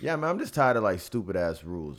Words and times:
Yeah, 0.00 0.14
man, 0.14 0.30
I'm 0.30 0.38
just 0.38 0.54
tired 0.54 0.76
of 0.76 0.84
like 0.84 1.00
stupid 1.00 1.34
ass 1.34 1.64
rules 1.64 1.98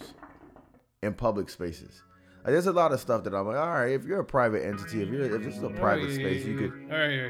in 1.03 1.13
public 1.13 1.49
spaces. 1.49 2.01
Like, 2.45 2.53
there's 2.53 2.67
a 2.67 2.71
lot 2.71 2.93
of 2.93 3.01
stuff 3.01 3.25
that 3.25 3.33
I'm 3.33 3.45
like, 3.45 3.57
all 3.57 3.67
right, 3.67 3.91
if 3.91 4.05
you're 4.05 4.21
a 4.21 4.25
private 4.25 4.65
entity, 4.65 5.01
if 5.01 5.09
you're 5.09 5.35
if 5.35 5.43
this 5.43 5.57
is 5.57 5.63
a 5.63 5.69
private 5.69 6.09
yeah, 6.11 6.15
space, 6.15 6.45
you 6.45 6.57
could. 6.57 6.73
yeah. 6.87 6.95
All 6.95 7.01
right, 7.01 7.11
yeah, 7.11 7.27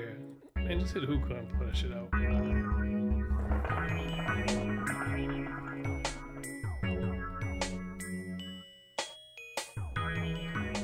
yeah. 0.58 0.62
Man, 0.62 0.79
just 0.79 0.94
hit 0.94 1.04
hookah 1.05 1.34
and 1.34 1.50
put 1.58 1.66
that 1.66 1.76
shit 1.76 1.92
out. 1.92 2.10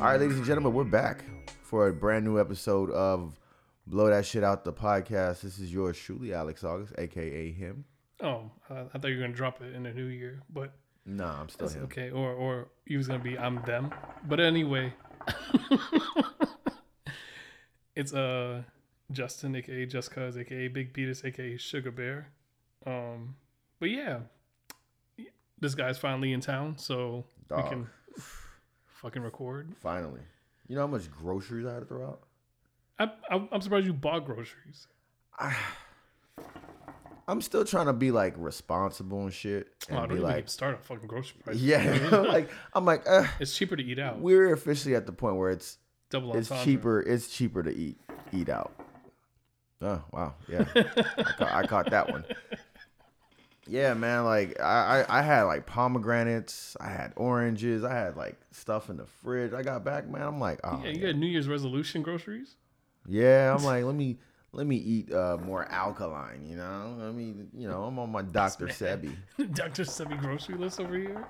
All 0.02 0.12
right, 0.12 0.20
ladies 0.20 0.38
and 0.38 0.46
gentlemen, 0.46 0.74
we're 0.74 0.84
back 0.84 1.24
for 1.62 1.90
a 1.90 1.94
brand 1.94 2.26
new 2.26 2.40
episode 2.40 2.90
of 2.90 3.40
Blow 3.86 4.10
That 4.10 4.26
Shit 4.26 4.44
Out 4.44 4.66
the 4.66 4.74
podcast. 4.74 5.42
This 5.42 5.60
is 5.60 5.72
yours 5.72 5.96
truly, 5.96 6.34
Alex 6.34 6.64
August, 6.64 6.96
aka 6.98 7.52
him. 7.52 7.86
Oh, 8.22 8.52
uh, 8.70 8.84
I 8.94 8.98
thought 8.98 9.08
you 9.10 9.16
were 9.18 9.22
gonna 9.22 9.34
drop 9.34 9.62
it 9.62 9.74
in 9.74 9.84
the 9.84 9.94
new 9.94 10.06
year, 10.06 10.42
but 10.54 10.74
no, 11.06 11.26
I'm 11.26 11.50
still 11.50 11.68
him. 11.68 11.84
okay. 11.84 12.12
Or 12.12 12.32
or 12.32 12.68
he 12.86 12.98
was 12.98 13.08
gonna 13.08 13.20
be 13.20 13.38
I'm 13.38 13.62
them. 13.66 13.94
But 14.28 14.40
anyway, 14.40 14.94
it's 17.96 18.14
uh 18.14 18.64
Justin, 19.12 19.56
aka 19.56 19.86
Just 19.86 20.12
Cuz, 20.12 20.38
aka 20.38 20.68
Big 20.68 20.94
Beatus, 20.94 21.24
aka 21.26 21.58
Sugar 21.58 21.92
Bear. 21.92 22.30
Um, 22.86 23.36
but 23.80 23.90
yeah, 23.90 24.20
this 25.60 25.76
guy's 25.76 25.98
finally 25.98 26.34
in 26.34 26.42
town, 26.42 26.78
so 26.78 27.26
Dog. 27.48 27.64
we 27.64 27.70
can 27.70 27.88
fucking 28.88 29.22
record. 29.22 29.74
Finally. 29.82 30.22
You 30.68 30.76
know 30.76 30.82
how 30.82 30.88
much 30.88 31.12
groceries 31.12 31.66
I 31.66 31.74
had 31.74 31.80
to 31.82 31.86
throw 31.86 32.06
out? 32.06 32.22
I, 32.98 33.04
I, 33.30 33.48
I'm 33.52 33.62
surprised 33.62 33.86
you 33.86 33.94
bought 33.94 34.26
groceries. 34.26 34.88
I'm 37.28 37.42
still 37.42 37.66
trying 37.66 37.88
to 37.88 37.94
be 37.94 38.12
like 38.12 38.34
responsible 38.38 39.24
and 39.24 39.34
shit. 39.34 39.68
And 39.90 39.98
Oh, 39.98 40.02
I 40.02 40.06
be 40.06 40.10
don't 40.10 40.18
even 40.20 40.30
like, 40.32 40.50
start 40.50 40.76
on 40.76 40.82
fucking 40.82 41.08
grocery 41.08 41.38
prices. 41.44 41.64
yeah, 41.64 42.08
like 42.28 42.50
I'm 42.74 42.86
like, 42.86 43.04
uh, 43.08 43.26
It's 43.40 43.56
cheaper 43.58 43.76
to 43.76 43.84
eat 43.84 44.00
out. 44.00 44.20
we're 44.20 44.54
officially 44.54 44.96
at 44.96 45.06
the 45.06 45.12
point 45.12 45.36
where 45.38 45.50
it's 45.52 45.78
Double 46.12 46.36
it's 46.38 46.52
entendre. 46.52 46.66
cheaper. 46.66 47.02
It's 47.02 47.28
cheaper 47.30 47.64
to 47.64 47.76
eat 47.76 47.98
eat 48.32 48.50
out. 48.50 48.72
Oh 49.82 50.02
wow, 50.12 50.36
yeah, 50.48 50.66
I, 50.76 51.24
caught, 51.24 51.52
I 51.52 51.68
caught 51.68 51.90
that 51.90 52.10
one. 52.12 52.24
Yeah, 53.68 53.96
man. 53.96 54.24
Like 54.26 54.60
I, 54.62 55.04
I, 55.08 55.20
I 55.20 55.22
had 55.24 55.44
like 55.44 55.66
pomegranates. 55.66 56.78
I 56.80 56.90
had 56.90 57.14
oranges. 57.16 57.84
I 57.84 57.94
had 57.94 58.16
like 58.16 58.40
stuff 58.52 58.90
in 58.92 58.98
the 58.98 59.06
fridge. 59.08 59.54
I 59.54 59.64
got 59.64 59.84
back, 59.84 60.08
man. 60.08 60.22
I'm 60.22 60.40
like, 60.40 60.60
oh 60.64 60.82
Yeah, 60.84 60.92
you 60.92 61.02
got 61.08 61.16
New 61.16 61.26
Year's 61.28 61.48
resolution 61.48 62.04
groceries. 62.04 62.56
Yeah, 63.08 63.56
I'm 63.58 63.64
like, 63.66 63.84
let 63.84 63.96
me 63.96 64.18
let 64.56 64.66
me 64.68 64.78
eat 64.78 65.12
uh, 65.14 65.38
more 65.44 65.66
alkaline. 65.72 66.46
You 66.46 66.56
know, 66.56 66.98
I 67.02 67.12
mean, 67.12 67.50
you 67.54 67.68
know, 67.68 67.84
I'm 67.84 68.00
on 68.00 68.12
my 68.12 68.22
Dr. 68.22 68.68
Sebi. 68.68 69.16
Dr. 69.54 69.84
Sebi 69.84 70.20
grocery 70.20 70.56
list 70.56 70.80
over 70.80 70.96
here. 70.98 71.26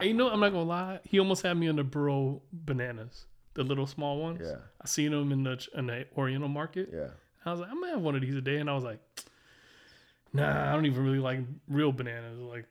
And 0.00 0.08
you 0.08 0.14
know, 0.14 0.28
I'm 0.28 0.40
not 0.40 0.50
gonna 0.50 0.64
lie, 0.64 0.98
he 1.04 1.18
almost 1.18 1.42
had 1.42 1.56
me 1.56 1.68
on 1.68 1.76
the 1.76 1.84
burro 1.84 2.42
bananas, 2.52 3.26
the 3.54 3.62
little 3.62 3.86
small 3.86 4.18
ones. 4.18 4.40
Yeah. 4.42 4.56
I 4.82 4.86
seen 4.86 5.12
them 5.12 5.30
in 5.32 5.44
the 5.44 5.66
in 5.74 5.86
the 5.86 6.06
Oriental 6.16 6.48
market. 6.48 6.90
Yeah. 6.92 7.08
I 7.46 7.50
was 7.52 7.60
like, 7.60 7.70
I'm 7.70 7.80
gonna 7.80 7.92
have 7.92 8.00
one 8.02 8.14
of 8.14 8.22
these 8.22 8.34
a 8.34 8.40
day, 8.40 8.56
and 8.56 8.68
I 8.68 8.74
was 8.74 8.84
like, 8.84 8.98
Nah, 10.32 10.68
I 10.68 10.72
don't 10.72 10.86
even 10.86 11.04
really 11.04 11.20
like 11.20 11.40
real 11.68 11.92
bananas. 11.92 12.40
Like, 12.40 12.66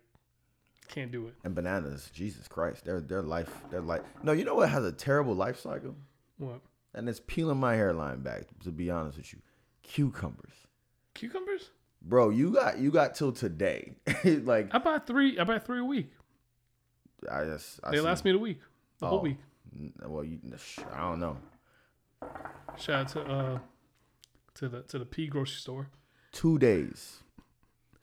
can't 0.90 1.12
do 1.12 1.28
it. 1.28 1.34
And 1.46 1.56
bananas, 1.56 2.10
Jesus 2.14 2.48
Christ, 2.48 2.84
their 2.84 3.00
their 3.00 3.22
life, 3.22 3.52
their 3.72 3.82
life. 3.82 4.02
No, 4.22 4.32
you 4.34 4.44
know 4.44 4.56
what 4.56 4.70
has 4.70 4.84
a 4.84 4.92
terrible 4.92 5.34
life 5.34 5.60
cycle, 5.60 5.96
What? 6.38 6.60
and 6.94 7.08
it's 7.08 7.22
peeling 7.26 7.58
my 7.60 7.76
hairline 7.76 8.20
back. 8.22 8.44
To 8.64 8.72
be 8.72 8.90
honest 8.90 9.18
with 9.18 9.32
you, 9.34 9.40
cucumbers, 9.84 10.54
Cucumbers? 11.14 11.70
bro. 12.02 12.30
You 12.30 12.52
got 12.54 12.80
you 12.80 12.92
got 12.92 13.16
till 13.16 13.32
today. 13.32 13.96
like 14.26 14.74
I 14.74 14.80
buy 14.80 15.00
three. 15.00 15.38
I 15.40 15.44
buy 15.44 15.60
three 15.60 15.80
a 15.80 15.86
week. 15.86 16.12
I 17.32 17.46
just 17.46 17.80
I 17.84 17.92
They 17.92 17.98
see- 17.98 18.02
last 18.02 18.26
me 18.26 18.32
the 18.32 18.40
week, 18.40 18.60
the 19.00 19.08
whole 19.08 19.20
Oh. 19.20 19.22
week. 19.22 19.38
Well, 20.06 20.24
you, 20.24 20.40
I 20.94 21.00
don't 21.00 21.20
know. 21.20 21.38
Shout 22.78 23.02
out 23.02 23.08
to 23.10 23.22
uh 23.22 23.60
to 24.56 24.70
the 24.70 24.82
to 24.84 25.00
the 25.00 25.06
P 25.06 25.28
grocery 25.28 25.58
store. 25.60 25.88
Two 26.32 26.58
days, 26.60 27.22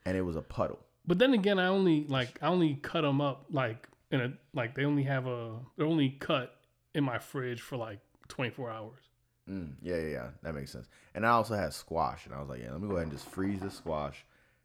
and 0.05 0.17
it 0.17 0.23
was 0.23 0.37
a 0.37 0.43
puddle. 0.43 0.79
But 1.07 1.19
then 1.19 1.33
again, 1.35 1.59
I 1.59 1.67
only 1.67 2.05
like 2.09 2.39
I 2.43 2.47
only 2.49 2.75
cut 2.77 3.03
them 3.03 3.21
up 3.21 3.47
like 3.51 3.89
in 4.11 4.21
a 4.21 4.33
like 4.53 4.75
they 4.75 4.85
only 4.85 5.05
have 5.05 5.27
a 5.27 5.59
they're 5.77 5.87
only 5.87 6.11
cut 6.11 6.57
in 6.95 7.05
my 7.05 7.19
fridge 7.19 7.61
for 7.61 7.77
like 7.77 8.01
24 8.29 8.71
hours. 8.71 9.03
Mm, 9.49 9.75
yeah, 9.83 9.97
yeah, 9.97 10.09
yeah. 10.09 10.27
That 10.43 10.55
makes 10.55 10.71
sense. 10.71 10.89
And 11.15 11.27
I 11.27 11.31
also 11.31 11.55
had 11.55 11.73
squash, 11.73 12.27
and 12.27 12.35
I 12.35 12.41
was 12.41 12.49
like, 12.49 12.61
yeah, 12.61 12.71
let 12.73 12.81
me 12.81 12.89
go 12.89 12.95
ahead 12.97 13.09
and 13.09 13.13
just 13.13 13.29
freeze 13.29 13.61
the 13.61 13.71
squash, 13.71 14.25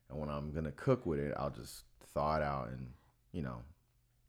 and 0.09 0.19
when 0.19 0.29
I'm 0.29 0.51
gonna 0.51 0.71
cook 0.71 1.05
with 1.05 1.19
it, 1.19 1.33
I'll 1.37 1.49
just 1.49 1.83
thaw 2.13 2.37
it 2.37 2.43
out 2.43 2.69
and 2.69 2.87
you 3.31 3.41
know, 3.41 3.57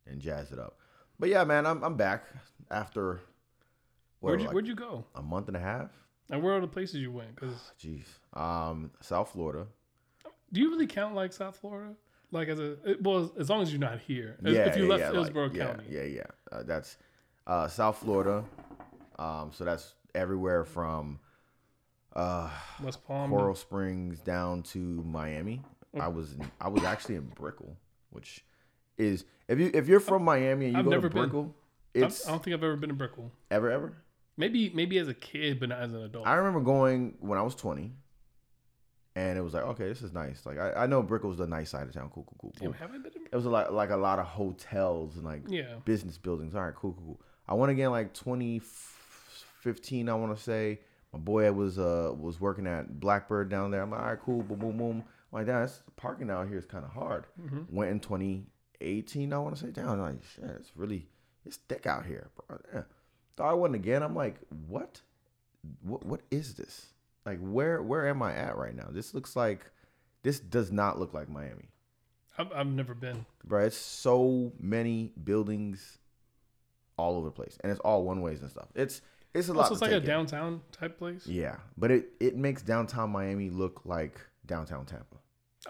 and 0.06 0.20
jazz 0.20 0.52
it 0.52 0.58
up. 0.58 0.78
But 1.18 1.28
yeah, 1.28 1.44
man, 1.44 1.66
I'm 1.66 1.82
I'm 1.82 1.96
back 1.96 2.24
after 2.70 3.20
what, 4.20 4.30
Where'd 4.30 4.40
you 4.40 4.46
like 4.46 4.54
Where'd 4.54 4.66
you 4.66 4.74
go? 4.74 5.04
a 5.14 5.22
month 5.22 5.48
and 5.48 5.56
a 5.56 5.60
half. 5.60 5.90
And 6.30 6.42
where 6.42 6.56
are 6.56 6.60
the 6.60 6.66
places 6.66 6.96
you 6.96 7.12
went? 7.12 7.34
Because 7.36 7.54
Jeez, 7.80 8.06
um, 8.38 8.90
South 9.00 9.30
Florida. 9.32 9.66
do 10.52 10.60
you 10.60 10.70
really 10.70 10.86
count 10.86 11.14
like 11.14 11.32
South 11.32 11.56
Florida? 11.56 11.94
Like 12.32 12.48
as 12.48 12.58
a 12.58 12.72
it, 12.90 13.02
well, 13.02 13.32
as 13.38 13.48
long 13.48 13.62
as 13.62 13.70
you're 13.70 13.80
not 13.80 14.00
here. 14.00 14.36
As- 14.44 14.52
Yeah, 14.54 14.60
if 14.68 14.76
you 14.76 14.88
left 14.88 15.00
yeah, 15.00 15.06
like, 15.10 15.14
Hillsborough 15.14 15.50
yeah, 15.52 15.66
County, 15.66 15.84
Yeah, 15.88 16.02
yeah, 16.02 16.22
uh, 16.50 16.62
that's 16.64 16.98
uh, 17.46 17.68
South 17.68 17.98
Florida. 17.98 18.44
Um, 19.18 19.50
so 19.54 19.64
that's 19.64 19.94
everywhere 20.16 20.64
from 20.64 21.20
uh, 22.14 22.50
West 22.82 23.06
Palm. 23.06 23.30
Coral 23.30 23.54
Springs 23.54 24.20
down 24.20 24.62
to 24.64 24.78
Miami. 24.78 25.62
I 25.98 26.08
was 26.08 26.32
in, 26.32 26.50
I 26.60 26.68
was 26.68 26.82
actually 26.84 27.14
in 27.16 27.26
Brickell, 27.34 27.76
which 28.10 28.44
is 28.98 29.24
if 29.48 29.58
you 29.58 29.70
if 29.72 29.88
you're 29.88 30.00
from 30.00 30.24
Miami 30.24 30.66
and 30.66 30.72
you 30.74 30.78
I've 30.78 30.84
go 30.84 30.90
never 30.90 31.08
to 31.08 31.14
been. 31.14 31.22
Brickell, 31.24 31.54
I 31.94 31.98
it's 32.00 32.26
I 32.26 32.30
don't 32.32 32.42
think 32.42 32.54
I've 32.54 32.64
ever 32.64 32.76
been 32.76 32.88
to 32.90 32.94
Brickell. 32.94 33.30
ever 33.50 33.70
ever. 33.70 33.94
Maybe 34.36 34.70
maybe 34.74 34.98
as 34.98 35.08
a 35.08 35.14
kid, 35.14 35.58
but 35.60 35.70
not 35.70 35.80
as 35.80 35.94
an 35.94 36.02
adult. 36.02 36.26
I 36.26 36.34
remember 36.34 36.60
going 36.60 37.14
when 37.20 37.38
I 37.38 37.42
was 37.42 37.54
20, 37.54 37.92
and 39.14 39.38
it 39.38 39.40
was 39.40 39.54
like, 39.54 39.62
okay, 39.64 39.88
this 39.88 40.02
is 40.02 40.12
nice. 40.12 40.44
Like 40.44 40.58
I, 40.58 40.72
I 40.72 40.86
know 40.86 41.02
Brickell's 41.02 41.38
the 41.38 41.46
nice 41.46 41.70
side 41.70 41.86
of 41.88 41.94
town. 41.94 42.10
Cool, 42.12 42.24
cool, 42.24 42.36
cool. 42.38 42.52
Damn, 42.58 42.72
cool. 42.72 42.78
have 42.78 42.90
I 42.90 42.98
been? 42.98 43.12
To, 43.12 43.18
It 43.32 43.34
was 43.34 43.46
a 43.46 43.50
lot 43.50 43.72
like 43.72 43.88
a 43.90 43.96
lot 43.96 44.18
of 44.18 44.26
hotels 44.26 45.16
and 45.16 45.24
like 45.24 45.42
yeah. 45.48 45.76
business 45.86 46.18
buildings. 46.18 46.54
All 46.54 46.62
right, 46.62 46.74
cool, 46.74 46.92
cool, 46.92 47.04
cool. 47.04 47.20
I 47.48 47.54
went 47.54 47.72
again 47.72 47.90
like 47.90 48.12
2015, 49.66 50.08
I 50.08 50.14
want 50.14 50.36
to 50.36 50.42
say. 50.42 50.80
My 51.12 51.18
boy 51.18 51.46
I 51.46 51.50
was 51.50 51.78
uh 51.78 52.12
was 52.18 52.40
working 52.40 52.66
at 52.66 53.00
Blackbird 53.00 53.48
down 53.48 53.70
there. 53.70 53.82
I'm 53.82 53.90
like, 53.90 54.00
all 54.00 54.06
right, 54.06 54.18
cool, 54.20 54.42
boom, 54.42 54.58
boom, 54.58 54.76
boom. 54.76 55.04
I'm 55.32 55.38
like, 55.38 55.46
that's 55.46 55.82
parking 55.96 56.30
out 56.30 56.48
here 56.48 56.58
is 56.58 56.66
kind 56.66 56.84
of 56.84 56.90
hard. 56.90 57.26
Went 57.70 57.90
in 57.90 58.00
2018, 58.00 59.32
I 59.32 59.38
want 59.38 59.56
to 59.56 59.62
say 59.64 59.70
down. 59.70 60.00
I'm 60.00 60.00
like, 60.00 60.24
shit, 60.34 60.44
it's 60.44 60.72
really 60.76 61.08
it's 61.44 61.56
thick 61.68 61.86
out 61.86 62.04
here, 62.04 62.30
bro. 62.48 62.58
Yeah. 62.74 62.82
So 63.36 63.44
I 63.44 63.52
went 63.54 63.74
again. 63.74 64.02
I'm 64.02 64.14
like, 64.14 64.36
what? 64.68 65.00
What 65.82 66.04
what 66.04 66.20
is 66.30 66.54
this? 66.54 66.86
Like, 67.24 67.38
where 67.40 67.82
where 67.82 68.08
am 68.08 68.22
I 68.22 68.34
at 68.34 68.56
right 68.56 68.74
now? 68.74 68.88
This 68.90 69.14
looks 69.14 69.34
like 69.36 69.70
this 70.22 70.38
does 70.38 70.70
not 70.72 70.98
look 70.98 71.14
like 71.14 71.28
Miami 71.28 71.68
I've, 72.38 72.52
I've 72.52 72.66
never 72.66 72.94
been. 72.94 73.24
bro. 73.44 73.64
It's 73.64 73.76
so 73.76 74.52
many 74.58 75.12
buildings 75.22 75.98
all 76.98 77.16
over 77.16 77.26
the 77.26 77.32
place, 77.32 77.56
and 77.62 77.70
it's 77.70 77.80
all 77.80 78.04
one 78.04 78.20
ways 78.20 78.42
and 78.42 78.50
stuff. 78.50 78.68
It's 78.74 79.00
it's 79.36 79.48
a 79.48 79.52
lot. 79.52 79.62
Also, 79.62 79.74
it's 79.74 79.82
like 79.82 79.92
a 79.92 79.96
in. 79.98 80.04
downtown 80.04 80.60
type 80.72 80.98
place. 80.98 81.26
Yeah, 81.26 81.56
but 81.76 81.90
it 81.90 82.08
it 82.20 82.36
makes 82.36 82.62
downtown 82.62 83.10
Miami 83.10 83.50
look 83.50 83.82
like 83.84 84.20
downtown 84.46 84.86
Tampa. 84.86 85.16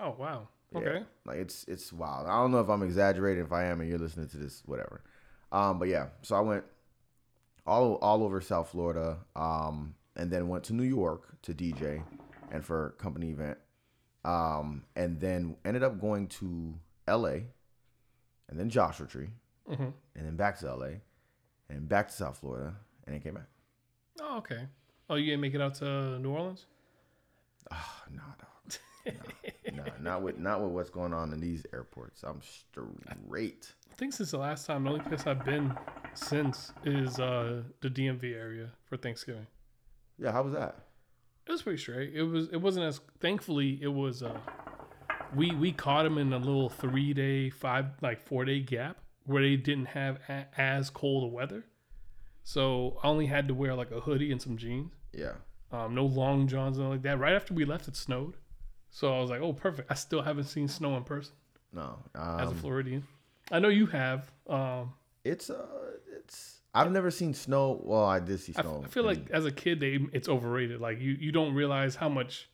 Oh 0.01 0.15
wow. 0.19 0.49
Yeah. 0.73 0.79
Okay. 0.79 1.05
Like 1.25 1.39
it's 1.39 1.65
it's 1.69 1.93
wild. 1.93 2.27
I 2.27 2.41
don't 2.41 2.51
know 2.51 2.61
if 2.61 2.69
I'm 2.69 2.83
exaggerating. 2.83 3.45
If 3.45 3.53
I 3.53 3.65
am, 3.65 3.81
and 3.81 3.89
you're 3.89 3.99
listening 3.99 4.29
to 4.29 4.37
this, 4.37 4.63
whatever. 4.67 5.03
Um, 5.53 5.79
but 5.79 5.89
yeah, 5.89 6.09
so 6.23 6.37
I 6.37 6.41
went 6.41 6.65
all 7.67 7.95
all 7.97 8.23
over 8.23 8.41
South 8.41 8.71
Florida, 8.71 9.19
um, 9.35 9.95
and 10.17 10.31
then 10.31 10.49
went 10.49 10.65
to 10.65 10.73
New 10.75 10.83
York 10.85 11.41
to 11.43 11.55
DJ 11.55 12.03
and 12.51 12.65
for 12.65 12.91
company 12.99 13.31
event, 13.31 13.59
um, 14.25 14.85
and 14.95 15.21
then 15.21 15.57
ended 15.65 15.83
up 15.83 16.01
going 16.01 16.27
to 16.29 16.75
L.A. 17.09 17.47
and 18.49 18.59
then 18.59 18.69
Joshua 18.71 19.07
Tree, 19.07 19.31
hmm 19.67 19.91
and 20.15 20.27
then 20.27 20.37
back 20.37 20.59
to 20.61 20.69
L.A. 20.69 21.01
and 21.69 21.89
back 21.89 22.09
to 22.09 22.15
South 22.15 22.39
Florida, 22.39 22.75
and 23.07 23.15
then 23.15 23.21
came 23.21 23.35
back. 23.35 23.47
Oh 24.21 24.39
okay. 24.39 24.67
Oh, 25.09 25.15
you 25.15 25.27
didn't 25.27 25.41
make 25.41 25.55
it 25.55 25.61
out 25.61 25.75
to 25.77 26.19
New 26.19 26.31
Orleans? 26.31 26.67
Oh, 27.71 28.03
no, 28.11 28.23
dog. 28.23 28.53
No, 29.73 29.85
no, 29.85 29.93
not 30.01 30.23
with 30.23 30.39
not 30.39 30.61
with 30.63 30.73
what's 30.73 30.91
going 30.91 31.13
on 31.13 31.33
in 31.33 31.41
these 31.41 31.65
airports. 31.73 32.25
I'm 32.25 32.41
straight. 32.43 33.73
I 33.91 33.95
think 33.95 34.13
since 34.13 34.33
the 34.33 34.39
last 34.39 34.67
time, 34.67 34.85
the 34.85 34.91
only 34.91 35.05
place 35.05 35.27
I've 35.27 35.45
been 35.45 35.73
since 36.15 36.73
is 36.85 37.19
uh, 37.21 37.63
the 37.81 37.89
DMV 37.89 38.35
area 38.35 38.71
for 38.89 38.97
Thanksgiving. 38.97 39.47
Yeah, 40.19 40.33
how 40.33 40.43
was 40.43 40.55
that? 40.55 40.77
It 41.47 41.53
was 41.53 41.63
pretty 41.63 41.79
straight. 41.79 42.15
It 42.15 42.25
was. 42.25 42.49
It 42.49 42.57
wasn't 42.57 42.87
as. 42.87 43.01
Thankfully, 43.21 43.79
it 43.81 43.89
was. 43.89 44.25
Uh, 44.25 44.39
we 45.35 45.53
we 45.53 45.71
caught 45.71 46.05
him 46.05 46.19
in 46.19 46.33
a 46.33 46.39
little 46.39 46.69
three 46.69 47.15
day, 47.15 47.51
five 47.51 47.87
like 48.03 48.27
four 48.27 48.45
day 48.45 48.61
gap 48.61 48.99
where 49.25 49.43
they 49.43 49.57
didn't 49.57 49.87
have 49.87 50.19
a, 50.29 50.47
as 50.57 50.91
cold 50.91 51.25
a 51.25 51.29
weather. 51.29 51.65
So 52.49 52.97
I 53.03 53.09
only 53.09 53.27
had 53.27 53.49
to 53.49 53.55
wear 53.55 53.75
like 53.75 53.91
a 53.91 53.99
hoodie 53.99 54.31
and 54.31 54.41
some 54.41 54.57
jeans. 54.57 54.93
Yeah. 55.13 55.33
Um, 55.73 55.97
no 55.97 56.05
long 56.07 56.47
johns 56.47 56.79
and 56.79 56.89
like 56.89 57.03
that. 57.03 57.19
Right 57.19 57.35
after 57.35 57.53
we 57.53 57.65
left, 57.65 57.89
it 57.89 57.97
snowed. 57.97 58.37
So 58.89 59.13
I 59.13 59.21
was 59.21 59.31
like, 59.31 59.41
oh, 59.41 59.53
perfect. 59.53 59.91
I 59.91 59.95
still 59.95 60.23
haven't 60.23 60.45
seen 60.45 60.69
snow 60.69 60.97
in 60.97 61.03
person. 61.03 61.35
No. 61.73 61.99
as 62.15 62.21
a 62.49 62.53
Um, 62.53 62.55
Floridian. 62.55 63.03
I 63.51 63.59
know 63.59 63.69
you 63.69 63.87
have. 63.87 64.31
Um, 64.47 64.93
it's 65.25 65.51
uh, 65.51 65.67
it's. 66.17 66.61
I've 66.73 66.93
never 66.93 67.11
seen 67.11 67.35
snow. 67.35 67.81
Well, 67.83 68.05
I 68.05 68.21
did 68.21 68.39
see 68.39 68.53
snow. 68.53 68.83
I 68.85 68.89
feel 68.89 69.09
in- 69.09 69.17
like 69.25 69.31
as 69.33 69.45
a 69.45 69.51
kid, 69.51 69.81
they 69.81 69.99
it's 70.13 70.29
overrated. 70.29 70.81
Like 70.81 71.01
you, 71.01 71.17
you 71.19 71.33
don't 71.33 71.53
realize 71.53 71.97
how 71.97 72.09
much, 72.09 72.49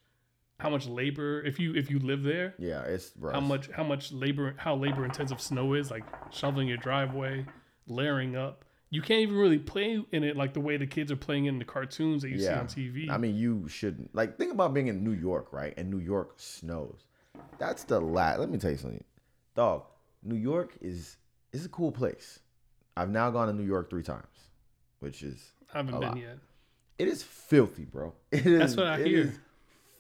how 0.59 0.71
much 0.71 0.87
labor 0.87 1.43
if 1.45 1.59
you 1.61 1.75
if 1.75 1.91
you 1.91 1.99
live 1.99 2.23
there, 2.23 2.55
yeah, 2.59 2.81
it's 2.85 3.13
rough. 3.19 3.35
how 3.35 3.41
much 3.41 3.69
how 3.71 3.85
much 3.85 4.11
labor 4.11 4.55
how 4.57 4.75
labor 4.75 5.05
intensive 5.05 5.39
snow 5.41 5.75
is. 5.75 5.91
Like 5.91 6.05
shoveling 6.33 6.67
your 6.67 6.79
driveway, 6.79 7.45
layering 7.87 8.37
up. 8.37 8.65
You 8.93 9.01
can't 9.01 9.23
even 9.23 9.37
really 9.37 9.59
play 9.59 10.05
in 10.13 10.23
it 10.23 10.37
like 10.37 10.53
the 10.53 10.61
way 10.61 10.77
the 10.77 10.87
kids 10.87 11.11
are 11.11 11.17
playing 11.17 11.47
in 11.47 11.59
the 11.59 11.65
cartoons 11.65 12.21
that 12.23 12.29
you 12.29 12.39
see 12.39 12.49
on 12.51 12.67
TV. 12.67 13.09
I 13.09 13.17
mean, 13.17 13.35
you 13.37 13.67
shouldn't 13.67 14.15
like 14.15 14.37
think 14.37 14.53
about 14.53 14.75
being 14.75 14.89
in 14.89 15.03
New 15.03 15.13
York, 15.13 15.51
right? 15.51 15.73
And 15.79 15.91
New 15.91 15.99
York 15.99 16.35
snows. 16.37 17.07
That's 17.59 17.85
the 17.85 17.99
last. 17.99 18.39
Let 18.39 18.51
me 18.51 18.59
tell 18.59 18.71
you 18.71 18.77
something, 18.77 19.03
dog. 19.57 19.85
New 20.23 20.37
York 20.37 20.77
is 20.83 21.17
is 21.53 21.65
a 21.65 21.71
cool 21.71 21.91
place. 21.91 22.41
I've 22.95 23.09
now 23.09 23.31
gone 23.31 23.47
to 23.49 23.55
New 23.55 23.65
York 23.67 23.89
three 23.89 24.03
times, 24.03 24.51
which 25.01 25.23
is 25.23 25.53
I 25.73 25.79
haven't 25.79 25.99
been 25.99 26.09
lot. 26.11 26.19
yet. 26.19 26.37
it 26.99 27.09
is 27.09 27.23
filthy, 27.23 27.85
bro. 27.87 28.13
It 28.31 28.45
is, 28.45 28.59
That's 28.59 28.77
what 28.77 28.87
I 28.89 28.99
hear. 29.03 29.21
is 29.23 29.39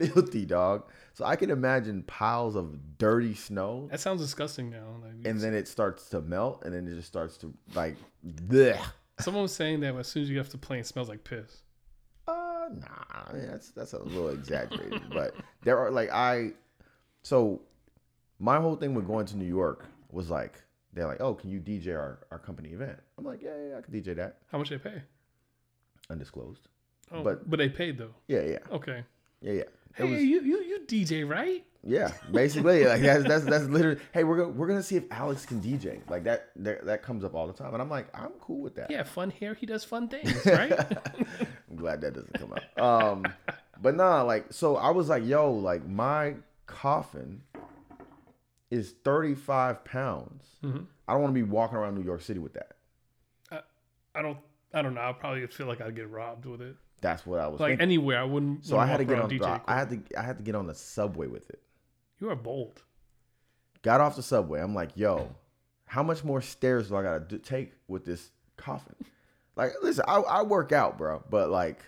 filthy, 0.08 0.44
dog. 0.46 0.84
So 1.14 1.24
I 1.24 1.36
can 1.36 1.50
imagine 1.50 2.02
piles 2.04 2.56
of 2.56 2.98
dirty 2.98 3.34
snow, 3.34 3.88
That 3.90 4.00
sounds 4.00 4.20
disgusting 4.22 4.70
now. 4.70 4.96
Like, 5.02 5.26
and 5.26 5.40
then 5.40 5.54
it 5.54 5.68
starts 5.68 6.08
to 6.10 6.20
melt, 6.20 6.64
and 6.64 6.74
then 6.74 6.86
it 6.88 6.94
just 6.94 7.08
starts 7.08 7.36
to 7.38 7.52
like, 7.74 7.96
bleh. 8.26 8.80
someone 9.20 9.42
was 9.42 9.54
saying 9.54 9.80
that 9.80 9.94
as 9.96 10.08
soon 10.08 10.22
as 10.22 10.28
you 10.30 10.36
get 10.36 10.46
off 10.46 10.52
the 10.52 10.58
plane, 10.58 10.80
it 10.80 10.86
smells 10.86 11.08
like 11.08 11.22
piss. 11.24 11.62
Uh, 12.26 12.68
nah, 12.74 12.86
I 13.28 13.32
mean, 13.32 13.46
that's 13.46 13.70
that's 13.72 13.92
a 13.92 13.98
little 14.02 14.28
exaggerated, 14.30 15.02
but 15.12 15.34
there 15.64 15.78
are 15.78 15.90
like 15.90 16.10
I, 16.12 16.52
so 17.22 17.60
my 18.38 18.58
whole 18.60 18.76
thing 18.76 18.94
with 18.94 19.06
going 19.06 19.26
to 19.26 19.36
New 19.36 19.44
York 19.46 19.84
was 20.10 20.30
like 20.30 20.62
they're 20.94 21.06
like, 21.06 21.20
oh, 21.20 21.34
can 21.34 21.50
you 21.50 21.58
DJ 21.60 21.88
our, 21.96 22.20
our 22.30 22.38
company 22.38 22.70
event? 22.70 22.98
I'm 23.18 23.24
like, 23.24 23.42
yeah, 23.42 23.50
yeah, 23.70 23.78
I 23.78 23.80
can 23.80 23.92
DJ 23.92 24.14
that, 24.16 24.38
How 24.50 24.58
much 24.58 24.68
they 24.70 24.78
pay? 24.78 25.02
undisclosed. 26.10 26.68
Oh, 27.10 27.22
But- 27.22 27.48
but 27.48 27.58
they 27.58 27.68
paid 27.68 27.98
though. 27.98 28.14
Yeah, 28.28 28.42
yeah, 28.42 28.58
Okay. 28.70 29.04
yeah, 29.40 29.52
yeah. 29.52 29.62
Hey, 29.94 30.04
was, 30.04 30.22
you, 30.22 30.40
you 30.42 30.62
you 30.62 30.80
DJ 30.86 31.28
right? 31.28 31.64
yeah, 31.84 32.12
basically, 32.30 32.84
like 32.84 33.02
that's 33.02 33.24
that's 33.24 33.44
that's 33.44 33.64
literally. 33.64 34.00
Hey, 34.12 34.24
we're 34.24 34.36
gonna 34.38 34.48
we're 34.50 34.68
gonna 34.68 34.82
see 34.82 34.96
if 34.96 35.04
Alex 35.10 35.44
can 35.44 35.60
DJ. 35.60 36.00
Like 36.08 36.24
that 36.24 36.50
that, 36.56 36.84
that 36.86 37.02
comes 37.02 37.24
up 37.24 37.34
all 37.34 37.46
the 37.46 37.52
time, 37.52 37.72
and 37.72 37.82
I'm 37.82 37.90
like, 37.90 38.06
I'm 38.16 38.32
cool 38.40 38.60
with 38.60 38.74
that. 38.76 38.90
Yeah, 38.90 39.02
fun 39.02 39.30
hair. 39.30 39.54
He 39.54 39.66
does 39.66 39.84
fun 39.84 40.08
things, 40.08 40.34
right? 40.46 40.72
I'm 41.70 41.76
glad 41.76 42.00
that 42.02 42.14
doesn't 42.14 42.34
come 42.38 42.52
up. 42.52 42.80
Um, 42.80 43.24
but 43.80 43.96
nah, 43.96 44.22
like 44.22 44.46
so 44.52 44.76
I 44.76 44.90
was 44.90 45.08
like, 45.08 45.24
yo, 45.26 45.52
like 45.52 45.86
my 45.86 46.36
coffin 46.66 47.42
is 48.70 48.92
35 49.04 49.84
pounds. 49.84 50.44
Mhm. 50.62 50.86
I 51.08 51.12
don't 51.12 51.22
want 51.22 51.34
to 51.34 51.38
be 51.38 51.42
walking 51.42 51.76
around 51.76 51.94
New 51.96 52.04
York 52.04 52.22
City 52.22 52.38
with 52.38 52.54
that. 52.54 52.76
I 54.14 54.22
don't. 54.22 54.38
I 54.74 54.82
don't 54.82 54.94
know. 54.94 55.00
I 55.00 55.12
probably 55.12 55.46
feel 55.48 55.66
like 55.66 55.80
I'd 55.80 55.96
get 55.96 56.08
robbed 56.10 56.46
with 56.46 56.60
it. 56.62 56.76
That's 57.02 57.26
what 57.26 57.38
I 57.40 57.48
was 57.48 57.60
Like 57.60 57.72
thinking. 57.72 57.82
anywhere, 57.82 58.18
I 58.20 58.24
wouldn't. 58.24 58.64
So 58.64 58.78
I 58.78 58.86
had 58.86 58.96
to 58.98 59.04
get 59.04 59.18
on. 59.18 59.28
DJ 59.28 59.40
the- 59.40 59.60
I 59.70 59.74
had 59.76 59.90
to. 59.90 60.18
I 60.18 60.22
had 60.22 60.38
to 60.38 60.42
get 60.42 60.54
on 60.54 60.66
the 60.66 60.74
subway 60.74 61.26
with 61.26 61.50
it. 61.50 61.60
You 62.20 62.30
are 62.30 62.36
bold. 62.36 62.82
Got 63.82 64.00
off 64.00 64.16
the 64.16 64.22
subway. 64.22 64.60
I'm 64.60 64.74
like, 64.74 64.90
yo, 64.96 65.34
how 65.86 66.02
much 66.02 66.22
more 66.24 66.40
stairs 66.40 66.88
do 66.88 66.96
I 66.96 67.02
gotta 67.02 67.20
do, 67.20 67.36
take 67.38 67.72
with 67.88 68.04
this 68.04 68.30
coffin? 68.56 68.94
Like, 69.56 69.72
listen, 69.82 70.04
I, 70.08 70.16
I 70.20 70.42
work 70.42 70.72
out, 70.72 70.96
bro, 70.96 71.22
but 71.28 71.50
like 71.50 71.80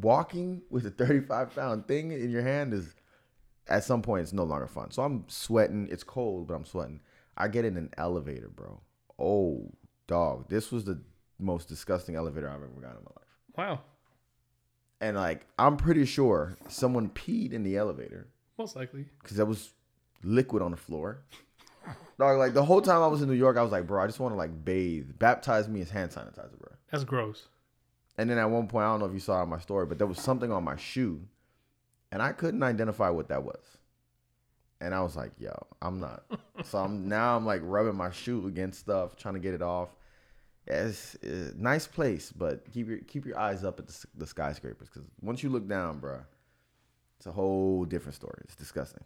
walking 0.00 0.62
with 0.70 0.86
a 0.86 0.90
35 0.90 1.54
pound 1.54 1.86
thing 1.86 2.12
in 2.12 2.30
your 2.30 2.42
hand 2.42 2.72
is 2.72 2.94
at 3.68 3.84
some 3.84 4.00
point 4.02 4.22
it's 4.22 4.32
no 4.32 4.44
longer 4.44 4.66
fun. 4.68 4.90
So 4.92 5.02
I'm 5.02 5.24
sweating. 5.28 5.88
It's 5.90 6.04
cold, 6.04 6.46
but 6.46 6.54
I'm 6.54 6.64
sweating. 6.64 7.00
I 7.36 7.48
get 7.48 7.64
in 7.64 7.76
an 7.76 7.90
elevator, 7.98 8.48
bro. 8.48 8.80
Oh, 9.18 9.72
dog, 10.06 10.48
this 10.48 10.70
was 10.70 10.84
the 10.84 11.00
most 11.40 11.68
disgusting 11.68 12.14
elevator 12.14 12.48
I've 12.48 12.56
ever 12.56 12.68
gotten 12.68 12.98
in 12.98 13.04
my 13.04 13.10
life. 13.16 13.28
Wow. 13.56 13.80
And 15.02 15.16
like, 15.16 15.46
I'm 15.58 15.76
pretty 15.76 16.06
sure 16.06 16.56
someone 16.68 17.10
peed 17.10 17.52
in 17.52 17.62
the 17.64 17.76
elevator 17.76 18.28
Most 18.56 18.76
likely. 18.76 19.04
because 19.20 19.36
there 19.36 19.44
was 19.44 19.72
liquid 20.22 20.62
on 20.62 20.70
the 20.70 20.76
floor. 20.76 21.22
Dog, 22.18 22.38
like 22.38 22.54
the 22.54 22.64
whole 22.64 22.80
time 22.80 23.02
I 23.02 23.08
was 23.08 23.20
in 23.20 23.28
New 23.28 23.34
York, 23.34 23.56
I 23.56 23.62
was 23.62 23.72
like, 23.72 23.86
bro, 23.86 24.02
I 24.02 24.06
just 24.06 24.20
want 24.20 24.32
to 24.32 24.38
like 24.38 24.64
bathe. 24.64 25.18
Baptize 25.18 25.68
me 25.68 25.80
as 25.80 25.90
hand 25.90 26.12
sanitizer, 26.12 26.56
bro. 26.58 26.72
That's 26.90 27.02
gross. 27.04 27.48
And 28.16 28.30
then 28.30 28.38
at 28.38 28.44
one 28.48 28.68
point, 28.68 28.84
I 28.84 28.88
don't 28.92 29.00
know 29.00 29.06
if 29.06 29.12
you 29.12 29.18
saw 29.18 29.40
it 29.40 29.42
on 29.42 29.48
my 29.48 29.58
story, 29.58 29.86
but 29.86 29.98
there 29.98 30.06
was 30.06 30.20
something 30.20 30.52
on 30.52 30.62
my 30.62 30.76
shoe, 30.76 31.22
and 32.12 32.22
I 32.22 32.30
couldn't 32.32 32.62
identify 32.62 33.08
what 33.10 33.28
that 33.28 33.42
was. 33.42 33.62
And 34.80 34.94
I 34.94 35.00
was 35.02 35.16
like, 35.16 35.32
yo, 35.38 35.52
I'm 35.80 35.98
not. 35.98 36.24
so 36.62 36.78
I'm 36.78 37.08
now 37.08 37.36
I'm 37.36 37.46
like 37.46 37.62
rubbing 37.64 37.96
my 37.96 38.10
shoe 38.12 38.46
against 38.46 38.78
stuff, 38.80 39.16
trying 39.16 39.34
to 39.34 39.40
get 39.40 39.54
it 39.54 39.62
off. 39.62 39.88
Yeah, 40.68 40.86
It's, 40.86 41.16
it's 41.16 41.54
a 41.54 41.58
nice 41.58 41.86
place, 41.86 42.32
but 42.32 42.70
keep 42.72 42.88
your 42.88 42.98
keep 42.98 43.26
your 43.26 43.38
eyes 43.38 43.64
up 43.64 43.78
at 43.80 43.88
the, 43.88 44.06
the 44.16 44.26
skyscrapers 44.26 44.88
because 44.88 45.08
once 45.20 45.42
you 45.42 45.50
look 45.50 45.68
down, 45.68 45.98
bro, 45.98 46.20
it's 47.16 47.26
a 47.26 47.32
whole 47.32 47.84
different 47.84 48.14
story. 48.14 48.38
It's 48.44 48.54
disgusting. 48.54 49.04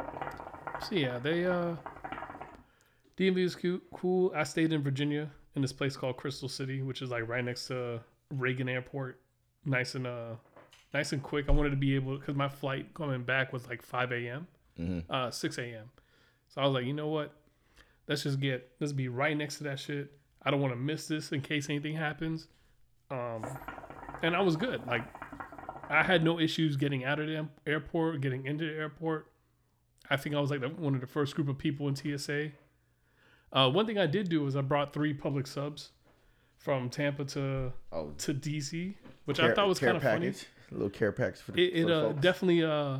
So 0.00 0.94
yeah, 0.94 1.18
they 1.18 1.44
uh, 1.46 1.76
DMV 3.16 3.38
is 3.38 3.56
cute, 3.56 3.82
cool. 3.94 4.32
I 4.34 4.42
stayed 4.44 4.72
in 4.72 4.82
Virginia 4.82 5.30
in 5.54 5.62
this 5.62 5.72
place 5.72 5.96
called 5.96 6.16
Crystal 6.16 6.48
City, 6.48 6.82
which 6.82 7.02
is 7.02 7.10
like 7.10 7.28
right 7.28 7.44
next 7.44 7.68
to 7.68 8.00
Reagan 8.30 8.68
Airport. 8.68 9.20
Nice 9.64 9.94
and 9.94 10.06
uh, 10.06 10.34
nice 10.92 11.12
and 11.12 11.22
quick. 11.22 11.46
I 11.48 11.52
wanted 11.52 11.70
to 11.70 11.76
be 11.76 11.94
able 11.94 12.18
because 12.18 12.34
my 12.34 12.48
flight 12.48 12.92
coming 12.94 13.22
back 13.22 13.52
was 13.52 13.66
like 13.68 13.82
5 13.82 14.12
a.m. 14.12 14.46
uh, 15.08 15.30
6 15.30 15.58
a.m. 15.58 15.90
So 16.48 16.60
I 16.60 16.64
was 16.64 16.74
like, 16.74 16.84
you 16.84 16.92
know 16.92 17.08
what? 17.08 17.32
Let's 18.06 18.22
just 18.22 18.38
get 18.38 18.70
let's 18.80 18.92
be 18.92 19.08
right 19.08 19.36
next 19.36 19.58
to 19.58 19.64
that 19.64 19.80
shit. 19.80 20.12
I 20.46 20.50
don't 20.52 20.60
want 20.60 20.72
to 20.72 20.78
miss 20.78 21.08
this 21.08 21.32
in 21.32 21.40
case 21.40 21.68
anything 21.68 21.96
happens. 21.96 22.46
Um, 23.10 23.44
and 24.22 24.36
I 24.36 24.40
was 24.40 24.56
good. 24.56 24.86
Like 24.86 25.02
I 25.90 26.04
had 26.04 26.22
no 26.22 26.38
issues 26.38 26.76
getting 26.76 27.04
out 27.04 27.18
of 27.18 27.26
the 27.26 27.48
airport, 27.66 28.20
getting 28.20 28.46
into 28.46 28.64
the 28.64 28.72
airport. 28.72 29.26
I 30.08 30.16
think 30.16 30.36
I 30.36 30.40
was 30.40 30.52
like 30.52 30.60
the, 30.60 30.68
one 30.68 30.94
of 30.94 31.00
the 31.00 31.06
first 31.08 31.34
group 31.34 31.48
of 31.48 31.58
people 31.58 31.88
in 31.88 31.96
TSA. 31.96 32.52
Uh, 33.52 33.70
one 33.70 33.86
thing 33.86 33.98
I 33.98 34.06
did 34.06 34.28
do 34.28 34.44
was 34.44 34.54
I 34.54 34.60
brought 34.60 34.92
three 34.92 35.12
Publix 35.12 35.48
subs 35.48 35.90
from 36.58 36.90
Tampa 36.90 37.24
to 37.24 37.72
Oh, 37.90 38.12
to 38.18 38.32
DC, 38.32 38.94
which 39.24 39.38
care- 39.38 39.50
I 39.50 39.54
thought 39.54 39.66
was 39.66 39.80
kind 39.80 39.96
of 39.96 40.02
funny 40.02 40.32
little 40.70 40.90
care 40.90 41.12
packs 41.12 41.40
for 41.40 41.52
the, 41.52 41.64
it, 41.64 41.82
it 41.82 41.86
for 41.86 41.92
uh, 41.92 42.12
definitely 42.12 42.64
uh 42.64 42.98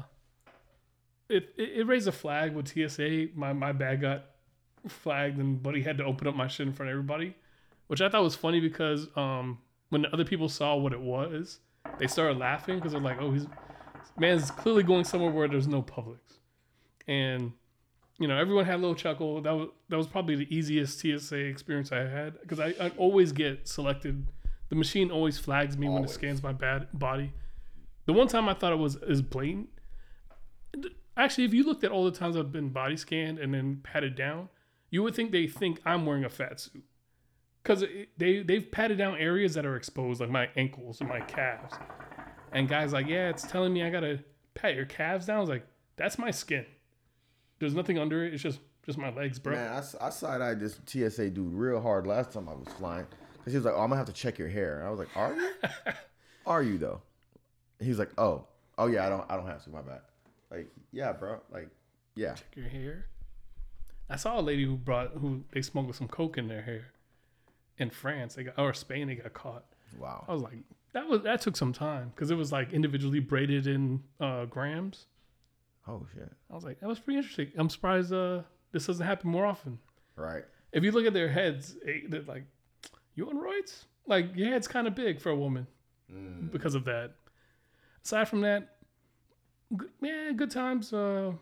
it, 1.29 1.53
it 1.57 1.81
it 1.81 1.87
raised 1.87 2.09
a 2.09 2.13
flag 2.13 2.55
with 2.55 2.69
TSA. 2.69 3.29
My 3.35 3.53
my 3.53 3.73
bag 3.73 4.01
got 4.01 4.25
flagged 4.89 5.39
and 5.39 5.63
Buddy 5.63 5.83
had 5.83 5.99
to 5.99 6.05
open 6.05 6.27
up 6.27 6.35
my 6.35 6.49
shit 6.49 6.67
in 6.67 6.73
front 6.73 6.91
of 6.91 6.95
everybody, 6.95 7.35
which 7.87 8.01
I 8.01 8.09
thought 8.09 8.23
was 8.23 8.35
funny 8.35 8.61
because 8.61 9.09
um 9.17 9.59
when 9.89 10.07
other 10.13 10.25
people 10.25 10.49
saw 10.49 10.75
what 10.75 10.93
it 10.93 11.01
was, 11.01 11.61
they 11.99 12.07
started 12.07 12.39
laughing 12.39 12.77
because 12.77 12.93
they're 12.93 13.01
like, 13.01 13.21
"Oh, 13.21 13.33
he's 13.33 13.47
man's 14.19 14.51
clearly 14.51 14.83
going 14.83 15.05
somewhere 15.05 15.31
where 15.31 15.49
there's 15.49 15.69
no 15.69 15.83
Publix," 15.83 16.39
and 17.07 17.53
you 18.19 18.27
know 18.27 18.37
everyone 18.37 18.65
had 18.65 18.77
a 18.77 18.83
little 18.83 18.95
chuckle. 18.95 19.41
That 19.41 19.53
was 19.53 19.69
that 19.89 19.97
was 19.97 20.07
probably 20.07 20.37
the 20.37 20.55
easiest 20.55 20.99
TSA 21.01 21.37
experience 21.37 21.93
I 21.93 22.09
had 22.09 22.41
because 22.41 22.61
I, 22.61 22.75
I 22.81 22.91
always 22.97 23.33
get 23.33 23.69
selected. 23.69 24.27
The 24.69 24.75
machine 24.75 25.11
always 25.13 25.39
flags 25.39 25.79
me 25.79 25.89
when 25.89 26.03
it 26.03 26.11
scans 26.11 26.43
my 26.43 26.53
bad 26.53 26.89
body. 26.93 27.33
The 28.07 28.13
one 28.13 28.27
time 28.27 28.49
I 28.49 28.55
thought 28.55 28.73
it 28.73 28.79
was 28.79 28.97
is 28.97 29.23
blatant. 29.23 29.69
Actually, 31.17 31.45
if 31.45 31.55
you 31.55 31.65
looked 31.65 31.85
at 31.85 31.91
all 31.91 32.05
the 32.05 32.11
times 32.11 32.37
I've 32.37 32.53
been 32.53 32.71
body 32.71 32.97
scanned 32.97 33.39
and 33.39 33.55
then 33.55 33.81
patted 33.83 34.17
down, 34.17 34.49
you 34.91 35.03
would 35.03 35.15
think 35.15 35.33
they 35.33 35.47
think 35.47 35.81
I'm 35.85 36.07
wearing 36.07 36.25
a 36.25 36.29
fat 36.29 36.61
suit 36.61 36.85
because 37.63 37.85
they 38.17 38.43
they've 38.43 38.71
patted 38.71 38.99
down 38.99 39.17
areas 39.19 39.55
that 39.55 39.67
are 39.67 39.77
exposed, 39.77 40.21
like 40.21 40.31
my 40.31 40.49
ankles 40.57 41.01
and 41.01 41.09
my 41.09 41.21
calves. 41.21 41.75
And 42.53 42.69
guys 42.69 42.93
like, 42.93 43.07
yeah, 43.07 43.29
it's 43.29 43.43
telling 43.43 43.73
me 43.73 43.83
I 43.83 43.91
gotta 43.91 44.21
pat 44.55 44.75
your 44.75 44.87
calves 44.87 45.27
down. 45.27 45.39
I 45.39 45.41
was 45.41 45.49
like, 45.49 45.67
that's 45.97 46.19
my 46.19 46.31
skin. 46.31 46.65
There's 47.59 47.75
nothing 47.75 47.99
under 47.99 48.25
it. 48.25 48.35
It's 48.35 48.43
just 48.43 48.61
just 48.85 48.99
my 48.99 49.13
legs, 49.13 49.39
bro. 49.39 49.55
Man, 49.55 49.73
I, 49.73 50.07
I 50.07 50.11
side 50.11 50.41
eyed 50.41 50.61
this 50.61 50.79
TSA 50.87 51.31
dude 51.31 51.53
real 51.53 51.81
hard 51.81 52.07
last 52.07 52.33
time 52.33 52.49
I 52.49 52.55
was 52.55 52.69
flying 52.79 53.07
because 53.33 53.53
he 53.53 53.59
was 53.59 53.65
like, 53.65 53.75
"Oh, 53.75 53.81
I'm 53.81 53.89
gonna 53.89 53.97
have 53.97 54.07
to 54.07 54.13
check 54.13 54.39
your 54.39 54.49
hair." 54.49 54.85
I 54.87 54.91
was 54.91 55.01
like, 55.01 55.09
"Are 55.17 55.35
you? 55.35 55.51
Are 56.47 56.63
you 56.63 56.79
though?" 56.79 57.03
He's 57.81 57.99
like, 57.99 58.11
"Oh, 58.17 58.47
oh 58.79 58.87
yeah, 58.87 59.07
I 59.07 59.09
don't, 59.09 59.25
I 59.29 59.37
don't 59.37 59.47
have 59.47 59.65
to. 59.65 59.71
My 59.71 59.83
bad." 59.83 60.03
Like, 60.51 60.69
yeah, 60.93 61.13
bro. 61.13 61.41
Like, 61.51 61.69
yeah. 62.15 62.35
Check 62.35 62.55
your 62.55 62.69
hair. 62.69 63.07
I 64.09 64.17
saw 64.17 64.39
a 64.39 64.43
lady 64.43 64.65
who 64.65 64.77
brought 64.77 65.13
who 65.13 65.45
they 65.53 65.63
smuggled 65.63 65.97
some 65.97 66.09
coke 66.09 66.39
in 66.39 66.49
their 66.49 66.63
hair 66.63 66.87
in 67.79 67.91
France. 67.91 68.35
They 68.35 68.45
got 68.45 68.59
or 68.59 68.73
Spain. 68.75 69.09
They 69.09 69.17
got 69.17 69.33
caught. 69.33 69.65
Wow. 69.99 70.25
I 70.29 70.33
was 70.33 70.43
like, 70.43 70.59
that 70.93 71.07
was 71.09 71.23
that 71.23 71.41
took 71.41 71.57
some 71.57 71.73
time 71.73 72.13
because 72.15 72.31
it 72.31 72.37
was 72.37 72.53
like 72.53 72.73
individually 72.73 73.21
braided 73.21 73.67
in 73.67 74.03
uh, 74.21 74.45
grams. 74.47 75.07
Oh 75.89 76.07
shit. 76.15 76.31
I 76.51 76.55
was 76.55 76.65
like, 76.65 76.81
that 76.81 76.89
was 76.89 76.99
pretty 76.99 77.19
interesting. 77.19 77.51
I'm 77.57 77.71
surprised 77.71 78.13
uh, 78.13 78.43
this 78.73 78.87
doesn't 78.87 79.07
happen 79.07 79.31
more 79.31 79.47
often. 79.47 79.79
Right. 80.17 80.45
If 80.73 80.83
you 80.85 80.91
look 80.93 81.07
at 81.07 81.13
their 81.13 81.29
heads, 81.29 81.77
they're 82.09 82.23
like, 82.23 82.45
you 83.15 83.29
on 83.29 83.37
roids? 83.37 83.85
Like 84.07 84.37
your 84.37 84.49
head's 84.49 84.69
kind 84.69 84.87
of 84.87 84.95
big 84.95 85.21
for 85.21 85.31
a 85.31 85.37
woman 85.37 85.67
Mm. 86.13 86.53
because 86.53 86.77
of 86.77 86.85
that. 86.85 87.15
Aside 88.05 88.29
from 88.29 88.43
that, 88.43 88.77
g- 89.77 89.87
yeah, 90.01 90.31
good 90.37 90.53
times. 90.53 90.93
Uh, 90.93 91.33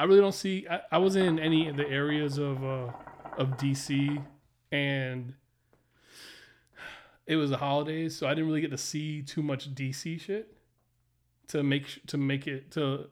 I 0.00 0.04
really 0.04 0.22
don't 0.22 0.34
see. 0.34 0.66
I, 0.66 0.80
I 0.92 0.96
wasn't 0.96 1.26
in 1.26 1.38
any 1.38 1.68
of 1.68 1.76
the 1.76 1.86
areas 1.86 2.38
of 2.38 2.64
uh, 2.64 2.90
of 3.36 3.58
DC, 3.58 4.24
and 4.72 5.34
it 7.26 7.36
was 7.36 7.50
the 7.50 7.58
holidays, 7.58 8.16
so 8.16 8.26
I 8.26 8.30
didn't 8.30 8.46
really 8.46 8.62
get 8.62 8.70
to 8.70 8.78
see 8.78 9.20
too 9.20 9.42
much 9.42 9.74
DC 9.74 10.18
shit 10.18 10.56
to 11.48 11.62
make 11.62 12.00
to 12.06 12.16
make 12.16 12.46
it 12.46 12.70
to 12.70 13.10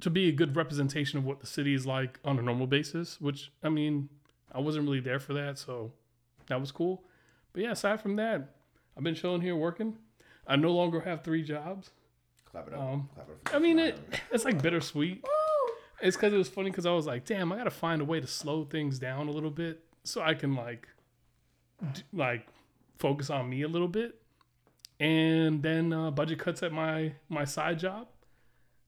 to 0.00 0.10
be 0.10 0.28
a 0.28 0.32
good 0.32 0.56
representation 0.56 1.20
of 1.20 1.24
what 1.24 1.38
the 1.38 1.46
city 1.46 1.72
is 1.72 1.86
like 1.86 2.18
on 2.24 2.36
a 2.36 2.42
normal 2.42 2.66
basis. 2.66 3.20
Which 3.20 3.52
I 3.62 3.68
mean, 3.68 4.08
I 4.50 4.58
wasn't 4.58 4.86
really 4.86 4.98
there 4.98 5.20
for 5.20 5.34
that, 5.34 5.56
so 5.56 5.92
that 6.48 6.60
was 6.60 6.72
cool. 6.72 7.04
But 7.52 7.62
yeah, 7.62 7.70
aside 7.70 8.00
from 8.00 8.16
that, 8.16 8.56
I've 8.96 9.04
been 9.04 9.14
chilling 9.14 9.40
here 9.40 9.54
working. 9.54 9.98
I 10.48 10.56
no 10.56 10.72
longer 10.72 11.02
have 11.02 11.22
three 11.22 11.44
jobs. 11.44 11.90
Clap 12.50 12.66
it 12.66 12.74
up. 12.74 12.80
Um, 12.80 13.08
Clap 13.14 13.28
it 13.28 13.32
up. 13.46 13.54
I 13.54 13.60
mean, 13.60 13.78
it 13.78 13.96
it's 14.32 14.44
like 14.44 14.60
bittersweet. 14.60 15.24
It's 16.00 16.16
because 16.16 16.32
it 16.32 16.36
was 16.36 16.48
funny 16.48 16.70
because 16.70 16.86
I 16.86 16.92
was 16.92 17.06
like, 17.06 17.24
damn, 17.24 17.52
I 17.52 17.56
gotta 17.56 17.70
find 17.70 18.02
a 18.02 18.04
way 18.04 18.20
to 18.20 18.26
slow 18.26 18.64
things 18.64 18.98
down 18.98 19.28
a 19.28 19.30
little 19.30 19.50
bit 19.50 19.82
so 20.04 20.20
I 20.20 20.34
can 20.34 20.54
like, 20.54 20.88
d- 21.92 22.02
like, 22.12 22.46
focus 22.98 23.30
on 23.30 23.48
me 23.48 23.62
a 23.62 23.68
little 23.68 23.88
bit. 23.88 24.20
And 25.00 25.62
then 25.62 25.92
uh, 25.92 26.10
budget 26.10 26.38
cuts 26.38 26.62
at 26.62 26.72
my 26.72 27.12
my 27.28 27.44
side 27.44 27.78
job. 27.78 28.08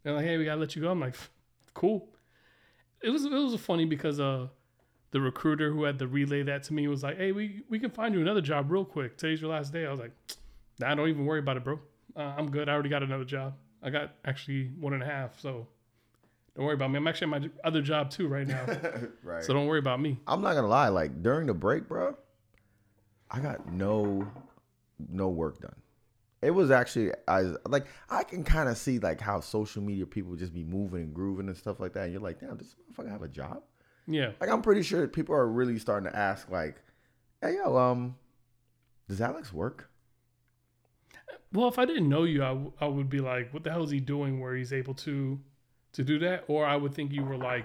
They're 0.03 0.15
like, 0.15 0.25
hey, 0.25 0.39
we 0.39 0.45
gotta 0.45 0.61
let 0.61 0.75
you 0.77 0.83
go. 0.83 0.91
I'm 0.91 1.01
like, 1.01 1.17
cool. 1.75 2.09
It 3.03 3.11
was 3.11 3.25
it 3.25 3.31
was 3.33 3.59
funny 3.61 3.85
because 3.85 4.19
uh, 4.21 4.49
the 5.11 5.21
recruiter 5.21 5.71
who 5.71 5.85
had 5.85 5.99
to 5.99 6.07
relay 6.07 6.43
that 6.45 6.63
to 6.65 6.75
me 6.75 6.89
was 6.89 7.03
like, 7.03 7.17
hey, 7.19 7.33
we 7.33 7.63
we 7.69 7.79
can 7.79 7.91
find 7.91 8.15
you 8.15 8.21
another 8.21 8.41
job 8.41 8.71
real 8.71 8.85
quick. 8.85 9.17
Today's 9.17 9.41
your 9.41 9.51
last 9.51 9.73
day. 9.73 9.87
I 9.87 9.91
was 9.91 10.01
like, 10.01 10.13
nah, 10.79 10.95
don't 10.95 11.09
even 11.09 11.27
worry 11.27 11.41
about 11.41 11.57
it, 11.57 11.65
bro. 11.65 11.79
Uh, 12.17 12.35
I'm 12.37 12.51
good. 12.51 12.69
I 12.69 12.73
already 12.73 12.89
got 12.89 13.03
another 13.03 13.25
job. 13.25 13.55
I 13.83 13.91
got 13.91 14.15
actually 14.25 14.71
one 14.81 14.93
and 14.95 15.03
a 15.03 15.07
half, 15.07 15.39
so 15.41 15.69
don't 16.59 16.67
worry 16.67 16.75
about 16.75 16.91
me. 16.91 16.97
I'm 16.99 17.07
actually 17.07 17.33
at 17.33 17.43
my 17.43 17.51
other 17.63 17.81
job 17.81 18.11
too 18.11 18.27
right 18.27 18.47
now, 18.47 18.67
right. 19.23 19.45
so 19.45 19.53
don't 19.55 19.69
worry 19.69 19.79
about 19.79 20.01
me. 20.01 20.19
I'm 20.27 20.43
not 20.43 20.55
gonna 20.55 20.67
lie. 20.67 20.89
Like 20.89 21.23
during 21.23 21.47
the 21.47 21.55
break, 21.55 21.87
bro, 21.87 22.17
I 23.31 23.39
got 23.39 23.73
no 23.73 24.27
no 25.09 25.29
work 25.29 25.61
done. 25.61 25.77
It 26.43 26.51
was 26.51 26.73
actually 26.73 27.13
I 27.29 27.53
like 27.69 27.87
I 28.11 28.25
can 28.25 28.43
kind 28.43 28.69
of 28.69 28.77
see 28.77 28.99
like 28.99 29.21
how 29.21 29.39
social 29.39 29.83
media 29.85 30.05
people 30.05 30.35
just 30.35 30.53
be 30.53 30.65
moving 30.65 31.03
and 31.03 31.15
grooving 31.15 31.47
and 31.47 31.57
stuff 31.57 31.79
like 31.79 31.93
that. 31.93 32.05
And 32.05 32.13
you're 32.13 32.21
like, 32.23 32.41
damn, 32.41 32.57
does 32.57 32.75
this 32.75 32.77
motherfucker 32.93 33.11
have 33.11 33.23
a 33.23 33.29
job? 33.29 33.63
Yeah, 34.09 34.33
Like 34.41 34.51
I'm 34.51 34.63
pretty 34.63 34.83
sure 34.83 35.07
people 35.07 35.35
are 35.37 35.47
really 35.47 35.79
starting 35.79 36.11
to 36.11 36.17
ask 36.19 36.51
like, 36.51 36.83
hey 37.41 37.55
yo, 37.57 37.77
um, 37.77 38.17
does 39.09 39.21
Alex 39.21 39.53
work? 39.53 39.91
Well, 41.53 41.69
if 41.69 41.79
I 41.79 41.85
didn't 41.85 42.09
know 42.09 42.25
you, 42.25 42.43
I, 42.43 42.49
w- 42.49 42.73
I 42.81 42.87
would 42.87 43.09
be 43.09 43.21
like, 43.21 43.53
what 43.55 43.65
the 43.65 43.71
hell 43.71 43.83
is 43.85 43.91
he 43.91 44.01
doing 44.01 44.41
where 44.41 44.55
he's 44.57 44.73
able 44.73 44.95
to 44.95 45.39
to 45.93 46.05
do 46.05 46.19
that? 46.21 46.45
Or 46.49 46.65
I 46.67 46.77
would 46.77 46.95
think 46.95 47.13
you 47.13 47.25
were 47.25 47.37
like 47.37 47.65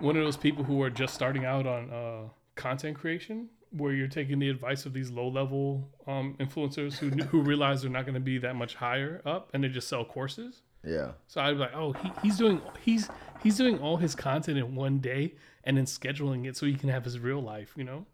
one 0.00 0.16
of 0.16 0.24
those 0.24 0.36
people 0.36 0.64
who 0.64 0.82
are 0.82 0.90
just 0.90 1.14
starting 1.14 1.44
out 1.44 1.66
on 1.66 1.90
uh, 1.90 2.28
content 2.54 2.96
creation, 2.98 3.48
where 3.70 3.92
you're 3.92 4.08
taking 4.08 4.38
the 4.38 4.48
advice 4.48 4.86
of 4.86 4.92
these 4.92 5.10
low 5.10 5.28
level 5.28 5.88
um, 6.06 6.36
influencers 6.38 6.94
who 6.98 7.10
who 7.24 7.42
realize 7.42 7.82
they're 7.82 7.90
not 7.90 8.04
going 8.04 8.14
to 8.14 8.20
be 8.20 8.38
that 8.38 8.56
much 8.56 8.74
higher 8.74 9.22
up, 9.24 9.50
and 9.54 9.64
they 9.64 9.68
just 9.68 9.88
sell 9.88 10.04
courses. 10.04 10.62
Yeah. 10.86 11.12
So 11.26 11.40
I'd 11.40 11.52
be 11.52 11.58
like, 11.58 11.74
oh, 11.74 11.92
he, 11.92 12.12
he's 12.22 12.36
doing 12.36 12.60
he's 12.82 13.08
he's 13.42 13.56
doing 13.56 13.78
all 13.78 13.96
his 13.96 14.14
content 14.14 14.58
in 14.58 14.74
one 14.74 14.98
day 14.98 15.34
and 15.64 15.76
then 15.76 15.86
scheduling 15.86 16.46
it 16.46 16.56
so 16.56 16.66
he 16.66 16.74
can 16.74 16.90
have 16.90 17.04
his 17.04 17.18
real 17.18 17.40
life, 17.40 17.72
you 17.76 17.84
know. 17.84 18.06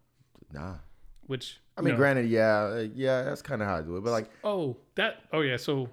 Nah. 0.51 0.75
Which 1.27 1.59
I 1.77 1.81
mean, 1.81 1.93
know, 1.93 1.97
granted, 1.97 2.29
yeah, 2.29 2.85
yeah, 2.93 3.23
that's 3.23 3.41
kind 3.41 3.61
of 3.61 3.67
how 3.67 3.75
I 3.77 3.81
do 3.81 3.97
it. 3.97 4.03
But 4.03 4.11
like, 4.11 4.29
Oh, 4.43 4.77
that. 4.95 5.23
Oh 5.31 5.41
yeah. 5.41 5.57
So 5.57 5.89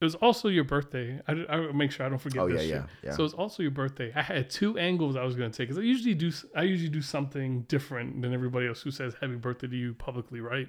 it 0.00 0.04
was 0.04 0.14
also 0.16 0.48
your 0.48 0.64
birthday. 0.64 1.20
I, 1.26 1.32
I 1.48 1.72
make 1.72 1.90
sure 1.90 2.06
I 2.06 2.08
don't 2.08 2.20
forget. 2.20 2.42
Oh, 2.42 2.48
this 2.48 2.62
yeah, 2.66 2.82
shit. 2.82 2.84
yeah, 3.02 3.10
yeah. 3.10 3.16
So 3.16 3.24
it's 3.24 3.34
also 3.34 3.62
your 3.62 3.72
birthday. 3.72 4.12
I 4.14 4.22
had 4.22 4.48
two 4.48 4.78
angles 4.78 5.16
I 5.16 5.24
was 5.24 5.34
going 5.34 5.50
to 5.50 5.56
take 5.56 5.68
because 5.68 5.78
I 5.78 5.84
usually 5.84 6.14
do. 6.14 6.30
I 6.54 6.62
usually 6.62 6.90
do 6.90 7.02
something 7.02 7.62
different 7.62 8.22
than 8.22 8.32
everybody 8.32 8.68
else 8.68 8.80
who 8.80 8.92
says 8.92 9.14
"Happy 9.20 9.34
Birthday" 9.34 9.66
to 9.66 9.76
you 9.76 9.94
publicly, 9.94 10.40
right? 10.40 10.68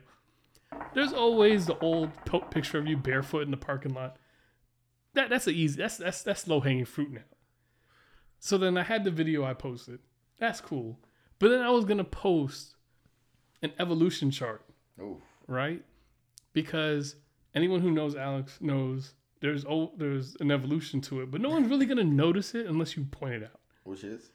There's 0.94 1.14
always 1.14 1.68
the 1.68 1.78
old 1.80 2.12
po- 2.26 2.40
picture 2.42 2.80
of 2.80 2.88
you 2.88 2.98
barefoot 2.98 3.44
in 3.44 3.52
the 3.52 3.58
parking 3.58 3.94
lot. 3.94 4.18
That 5.14 5.30
that's 5.30 5.46
a 5.48 5.52
easy. 5.52 5.78
That's 5.78 5.98
that's 5.98 6.24
that's 6.24 6.48
low 6.48 6.60
hanging 6.60 6.86
fruit 6.86 7.12
now. 7.12 7.22
So 8.40 8.58
then 8.58 8.78
I 8.78 8.84
had 8.84 9.04
the 9.04 9.12
video 9.12 9.44
I 9.44 9.54
posted. 9.54 10.00
That's 10.40 10.62
cool. 10.62 11.00
But 11.38 11.50
then 11.50 11.62
I 11.62 11.70
was 11.70 11.86
gonna 11.86 12.04
post 12.04 12.76
an 13.62 13.74
evolution 13.78 14.32
chart 14.32 14.66
Ooh. 15.00 15.22
right? 15.48 15.84
Because 16.54 17.16
anyone 17.54 17.82
who 17.82 17.92
knows 17.92 18.16
Alex 18.16 18.58
knows 18.62 19.14
there's 19.42 19.66
oh 19.66 19.92
there's 19.98 20.36
an 20.40 20.52
evolution 20.52 21.02
to 21.02 21.22
it, 21.22 21.32
but 21.32 21.42
no 21.42 21.50
one's 21.50 21.70
really 21.70 21.86
gonna 21.86 22.04
notice 22.04 22.56
it 22.56 22.66
unless 22.66 22.96
you 22.98 23.06
point 23.06 23.36
it 23.36 23.44
out. 23.44 23.60
which 23.84 24.04
is 24.04 24.32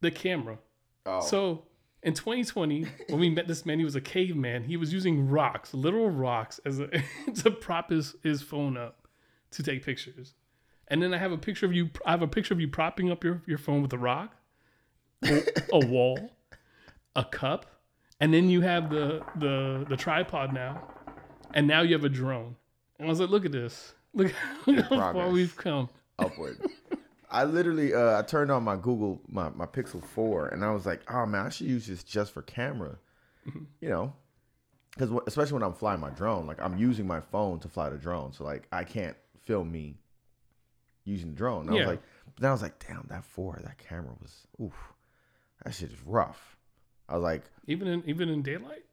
The 0.00 0.10
camera. 0.10 0.58
oh, 1.06 1.20
So 1.20 1.64
in 2.02 2.14
2020, 2.14 2.86
when 3.08 3.20
we 3.20 3.28
met 3.28 3.46
this 3.46 3.66
man, 3.66 3.78
he 3.78 3.84
was 3.84 3.94
a 3.96 4.00
caveman. 4.00 4.64
He 4.64 4.76
was 4.76 4.92
using 4.92 5.28
rocks, 5.28 5.74
literal 5.74 6.08
rocks, 6.08 6.58
as 6.64 6.80
a 6.80 6.88
to 7.42 7.50
prop 7.50 7.90
his, 7.90 8.16
his 8.22 8.40
phone 8.40 8.76
up 8.76 9.06
to 9.50 9.62
take 9.62 9.84
pictures. 9.84 10.34
And 10.88 11.02
then 11.02 11.12
I 11.12 11.18
have 11.18 11.30
a 11.32 11.38
picture 11.38 11.66
of 11.66 11.72
you. 11.72 11.90
I 12.06 12.10
have 12.12 12.22
a 12.22 12.28
picture 12.28 12.54
of 12.54 12.60
you 12.60 12.68
propping 12.68 13.10
up 13.10 13.22
your, 13.22 13.42
your 13.46 13.58
phone 13.58 13.82
with 13.82 13.92
a 13.92 13.98
rock, 13.98 14.34
a, 15.24 15.42
a 15.72 15.86
wall, 15.86 16.32
a 17.14 17.24
cup, 17.24 17.66
and 18.18 18.32
then 18.32 18.48
you 18.48 18.60
have 18.62 18.90
the 18.90 19.22
the 19.36 19.86
the 19.88 19.96
tripod 19.96 20.52
now, 20.52 20.82
and 21.54 21.66
now 21.66 21.82
you 21.82 21.94
have 21.94 22.04
a 22.04 22.08
drone. 22.08 22.56
And 23.00 23.06
I 23.08 23.10
was 23.10 23.18
like, 23.18 23.30
look 23.30 23.46
at 23.46 23.52
this. 23.52 23.94
Look, 24.14 24.32
look 24.66 24.84
how 24.86 25.12
far 25.12 25.28
we've 25.30 25.56
come. 25.56 25.88
upward. 26.18 26.58
I 27.30 27.44
literally 27.44 27.94
uh, 27.94 28.18
I 28.18 28.22
turned 28.22 28.50
on 28.50 28.64
my 28.64 28.74
Google 28.76 29.20
my, 29.28 29.48
my 29.50 29.66
Pixel 29.66 30.02
Four 30.04 30.48
and 30.48 30.64
I 30.64 30.72
was 30.72 30.84
like, 30.84 31.00
oh 31.08 31.26
man, 31.26 31.46
I 31.46 31.48
should 31.48 31.68
use 31.68 31.86
this 31.86 32.02
just 32.02 32.32
for 32.32 32.42
camera. 32.42 32.98
Mm-hmm. 33.48 33.64
You 33.80 33.88
know, 33.88 34.12
because 34.90 35.10
especially 35.28 35.54
when 35.54 35.62
I'm 35.62 35.74
flying 35.74 36.00
my 36.00 36.10
drone, 36.10 36.46
like 36.46 36.60
I'm 36.60 36.76
using 36.76 37.06
my 37.06 37.20
phone 37.20 37.60
to 37.60 37.68
fly 37.68 37.88
the 37.88 37.96
drone, 37.96 38.32
so 38.32 38.42
like 38.44 38.66
I 38.72 38.82
can't 38.82 39.16
film 39.44 39.70
me 39.70 39.94
using 41.04 41.30
the 41.30 41.36
drone. 41.36 41.68
And 41.68 41.70
I 41.70 41.78
was 41.78 41.86
like, 41.86 42.02
but 42.34 42.42
then 42.42 42.48
I 42.50 42.52
was 42.52 42.62
like, 42.62 42.84
damn, 42.86 43.06
that 43.10 43.24
four, 43.24 43.60
that 43.62 43.78
camera 43.78 44.14
was 44.20 44.46
oof, 44.60 44.74
that 45.64 45.72
shit 45.72 45.90
is 45.92 46.02
rough. 46.04 46.56
I 47.08 47.14
was 47.14 47.22
like, 47.22 47.44
Even 47.68 47.86
in 47.86 48.02
even 48.06 48.28
in 48.28 48.42
daylight. 48.42 48.84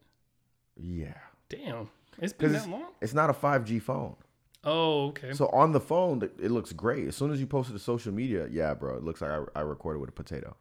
yeah, 0.76 1.18
Damn, 1.48 1.90
it's 2.20 2.32
been 2.32 2.52
that 2.52 2.68
long. 2.68 2.86
it's 3.00 3.14
not 3.14 3.30
a 3.30 3.32
5G 3.32 3.80
phone. 3.82 4.16
Oh, 4.64 5.08
okay. 5.08 5.32
So 5.32 5.46
on 5.48 5.72
the 5.72 5.80
phone, 5.80 6.22
it 6.22 6.50
looks 6.50 6.72
great. 6.72 7.06
As 7.08 7.16
soon 7.16 7.30
as 7.32 7.40
you 7.40 7.46
post 7.46 7.70
it 7.70 7.74
to 7.74 7.78
social 7.78 8.12
media, 8.12 8.48
yeah, 8.50 8.74
bro, 8.74 8.96
it 8.96 9.04
looks 9.04 9.20
like 9.20 9.30
I, 9.30 9.42
I 9.54 9.60
recorded 9.60 10.00
with 10.00 10.08
a 10.10 10.12
potato. 10.12 10.56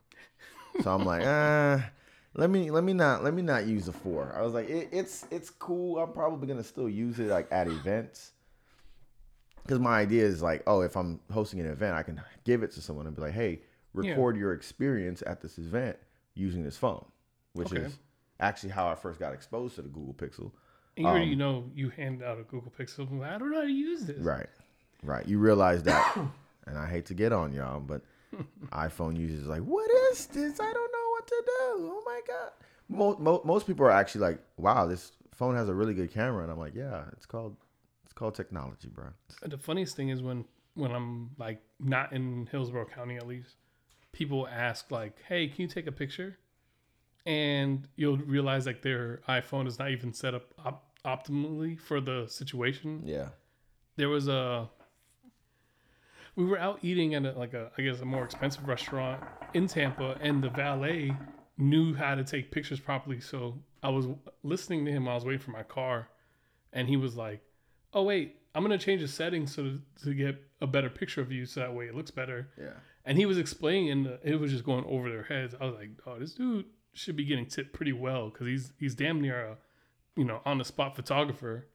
So 0.82 0.92
I'm 0.94 1.04
like, 1.06 1.24
ah, 1.26 1.90
let 2.36 2.50
me 2.52 2.70
let 2.70 2.84
me 2.84 2.94
not 2.94 3.24
let 3.24 3.34
me 3.34 3.42
not 3.42 3.66
use 3.66 3.88
the 3.88 3.92
four. 3.94 4.34
I 4.38 4.42
was 4.44 4.54
like, 4.54 4.70
it, 4.70 4.90
it's 4.92 5.26
it's 5.32 5.50
cool. 5.50 5.98
I'm 5.98 6.12
probably 6.14 6.48
gonna 6.48 6.64
still 6.64 6.88
use 6.88 7.20
it 7.20 7.28
like 7.30 7.48
at 7.52 7.68
events. 7.68 8.34
Because 9.64 9.80
my 9.80 10.00
idea 10.00 10.24
is 10.24 10.42
like, 10.42 10.64
oh, 10.68 10.82
if 10.82 10.96
I'm 10.96 11.20
hosting 11.32 11.60
an 11.60 11.66
event, 11.68 11.96
I 11.96 12.04
can 12.04 12.22
give 12.46 12.64
it 12.64 12.72
to 12.74 12.82
someone 12.82 13.06
and 13.08 13.16
be 13.16 13.22
like, 13.22 13.34
hey, 13.34 13.62
Yeah. 13.96 14.12
record 14.12 14.38
your 14.38 14.54
experience 14.54 15.22
at 15.26 15.42
this 15.42 15.58
event 15.58 15.98
using 16.36 16.64
this 16.64 16.78
phone, 16.78 17.04
which 17.54 17.74
Okay. 17.74 17.82
is 17.82 17.98
actually 18.40 18.70
how 18.70 18.88
I 18.88 18.96
first 18.96 19.20
got 19.20 19.34
exposed 19.34 19.76
to 19.76 19.82
the 19.82 19.90
Google 19.90 20.14
Pixel. 20.14 20.52
And 20.98 21.06
you 21.06 21.10
already 21.10 21.32
Um, 21.34 21.38
know 21.38 21.72
you 21.75 21.89
hand 21.89 22.22
out 22.24 22.39
a 22.39 22.44
Google 22.44 22.74
Pixel. 22.77 23.10
Like, 23.20 23.32
I 23.32 23.38
don't 23.38 23.51
know 23.51 23.58
how 23.58 23.63
to 23.63 23.72
use 23.72 24.06
this. 24.06 24.18
Right. 24.18 24.48
Right. 25.04 25.25
You 25.27 25.38
realize 25.39 25.84
that. 25.84 26.18
and 26.68 26.77
I 26.77 26.89
hate 26.89 27.06
to 27.08 27.13
get 27.13 27.32
on 27.32 27.54
y'all, 27.54 27.80
but 27.80 28.01
iPhone 28.72 29.18
users 29.18 29.46
are 29.48 29.51
like, 29.51 29.62
what 29.62 29.89
is 30.12 30.25
this? 30.27 30.60
I 30.60 30.74
don't 30.74 30.92
know 30.92 31.10
what 31.12 31.27
to 31.27 31.44
do. 31.46 31.92
Oh 31.94 32.04
my 32.06 32.20
God. 32.27 32.51
Most, 32.89 33.20
most, 33.20 33.46
most 33.46 33.68
people 33.68 33.86
are 33.86 33.92
actually 33.92 34.22
like, 34.22 34.39
wow, 34.58 34.86
this 34.88 35.12
phone 35.34 35.56
has 35.56 35.70
a 35.70 35.74
really 35.74 35.94
good 35.94 36.12
camera. 36.12 36.44
And 36.44 36.51
I'm 36.51 36.60
like, 36.60 36.74
yeah, 36.75 37.04
it's 37.13 37.25
called, 37.25 37.56
it's 38.06 38.13
called 38.13 38.34
technology, 38.36 38.89
bro. 38.89 39.06
And 39.44 39.51
The 39.51 39.58
funniest 39.58 39.96
thing 39.96 40.10
is 40.10 40.22
when 40.22 40.46
when 40.74 40.92
I'm 40.92 41.32
like 41.39 41.60
not 41.80 42.13
in 42.13 42.48
Hillsborough 42.51 42.86
County 42.86 43.16
at 43.18 43.25
least, 43.27 43.56
people 44.12 44.48
ask 44.48 44.92
like, 44.92 45.18
"Hey, 45.27 45.48
can 45.48 45.63
you 45.63 45.68
take 45.68 45.88
a 45.88 45.92
picture?" 45.92 46.38
And 47.25 47.88
you'll 47.96 48.18
realize 48.18 48.66
like 48.68 48.84
their 48.84 49.22
iPhone 49.27 49.68
is 49.68 49.80
not 49.80 49.89
even 49.92 50.13
set 50.13 50.34
up 50.36 50.54
op- 50.63 50.87
optimally 51.08 51.80
for 51.80 52.02
the 52.02 52.28
situation. 52.28 53.02
Yeah. 53.06 53.30
There 53.96 54.10
was 54.10 54.28
a 54.28 54.70
we 56.36 56.46
were 56.46 56.60
out 56.60 56.80
eating 56.84 57.16
at 57.16 57.26
a, 57.26 57.32
like 57.32 57.54
a 57.54 57.72
I 57.78 57.82
guess 57.82 58.00
a 58.02 58.06
more 58.06 58.24
expensive 58.24 58.68
restaurant 58.68 59.24
in 59.54 59.68
Tampa, 59.68 60.18
and 60.22 60.44
the 60.44 60.50
valet 60.50 61.16
knew 61.58 61.96
how 61.96 62.14
to 62.14 62.24
take 62.24 62.52
pictures 62.52 62.80
properly. 62.80 63.20
So 63.20 63.58
I 63.82 63.90
was 63.90 64.06
listening 64.44 64.86
to 64.86 64.92
him 64.92 65.06
while 65.06 65.14
I 65.14 65.16
was 65.16 65.26
waiting 65.26 65.42
for 65.42 65.52
my 65.52 65.64
car, 65.64 66.10
and 66.74 66.88
he 66.88 66.98
was 66.98 67.16
like, 67.16 67.42
"Oh 67.94 68.04
wait, 68.04 68.36
I'm 68.54 68.62
gonna 68.62 68.78
change 68.78 69.02
the 69.02 69.08
settings 69.08 69.56
so 69.56 69.64
to, 69.64 69.82
to 70.04 70.14
get 70.14 70.36
a 70.62 70.68
better 70.68 70.90
picture 70.90 71.22
of 71.22 71.32
you, 71.32 71.46
so 71.46 71.62
that 71.62 71.74
way 71.74 71.86
it 71.86 71.96
looks 71.96 72.12
better." 72.12 72.50
Yeah. 72.58 72.74
And 73.06 73.18
he 73.18 73.26
was 73.26 73.38
explaining, 73.38 73.90
and 73.90 74.20
it 74.24 74.36
was 74.36 74.52
just 74.52 74.66
going 74.66 74.86
over 74.86 75.10
their 75.10 75.24
heads. 75.24 75.56
I 75.60 75.66
was 75.66 75.76
like, 75.76 75.92
"Oh, 76.06 76.20
this 76.20 76.34
dude 76.34 76.66
should 76.94 77.16
be 77.16 77.26
getting 77.26 77.46
tipped 77.46 77.74
pretty 77.74 77.94
well 77.94 78.30
because 78.30 78.46
he's 78.46 78.74
he's 78.78 78.94
damn 78.94 79.22
near 79.22 79.44
a, 79.44 79.58
you 80.18 80.26
know, 80.26 80.42
on 80.46 80.58
the 80.58 80.66
spot 80.66 80.96
photographer." 80.96 81.68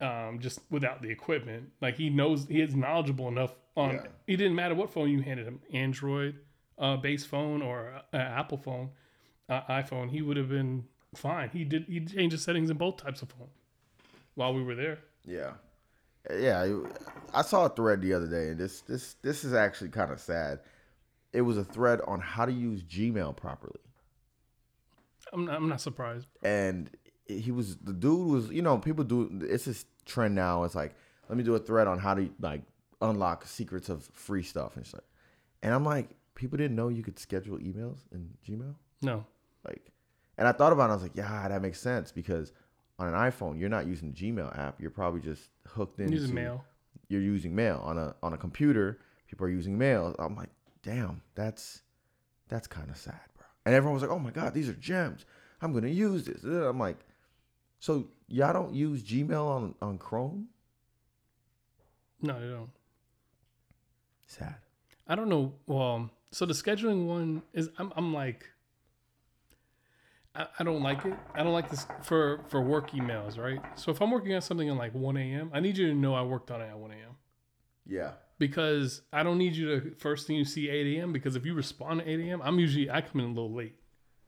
um, 0.00 0.38
just 0.38 0.60
without 0.70 1.02
the 1.02 1.10
equipment. 1.10 1.70
Like 1.80 1.96
he 1.96 2.10
knows 2.10 2.46
he 2.46 2.60
is 2.60 2.74
knowledgeable 2.74 3.28
enough 3.28 3.54
on. 3.76 3.94
Yeah. 3.94 4.06
It 4.26 4.36
didn't 4.36 4.54
matter 4.54 4.74
what 4.74 4.92
phone 4.92 5.10
you 5.10 5.22
handed 5.22 5.46
him, 5.46 5.60
Android 5.72 6.36
uh, 6.78 6.96
based 6.96 7.26
phone 7.26 7.62
or 7.62 8.02
uh, 8.12 8.16
Apple 8.16 8.58
phone, 8.58 8.90
uh, 9.48 9.62
iPhone. 9.68 10.10
He 10.10 10.22
would 10.22 10.36
have 10.36 10.48
been 10.48 10.84
fine. 11.14 11.50
He 11.50 11.64
did. 11.64 11.84
He 11.84 12.00
changed 12.00 12.34
the 12.34 12.38
settings 12.38 12.70
in 12.70 12.76
both 12.76 12.96
types 12.96 13.22
of 13.22 13.30
phone 13.30 13.48
while 14.34 14.54
we 14.54 14.62
were 14.62 14.74
there. 14.74 15.00
Yeah, 15.24 15.52
yeah. 16.32 16.80
I 17.34 17.42
saw 17.42 17.66
a 17.66 17.68
thread 17.68 18.00
the 18.00 18.14
other 18.14 18.28
day, 18.28 18.48
and 18.48 18.58
this 18.58 18.80
this 18.82 19.16
this 19.22 19.44
is 19.44 19.52
actually 19.52 19.90
kind 19.90 20.12
of 20.12 20.20
sad. 20.20 20.60
It 21.32 21.42
was 21.42 21.58
a 21.58 21.64
thread 21.64 22.00
on 22.06 22.20
how 22.20 22.46
to 22.46 22.52
use 22.52 22.82
Gmail 22.82 23.36
properly, 23.36 23.80
I'm 25.32 25.44
not, 25.44 25.56
I'm 25.56 25.68
not 25.68 25.80
surprised. 25.80 26.26
and 26.42 26.88
he 27.28 27.50
was 27.50 27.76
the 27.76 27.92
dude 27.92 28.26
was 28.26 28.50
you 28.50 28.62
know 28.62 28.78
people 28.78 29.04
do 29.04 29.30
it's 29.42 29.66
this 29.66 29.84
trend 30.04 30.34
now. 30.34 30.64
It's 30.64 30.74
like 30.74 30.94
let 31.28 31.36
me 31.36 31.44
do 31.44 31.54
a 31.54 31.58
thread 31.58 31.86
on 31.86 31.98
how 31.98 32.14
to 32.14 32.28
like 32.40 32.62
unlock 33.00 33.46
secrets 33.46 33.88
of 33.88 34.04
free 34.12 34.42
stuff 34.42 34.76
and 34.76 34.86
shit. 34.86 35.04
And 35.62 35.74
I'm 35.74 35.84
like, 35.84 36.10
people 36.34 36.56
didn't 36.56 36.76
know 36.76 36.88
you 36.88 37.02
could 37.02 37.18
schedule 37.18 37.58
emails 37.58 37.98
in 38.12 38.30
Gmail. 38.46 38.74
No. 39.02 39.24
Like, 39.66 39.92
and 40.36 40.48
I 40.48 40.52
thought 40.52 40.72
about 40.72 40.88
it. 40.88 40.92
I 40.92 40.94
was 40.94 41.02
like, 41.02 41.16
yeah, 41.16 41.48
that 41.48 41.62
makes 41.62 41.80
sense 41.80 42.12
because 42.12 42.52
on 42.98 43.08
an 43.08 43.14
iPhone, 43.14 43.58
you're 43.58 43.68
not 43.68 43.86
using 43.86 44.12
the 44.12 44.16
Gmail 44.16 44.58
app. 44.58 44.80
You're 44.80 44.90
probably 44.90 45.20
just 45.20 45.50
hooked 45.66 46.00
into 46.00 46.14
Using 46.14 46.34
mail. 46.34 46.64
You're 47.08 47.22
using 47.22 47.54
mail 47.54 47.80
on 47.84 47.98
a 47.98 48.14
on 48.22 48.32
a 48.34 48.36
computer. 48.36 48.98
People 49.28 49.46
are 49.46 49.50
using 49.50 49.78
mail. 49.78 50.14
I'm 50.18 50.36
like, 50.36 50.50
damn, 50.82 51.22
that's 51.34 51.82
that's 52.48 52.66
kind 52.66 52.90
of 52.90 52.96
sad, 52.96 53.20
bro. 53.36 53.46
And 53.64 53.74
everyone 53.74 53.94
was 53.94 54.02
like, 54.02 54.12
oh 54.12 54.18
my 54.18 54.30
god, 54.30 54.54
these 54.54 54.68
are 54.68 54.74
gems. 54.74 55.24
I'm 55.60 55.72
gonna 55.72 55.88
use 55.88 56.24
this. 56.24 56.42
I'm 56.44 56.78
like, 56.78 56.98
so 57.78 58.08
y'all 58.26 58.52
don't 58.52 58.74
use 58.74 59.02
Gmail 59.02 59.46
on 59.46 59.74
on 59.80 59.98
Chrome? 59.98 60.48
No, 62.20 62.40
they 62.40 62.48
don't. 62.48 62.70
Sad. 64.26 64.56
I 65.06 65.14
don't 65.14 65.28
know. 65.28 65.54
Well, 65.66 66.10
so 66.30 66.44
the 66.46 66.52
scheduling 66.52 67.06
one 67.06 67.42
is 67.52 67.70
I'm 67.78 67.92
I'm 67.96 68.12
like 68.12 68.50
I, 70.34 70.46
I 70.60 70.64
don't 70.64 70.82
like 70.82 71.04
it. 71.04 71.14
I 71.34 71.42
don't 71.42 71.52
like 71.52 71.70
this 71.70 71.86
for 72.02 72.44
for 72.48 72.62
work 72.62 72.92
emails, 72.92 73.38
right? 73.38 73.60
So 73.74 73.90
if 73.90 74.00
I'm 74.00 74.10
working 74.10 74.34
on 74.34 74.40
something 74.40 74.68
at 74.68 74.76
like 74.76 74.94
1 74.94 75.16
a.m., 75.16 75.50
I 75.52 75.60
need 75.60 75.76
you 75.76 75.88
to 75.88 75.94
know 75.94 76.14
I 76.14 76.22
worked 76.22 76.50
on 76.50 76.60
it 76.60 76.68
at 76.68 76.78
1 76.78 76.90
a.m. 76.92 77.16
Yeah. 77.86 78.12
Because 78.38 79.02
I 79.12 79.24
don't 79.24 79.38
need 79.38 79.56
you 79.56 79.80
to 79.80 79.94
first 79.96 80.26
thing 80.26 80.36
you 80.36 80.44
see 80.44 80.68
8 80.68 80.98
a.m. 80.98 81.12
Because 81.12 81.34
if 81.34 81.44
you 81.44 81.54
respond 81.54 82.02
at 82.02 82.08
8 82.08 82.20
a.m., 82.20 82.42
I'm 82.42 82.58
usually 82.58 82.90
I 82.90 83.00
come 83.00 83.20
in 83.20 83.26
a 83.26 83.28
little 83.28 83.52
late. 83.52 83.74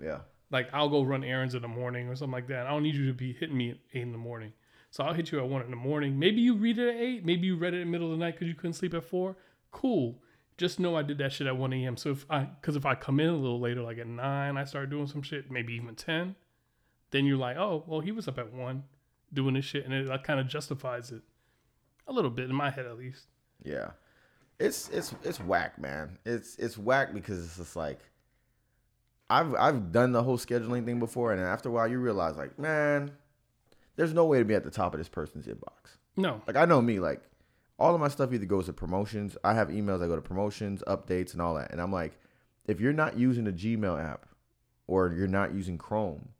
Yeah. 0.02 0.20
Like 0.50 0.68
I'll 0.72 0.88
go 0.88 1.02
run 1.02 1.24
errands 1.24 1.54
in 1.54 1.62
the 1.62 1.68
morning 1.68 2.08
or 2.08 2.16
something 2.16 2.32
like 2.32 2.48
that. 2.48 2.66
I 2.66 2.70
don't 2.70 2.82
need 2.82 2.94
you 2.94 3.06
to 3.06 3.14
be 3.14 3.32
hitting 3.32 3.56
me 3.56 3.70
at 3.70 3.78
eight 3.94 4.02
in 4.02 4.12
the 4.12 4.18
morning. 4.18 4.52
So 4.90 5.04
I'll 5.04 5.14
hit 5.14 5.30
you 5.30 5.38
at 5.38 5.48
one 5.48 5.62
in 5.62 5.70
the 5.70 5.76
morning. 5.76 6.18
Maybe 6.18 6.40
you 6.40 6.56
read 6.56 6.78
it 6.78 6.88
at 6.88 7.00
eight. 7.00 7.24
Maybe 7.24 7.46
you 7.46 7.56
read 7.56 7.74
it 7.74 7.80
in 7.80 7.86
the 7.86 7.92
middle 7.92 8.12
of 8.12 8.18
the 8.18 8.24
night 8.24 8.34
because 8.34 8.48
you 8.48 8.54
couldn't 8.54 8.72
sleep 8.74 8.94
at 8.94 9.04
four. 9.04 9.36
Cool. 9.70 10.20
Just 10.58 10.80
know 10.80 10.96
I 10.96 11.02
did 11.02 11.18
that 11.18 11.32
shit 11.32 11.46
at 11.46 11.56
one 11.56 11.72
a.m. 11.72 11.96
So 11.96 12.10
if 12.10 12.26
I, 12.28 12.40
because 12.40 12.74
if 12.74 12.84
I 12.84 12.94
come 12.96 13.20
in 13.20 13.28
a 13.28 13.36
little 13.36 13.60
later, 13.60 13.82
like 13.82 13.98
at 13.98 14.08
nine, 14.08 14.56
I 14.56 14.64
start 14.64 14.90
doing 14.90 15.06
some 15.06 15.22
shit, 15.22 15.50
maybe 15.50 15.74
even 15.74 15.94
ten, 15.94 16.34
then 17.12 17.24
you're 17.24 17.38
like, 17.38 17.56
oh, 17.56 17.84
well, 17.86 18.00
he 18.00 18.12
was 18.12 18.26
up 18.26 18.38
at 18.38 18.52
one 18.52 18.84
doing 19.32 19.54
this 19.54 19.64
shit, 19.64 19.84
and 19.84 19.94
it 19.94 20.06
like, 20.06 20.24
kind 20.24 20.40
of 20.40 20.48
justifies 20.48 21.12
it 21.12 21.22
a 22.08 22.12
little 22.12 22.30
bit 22.30 22.50
in 22.50 22.56
my 22.56 22.70
head 22.70 22.86
at 22.86 22.98
least. 22.98 23.26
Yeah. 23.62 23.90
It's 24.58 24.90
it's 24.90 25.14
it's 25.24 25.40
whack, 25.40 25.78
man. 25.78 26.18
It's 26.26 26.56
it's 26.56 26.76
whack 26.76 27.14
because 27.14 27.42
it's 27.42 27.56
just 27.56 27.76
like 27.76 28.00
I've 29.30 29.54
I've 29.54 29.92
done 29.92 30.12
the 30.12 30.22
whole 30.22 30.36
scheduling 30.38 30.84
thing 30.84 30.98
before 30.98 31.32
and 31.32 31.40
after 31.40 31.68
a 31.68 31.72
while 31.72 31.88
you 31.88 31.98
realize 31.98 32.36
like, 32.36 32.58
man, 32.58 33.12
there's 33.96 34.12
no 34.12 34.24
way 34.26 34.38
to 34.40 34.44
be 34.44 34.54
at 34.54 34.64
the 34.64 34.70
top 34.70 34.92
of 34.92 34.98
this 34.98 35.08
person's 35.08 35.46
inbox. 35.46 35.96
No, 36.16 36.42
Like 36.46 36.56
I 36.56 36.64
know 36.64 36.82
me, 36.82 36.98
like 36.98 37.22
all 37.78 37.94
of 37.94 38.00
my 38.00 38.08
stuff 38.08 38.32
either 38.32 38.44
goes 38.44 38.66
to 38.66 38.72
promotions. 38.74 39.38
I 39.44 39.54
have 39.54 39.68
emails 39.68 40.02
I 40.04 40.06
go 40.08 40.16
to 40.16 40.20
promotions, 40.22 40.82
updates, 40.86 41.32
and 41.32 41.40
all 41.40 41.54
that. 41.54 41.70
And 41.70 41.80
I'm 41.80 41.92
like, 41.92 42.18
if 42.66 42.78
you're 42.80 42.92
not 42.92 43.16
using 43.16 43.44
the 43.44 43.52
Gmail 43.52 44.02
app 44.04 44.26
or 44.86 45.12
you're 45.16 45.26
not 45.28 45.54
using 45.54 45.78
Chrome, 45.78 46.30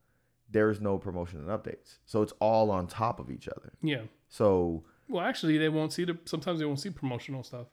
there's 0.50 0.80
no 0.80 0.98
promotion 0.98 1.38
and 1.38 1.48
updates. 1.48 1.98
So 2.04 2.20
it's 2.22 2.34
all 2.40 2.70
on 2.70 2.88
top 2.88 3.20
of 3.20 3.30
each 3.30 3.48
other. 3.48 3.72
yeah. 3.80 4.02
So 4.28 4.84
Well, 5.08 5.24
actually, 5.24 5.56
they 5.58 5.68
won't 5.68 5.92
see 5.92 6.04
the. 6.04 6.18
Sometimes 6.24 6.58
they 6.60 6.66
won't 6.66 6.80
see 6.80 6.90
promotional 6.90 7.42
stuff. 7.42 7.68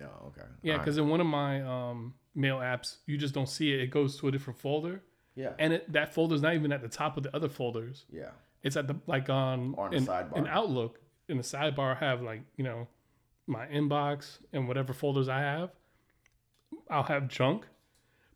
No, 0.00 0.08
okay. 0.28 0.46
Yeah, 0.62 0.78
because 0.78 0.98
in 0.98 1.08
one 1.08 1.20
of 1.20 1.26
my 1.26 1.62
um, 1.62 2.14
mail 2.34 2.58
apps, 2.58 2.96
you 3.06 3.16
just 3.16 3.34
don't 3.34 3.48
see 3.48 3.72
it. 3.72 3.80
It 3.80 3.90
goes 3.90 4.18
to 4.20 4.28
a 4.28 4.30
different 4.32 4.58
folder, 4.58 5.02
yeah, 5.36 5.52
and 5.58 5.74
it, 5.74 5.92
that 5.92 6.12
folder's 6.14 6.42
not 6.42 6.54
even 6.54 6.72
at 6.72 6.80
the 6.82 6.88
top 6.88 7.16
of 7.16 7.22
the 7.22 7.34
other 7.36 7.48
folders. 7.48 8.06
yeah, 8.10 8.30
It's 8.62 8.76
at 8.76 8.86
the 8.88 8.96
like 9.06 9.28
on 9.28 9.74
On 9.76 9.92
in, 9.94 10.06
sidebar. 10.06 10.36
in 10.36 10.46
Outlook 10.46 11.00
in 11.28 11.36
the 11.36 11.42
sidebar. 11.42 11.96
I 11.96 12.04
have 12.04 12.22
like 12.22 12.42
you 12.56 12.64
know 12.64 12.88
my 13.46 13.66
inbox 13.66 14.38
and 14.52 14.66
whatever 14.66 14.92
folders 14.92 15.28
I 15.28 15.40
have. 15.40 15.70
I'll 16.88 17.02
have 17.04 17.28
junk, 17.28 17.66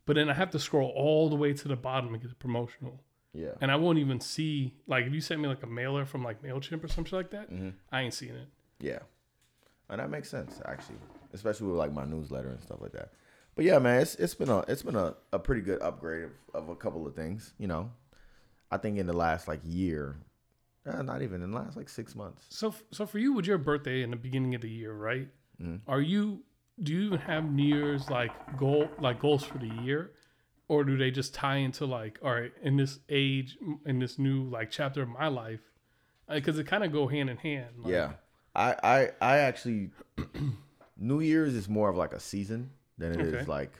but 0.06 0.16
then 0.16 0.28
I 0.28 0.34
have 0.34 0.50
to 0.50 0.58
scroll 0.58 0.92
all 0.94 1.28
the 1.28 1.36
way 1.36 1.52
to 1.54 1.68
the 1.68 1.76
bottom 1.76 2.12
to 2.12 2.18
get 2.18 2.28
the 2.28 2.34
promotional, 2.34 3.00
yeah. 3.32 3.52
and 3.60 3.70
I 3.70 3.76
won't 3.76 3.98
even 3.98 4.20
see 4.20 4.74
like 4.86 5.06
if 5.06 5.12
you 5.12 5.20
sent 5.20 5.40
me 5.40 5.48
like 5.48 5.62
a 5.62 5.66
mailer 5.68 6.04
from 6.04 6.22
like 6.22 6.42
Mailchimp 6.42 6.84
or 6.84 6.88
something 6.88 7.16
like 7.16 7.30
that. 7.30 7.50
Mm-hmm. 7.50 7.70
I 7.90 8.02
ain't 8.02 8.14
seeing 8.14 8.34
it. 8.34 8.48
Yeah. 8.80 8.98
And 9.88 10.00
that 10.00 10.10
makes 10.10 10.28
sense 10.30 10.60
actually, 10.66 10.96
especially 11.34 11.66
with 11.66 11.76
like 11.76 11.92
my 11.92 12.04
newsletter 12.04 12.48
and 12.48 12.62
stuff 12.62 12.80
like 12.80 12.92
that. 12.92 13.10
But 13.56 13.64
yeah, 13.64 13.78
man, 13.78 14.00
it's 14.00 14.14
it's 14.16 14.34
been 14.34 14.48
a 14.48 14.60
it's 14.60 14.82
been 14.82 14.96
a, 14.96 15.14
a 15.32 15.38
pretty 15.38 15.60
good 15.60 15.82
upgrade 15.82 16.24
of, 16.24 16.30
of 16.54 16.68
a 16.70 16.76
couple 16.76 17.06
of 17.06 17.14
things, 17.14 17.52
you 17.58 17.66
know. 17.66 17.90
I 18.70 18.78
think 18.78 18.98
in 18.98 19.06
the 19.06 19.12
last 19.12 19.46
like 19.46 19.60
year, 19.62 20.16
uh, 20.86 21.02
not 21.02 21.22
even 21.22 21.42
in 21.42 21.50
the 21.52 21.56
last 21.56 21.76
like 21.76 21.88
six 21.88 22.14
months. 22.16 22.46
So, 22.48 22.74
so 22.90 23.06
for 23.06 23.18
you, 23.18 23.32
with 23.32 23.46
your 23.46 23.58
birthday 23.58 24.02
in 24.02 24.10
the 24.10 24.16
beginning 24.16 24.54
of 24.54 24.62
the 24.62 24.70
year, 24.70 24.92
right? 24.92 25.28
Mm-hmm. 25.62 25.88
Are 25.90 26.00
you? 26.00 26.42
Do 26.82 26.92
you 26.92 27.02
even 27.02 27.20
have 27.20 27.44
New 27.44 27.62
Year's 27.62 28.10
like 28.10 28.32
goal, 28.58 28.88
like 28.98 29.20
goals 29.20 29.44
for 29.44 29.58
the 29.58 29.68
year, 29.68 30.10
or 30.66 30.82
do 30.82 30.96
they 30.96 31.12
just 31.12 31.32
tie 31.32 31.56
into 31.58 31.86
like, 31.86 32.18
all 32.24 32.32
right, 32.32 32.52
in 32.62 32.76
this 32.76 32.98
age, 33.08 33.56
in 33.86 34.00
this 34.00 34.18
new 34.18 34.42
like 34.50 34.72
chapter 34.72 35.02
of 35.02 35.08
my 35.08 35.28
life, 35.28 35.60
because 36.28 36.58
it 36.58 36.66
kind 36.66 36.82
of 36.82 36.90
go 36.92 37.06
hand 37.06 37.30
in 37.30 37.36
hand. 37.36 37.68
Like, 37.78 37.92
Yeah. 37.92 38.12
I 38.56 38.74
I 38.82 39.10
I 39.20 39.36
actually 39.38 39.90
New 40.96 41.20
Year's 41.20 41.54
is 41.54 41.68
more 41.68 41.88
of 41.88 41.96
like 41.96 42.12
a 42.12 42.20
season 42.20 42.70
than 42.98 43.12
it 43.12 43.20
is 43.20 43.34
Okay. 43.34 43.44
like 43.46 43.72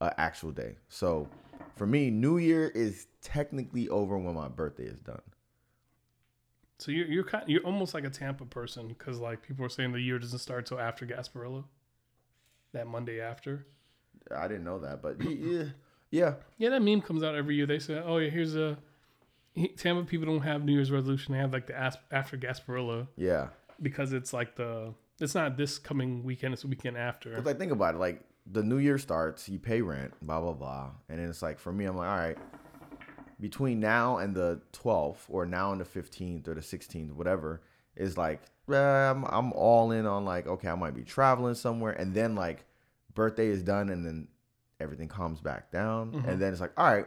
an 0.00 0.12
actual 0.18 0.50
day. 0.50 0.76
So 0.88 1.28
for 1.76 1.86
me, 1.86 2.10
New 2.10 2.38
Year 2.38 2.68
is 2.68 3.06
technically 3.22 3.88
over 3.88 4.16
when 4.18 4.34
my 4.34 4.48
birthday 4.48 4.84
is 4.84 4.98
done. 4.98 5.22
So 6.78 6.92
you're 6.92 7.06
you're 7.06 7.24
kind, 7.24 7.44
you're 7.46 7.62
almost 7.64 7.92
like 7.94 8.04
a 8.04 8.10
Tampa 8.10 8.44
person 8.46 8.88
because 8.88 9.18
like 9.18 9.42
people 9.42 9.64
are 9.64 9.68
saying 9.68 9.92
the 9.92 10.00
year 10.00 10.18
doesn't 10.18 10.38
start 10.38 10.64
till 10.66 10.78
after 10.80 11.04
Gasparilla, 11.06 11.64
that 12.72 12.86
Monday 12.86 13.20
after. 13.20 13.66
I 14.34 14.48
didn't 14.48 14.64
know 14.64 14.78
that, 14.80 15.02
but 15.02 15.20
yeah, 15.22 15.64
yeah, 16.10 16.34
Yeah, 16.58 16.70
that 16.70 16.80
meme 16.82 17.02
comes 17.02 17.22
out 17.22 17.34
every 17.34 17.54
year. 17.56 17.66
They 17.66 17.78
say, 17.78 17.98
"Oh 18.04 18.16
yeah, 18.18 18.30
here's 18.30 18.56
a." 18.56 18.78
Tampa 19.76 20.04
people 20.08 20.26
don't 20.26 20.42
have 20.42 20.64
New 20.64 20.72
Year's 20.72 20.90
resolution. 20.92 21.32
They 21.34 21.38
have 21.40 21.52
like 21.52 21.66
the 21.66 21.76
after 22.12 22.36
Gasparilla. 22.38 23.08
yeah. 23.16 23.48
because 23.82 24.12
it's 24.12 24.32
like 24.32 24.54
the 24.56 24.94
it's 25.20 25.34
not 25.34 25.56
this 25.56 25.78
coming 25.78 26.22
weekend 26.22 26.54
it's 26.54 26.62
the 26.62 26.68
weekend 26.68 26.96
after 26.96 27.30
Because 27.30 27.44
like 27.46 27.58
think 27.58 27.72
about 27.72 27.94
it, 27.94 27.98
like 27.98 28.22
the 28.50 28.62
new 28.62 28.78
year 28.78 28.98
starts, 28.98 29.48
you 29.48 29.58
pay 29.58 29.80
rent, 29.82 30.14
blah 30.22 30.40
blah 30.40 30.52
blah, 30.52 30.90
and 31.08 31.18
then 31.18 31.28
it's 31.28 31.42
like 31.42 31.58
for 31.58 31.72
me, 31.72 31.84
I'm 31.84 31.96
like, 31.96 32.08
all 32.08 32.16
right, 32.16 32.38
between 33.38 33.80
now 33.80 34.18
and 34.18 34.34
the 34.34 34.60
12th, 34.72 35.18
or 35.28 35.46
now 35.46 35.72
and 35.72 35.80
the 35.80 35.84
15th 35.84 36.48
or 36.48 36.54
the 36.54 36.60
16th, 36.60 37.12
whatever, 37.12 37.62
is 37.96 38.16
like, 38.18 38.42
eh, 38.72 38.76
I'm 38.76 39.24
I'm 39.24 39.52
all 39.52 39.92
in 39.92 40.06
on 40.06 40.24
like, 40.24 40.46
okay, 40.46 40.68
I 40.68 40.74
might 40.74 40.94
be 40.94 41.04
traveling 41.04 41.54
somewhere, 41.54 41.92
and 41.92 42.14
then 42.14 42.34
like 42.34 42.64
birthday 43.14 43.48
is 43.48 43.62
done, 43.62 43.90
and 43.90 44.04
then 44.04 44.28
everything 44.80 45.08
calms 45.08 45.40
back 45.40 45.70
down, 45.70 46.24
and 46.26 46.40
then 46.40 46.52
it's 46.52 46.60
like, 46.60 46.72
all 46.76 46.92
right, 46.92 47.06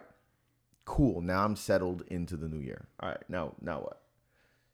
cool, 0.86 1.22
now 1.22 1.44
I'm 1.44 1.56
settled 1.56 2.04
into 2.08 2.38
the 2.38 2.48
new 2.48 2.60
year. 2.60 2.88
All 3.00 3.10
right, 3.10 3.24
now 3.28 3.54
now 3.62 3.80
what? 3.80 4.03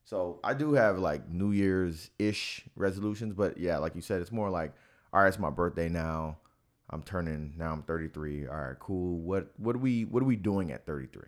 So 0.09 0.39
I 0.43 0.55
do 0.55 0.73
have 0.73 0.97
like 0.97 1.29
New 1.29 1.51
Year's 1.51 2.09
ish 2.17 2.65
resolutions, 2.75 3.35
but 3.35 3.59
yeah, 3.59 3.77
like 3.77 3.93
you 3.93 4.01
said, 4.01 4.21
it's 4.21 4.31
more 4.31 4.49
like, 4.49 4.73
all 5.13 5.21
right, 5.21 5.27
it's 5.27 5.37
my 5.37 5.51
birthday 5.51 5.87
now. 5.87 6.39
I'm 6.89 7.03
turning 7.03 7.53
now. 7.55 7.71
I'm 7.73 7.83
33. 7.83 8.47
All 8.47 8.55
right, 8.55 8.79
cool. 8.79 9.19
What 9.19 9.51
what 9.57 9.75
are 9.75 9.79
we 9.79 10.05
what 10.05 10.23
are 10.23 10.25
we 10.25 10.35
doing 10.35 10.71
at 10.71 10.87
33? 10.87 11.21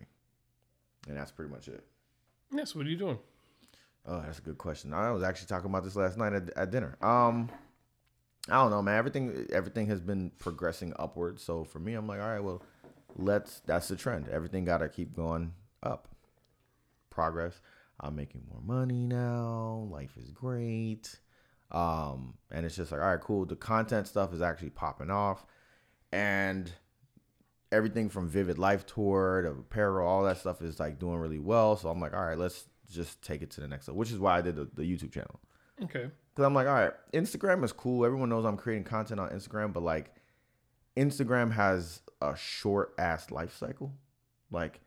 And 1.06 1.16
that's 1.16 1.30
pretty 1.30 1.52
much 1.52 1.68
it. 1.68 1.84
yes 2.52 2.74
what 2.74 2.84
are 2.86 2.88
you 2.88 2.96
doing 2.96 3.18
Oh, 4.04 4.20
that's 4.20 4.40
a 4.40 4.42
good 4.42 4.58
question. 4.58 4.92
I 4.92 5.12
was 5.12 5.22
actually 5.22 5.46
talking 5.46 5.70
about 5.70 5.84
this 5.84 5.94
last 5.94 6.18
night 6.18 6.32
at, 6.32 6.50
at 6.56 6.70
dinner. 6.72 6.96
Um, 7.00 7.50
I 8.48 8.54
don't 8.54 8.70
know, 8.72 8.82
man. 8.82 8.98
Everything 8.98 9.46
everything 9.52 9.86
has 9.86 10.00
been 10.00 10.32
progressing 10.40 10.92
upwards. 10.98 11.44
So 11.44 11.62
for 11.62 11.78
me, 11.78 11.94
I'm 11.94 12.08
like, 12.08 12.20
all 12.20 12.26
right, 12.26 12.42
well, 12.42 12.62
let's. 13.16 13.60
That's 13.64 13.86
the 13.86 13.94
trend. 13.94 14.28
Everything 14.28 14.64
got 14.64 14.78
to 14.78 14.88
keep 14.88 15.14
going 15.14 15.52
up. 15.84 16.08
Progress. 17.10 17.60
I'm 18.00 18.16
making 18.16 18.42
more 18.50 18.60
money 18.62 19.06
now. 19.06 19.88
Life 19.90 20.16
is 20.16 20.30
great. 20.30 21.18
Um, 21.70 22.34
and 22.50 22.66
it's 22.66 22.76
just 22.76 22.92
like, 22.92 23.00
all 23.00 23.08
right, 23.08 23.20
cool. 23.20 23.46
The 23.46 23.56
content 23.56 24.06
stuff 24.06 24.34
is 24.34 24.42
actually 24.42 24.70
popping 24.70 25.10
off, 25.10 25.44
and 26.12 26.70
everything 27.70 28.10
from 28.10 28.28
Vivid 28.28 28.58
Life 28.58 28.84
Tour 28.86 29.42
to 29.42 29.50
apparel, 29.50 30.06
all 30.06 30.22
that 30.24 30.38
stuff 30.38 30.60
is 30.60 30.78
like 30.78 30.98
doing 30.98 31.16
really 31.16 31.38
well. 31.38 31.76
So 31.76 31.88
I'm 31.88 32.00
like, 32.00 32.12
all 32.12 32.24
right, 32.24 32.36
let's 32.36 32.64
just 32.90 33.22
take 33.22 33.40
it 33.40 33.50
to 33.52 33.62
the 33.62 33.68
next 33.68 33.88
level. 33.88 33.98
Which 33.98 34.12
is 34.12 34.18
why 34.18 34.36
I 34.36 34.42
did 34.42 34.56
the, 34.56 34.68
the 34.74 34.82
YouTube 34.82 35.12
channel. 35.12 35.40
Okay. 35.82 36.10
Cause 36.34 36.44
I'm 36.44 36.54
like, 36.54 36.66
all 36.66 36.74
right, 36.74 36.92
Instagram 37.12 37.64
is 37.64 37.72
cool. 37.72 38.04
Everyone 38.04 38.28
knows 38.28 38.44
I'm 38.44 38.56
creating 38.56 38.84
content 38.84 39.20
on 39.20 39.30
Instagram, 39.30 39.72
but 39.72 39.82
like, 39.82 40.14
Instagram 40.96 41.52
has 41.52 42.00
a 42.20 42.36
short 42.36 42.94
ass 42.98 43.30
life 43.30 43.56
cycle. 43.56 43.94
Like, 44.50 44.80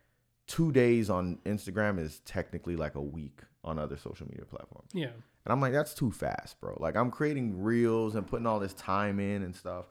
two 0.47 0.71
days 0.71 1.09
on 1.09 1.39
Instagram 1.45 1.99
is 1.99 2.19
technically 2.25 2.75
like 2.75 2.95
a 2.95 3.01
week 3.01 3.41
on 3.63 3.79
other 3.79 3.97
social 3.97 4.27
media 4.27 4.45
platforms. 4.45 4.89
Yeah. 4.93 5.07
And 5.45 5.51
I'm 5.51 5.61
like, 5.61 5.73
that's 5.73 5.93
too 5.93 6.11
fast, 6.11 6.59
bro. 6.59 6.77
Like, 6.79 6.95
I'm 6.95 7.11
creating 7.11 7.61
reels 7.61 8.15
and 8.15 8.25
putting 8.25 8.47
all 8.47 8.59
this 8.59 8.73
time 8.73 9.19
in 9.19 9.43
and 9.43 9.55
stuff. 9.55 9.85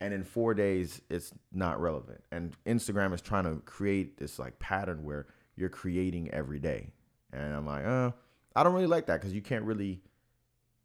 And 0.00 0.12
in 0.12 0.24
four 0.24 0.52
days, 0.52 1.00
it's 1.08 1.32
not 1.52 1.80
relevant. 1.80 2.22
And 2.30 2.54
Instagram 2.66 3.14
is 3.14 3.20
trying 3.20 3.44
to 3.44 3.60
create 3.62 4.18
this 4.18 4.38
like 4.38 4.58
pattern 4.58 5.04
where 5.04 5.26
you're 5.56 5.68
creating 5.68 6.30
every 6.32 6.58
day. 6.58 6.90
And 7.32 7.54
I'm 7.54 7.66
like, 7.66 7.84
uh, 7.84 8.10
I 8.54 8.62
don't 8.62 8.74
really 8.74 8.86
like 8.86 9.06
that 9.06 9.20
because 9.20 9.32
you 9.32 9.42
can't 9.42 9.64
really 9.64 10.02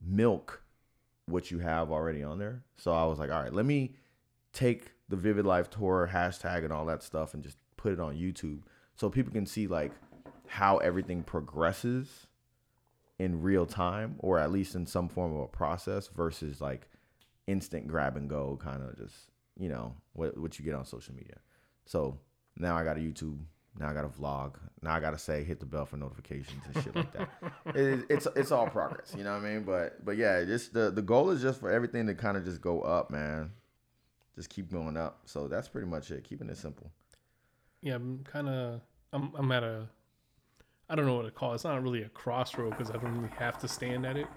milk 0.02 0.64
what 1.26 1.52
you 1.52 1.60
have 1.60 1.92
already 1.92 2.24
on 2.24 2.40
there. 2.40 2.64
So 2.78 2.94
I 2.94 3.06
was 3.06 3.20
like, 3.20 3.32
all 3.32 3.42
right, 3.42 3.54
let 3.54 3.66
me 3.66 3.96
take 4.54 4.92
the 5.10 5.16
Vivid 5.16 5.46
Life 5.46 5.70
Tour 5.70 6.10
hashtag 6.12 6.64
and 6.64 6.72
all 6.72 6.86
that 6.86 7.04
stuff 7.04 7.34
and 7.34 7.44
just 7.44 7.58
put 7.78 7.92
it 7.92 8.00
on 8.00 8.16
YouTube 8.16 8.62
so 9.02 9.10
people 9.10 9.34
can 9.34 9.48
see 9.48 9.66
like 9.66 9.92
how 10.46 10.78
everything 10.78 11.24
progresses 11.24 12.28
in 13.18 13.42
real 13.42 13.66
time 13.66 14.14
or 14.20 14.38
at 14.38 14.52
least 14.52 14.76
in 14.76 14.86
some 14.86 15.10
form 15.10 15.34
of 15.34 15.40
a 15.40 15.48
process 15.48 16.06
versus 16.10 16.62
like 16.62 16.88
instant 17.48 17.88
grab 17.88 18.16
and 18.16 18.30
go 18.30 18.60
kind 18.62 18.84
of 18.84 18.96
just 18.96 19.16
you 19.58 19.70
know 19.70 19.96
what 20.14 20.38
what 20.38 20.60
you 20.60 20.64
get 20.64 20.76
on 20.76 20.86
social 20.86 21.16
media. 21.16 21.38
So 21.86 22.20
now 22.58 22.78
I 22.78 22.84
got 22.84 22.96
a 22.96 23.00
YouTube. 23.00 23.40
Now 23.80 23.90
I 23.90 23.94
got 23.94 24.06
a 24.06 24.10
vlog. 24.10 24.58
Now 24.84 24.94
I 24.94 25.00
got 25.00 25.12
to 25.12 25.18
say 25.18 25.44
hit 25.44 25.60
the 25.60 25.66
bell 25.66 25.88
for 25.88 25.98
notifications 25.98 26.62
and 26.72 26.84
shit 26.84 26.96
like 26.96 27.12
that. 27.14 27.30
it, 27.76 28.06
it's 28.08 28.28
it's 28.36 28.52
all 28.52 28.68
progress, 28.68 29.16
you 29.18 29.24
know 29.24 29.34
what 29.34 29.44
I 29.44 29.50
mean? 29.52 29.64
But 29.64 30.06
but 30.06 30.16
yeah, 30.16 30.44
just 30.44 30.76
the 30.76 30.92
the 30.92 31.02
goal 31.02 31.32
is 31.32 31.42
just 31.42 31.60
for 31.60 31.72
everything 31.72 32.06
to 32.06 32.14
kind 32.14 32.38
of 32.38 32.46
just 32.46 32.62
go 32.62 32.82
up, 32.82 33.10
man. 33.10 33.50
Just 34.36 34.52
keep 34.52 34.72
going 34.72 34.96
up. 34.96 35.22
So 35.26 35.48
that's 35.48 35.68
pretty 35.68 35.88
much 35.88 36.12
it. 36.12 36.24
Keeping 36.24 36.50
it 36.50 36.58
simple. 36.58 36.92
Yeah, 37.82 37.96
I'm 37.96 38.24
kind 38.26 38.48
of. 38.48 38.82
I'm. 39.14 39.32
I'm 39.38 39.52
at 39.52 39.64
a. 39.64 39.88
I 40.90 40.96
don't 40.96 41.06
know 41.06 41.16
what 41.16 41.24
to 41.24 41.32
call 41.32 41.52
it. 41.52 41.56
It's 41.56 41.64
not 41.64 41.82
really 41.82 42.04
a 42.04 42.10
crossroad 42.10 42.72
because 42.72 42.90
I 42.90 42.98
don't 42.98 43.16
really 43.18 43.34
have 43.40 43.58
to 43.60 43.68
stand 43.68 44.06
at 44.06 44.18
it. 44.18 44.28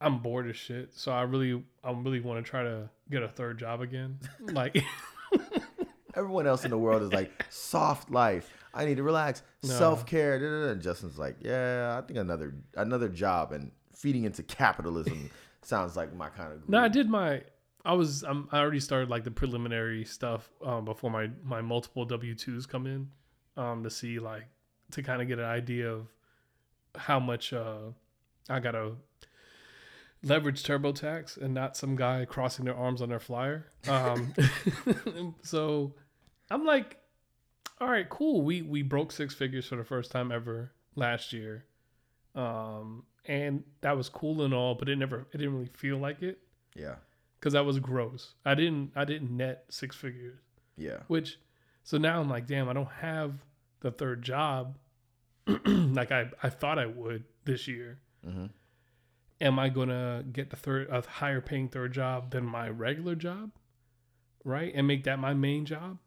I'm 0.00 0.18
bored 0.18 0.48
as 0.50 0.56
shit, 0.56 0.90
so 0.94 1.12
I 1.12 1.22
really, 1.22 1.62
I 1.84 1.92
really 1.92 2.18
want 2.18 2.44
to 2.44 2.50
try 2.50 2.64
to 2.64 2.90
get 3.08 3.22
a 3.22 3.28
third 3.28 3.58
job 3.58 3.80
again. 3.80 4.18
Like, 4.40 4.76
Everyone 6.14 6.46
else 6.46 6.64
in 6.64 6.70
the 6.70 6.76
world 6.78 7.02
is 7.02 7.12
like 7.12 7.30
soft 7.48 8.10
life. 8.10 8.52
I 8.74 8.84
need 8.84 8.96
to 8.96 9.02
relax, 9.02 9.42
No. 9.62 9.70
self 9.70 10.04
care. 10.04 10.70
And 10.70 10.82
Justin's 10.82 11.18
like, 11.18 11.36
yeah, 11.40 11.98
I 11.98 12.06
think 12.06 12.18
another 12.18 12.54
another 12.76 13.08
job 13.08 13.52
and 13.52 13.70
feeding 13.94 14.24
into 14.24 14.42
capitalism 14.42 15.30
sounds 15.62 15.96
like 15.96 16.12
my 16.14 16.28
kind 16.28 16.52
of. 16.52 16.68
no, 16.68 16.80
I 16.80 16.88
did 16.88 17.08
my. 17.08 17.42
I 17.84 17.94
was. 17.94 18.24
I'm, 18.24 18.48
I 18.52 18.58
already 18.58 18.80
started 18.80 19.08
like 19.08 19.24
the 19.24 19.30
preliminary 19.30 20.04
stuff 20.04 20.50
um, 20.64 20.84
before 20.84 21.10
my 21.10 21.30
my 21.44 21.62
multiple 21.62 22.04
W 22.04 22.34
twos 22.34 22.66
come 22.66 22.86
in, 22.86 23.08
um, 23.56 23.82
to 23.84 23.90
see 23.90 24.18
like 24.18 24.46
to 24.92 25.02
kind 25.02 25.22
of 25.22 25.28
get 25.28 25.38
an 25.38 25.44
idea 25.44 25.90
of 25.90 26.06
how 26.94 27.18
much 27.18 27.52
uh, 27.52 27.90
I 28.48 28.60
gotta 28.60 28.92
leverage 30.22 30.62
TurboTax 30.62 31.36
and 31.40 31.54
not 31.54 31.76
some 31.76 31.96
guy 31.96 32.24
crossing 32.24 32.64
their 32.64 32.76
arms 32.76 33.02
on 33.02 33.08
their 33.08 33.20
flyer. 33.20 33.66
Um, 33.88 34.34
so 35.42 35.94
I'm 36.50 36.64
like, 36.64 36.98
all 37.80 37.88
right, 37.88 38.08
cool. 38.08 38.42
We 38.42 38.62
we 38.62 38.82
broke 38.82 39.12
six 39.12 39.34
figures 39.34 39.66
for 39.66 39.76
the 39.76 39.84
first 39.84 40.10
time 40.10 40.30
ever 40.30 40.72
last 40.94 41.32
year, 41.32 41.64
um, 42.34 43.04
and 43.26 43.64
that 43.80 43.96
was 43.96 44.08
cool 44.08 44.42
and 44.42 44.54
all, 44.54 44.74
but 44.74 44.88
it 44.88 44.96
never 44.96 45.26
it 45.32 45.38
didn't 45.38 45.54
really 45.54 45.70
feel 45.74 45.98
like 45.98 46.22
it 46.22 46.38
Yeah, 46.76 46.96
because 47.38 47.54
that 47.54 47.64
was 47.64 47.78
gross. 47.78 48.34
I 48.44 48.54
didn't 48.54 48.92
I 48.94 49.04
didn't 49.04 49.36
net 49.36 49.64
six 49.68 49.96
figures, 49.96 50.38
yeah, 50.76 50.98
which 51.08 51.38
so 51.82 51.98
now 51.98 52.20
I'm 52.20 52.28
like, 52.28 52.46
damn, 52.46 52.68
I 52.68 52.72
don't 52.72 52.90
have 53.00 53.34
the 53.80 53.90
third 53.90 54.22
job 54.22 54.76
like 55.66 56.12
I 56.12 56.30
I 56.42 56.48
thought 56.48 56.78
I 56.78 56.86
would 56.86 57.24
this 57.44 57.66
year. 57.68 57.98
hmm 58.24 58.46
Am 59.40 59.58
I 59.58 59.70
gonna 59.70 60.24
get 60.32 60.50
the 60.50 60.56
third 60.56 60.88
a 60.88 61.02
higher 61.02 61.40
paying 61.40 61.68
third 61.68 61.92
job 61.92 62.30
than 62.30 62.44
my 62.44 62.68
regular 62.68 63.16
job, 63.16 63.50
right? 64.44 64.72
And 64.72 64.86
make 64.86 65.02
that 65.04 65.18
my 65.18 65.34
main 65.34 65.66
job, 65.66 65.98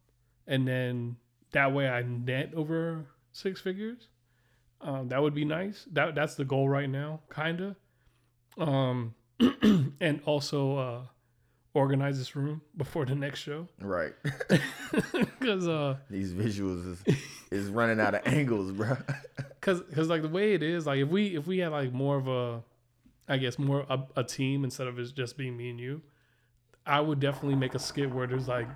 and 0.47 0.65
then 0.65 1.17
that 1.51 1.73
way 1.73 1.89
I 1.89 2.01
net 2.03 2.53
over 2.55 3.07
six 3.33 3.59
figures. 3.59 4.07
Um, 4.79 5.09
that 5.09 5.21
would 5.21 5.33
be 5.33 5.43
nice. 5.43 5.85
That 5.91 6.15
that's 6.15 6.35
the 6.35 6.45
goal 6.45 6.69
right 6.69 6.89
now, 6.89 7.21
kinda. 7.33 7.75
Um, 8.57 9.15
and 9.99 10.21
also 10.25 10.77
uh, 10.77 11.01
organize 11.75 12.17
this 12.17 12.35
room 12.35 12.61
before 12.77 13.05
the 13.05 13.13
next 13.13 13.39
show, 13.39 13.67
right. 13.79 14.13
because 15.39 15.67
uh, 15.67 15.97
These 16.09 16.33
visuals 16.33 16.87
is 17.07 17.17
is 17.51 17.69
running 17.69 17.99
out 17.99 18.15
of 18.15 18.21
angles, 18.25 18.71
bro. 18.71 18.97
cause, 19.61 19.83
cause 19.93 20.07
like 20.07 20.23
the 20.23 20.29
way 20.29 20.53
it 20.53 20.63
is, 20.63 20.87
like 20.87 20.99
if 20.99 21.09
we 21.09 21.35
if 21.35 21.45
we 21.45 21.59
had 21.59 21.71
like 21.71 21.93
more 21.93 22.17
of 22.17 22.27
a, 22.27 22.63
I 23.27 23.37
guess 23.37 23.59
more 23.59 23.85
a, 23.89 23.99
a 24.15 24.23
team 24.23 24.63
instead 24.63 24.87
of 24.87 24.97
it 24.97 25.13
just 25.13 25.37
being 25.37 25.55
me 25.55 25.69
and 25.69 25.79
you, 25.79 26.01
I 26.85 27.01
would 27.01 27.19
definitely 27.19 27.55
make 27.55 27.75
a 27.75 27.79
skit 27.79 28.11
where 28.11 28.25
there's 28.25 28.47
like 28.47 28.69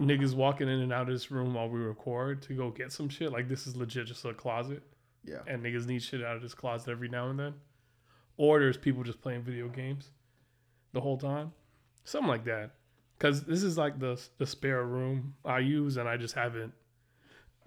niggas 0.00 0.34
walking 0.34 0.68
in 0.68 0.80
and 0.80 0.92
out 0.92 1.02
of 1.02 1.14
this 1.14 1.30
room 1.30 1.54
while 1.54 1.68
we 1.68 1.80
record 1.80 2.42
to 2.42 2.54
go 2.54 2.70
get 2.70 2.92
some 2.92 3.08
shit. 3.08 3.30
Like 3.30 3.48
this 3.48 3.66
is 3.66 3.76
legit 3.76 4.06
just 4.06 4.24
a 4.24 4.32
closet, 4.32 4.82
yeah, 5.22 5.40
and 5.46 5.62
niggas 5.62 5.86
need 5.86 6.02
shit 6.02 6.24
out 6.24 6.36
of 6.36 6.42
this 6.42 6.54
closet 6.54 6.90
every 6.90 7.10
now 7.10 7.28
and 7.28 7.38
then, 7.38 7.54
or 8.38 8.58
there's 8.58 8.78
people 8.78 9.02
just 9.02 9.20
playing 9.20 9.42
video 9.42 9.68
games 9.68 10.10
the 10.92 11.00
whole 11.02 11.18
time, 11.18 11.52
something 12.06 12.28
like 12.28 12.44
that. 12.44 12.70
Cause 13.18 13.44
this 13.44 13.62
is 13.62 13.76
like 13.78 13.98
the 13.98 14.18
the 14.38 14.46
spare 14.46 14.82
room 14.84 15.34
I 15.44 15.58
use, 15.60 15.96
and 15.98 16.08
I 16.08 16.16
just 16.16 16.34
haven't 16.34 16.72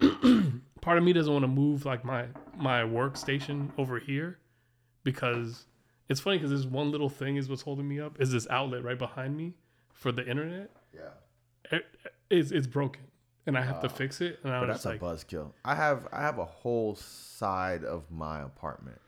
part 0.80 0.96
of 0.98 1.04
me 1.04 1.12
doesn't 1.12 1.32
want 1.32 1.42
to 1.42 1.48
move 1.48 1.84
like 1.84 2.04
my 2.04 2.26
my 2.56 2.82
workstation 2.82 3.70
over 3.78 3.98
here 3.98 4.38
because 5.04 5.66
it's 6.08 6.20
funny 6.20 6.38
because 6.38 6.50
this 6.50 6.64
one 6.64 6.90
little 6.90 7.08
thing 7.08 7.36
is 7.36 7.48
what's 7.48 7.62
holding 7.62 7.86
me 7.88 8.00
up 8.00 8.20
is 8.20 8.30
this 8.32 8.46
outlet 8.48 8.82
right 8.84 8.98
behind 8.98 9.36
me 9.36 9.54
for 9.92 10.10
the 10.12 10.26
internet 10.26 10.70
yeah. 10.94 11.00
it, 11.70 11.84
it's, 12.30 12.50
it's 12.50 12.66
broken 12.66 13.02
and 13.46 13.58
i 13.58 13.62
have 13.62 13.80
to 13.80 13.86
Oh. 13.88 13.90
fix 13.90 14.20
it 14.20 14.38
and 14.44 14.52
i 14.54 14.60
But 14.60 14.68
was 14.68 14.82
that's 14.82 14.84
just 14.84 15.02
a 15.02 15.06
like 15.06 15.16
buzzkill. 15.18 15.52
I 15.64 15.74
have 15.74 16.08
I 16.12 16.20
have 16.22 16.38
a 16.38 16.44
whole 16.46 16.94
side 16.96 17.84
of 17.84 18.10
my 18.10 18.40
apartment. 18.42 19.00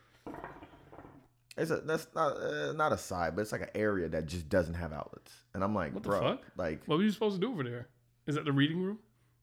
It's 1.57 1.71
a 1.71 1.77
that's 1.79 2.07
not 2.15 2.37
uh, 2.39 2.73
not 2.73 2.93
a 2.93 2.99
side, 2.99 3.37
but 3.37 3.43
it's 3.43 3.53
like 3.53 3.61
an 3.63 3.69
area 3.75 4.09
that 4.09 4.27
just 4.27 4.49
doesn't 4.49 4.75
have 4.75 4.93
outlets. 4.93 5.33
And 5.55 5.63
I'm 5.63 5.75
like, 5.75 5.93
What 5.95 6.03
the 6.03 6.09
bro, 6.09 6.21
fuck? 6.21 6.43
like 6.57 6.83
what 6.87 6.97
were 6.99 7.05
you 7.05 7.11
supposed 7.11 7.37
to 7.37 7.41
do 7.41 7.53
over 7.53 7.63
there 7.63 7.89
is 8.27 8.37
that 8.37 8.45
the 8.45 8.53
reading 8.53 8.81
room 8.81 8.99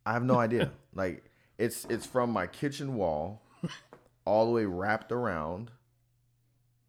I 0.06 0.14
have 0.14 0.24
no 0.24 0.40
idea. 0.40 0.72
like 0.96 1.24
it's 1.58 1.86
it's 1.90 2.06
from 2.08 2.32
my 2.32 2.48
kitchen 2.48 2.96
wall 2.96 3.44
all 4.26 4.46
the 4.46 4.52
way 4.52 4.66
wrapped 4.66 5.12
around. 5.12 5.72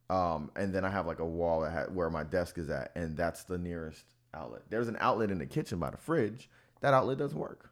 Um, 0.09 0.51
and 0.57 0.75
then 0.75 0.85
I 0.85 0.91
have 0.91 1.07
like 1.07 1.21
a 1.21 1.27
wall 1.27 1.61
that 1.61 1.73
ha- 1.73 1.93
where 1.93 2.11
my 2.11 2.25
desk 2.25 2.59
is 2.59 2.69
at, 2.69 2.91
and 2.97 3.17
that's 3.17 3.45
the 3.45 3.59
nearest 3.59 4.05
outlet. 4.35 4.63
There's 4.69 4.89
an 4.89 4.97
outlet 5.01 5.31
in 5.31 5.39
the 5.39 5.47
kitchen 5.47 5.79
by 5.79 5.91
the 5.91 5.97
fridge. 5.97 6.49
That 6.81 6.95
outlet 6.95 7.19
doesn't 7.19 7.39
work. 7.39 7.71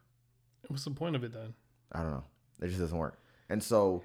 what's 0.67 0.85
the 0.85 0.91
point 0.91 1.15
of 1.15 1.23
it 1.23 1.33
then 1.33 1.53
I 1.91 2.01
don't 2.01 2.11
know. 2.11 2.23
It 2.61 2.67
just 2.67 2.79
doesn't 2.79 2.97
work. 2.97 3.19
And 3.49 3.61
so, 3.61 4.03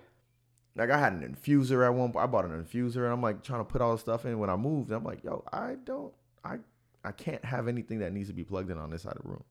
like, 0.76 0.90
I 0.90 0.98
had 0.98 1.12
an 1.12 1.22
infuser 1.34 1.86
at 1.86 1.94
one 1.94 2.12
point. 2.12 2.24
I 2.24 2.26
bought 2.26 2.44
an 2.44 2.64
infuser, 2.64 3.04
and 3.04 3.12
I'm 3.12 3.22
like 3.22 3.42
trying 3.42 3.60
to 3.60 3.64
put 3.64 3.80
all 3.80 3.92
the 3.92 3.98
stuff 3.98 4.24
in. 4.26 4.38
When 4.38 4.50
I 4.50 4.56
moved, 4.56 4.90
I'm 4.90 5.04
like, 5.04 5.22
yo, 5.24 5.44
I 5.52 5.76
don't, 5.84 6.12
I, 6.44 6.56
I 7.04 7.12
can't 7.12 7.44
have 7.44 7.68
anything 7.68 7.98
that 8.00 8.12
needs 8.12 8.28
to 8.28 8.34
be 8.34 8.44
plugged 8.44 8.70
in 8.70 8.78
on 8.78 8.90
this 8.90 9.02
side 9.02 9.16
of 9.16 9.22
the 9.22 9.28
room. 9.28 9.44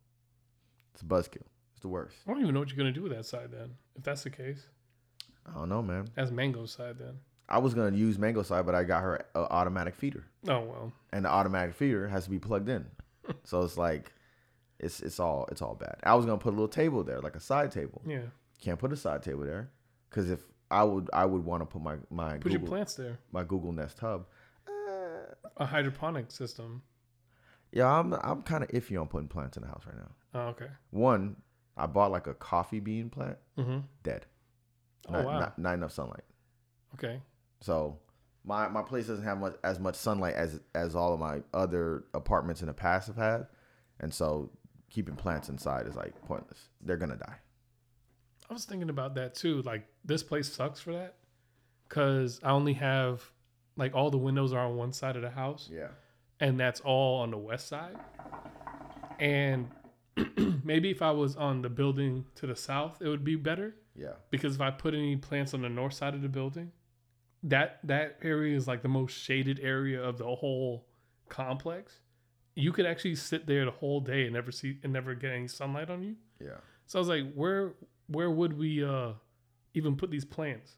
It's 0.93 1.01
a 1.01 1.05
buzzkill. 1.05 1.45
It's 1.73 1.81
the 1.81 1.87
worst. 1.87 2.15
i 2.27 2.31
don't 2.31 2.41
even 2.41 2.53
know 2.53 2.59
what 2.59 2.69
you're 2.69 2.77
gonna 2.77 2.91
do 2.91 3.01
with 3.01 3.11
that 3.11 3.25
side 3.25 3.49
then 3.51 3.71
if 3.95 4.03
that's 4.03 4.23
the 4.23 4.29
case 4.29 4.67
I 5.45 5.53
don't 5.55 5.69
know, 5.69 5.81
man. 5.81 6.07
that's 6.15 6.31
mango's 6.31 6.71
side 6.71 6.97
then 6.99 7.17
I 7.49 7.57
was 7.57 7.73
gonna 7.73 7.95
use 7.95 8.17
Mango 8.17 8.41
side, 8.41 8.65
but 8.65 8.73
I 8.73 8.83
got 8.83 9.03
her 9.03 9.15
an 9.35 9.47
automatic 9.51 9.95
feeder, 9.95 10.25
oh 10.47 10.61
well 10.61 10.93
and 11.11 11.25
the 11.25 11.29
automatic 11.29 11.75
feeder 11.75 12.07
has 12.07 12.23
to 12.23 12.29
be 12.29 12.39
plugged 12.39 12.69
in. 12.69 12.85
so 13.43 13.63
it's 13.63 13.77
like, 13.77 14.13
it's 14.79 15.01
it's 15.01 15.19
all 15.19 15.47
it's 15.51 15.61
all 15.61 15.75
bad. 15.75 15.97
I 16.03 16.15
was 16.15 16.25
gonna 16.25 16.37
put 16.37 16.49
a 16.49 16.55
little 16.55 16.67
table 16.69 17.03
there, 17.03 17.19
like 17.19 17.35
a 17.35 17.41
side 17.41 17.71
table. 17.71 18.01
yeah 18.07 18.21
Can't 18.61 18.79
put 18.79 18.93
a 18.93 18.95
side 18.95 19.23
table 19.23 19.43
there, 19.43 19.69
because 20.09 20.29
if 20.31 20.39
I 20.73 20.83
would 20.83 21.09
I 21.13 21.25
would 21.25 21.45
want 21.45 21.61
to 21.61 21.65
put 21.65 21.81
my 21.81 21.95
my 22.09 22.37
put 22.37 22.51
your 22.51 22.61
plants 22.61 22.95
there 22.95 23.19
my 23.31 23.43
Google 23.43 23.71
Nest 23.71 23.99
Hub. 23.99 24.25
Uh, 24.67 25.33
a 25.57 25.65
hydroponic 25.65 26.31
system 26.31 26.81
yeah, 27.73 27.87
I'm 27.87 28.13
I'm 28.13 28.43
kind 28.43 28.63
of 28.63 28.69
iffy 28.69 28.99
on 28.99 29.07
putting 29.07 29.27
plants 29.27 29.57
in 29.57 29.63
the 29.63 29.67
house 29.69 29.83
right 29.87 29.97
now. 29.97 30.11
oh 30.35 30.47
okay 30.49 30.67
One, 30.91 31.37
I 31.75 31.87
bought 31.87 32.11
like 32.11 32.27
a 32.27 32.33
coffee 32.35 32.79
bean 32.79 33.09
plant, 33.09 33.37
mm-hmm. 33.57 33.79
dead. 34.03 34.27
oh 35.09 35.13
Not, 35.13 35.25
wow 35.25 35.39
not, 35.39 35.59
not 35.59 35.73
enough 35.73 35.91
sunlight. 35.91 36.23
okay 36.93 37.19
So 37.61 37.99
my 38.45 38.67
my 38.67 38.83
place 38.83 39.07
doesn't 39.07 39.25
have 39.25 39.39
much 39.39 39.55
as 39.63 39.79
much 39.79 39.95
sunlight 39.95 40.35
as 40.35 40.59
as 40.75 40.95
all 40.95 41.13
of 41.13 41.19
my 41.19 41.41
other 41.53 42.05
apartments 42.13 42.61
in 42.61 42.67
the 42.67 42.73
past 42.73 43.07
have 43.07 43.17
had, 43.17 43.47
and 43.99 44.13
so 44.13 44.51
keeping 44.91 45.15
plants 45.15 45.49
inside 45.49 45.87
is 45.87 45.95
like 45.95 46.13
pointless. 46.25 46.69
They're 46.81 46.97
gonna 46.97 47.17
die. 47.17 47.37
I 48.53 48.55
was 48.55 48.65
thinking 48.65 48.89
about 48.91 49.15
that 49.15 49.33
too. 49.33 49.63
Like 49.63 49.87
this 50.05 50.21
place 50.21 50.51
sucks 50.51 50.79
for 50.79 50.93
that 50.93 51.15
because 51.89 52.39
I 52.43 52.51
only 52.51 52.73
have 52.73 53.23
like 53.77 53.95
all 53.95 54.11
the 54.11 54.17
windows 54.19 54.53
are 54.53 54.65
on 54.67 54.75
one 54.75 54.93
side 54.93 55.15
of 55.15 55.23
the 55.23 55.31
house, 55.31 55.69
Yeah. 55.71 55.87
and 56.39 56.59
that's 56.59 56.79
all 56.81 57.21
on 57.21 57.31
the 57.31 57.37
west 57.39 57.67
side. 57.67 57.97
And 59.19 59.69
maybe 60.63 60.91
if 60.91 61.01
I 61.01 61.09
was 61.09 61.35
on 61.35 61.63
the 61.63 61.69
building 61.69 62.25
to 62.35 62.45
the 62.45 62.55
south, 62.55 63.01
it 63.01 63.07
would 63.07 63.23
be 63.23 63.35
better 63.35 63.75
Yeah. 63.95 64.13
because 64.29 64.53
if 64.55 64.61
I 64.61 64.69
put 64.69 64.93
any 64.93 65.15
plants 65.15 65.55
on 65.55 65.63
the 65.63 65.69
north 65.69 65.93
side 65.93 66.13
of 66.13 66.21
the 66.21 66.29
building, 66.29 66.71
that 67.41 67.79
that 67.83 68.19
area 68.21 68.55
is 68.55 68.67
like 68.67 68.83
the 68.83 68.87
most 68.87 69.13
shaded 69.17 69.59
area 69.61 70.01
of 70.01 70.19
the 70.19 70.35
whole 70.35 70.85
complex. 71.29 71.99
You 72.55 72.71
could 72.71 72.85
actually 72.85 73.15
sit 73.15 73.47
there 73.47 73.65
the 73.65 73.71
whole 73.71 73.99
day 73.99 74.25
and 74.25 74.33
never 74.33 74.51
see 74.51 74.77
and 74.83 74.93
never 74.93 75.15
get 75.15 75.31
any 75.31 75.47
sunlight 75.47 75.89
on 75.89 76.03
you. 76.03 76.15
Yeah. 76.39 76.57
So 76.85 76.99
I 76.99 77.01
was 77.01 77.07
like, 77.09 77.33
where 77.33 77.73
where 78.07 78.29
would 78.29 78.57
we 78.57 78.83
uh 78.83 79.13
even 79.73 79.95
put 79.95 80.11
these 80.11 80.25
plants 80.25 80.73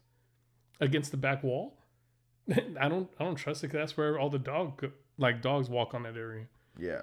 against 0.80 1.10
the 1.10 1.16
back 1.16 1.42
wall? 1.42 1.78
I 2.80 2.88
don't 2.88 3.08
I 3.18 3.24
don't 3.24 3.36
trust 3.36 3.64
it 3.64 3.72
that's 3.72 3.96
where 3.96 4.18
all 4.18 4.30
the 4.30 4.38
dog 4.38 4.84
like 5.18 5.42
dogs 5.42 5.68
walk 5.68 5.94
on 5.94 6.02
that 6.04 6.16
area. 6.16 6.46
Yeah. 6.78 7.02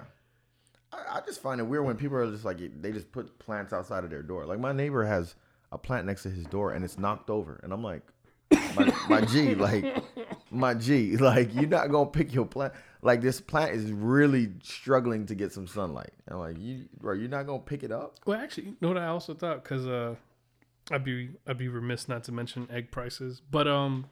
I, 0.92 1.18
I 1.18 1.20
just 1.26 1.42
find 1.42 1.60
it 1.60 1.64
weird 1.64 1.84
when 1.84 1.96
people 1.96 2.16
are 2.16 2.30
just 2.30 2.44
like 2.44 2.58
they 2.80 2.92
just 2.92 3.10
put 3.12 3.38
plants 3.38 3.72
outside 3.72 4.04
of 4.04 4.10
their 4.10 4.22
door. 4.22 4.46
Like 4.46 4.60
my 4.60 4.72
neighbor 4.72 5.04
has 5.04 5.34
a 5.72 5.78
plant 5.78 6.06
next 6.06 6.22
to 6.24 6.30
his 6.30 6.44
door 6.46 6.72
and 6.72 6.84
it's 6.84 6.98
knocked 6.98 7.30
over, 7.30 7.60
and 7.62 7.72
I'm 7.72 7.82
like, 7.82 8.02
my, 8.76 8.92
my 9.08 9.20
G, 9.22 9.54
like 9.54 9.84
my 10.50 10.74
G, 10.74 11.16
like 11.16 11.54
you're 11.54 11.66
not 11.66 11.90
gonna 11.90 12.10
pick 12.10 12.32
your 12.32 12.46
plant. 12.46 12.72
Like 13.04 13.20
this 13.20 13.38
plant 13.40 13.72
is 13.72 13.92
really 13.92 14.50
struggling 14.62 15.26
to 15.26 15.34
get 15.34 15.52
some 15.52 15.66
sunlight. 15.66 16.10
I'm 16.26 16.38
like, 16.38 16.56
you, 16.58 16.86
bro, 16.98 17.12
you're 17.12 17.28
not 17.28 17.46
gonna 17.46 17.58
pick 17.60 17.82
it 17.84 17.92
up. 17.92 18.16
Well, 18.26 18.40
actually, 18.40 18.68
you 18.68 18.76
know 18.80 18.88
what 18.88 18.96
I 18.98 19.06
also 19.08 19.34
thought 19.34 19.62
because 19.62 19.86
uh, 19.86 20.14
I'd 20.90 21.04
be 21.04 21.28
I'd 21.46 21.58
be 21.58 21.68
remiss 21.68 22.08
not 22.08 22.24
to 22.24 22.32
mention 22.32 22.66
egg 22.72 22.90
prices, 22.90 23.42
but 23.50 23.68
um, 23.68 24.06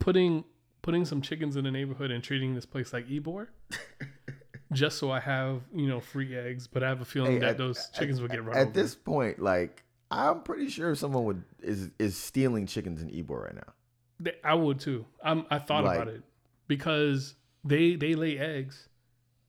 putting 0.00 0.42
putting 0.82 1.04
some 1.04 1.22
chickens 1.22 1.54
in 1.56 1.62
the 1.64 1.70
neighborhood 1.70 2.10
and 2.10 2.22
treating 2.24 2.56
this 2.56 2.66
place 2.66 2.92
like 2.92 3.06
Ybor, 3.08 3.46
just 4.72 4.98
so 4.98 5.10
I 5.12 5.20
have 5.20 5.62
you 5.72 5.88
know 5.88 6.00
free 6.00 6.36
eggs. 6.36 6.66
But 6.66 6.82
I 6.82 6.88
have 6.88 7.00
a 7.00 7.04
feeling 7.04 7.34
Hey, 7.34 7.38
that 7.38 7.50
at- 7.50 7.58
those 7.58 7.88
chickens 7.96 8.20
would 8.20 8.32
get 8.32 8.44
run 8.44 8.56
At 8.56 8.62
over. 8.68 8.70
this 8.72 8.94
point, 8.96 9.38
like 9.40 9.84
I'm 10.10 10.42
pretty 10.42 10.68
sure 10.70 10.94
someone 10.96 11.24
would 11.24 11.44
is 11.60 11.90
is 12.00 12.16
stealing 12.16 12.66
chickens 12.66 13.00
in 13.00 13.10
Ybor 13.10 13.44
right 13.44 13.54
now. 13.54 14.32
I 14.42 14.54
would 14.54 14.80
too. 14.80 15.04
I'm, 15.22 15.46
I 15.50 15.60
thought 15.60 15.84
Like- 15.84 15.96
about 16.02 16.12
it 16.12 16.22
because 16.66 17.36
they 17.68 17.96
they 17.96 18.14
lay 18.14 18.38
eggs, 18.38 18.88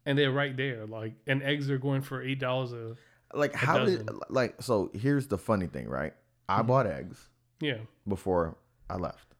and 0.06 0.18
they're 0.18 0.32
right 0.32 0.56
there. 0.56 0.86
Like, 0.86 1.14
and 1.28 1.42
eggs 1.44 1.70
are 1.70 1.78
going 1.78 2.02
for 2.02 2.22
eight 2.22 2.40
dollars 2.40 2.74
a 2.74 2.96
Like 3.34 3.54
how 3.54 3.86
did 3.86 4.10
like 4.30 4.62
so? 4.62 4.92
Here's 4.94 5.28
the 5.28 5.38
funny 5.38 5.68
thing, 5.68 5.88
right? 5.88 6.14
I 6.48 6.60
Mm-hmm. 6.60 6.68
bought 6.68 6.88
eggs 6.88 7.30
yeah. 7.62 7.78
before 8.08 8.58
I 8.90 8.96
left. 8.96 9.36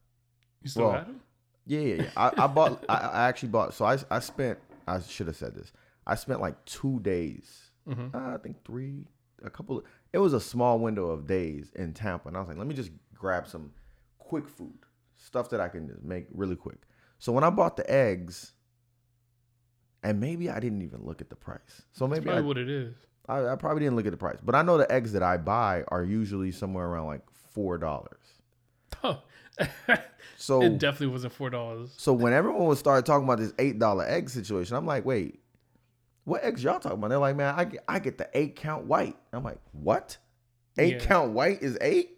You 0.62 0.70
still 0.70 0.84
Well, 0.86 0.92
got 0.94 1.08
them? 1.08 1.22
Yeah, 1.66 1.80
yeah, 1.80 1.96
yeah. 2.04 2.10
I, 2.18 2.44
I 2.44 2.48
bought. 2.48 2.86
I, 2.90 2.96
I 2.98 3.28
actually 3.28 3.50
bought. 3.50 3.74
So 3.74 3.86
I, 3.86 3.98
I 4.12 4.20
spent. 4.20 4.60
I 4.88 5.00
should 5.02 5.28
have 5.28 5.36
said 5.36 5.56
this. 5.56 5.72
I 6.06 6.16
spent 6.16 6.40
like 6.42 6.64
two 6.66 7.00
days. 7.02 7.72
Mhm. 7.88 8.14
Uh, 8.14 8.36
I 8.36 8.38
think 8.38 8.64
three. 8.66 9.06
A 9.44 9.50
couple. 9.50 9.84
It 10.14 10.18
was 10.20 10.34
a 10.34 10.40
small 10.40 10.80
window 10.80 11.08
of 11.10 11.26
days 11.28 11.72
in 11.76 11.94
Tampa, 11.94 12.28
and 12.28 12.36
I 12.38 12.40
was 12.42 12.50
like, 12.50 12.58
let 12.58 12.68
me 12.68 12.76
just 12.76 12.92
grab 13.16 13.48
some 13.48 13.72
quick 14.18 14.48
food 14.48 14.78
stuff 15.18 15.50
that 15.50 15.60
I 15.62 15.68
can 15.70 15.88
just 15.88 16.04
make 16.04 16.28
really 16.34 16.56
quick. 16.56 16.82
So 17.20 17.32
when 17.32 17.44
I 17.44 17.50
bought 17.50 17.76
the 17.78 17.90
eggs, 17.90 18.54
and 20.04 20.20
maybe 20.20 20.50
I 20.50 20.60
didn't 20.60 20.82
even 20.82 21.04
look 21.06 21.22
at 21.22 21.30
the 21.30 21.36
price. 21.36 21.60
So 21.94 22.06
That's 22.08 22.20
maybe 22.20 22.26
probably 22.26 22.44
I, 22.44 22.48
what 22.48 22.58
it 22.58 22.70
is. 22.70 22.96
I, 23.28 23.48
I 23.50 23.56
probably 23.56 23.82
didn't 23.82 23.96
look 23.96 24.06
at 24.06 24.12
the 24.12 24.18
price, 24.18 24.38
but 24.44 24.56
I 24.56 24.62
know 24.62 24.78
the 24.78 24.92
eggs 24.92 25.14
that 25.14 25.24
I 25.24 25.38
buy 25.38 25.84
are 25.90 26.04
usually 26.04 26.52
somewhere 26.52 26.86
around 26.88 27.08
like 27.08 27.22
four 27.52 27.78
dollars. 27.78 28.18
Oh, 29.04 29.22
So 30.38 30.62
it 30.62 30.78
definitely 30.78 31.08
wasn't 31.08 31.34
four 31.34 31.50
dollars. 31.50 31.94
So 31.98 32.14
when 32.14 32.32
everyone 32.34 32.66
would 32.68 32.78
start 32.78 33.06
talking 33.06 33.26
about 33.26 33.40
this 33.40 33.54
eight 33.60 33.78
dollar 33.78 34.06
egg 34.08 34.30
situation, 34.30 34.76
I'm 34.78 34.86
like, 34.86 35.06
wait, 35.06 35.40
what 36.24 36.44
eggs 36.44 36.64
y'all 36.64 36.80
talking 36.80 36.98
about? 36.98 37.10
They're 37.10 37.18
like, 37.20 37.36
man, 37.36 37.54
I 37.58 37.66
get, 37.66 37.84
I 37.88 38.00
get 38.00 38.18
the 38.18 38.30
eight 38.34 38.56
count 38.56 38.86
white. 38.86 39.18
I'm 39.34 39.44
like, 39.44 39.60
what? 39.74 40.18
Eight 40.78 40.94
Yeah. 40.94 41.00
count 41.00 41.32
white 41.32 41.62
is 41.62 41.78
eight? 41.82 42.18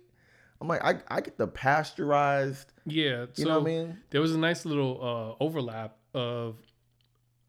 I'm 0.62 0.67
like, 0.67 0.84
I, 0.84 1.00
I 1.08 1.22
get 1.22 1.38
the 1.39 1.48
pasteurized. 1.48 2.72
Yeah, 2.86 3.22
You 3.22 3.28
so 3.34 3.44
know 3.46 3.60
what 3.60 3.62
I 3.63 3.65
mean? 3.65 3.98
there 4.12 4.22
was 4.22 4.36
a 4.36 4.38
nice 4.39 4.65
little 4.65 5.00
uh, 5.39 5.44
overlap 5.44 5.98
of 6.13 6.58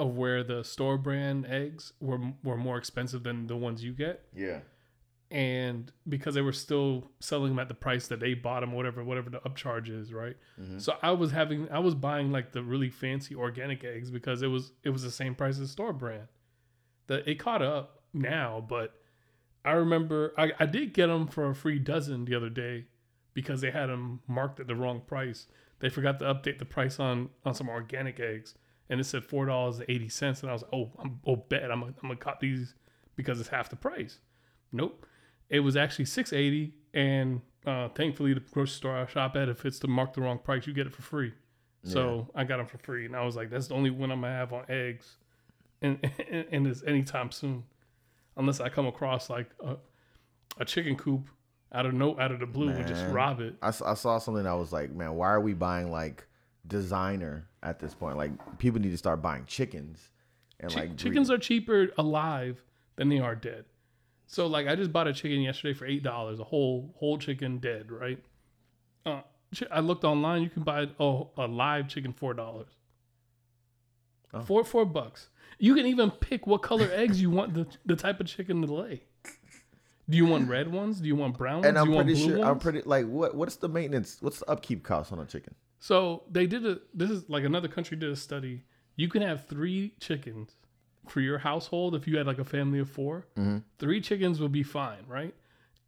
of 0.00 0.14
where 0.16 0.42
the 0.42 0.64
store 0.64 0.98
brand 0.98 1.46
eggs 1.46 1.92
were 2.00 2.20
were 2.42 2.56
more 2.56 2.76
expensive 2.78 3.22
than 3.22 3.46
the 3.46 3.56
ones 3.56 3.84
you 3.84 3.92
get, 3.92 4.24
Yeah. 4.34 4.60
and 5.30 5.92
because 6.08 6.34
they 6.34 6.40
were 6.42 6.52
still 6.52 7.10
selling 7.20 7.50
them 7.52 7.58
at 7.58 7.68
the 7.68 7.74
price 7.74 8.08
that 8.08 8.20
they 8.20 8.34
bought 8.34 8.60
them, 8.60 8.72
whatever 8.72 9.02
whatever 9.04 9.30
the 9.30 9.40
upcharge 9.40 9.88
is, 9.88 10.12
right? 10.12 10.36
Mm-hmm. 10.60 10.78
So 10.78 10.96
I 11.02 11.12
was 11.12 11.30
having 11.32 11.70
I 11.70 11.78
was 11.78 11.94
buying 11.94 12.30
like 12.32 12.52
the 12.52 12.62
really 12.62 12.90
fancy 12.90 13.34
organic 13.34 13.84
eggs 13.84 14.10
because 14.10 14.42
it 14.42 14.48
was 14.48 14.72
it 14.82 14.90
was 14.90 15.02
the 15.02 15.10
same 15.10 15.34
price 15.34 15.58
as 15.58 15.70
store 15.70 15.92
brand. 15.92 16.28
That 17.06 17.26
it 17.28 17.36
caught 17.38 17.62
up 17.62 18.02
now, 18.12 18.64
but 18.66 18.94
I 19.64 19.72
remember 19.72 20.34
I, 20.36 20.52
I 20.58 20.66
did 20.66 20.92
get 20.92 21.06
them 21.06 21.26
for 21.28 21.48
a 21.48 21.54
free 21.54 21.78
dozen 21.78 22.24
the 22.24 22.34
other 22.34 22.50
day 22.50 22.86
because 23.34 23.60
they 23.60 23.70
had 23.70 23.86
them 23.88 24.20
marked 24.26 24.60
at 24.60 24.66
the 24.66 24.74
wrong 24.76 25.00
price. 25.06 25.46
They 25.80 25.88
forgot 25.88 26.18
to 26.20 26.26
update 26.26 26.58
the 26.58 26.64
price 26.64 27.00
on 27.00 27.30
on 27.44 27.54
some 27.54 27.68
organic 27.68 28.20
eggs, 28.20 28.54
and 28.88 29.00
it 29.00 29.04
said 29.04 29.24
four 29.24 29.46
dollars 29.46 29.78
and 29.78 29.88
eighty 29.88 30.08
cents. 30.08 30.42
And 30.42 30.50
I 30.50 30.52
was 30.52 30.62
like, 30.62 30.72
oh, 30.72 30.90
I'm 30.98 31.20
oh 31.26 31.36
bet 31.36 31.70
I'm 31.70 31.80
gonna, 31.80 31.94
I'm 32.02 32.08
gonna 32.08 32.16
cop 32.16 32.40
these 32.40 32.74
because 33.16 33.40
it's 33.40 33.48
half 33.48 33.68
the 33.70 33.76
price. 33.76 34.18
Nope, 34.72 35.06
it 35.48 35.60
was 35.60 35.76
actually 35.76 36.06
six 36.06 36.32
eighty, 36.32 36.74
and 36.94 37.40
uh, 37.66 37.88
thankfully 37.90 38.34
the 38.34 38.40
grocery 38.40 38.74
store 38.74 38.96
I 38.96 39.06
shop 39.06 39.36
at, 39.36 39.48
if 39.48 39.64
it's 39.64 39.78
to 39.80 39.88
mark 39.88 40.14
the 40.14 40.20
wrong 40.20 40.38
price, 40.38 40.66
you 40.66 40.72
get 40.72 40.86
it 40.86 40.92
for 40.92 41.02
free. 41.02 41.32
So 41.84 42.28
I 42.32 42.44
got 42.44 42.58
them 42.58 42.66
for 42.66 42.78
free, 42.78 43.06
and 43.06 43.16
I 43.16 43.24
was 43.24 43.34
like, 43.34 43.50
that's 43.50 43.66
the 43.66 43.74
only 43.74 43.90
one 43.90 44.12
I'm 44.12 44.20
gonna 44.20 44.32
have 44.32 44.52
on 44.52 44.64
eggs, 44.68 45.16
and 45.80 45.98
and, 46.30 46.46
and 46.52 46.66
it's 46.68 46.84
anytime 46.84 47.32
soon, 47.32 47.64
unless 48.36 48.60
I 48.60 48.68
come 48.68 48.86
across 48.86 49.28
like 49.28 49.50
a, 49.64 49.76
a 50.58 50.64
chicken 50.64 50.94
coop 50.94 51.28
out 51.72 51.84
of 51.84 51.92
no 51.92 52.16
out 52.20 52.30
of 52.30 52.38
the 52.38 52.46
blue 52.46 52.68
and 52.68 52.86
just 52.86 53.04
rob 53.06 53.40
it. 53.40 53.56
I 53.60 53.72
saw 53.72 54.18
something 54.18 54.44
that 54.44 54.52
was 54.52 54.72
like, 54.72 54.92
man, 54.92 55.14
why 55.14 55.28
are 55.30 55.40
we 55.40 55.54
buying 55.54 55.90
like 55.90 56.24
designer 56.66 57.48
at 57.62 57.78
this 57.78 57.94
point? 57.94 58.16
Like 58.16 58.58
people 58.58 58.80
need 58.80 58.90
to 58.90 58.98
start 58.98 59.22
buying 59.22 59.44
chickens 59.46 60.10
and 60.62 60.72
Chi- 60.72 60.80
like 60.80 60.96
chickens 60.96 61.30
are 61.30 61.38
cheaper 61.38 61.88
alive 61.98 62.62
than 62.96 63.08
they 63.08 63.18
are 63.18 63.34
dead. 63.34 63.64
So 64.26 64.46
like 64.46 64.66
I 64.68 64.76
just 64.76 64.92
bought 64.92 65.08
a 65.08 65.12
chicken 65.12 65.40
yesterday 65.40 65.74
for 65.74 65.86
eight 65.86 66.02
dollars, 66.02 66.40
a 66.40 66.44
whole 66.44 66.94
whole 66.96 67.18
chicken 67.18 67.58
dead, 67.58 67.90
right? 67.90 68.18
Uh, 69.04 69.20
I 69.70 69.80
looked 69.80 70.04
online. 70.04 70.42
You 70.42 70.48
can 70.48 70.62
buy 70.62 70.88
a, 70.98 71.22
a 71.36 71.46
live 71.46 71.88
chicken 71.88 72.12
four 72.12 72.32
dollars. 72.32 72.70
Oh. 74.32 74.40
Four 74.40 74.64
four 74.64 74.86
bucks. 74.86 75.28
You 75.58 75.74
can 75.74 75.86
even 75.86 76.10
pick 76.10 76.46
what 76.46 76.62
color 76.62 76.88
eggs 76.92 77.20
you 77.20 77.30
want 77.30 77.54
the 77.54 77.66
the 77.84 77.96
type 77.96 78.20
of 78.20 78.26
chicken 78.26 78.62
to 78.62 78.72
lay. 78.72 79.02
Do 80.08 80.16
you 80.16 80.26
want 80.26 80.48
red 80.48 80.70
ones? 80.70 81.00
Do 81.00 81.06
you 81.06 81.16
want 81.16 81.38
brown 81.38 81.56
ones? 81.56 81.66
and 81.66 81.78
I'm 81.78 81.88
you 81.88 81.94
want 81.94 82.06
pretty 82.06 82.20
sure 82.22 82.38
ones? 82.38 82.48
I'm 82.48 82.58
pretty 82.58 82.82
like 82.84 83.06
what 83.06 83.34
what's 83.34 83.56
the 83.56 83.68
maintenance? 83.68 84.18
What's 84.20 84.38
the 84.38 84.50
upkeep 84.50 84.82
cost 84.82 85.12
on 85.12 85.18
a 85.18 85.26
chicken? 85.26 85.54
So 85.82 86.22
they 86.30 86.46
did 86.46 86.64
a. 86.64 86.78
This 86.94 87.10
is 87.10 87.28
like 87.28 87.42
another 87.42 87.66
country 87.66 87.96
did 87.96 88.08
a 88.08 88.14
study. 88.14 88.62
You 88.94 89.08
can 89.08 89.20
have 89.20 89.48
three 89.48 89.94
chickens 89.98 90.52
for 91.08 91.20
your 91.20 91.38
household 91.38 91.96
if 91.96 92.06
you 92.06 92.16
had 92.16 92.24
like 92.24 92.38
a 92.38 92.44
family 92.44 92.78
of 92.78 92.88
4 92.88 93.26
mm-hmm. 93.36 93.58
Three 93.80 94.00
chickens 94.00 94.40
would 94.40 94.52
be 94.52 94.62
fine, 94.62 95.04
right? 95.08 95.34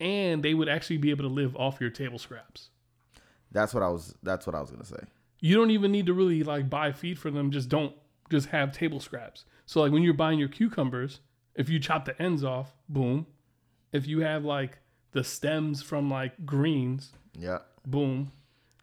And 0.01 0.43
they 0.43 0.53
would 0.53 0.69
actually 0.69 0.97
be 0.97 1.11
able 1.11 1.23
to 1.23 1.31
live 1.31 1.55
off 1.55 1.81
your 1.81 1.91
table 1.91 2.19
scraps. 2.19 2.71
That's 3.53 3.73
what 3.73 3.85
I 3.85 3.89
was. 3.89 4.17
That's 4.25 4.49
what 4.49 4.57
I 4.57 4.61
was 4.61 4.73
gonna 4.73 4.85
say. 4.85 5.05
You 5.39 5.55
don't 5.55 5.71
even 5.71 5.93
need 5.93 6.07
to 6.07 6.13
really 6.13 6.43
like 6.43 6.69
buy 6.69 6.91
feed 6.91 7.17
for 7.17 7.31
them. 7.31 7.53
Just 7.53 7.69
don't 7.69 7.95
just 8.31 8.49
have 8.49 8.73
table 8.73 8.99
scraps. 8.99 9.45
So 9.65 9.81
like 9.81 9.93
when 9.93 10.03
you're 10.03 10.13
buying 10.13 10.41
your 10.41 10.49
cucumbers, 10.49 11.21
if 11.55 11.69
you 11.69 11.79
chop 11.79 12.05
the 12.05 12.21
ends 12.21 12.43
off, 12.43 12.75
boom. 12.89 13.29
If 13.93 14.09
you 14.09 14.23
have 14.23 14.45
like 14.45 14.79
the 15.13 15.23
stems 15.23 15.83
from 15.83 16.11
like 16.11 16.45
greens, 16.45 17.13
Yeah, 17.39 17.59
boom. 17.87 18.33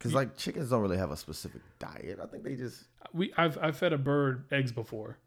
Because 0.01 0.15
like 0.15 0.35
chickens 0.35 0.69
don't 0.71 0.81
really 0.81 0.97
have 0.97 1.11
a 1.11 1.17
specific 1.17 1.61
diet. 1.77 2.19
I 2.21 2.25
think 2.25 2.43
they 2.43 2.55
just. 2.55 2.85
We 3.13 3.31
I've 3.37 3.57
I've 3.61 3.77
fed 3.77 3.93
a 3.93 3.97
bird 3.97 4.45
eggs 4.51 4.71
before. 4.71 5.17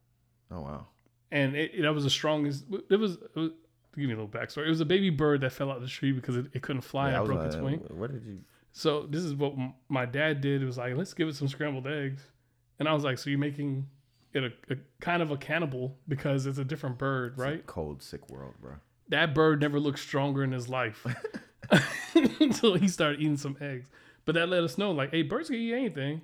Oh 0.51 0.61
wow. 0.63 0.87
and 1.31 1.55
it, 1.55 1.81
that 1.83 1.95
was 1.95 2.05
the 2.05 2.11
strongest. 2.11 2.65
It 2.91 2.97
was, 2.97 3.13
it 3.13 3.37
was 3.37 3.51
give 3.97 4.07
me 4.09 4.13
a 4.13 4.17
little 4.17 4.29
backstory. 4.29 4.67
It 4.67 4.71
was 4.71 4.81
a 4.81 4.85
baby 4.85 5.11
bird 5.11 5.41
that 5.43 5.53
fell 5.53 5.71
out 5.71 5.77
of 5.77 5.83
the 5.83 5.89
tree 5.89 6.13
because 6.13 6.37
it, 6.37 6.47
it 6.53 6.63
couldn't 6.63 6.83
fly. 6.83 7.11
Yeah, 7.13 7.23
I 7.23 7.25
broke 7.25 7.45
its 7.45 7.57
wing. 7.57 7.79
What 7.91 8.13
did 8.13 8.25
you? 8.25 8.41
So 8.73 9.07
this 9.09 9.23
is 9.23 9.35
what 9.35 9.53
m- 9.53 9.75
my 9.89 10.05
dad 10.05 10.41
did. 10.41 10.61
It 10.63 10.67
was 10.67 10.79
like, 10.79 10.97
let's 10.97 11.15
give 11.15 11.29
it 11.29 11.37
some 11.37 11.47
scrambled 11.49 11.87
eggs, 11.87 12.23
and 12.81 12.89
I 12.89 12.93
was 12.93 13.05
like, 13.05 13.19
so 13.19 13.31
you're 13.31 13.39
making 13.39 13.87
it 14.33 14.43
a, 14.43 14.73
a 14.73 14.77
kind 15.01 15.23
of 15.23 15.31
a 15.31 15.37
cannibal 15.37 15.97
because 16.09 16.47
it's 16.47 16.59
a 16.59 16.65
different 16.65 16.99
bird, 16.99 17.39
right? 17.39 17.65
Cold, 17.67 18.03
sick 18.03 18.29
world, 18.29 18.55
bro. 18.61 18.73
That 19.09 19.35
bird 19.35 19.61
never 19.61 19.79
looked 19.79 20.01
stronger 20.01 20.43
in 20.43 20.51
his 20.51 20.69
life 20.69 21.07
until 22.41 22.75
he 22.75 22.89
started 22.89 23.21
eating 23.21 23.37
some 23.37 23.57
eggs. 23.61 23.89
But 24.25 24.35
that 24.37 24.49
let 24.49 24.63
us 24.63 24.79
know, 24.79 24.91
like, 24.91 25.11
hey, 25.11 25.23
birds 25.23 25.49
can 25.49 25.59
eat 25.59 25.75
anything. 25.75 26.23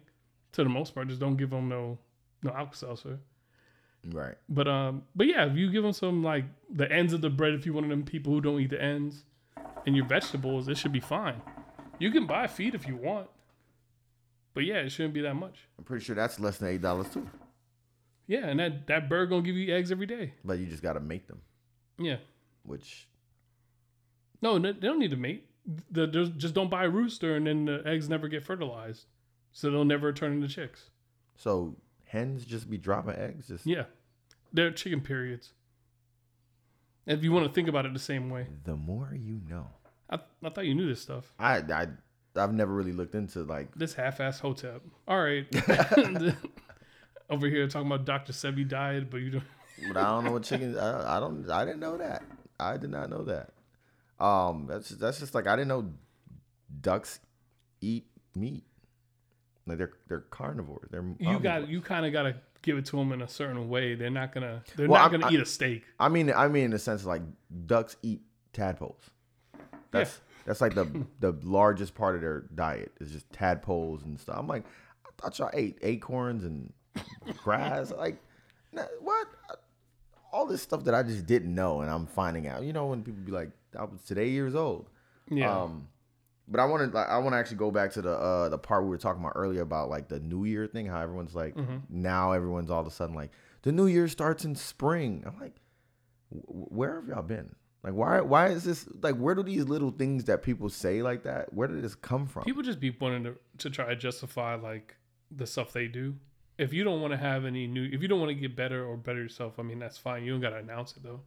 To 0.53 0.65
the 0.65 0.71
most 0.71 0.95
part, 0.95 1.09
just 1.09 1.21
don't 1.21 1.37
give 1.37 1.51
them 1.51 1.69
no 1.69 1.99
no 2.43 2.51
Alka-Seltzer. 2.51 3.21
Right. 4.09 4.35
But 4.49 4.67
um, 4.67 5.03
but 5.15 5.27
yeah, 5.27 5.47
if 5.47 5.57
you 5.57 5.71
give 5.71 5.83
them 5.83 5.93
some 5.93 6.23
like 6.25 6.45
the 6.75 6.91
ends 6.91 7.13
of 7.13 7.21
the 7.21 7.31
bread, 7.31 7.55
if 7.55 7.67
you 7.67 7.73
one 7.73 7.85
of 7.85 7.91
them 7.91 8.03
people 8.03 8.33
who 8.33 8.41
don't 8.41 8.61
eat 8.61 8.71
the 8.71 8.83
ends, 8.83 9.25
and 9.87 9.95
your 9.95 10.07
vegetables, 10.07 10.69
it 10.69 10.79
should 10.79 10.93
be 10.93 11.01
fine. 11.01 11.41
You 11.99 12.11
can 12.11 12.27
buy 12.27 12.47
feed 12.47 12.75
if 12.75 12.89
you 12.89 12.97
want, 12.97 13.29
but 14.55 14.65
yeah, 14.65 14.77
it 14.77 14.91
shouldn't 14.91 15.15
be 15.15 15.21
that 15.21 15.35
much. 15.35 15.69
I'm 15.79 15.85
pretty 15.85 16.05
sure 16.05 16.17
that's 16.17 16.41
less 16.41 16.59
than 16.59 16.69
eight 16.69 16.81
dollars 16.81 17.11
too. 17.11 17.29
Yeah, 18.27 18.47
and 18.47 18.59
that 18.61 18.87
that 18.87 19.09
bird 19.09 19.29
gonna 19.29 19.43
give 19.43 19.57
you 19.57 19.75
eggs 19.75 19.93
every 19.93 20.07
day. 20.07 20.33
But 20.45 20.59
you 20.59 20.67
just 20.67 20.83
gotta 20.83 21.01
make 21.01 21.27
them, 21.27 21.43
Yeah, 21.99 22.17
which 22.65 23.07
no, 24.41 24.59
they 24.59 24.73
don't 24.73 24.99
need 24.99 25.11
to 25.11 25.17
mate. 25.17 25.47
The, 25.91 26.07
just 26.37 26.55
don't 26.55 26.71
buy 26.71 26.85
a 26.85 26.89
rooster, 26.89 27.37
and 27.37 27.47
then 27.47 27.65
the 27.67 27.83
eggs 27.87 28.09
never 28.09 28.29
get 28.29 28.45
fertilized, 28.45 29.07
so 29.53 29.71
they'll 29.71 29.85
never 29.85 30.13
turn 30.13 30.33
into 30.33 30.49
chicks. 30.49 30.91
so 31.37 31.77
hens 32.07 32.45
just 32.45 32.69
be 32.69 32.77
dropping 32.77 33.15
eggs. 33.15 33.49
Just 33.49 33.67
Yeah, 33.67 33.85
they're 34.53 34.71
chicken 34.73 35.01
periods. 35.01 35.53
If 37.07 37.23
you 37.25 37.33
want 37.33 37.47
to 37.47 37.53
think 37.53 37.69
about 37.69 37.87
it 37.87 37.93
the 37.93 37.99
same 37.99 38.31
way, 38.31 38.47
the 38.65 38.77
more 38.77 39.11
you 39.13 39.41
know. 39.49 39.67
I, 40.09 40.19
I 40.43 40.49
thought 40.51 40.67
you 40.67 40.75
knew 40.75 40.89
this 40.89 41.01
stuff. 41.01 41.33
I 41.39 41.59
I 41.59 41.87
I've 42.37 42.53
never 42.53 42.73
really 42.73 42.93
looked 42.93 43.15
into 43.15 43.43
like 43.45 43.75
This 43.75 43.95
half-ass 43.95 44.41
hotep. 44.41 44.83
All 45.07 45.21
right, 45.23 45.47
over 47.31 47.47
here 47.47 47.67
talking 47.69 47.87
about 47.87 48.05
Dr. 48.05 48.33
Sebi 48.33 48.69
diet, 48.69 49.11
but 49.11 49.19
you 49.19 49.31
don't. 49.31 49.45
but 49.89 49.97
I 49.97 50.03
don't 50.05 50.25
know 50.25 50.33
what 50.33 50.43
chicken. 50.43 50.77
I, 50.79 51.17
I 51.17 51.21
don't. 51.21 51.49
I 51.49 51.65
didn't 51.65 51.81
know 51.81 51.97
that. 51.99 52.23
I 52.59 52.77
did 52.77 52.91
not 52.91 53.09
know 53.09 53.25
that. 53.25 53.51
Um, 54.21 54.67
that's 54.69 54.91
that's 54.91 55.19
just 55.21 55.35
like 55.35 55.47
I 55.47 55.57
didn't 55.57 55.69
know 55.69 55.87
ducks 56.81 57.21
eat 57.81 58.07
meat. 58.35 58.65
Like 59.67 59.79
they're 59.79 59.93
they're 60.09 60.21
carnivores. 60.21 60.89
They're 60.91 61.05
You 61.19 61.39
got 61.41 61.69
you 61.69 61.81
kind 61.81 62.05
of 62.07 62.13
got 62.13 62.23
to 62.23 62.35
give 62.63 62.77
it 62.77 62.85
to 62.87 62.97
them 62.97 63.13
in 63.13 63.23
a 63.23 63.29
certain 63.29 63.69
way. 63.69 63.95
They're 63.95 64.11
not 64.11 64.33
gonna 64.33 64.63
they're 64.77 64.89
Well, 64.89 65.01
not 65.01 65.13
I'm- 65.13 65.21
gonna 65.21 65.33
I- 65.33 65.35
eat 65.37 65.41
a 65.41 65.47
steak. 65.47 65.85
I 65.99 66.09
mean, 66.09 66.33
I 66.33 66.49
mean 66.49 66.65
in 66.65 66.71
the 66.73 66.79
sense 66.79 67.03
of 67.03 67.07
like 67.07 67.23
ducks 67.67 67.97
eat 68.03 68.21
tadpoles. 68.53 69.11
That's 69.91 70.21
that's 70.47 70.61
like 70.61 70.75
the 70.75 71.07
the 71.21 71.33
largest 71.43 71.95
part 71.95 72.15
of 72.15 72.21
their 72.21 72.41
diet 72.55 72.93
is 73.01 73.11
just 73.13 73.31
tadpoles 73.33 74.03
and 74.05 74.19
stuff. 74.21 74.37
I'm 74.39 74.47
like, 74.47 74.65
I 75.07 75.11
thought 75.21 75.39
y'all 75.39 75.51
ate 75.53 75.79
acorns 75.83 76.45
and 76.45 76.73
grass. 77.43 77.91
like, 77.97 78.17
what? 79.01 79.27
All 80.33 80.47
this 80.47 80.63
stuff 80.63 80.85
that 80.85 80.95
I 80.95 81.03
just 81.03 81.27
didn't 81.27 81.53
know, 81.55 81.81
and 81.81 81.91
I'm 81.91 82.07
finding 82.07 82.47
out. 82.47 82.63
You 82.63 82.73
know, 82.73 82.87
when 82.87 83.03
people 83.03 83.21
be 83.25 83.33
like, 83.33 83.51
I 83.79 83.85
was 83.85 84.03
today 84.03 84.29
years 84.29 84.55
old. 84.55 84.89
Yeah, 85.31 85.63
Um, 85.63 85.89
but 86.49 86.59
I 86.61 86.65
want 86.65 86.91
to 86.91 86.97
like, 86.97 87.09
I 87.09 87.19
want 87.19 87.35
to 87.35 87.39
actually 87.39 87.59
go 87.59 87.71
back 87.71 87.93
to 87.93 88.03
the 88.03 88.13
uh 88.13 88.49
the 88.49 88.59
part 88.59 88.83
we 88.83 88.89
were 88.91 88.99
talking 88.99 89.23
about 89.23 89.33
earlier 89.37 89.63
about 89.63 89.89
like 89.91 90.09
the 90.09 90.19
New 90.21 90.45
Year 90.45 90.67
thing. 90.67 90.87
How 90.87 91.01
everyone's 91.01 91.35
like 91.35 91.55
now 91.89 92.33
everyone's 92.33 92.71
all 92.71 92.81
of 92.81 92.87
a 92.87 92.91
sudden 92.91 93.15
like 93.15 93.31
the 93.63 93.73
New 93.73 93.87
Year 93.87 94.09
starts 94.09 94.45
in 94.45 94.55
spring. 94.57 95.23
I'm 95.27 95.39
like, 95.41 95.55
"Wh- 96.31 96.73
where 96.73 96.95
have 96.97 97.09
y'all 97.09 97.23
been? 97.23 97.55
Like 97.83 97.95
why 97.95 98.21
why 98.21 98.49
is 98.49 98.65
this 98.65 98.89
like 99.03 99.17
where 99.17 99.35
do 99.35 99.43
these 99.43 99.65
little 99.65 99.91
things 99.91 100.25
that 100.25 100.43
people 100.43 100.69
say 100.69 101.03
like 101.03 101.23
that? 101.23 101.53
Where 101.55 101.69
did 101.69 101.83
this 101.83 101.95
come 101.95 102.27
from? 102.27 102.45
people 102.45 102.63
just 102.63 102.81
be 102.81 102.91
wanting 102.91 103.25
to 103.25 103.37
to 103.59 103.71
try 103.71 103.87
to 103.89 103.97
justify 103.97 104.55
like 104.57 104.97
the 105.31 105.47
stuff 105.47 105.73
they 105.73 105.87
do. 105.87 106.17
If 106.59 106.75
you 106.75 106.85
don't 106.85 107.01
want 107.01 107.13
to 107.13 107.17
have 107.17 107.47
any 107.47 107.67
new, 107.67 107.85
if 107.91 108.03
you 108.03 108.09
don't 108.09 108.21
want 108.21 108.29
to 108.31 108.35
get 108.35 108.55
better 108.55 108.85
or 108.85 108.99
better 108.99 109.19
yourself, 109.23 109.59
I 109.59 109.63
mean 109.63 109.79
that's 109.79 109.97
fine. 109.97 110.25
You 110.25 110.33
don't 110.33 110.41
gotta 110.43 110.57
announce 110.59 110.95
it 110.97 111.03
though. 111.03 111.21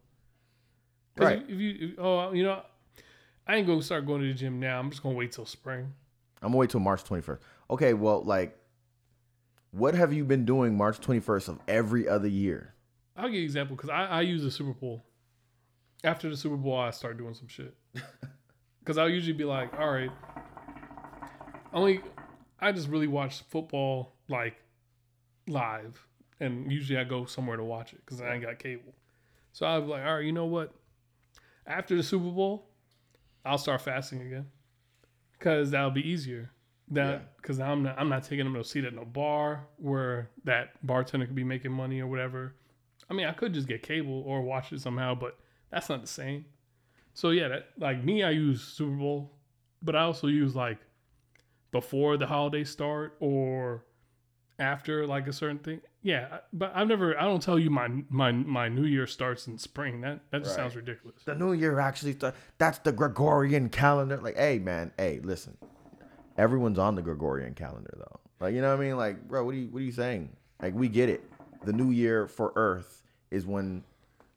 Right. 1.16 1.42
If, 1.42 1.50
if 1.50 1.60
you 1.60 1.76
if, 1.80 1.98
oh 1.98 2.32
you 2.32 2.42
know, 2.42 2.62
I 3.46 3.56
ain't 3.56 3.66
gonna 3.66 3.82
start 3.82 4.06
going 4.06 4.22
to 4.22 4.28
the 4.28 4.34
gym 4.34 4.60
now. 4.60 4.78
I'm 4.78 4.90
just 4.90 5.02
gonna 5.02 5.14
wait 5.14 5.32
till 5.32 5.46
spring. 5.46 5.92
I'm 6.42 6.48
gonna 6.48 6.58
wait 6.58 6.70
till 6.70 6.80
March 6.80 7.04
21st. 7.04 7.38
Okay, 7.70 7.94
well 7.94 8.22
like, 8.22 8.58
what 9.70 9.94
have 9.94 10.12
you 10.12 10.24
been 10.24 10.44
doing 10.44 10.76
March 10.76 11.00
21st 11.00 11.48
of 11.48 11.58
every 11.68 12.08
other 12.08 12.28
year? 12.28 12.74
I'll 13.16 13.26
give 13.26 13.34
you 13.34 13.40
an 13.40 13.44
example 13.44 13.76
because 13.76 13.90
I, 13.90 14.06
I 14.06 14.20
use 14.22 14.42
the 14.42 14.50
Super 14.50 14.72
Bowl. 14.72 15.04
After 16.02 16.28
the 16.28 16.36
Super 16.36 16.56
Bowl, 16.56 16.78
I 16.78 16.90
start 16.90 17.16
doing 17.16 17.34
some 17.34 17.48
shit. 17.48 17.74
Because 18.84 18.98
I'll 18.98 19.08
usually 19.08 19.32
be 19.32 19.44
like, 19.44 19.72
all 19.80 19.90
right, 19.90 20.10
only 21.72 22.02
I 22.60 22.70
just 22.70 22.88
really 22.88 23.06
watch 23.06 23.40
football 23.48 24.12
like 24.28 24.56
live, 25.48 26.06
and 26.38 26.70
usually 26.70 26.98
I 26.98 27.04
go 27.04 27.24
somewhere 27.24 27.56
to 27.56 27.64
watch 27.64 27.94
it 27.94 28.00
because 28.04 28.20
I 28.20 28.34
ain't 28.34 28.42
got 28.42 28.58
cable. 28.58 28.94
So 29.52 29.64
I 29.64 29.78
was 29.78 29.88
like, 29.88 30.04
all 30.04 30.16
right, 30.16 30.24
you 30.24 30.32
know 30.32 30.44
what? 30.44 30.74
After 31.66 31.96
the 31.96 32.02
Super 32.02 32.30
Bowl, 32.30 32.70
I'll 33.44 33.58
start 33.58 33.80
fasting 33.80 34.22
again 34.22 34.46
because 35.38 35.70
that'll 35.70 35.90
be 35.90 36.08
easier. 36.08 36.50
That 36.90 37.36
because 37.38 37.60
I'm 37.60 37.82
not 37.82 37.98
I'm 37.98 38.10
not 38.10 38.24
taking 38.24 38.44
them 38.44 38.54
to 38.54 38.60
a 38.60 38.64
seat 38.64 38.84
at 38.84 38.94
no 38.94 39.04
bar 39.04 39.66
where 39.76 40.30
that 40.44 40.86
bartender 40.86 41.26
could 41.26 41.34
be 41.34 41.44
making 41.44 41.72
money 41.72 42.00
or 42.00 42.06
whatever. 42.06 42.54
I 43.08 43.14
mean, 43.14 43.26
I 43.26 43.32
could 43.32 43.54
just 43.54 43.66
get 43.68 43.82
cable 43.82 44.22
or 44.26 44.42
watch 44.42 44.72
it 44.72 44.80
somehow, 44.80 45.14
but 45.14 45.38
that's 45.70 45.88
not 45.88 46.02
the 46.02 46.06
same. 46.06 46.44
So 47.14 47.30
yeah, 47.30 47.48
that 47.48 47.68
like 47.78 48.04
me, 48.04 48.22
I 48.22 48.30
use 48.30 48.62
Super 48.62 48.96
Bowl, 48.96 49.32
but 49.82 49.96
I 49.96 50.02
also 50.02 50.26
use 50.26 50.54
like 50.54 50.78
before 51.72 52.16
the 52.16 52.26
holidays 52.26 52.70
start 52.70 53.16
or 53.18 53.84
after 54.58 55.06
like 55.06 55.26
a 55.26 55.32
certain 55.32 55.58
thing. 55.58 55.80
Yeah, 56.06 56.38
but 56.52 56.70
I've 56.74 56.86
never. 56.86 57.18
I 57.18 57.22
don't 57.24 57.42
tell 57.42 57.58
you 57.58 57.70
my 57.70 57.88
my 58.10 58.30
my 58.30 58.68
New 58.68 58.84
Year 58.84 59.06
starts 59.06 59.46
in 59.46 59.56
spring. 59.56 60.02
That 60.02 60.20
that 60.30 60.42
just 60.44 60.50
Right. 60.50 60.62
sounds 60.62 60.76
ridiculous. 60.76 61.22
the 61.24 61.34
new 61.34 61.54
year 61.54 61.80
actually 61.80 62.12
th- 62.14 62.34
that's 62.58 62.78
the 62.80 62.92
gregorian 62.92 63.70
calendar. 63.70 64.18
Like 64.18 64.36
hey 64.36 64.58
man 64.58 64.92
hey 64.98 65.20
listen. 65.24 65.56
Everyone's 66.36 66.78
on 66.78 66.94
the 66.94 67.02
gregorian 67.02 67.54
calendar 67.54 67.94
though. 67.96 68.20
Like 68.38 68.54
you 68.54 68.60
know 68.60 68.68
what 68.76 68.82
i 68.82 68.86
mean? 68.86 68.96
Like 68.98 69.26
bro 69.26 69.44
what 69.44 69.54
are 69.54 69.58
you 69.58 69.68
what 69.68 69.80
are 69.80 69.84
you 69.84 69.92
saying? 69.92 70.28
Like 70.60 70.74
we 70.74 70.88
get 70.88 71.08
it. 71.08 71.24
The 71.64 71.72
new 71.72 71.90
year 71.90 72.26
for 72.28 72.52
earth 72.54 73.02
is 73.30 73.46
when 73.46 73.82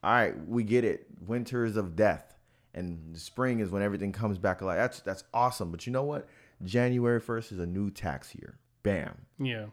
all 0.03 0.11
right 0.13 0.47
we 0.47 0.63
get 0.63 0.85
it. 0.85 1.05
Winter 1.27 1.65
is 1.65 1.75
of 1.75 1.95
death. 1.97 2.33
And 2.73 3.17
spring 3.17 3.59
is 3.59 3.71
when 3.71 3.81
everything 3.81 4.11
comes 4.13 4.37
back 4.37 4.61
alive. 4.61 4.77
That's 4.77 5.01
that's 5.01 5.23
awesome. 5.33 5.71
But 5.71 5.85
you 5.85 5.91
know 5.91 6.03
what? 6.03 6.27
January 6.63 7.19
1st 7.19 7.51
is 7.51 7.59
a 7.59 7.65
new 7.65 7.89
tax 7.91 8.33
year. 8.35 8.57
Bam. 8.83 9.25
Yeah, 9.37 9.65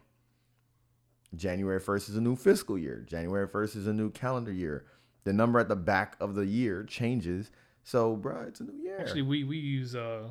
January 1.37 1.81
1st 1.81 2.11
is 2.11 2.17
a 2.17 2.21
new 2.21 2.37
fiscal 2.37 2.79
year. 2.79 3.05
January 3.07 3.49
1st 3.49 3.77
is 3.77 3.87
a 3.87 3.93
new 3.93 4.11
calendar 4.11 4.53
year. 4.53 4.85
The 5.25 5.33
number 5.33 5.59
at 5.59 5.69
the 5.69 5.77
back 5.77 6.17
of 6.21 6.35
the 6.35 6.47
year 6.47 6.85
changes. 6.85 7.51
So, 7.83 8.17
bro, 8.17 8.45
it's 8.49 8.61
a 8.61 8.65
new 8.65 8.83
year. 8.83 8.99
actually, 8.99 9.23
we 9.23 9.45
we 9.45 9.59
use 9.59 9.95
uh, 9.95 10.31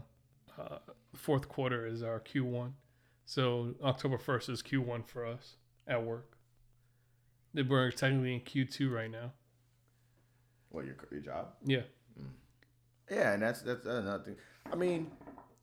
uh 0.59 0.77
fourth 1.15 1.47
quarter 1.49 1.85
as 1.85 2.01
our 2.03 2.19
Q 2.19 2.45
one, 2.45 2.75
so 3.25 3.75
October 3.83 4.17
first 4.17 4.49
is 4.49 4.61
Q 4.61 4.81
one 4.81 5.03
for 5.03 5.25
us 5.25 5.57
at 5.87 6.03
work. 6.03 6.37
That 7.53 7.69
We're 7.69 7.91
technically 7.91 8.33
in 8.33 8.41
Q 8.41 8.65
two 8.65 8.91
right 8.91 9.11
now. 9.11 9.33
what 10.69 10.85
your 10.85 10.95
your 11.11 11.21
job? 11.21 11.49
Yeah. 11.65 11.81
Yeah, 13.11 13.33
and 13.33 13.41
that's 13.41 13.61
that's 13.61 13.85
another 13.85 14.23
thing. 14.23 14.35
I 14.71 14.75
mean, 14.75 15.11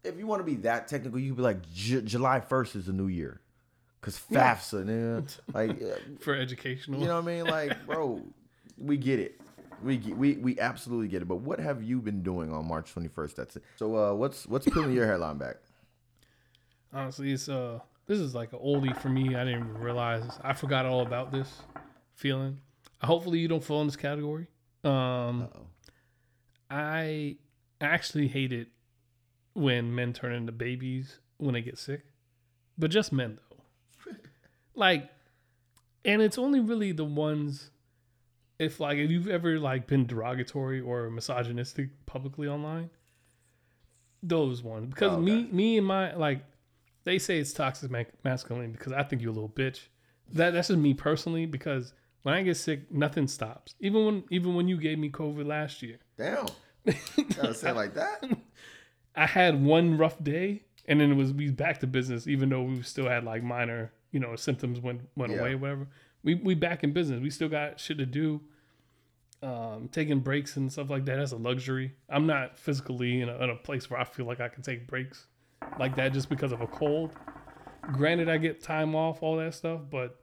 if 0.04 0.18
you 0.18 0.26
want 0.26 0.40
to 0.40 0.44
be 0.44 0.56
that 0.62 0.88
technical, 0.88 1.18
you 1.18 1.30
could 1.30 1.38
be 1.38 1.42
like 1.42 1.70
J- 1.72 2.02
July 2.02 2.40
1st 2.40 2.76
is 2.76 2.88
a 2.88 2.92
new 2.92 3.08
year, 3.08 3.40
cause 4.00 4.20
FAFSA, 4.30 4.84
nigga. 4.84 5.38
like 5.54 5.70
uh, 5.82 5.96
for 6.20 6.34
educational. 6.34 7.00
you 7.00 7.06
know 7.06 7.20
what 7.20 7.24
I 7.30 7.34
mean? 7.34 7.44
Like, 7.46 7.86
bro, 7.86 8.22
we 8.78 8.96
get 8.96 9.18
it. 9.20 9.40
We 9.82 9.96
get, 9.96 10.16
we 10.16 10.34
we 10.36 10.58
absolutely 10.60 11.08
get 11.08 11.22
it. 11.22 11.28
But 11.28 11.36
what 11.36 11.58
have 11.58 11.82
you 11.82 12.00
been 12.00 12.22
doing 12.22 12.52
on 12.52 12.68
March 12.68 12.94
21st? 12.94 13.34
That's 13.34 13.56
it. 13.56 13.62
So, 13.76 13.96
uh, 13.96 14.14
what's 14.14 14.46
what's 14.46 14.66
peeling 14.68 14.92
your 14.92 15.06
hairline 15.06 15.38
back? 15.38 15.56
Honestly, 16.92 17.32
it's 17.32 17.48
uh 17.48 17.78
this 18.06 18.18
is 18.18 18.34
like 18.34 18.52
an 18.52 18.58
oldie 18.58 18.94
for 19.00 19.08
me. 19.08 19.34
I 19.34 19.44
didn't 19.44 19.60
even 19.60 19.78
realize 19.78 20.24
I 20.42 20.52
forgot 20.52 20.84
all 20.84 21.00
about 21.00 21.32
this 21.32 21.62
feeling. 22.14 22.58
Hopefully, 23.02 23.38
you 23.38 23.48
don't 23.48 23.64
fall 23.64 23.80
in 23.80 23.86
this 23.86 23.96
category. 23.96 24.48
Um, 24.84 25.42
Uh-oh. 25.42 25.66
I 26.68 27.36
actually 27.80 28.28
hate 28.28 28.52
it 28.52 28.68
when 29.54 29.94
men 29.94 30.12
turn 30.12 30.32
into 30.32 30.52
babies 30.52 31.18
when 31.38 31.54
they 31.54 31.62
get 31.62 31.78
sick, 31.78 32.02
but 32.76 32.90
just 32.90 33.12
men 33.12 33.36
though. 33.36 33.49
Like, 34.80 35.08
and 36.04 36.20
it's 36.20 36.38
only 36.38 36.58
really 36.58 36.90
the 36.92 37.04
ones. 37.04 37.70
If 38.58 38.80
like 38.80 38.98
if 38.98 39.10
you've 39.10 39.28
ever 39.28 39.58
like 39.58 39.86
been 39.86 40.06
derogatory 40.06 40.80
or 40.80 41.08
misogynistic 41.10 41.88
publicly 42.06 42.48
online, 42.48 42.90
those 44.22 44.62
ones 44.62 44.88
because 44.92 45.12
Oh, 45.12 45.14
okay. 45.16 45.22
me 45.22 45.48
me 45.50 45.78
and 45.78 45.86
my 45.86 46.14
like 46.14 46.44
they 47.04 47.18
say 47.18 47.38
it's 47.38 47.52
toxic 47.52 47.90
ma- 47.90 48.02
masculinity 48.22 48.72
because 48.72 48.92
I 48.92 49.02
think 49.02 49.22
you're 49.22 49.30
a 49.30 49.34
little 49.34 49.48
bitch. 49.48 49.80
That 50.32 50.50
that's 50.52 50.68
just 50.68 50.78
me 50.78 50.92
personally 50.94 51.46
because 51.46 51.94
when 52.22 52.34
I 52.34 52.42
get 52.42 52.56
sick, 52.58 52.92
nothing 52.92 53.26
stops. 53.28 53.74
Even 53.80 54.04
when 54.04 54.24
even 54.30 54.54
when 54.54 54.68
you 54.68 54.76
gave 54.76 54.98
me 54.98 55.10
COVID 55.10 55.46
last 55.46 55.80
year, 55.82 55.96
Damn. 56.18 56.46
Gotta 57.36 57.54
say 57.54 57.72
like 57.72 57.94
that. 57.94 58.24
I 59.16 59.26
had 59.26 59.62
one 59.64 59.96
rough 59.96 60.22
day 60.22 60.64
and 60.86 61.00
then 61.00 61.12
it 61.12 61.16
was 61.16 61.32
we 61.32 61.50
back 61.50 61.80
to 61.80 61.86
business, 61.86 62.26
even 62.26 62.50
though 62.50 62.62
we 62.62 62.82
still 62.82 63.08
had 63.08 63.24
like 63.24 63.42
minor, 63.42 63.90
you 64.12 64.20
know, 64.20 64.34
symptoms 64.36 64.80
went 64.80 65.02
went 65.16 65.32
Yeah. 65.32 65.40
away, 65.40 65.54
whatever. 65.54 65.88
We 66.22 66.34
we 66.34 66.54
back 66.54 66.82
in 66.84 66.92
business. 66.92 67.20
We 67.20 67.30
still 67.30 67.48
got 67.48 67.78
shit 67.80 67.98
to 67.98 68.06
do. 68.06 68.40
Um, 69.42 69.88
taking 69.90 70.20
breaks 70.20 70.58
and 70.58 70.70
stuff 70.70 70.90
like 70.90 71.06
that. 71.06 71.18
as 71.18 71.32
a 71.32 71.36
luxury. 71.38 71.94
I'm 72.10 72.26
not 72.26 72.58
physically 72.58 73.22
in 73.22 73.30
a, 73.30 73.42
in 73.42 73.48
a 73.48 73.56
place 73.56 73.88
where 73.88 73.98
I 73.98 74.04
feel 74.04 74.26
like 74.26 74.38
I 74.38 74.48
can 74.48 74.62
take 74.62 74.86
breaks 74.86 75.28
like 75.78 75.96
that 75.96 76.12
just 76.12 76.28
because 76.28 76.52
of 76.52 76.60
a 76.60 76.66
cold. 76.66 77.14
Granted, 77.92 78.28
I 78.28 78.36
get 78.36 78.62
time 78.62 78.94
off, 78.94 79.22
all 79.22 79.36
that 79.38 79.54
stuff, 79.54 79.80
but 79.90 80.20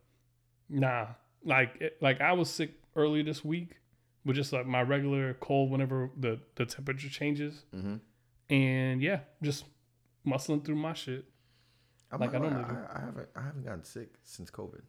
nah. 0.69 1.07
Like 1.43 1.77
it, 1.81 1.97
like 1.99 2.21
I 2.21 2.33
was 2.33 2.47
sick 2.49 2.73
earlier 2.95 3.23
this 3.23 3.43
week 3.43 3.77
with 4.23 4.35
just 4.35 4.53
like 4.53 4.67
my 4.67 4.81
regular 4.83 5.33
cold 5.35 5.71
whenever 5.71 6.11
the 6.15 6.39
the 6.55 6.65
temperature 6.67 7.09
changes. 7.09 7.63
Mhm. 7.75 7.99
and 8.51 9.01
yeah, 9.01 9.21
just 9.41 9.65
muscling 10.27 10.63
through 10.63 10.75
my 10.75 10.93
shit. 10.93 11.25
I'm 12.11 12.19
Like, 12.19 12.33
I 12.33 12.39
don't 12.39 12.49
gonna 12.51 12.87
I, 12.93 12.97
I 12.97 13.05
haven't 13.05 13.29
I 13.35 13.41
haven't 13.41 13.63
gotten 13.65 13.83
sick 13.83 14.13
since 14.23 14.49
COVID. 14.49 14.81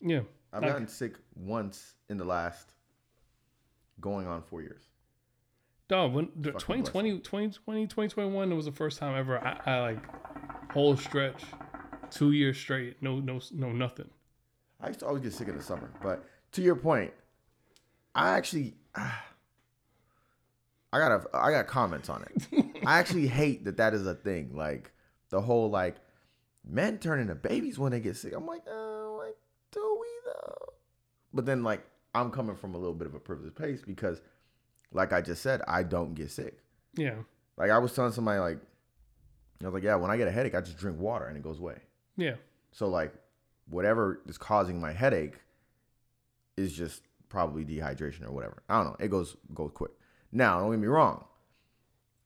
Yeah, 0.00 0.20
I've 0.52 0.62
Like- 0.62 0.72
gotten 0.72 0.88
sick 0.88 1.16
once 1.34 1.94
in 2.08 2.16
the 2.18 2.24
last 2.24 2.72
going 4.00 4.26
on 4.26 4.42
four 4.42 4.60
years. 4.62 4.82
dog. 5.88 6.12
When 6.12 6.28
the 6.36 6.52
2020, 6.52 7.20
2020, 7.20 7.86
2021 7.86 8.52
it 8.52 8.54
was 8.54 8.64
the 8.66 8.72
first 8.72 8.98
time 8.98 9.16
ever 9.16 9.38
I, 9.38 9.60
I 9.66 9.80
like 9.80 10.72
whole 10.72 10.96
stretch, 10.96 11.42
two 12.10 12.32
years 12.32 12.58
straight, 12.58 13.02
no 13.02 13.18
no 13.20 13.40
no 13.52 13.72
nothing. 13.72 14.10
I 14.80 14.88
used 14.88 15.00
to 15.00 15.06
always 15.06 15.22
get 15.22 15.32
sick 15.32 15.48
in 15.48 15.56
the 15.56 15.62
summer, 15.62 15.90
but 16.02 16.24
to 16.52 16.62
your 16.62 16.76
point, 16.76 17.12
I 18.14 18.36
actually 18.36 18.74
I 18.94 19.12
got 20.98 21.12
a 21.12 21.24
I 21.36 21.50
got 21.50 21.66
comments 21.66 22.08
on 22.08 22.24
it. 22.24 22.66
I 22.86 22.98
actually 22.98 23.26
hate 23.26 23.64
that 23.64 23.76
that 23.78 23.94
is 23.94 24.06
a 24.06 24.14
thing. 24.14 24.54
Like 24.54 24.92
the 25.30 25.40
whole 25.40 25.70
like 25.70 25.96
men 26.66 26.98
turn 26.98 27.20
into 27.20 27.34
babies 27.34 27.78
when 27.78 27.92
they 27.92 28.00
get 28.00 28.16
sick. 28.16 28.32
I'm 28.34 28.46
like, 28.46 28.62
uh, 28.70 29.10
like 29.12 29.36
do 29.72 29.98
we 30.00 30.08
though? 30.26 30.72
But 31.32 31.46
then 31.46 31.62
like 31.62 31.84
I'm 32.14 32.30
coming 32.30 32.56
from 32.56 32.74
a 32.74 32.78
little 32.78 32.94
bit 32.94 33.06
of 33.08 33.14
a 33.14 33.20
privileged 33.20 33.56
place 33.56 33.82
because, 33.84 34.20
like 34.92 35.12
I 35.12 35.20
just 35.20 35.42
said, 35.42 35.62
I 35.66 35.82
don't 35.82 36.14
get 36.14 36.30
sick. 36.30 36.58
Yeah, 36.96 37.16
Like 37.56 37.70
I 37.70 37.78
was 37.78 37.92
telling 37.92 38.12
somebody 38.12 38.38
like, 38.38 38.58
I 39.60 39.64
was 39.64 39.74
like, 39.74 39.82
yeah, 39.82 39.96
when 39.96 40.12
I 40.12 40.16
get 40.16 40.28
a 40.28 40.30
headache, 40.30 40.54
I 40.54 40.60
just 40.60 40.78
drink 40.78 40.98
water 41.00 41.26
and 41.26 41.36
it 41.36 41.42
goes 41.42 41.58
away. 41.58 41.78
yeah, 42.16 42.36
So 42.70 42.86
like 42.88 43.12
whatever 43.68 44.20
is 44.28 44.38
causing 44.38 44.80
my 44.80 44.92
headache 44.92 45.34
is 46.56 46.72
just 46.72 47.02
probably 47.28 47.64
dehydration 47.64 48.24
or 48.26 48.30
whatever. 48.30 48.62
I 48.68 48.76
don't 48.76 48.86
know. 48.92 48.96
It 49.04 49.08
goes 49.10 49.36
goes 49.52 49.72
quick. 49.74 49.90
Now, 50.30 50.60
don't 50.60 50.70
get 50.70 50.78
me 50.80 50.86
wrong. 50.86 51.24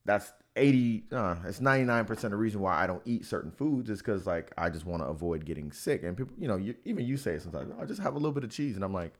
That's 0.05 0.31
80 0.59 1.03
uh, 1.11 1.35
it's 1.45 1.59
99% 1.59 2.09
of 2.09 2.31
the 2.31 2.35
reason 2.35 2.61
why 2.61 2.75
I 2.75 2.87
don't 2.87 3.01
eat 3.05 3.25
certain 3.25 3.51
foods 3.51 3.89
is 3.89 4.01
cuz 4.01 4.27
like 4.27 4.51
I 4.57 4.69
just 4.69 4.85
want 4.85 5.01
to 5.01 5.07
avoid 5.07 5.45
getting 5.45 5.71
sick. 5.71 6.03
And 6.03 6.15
people, 6.15 6.33
you 6.37 6.47
know, 6.47 6.57
you, 6.57 6.75
even 6.85 7.05
you 7.05 7.17
say 7.17 7.39
sometimes, 7.39 7.71
I'll 7.79 7.87
just 7.87 8.01
have 8.01 8.13
a 8.13 8.17
little 8.17 8.31
bit 8.31 8.43
of 8.43 8.51
cheese 8.51 8.75
and 8.75 8.83
I'm 8.83 8.93
like, 8.93 9.13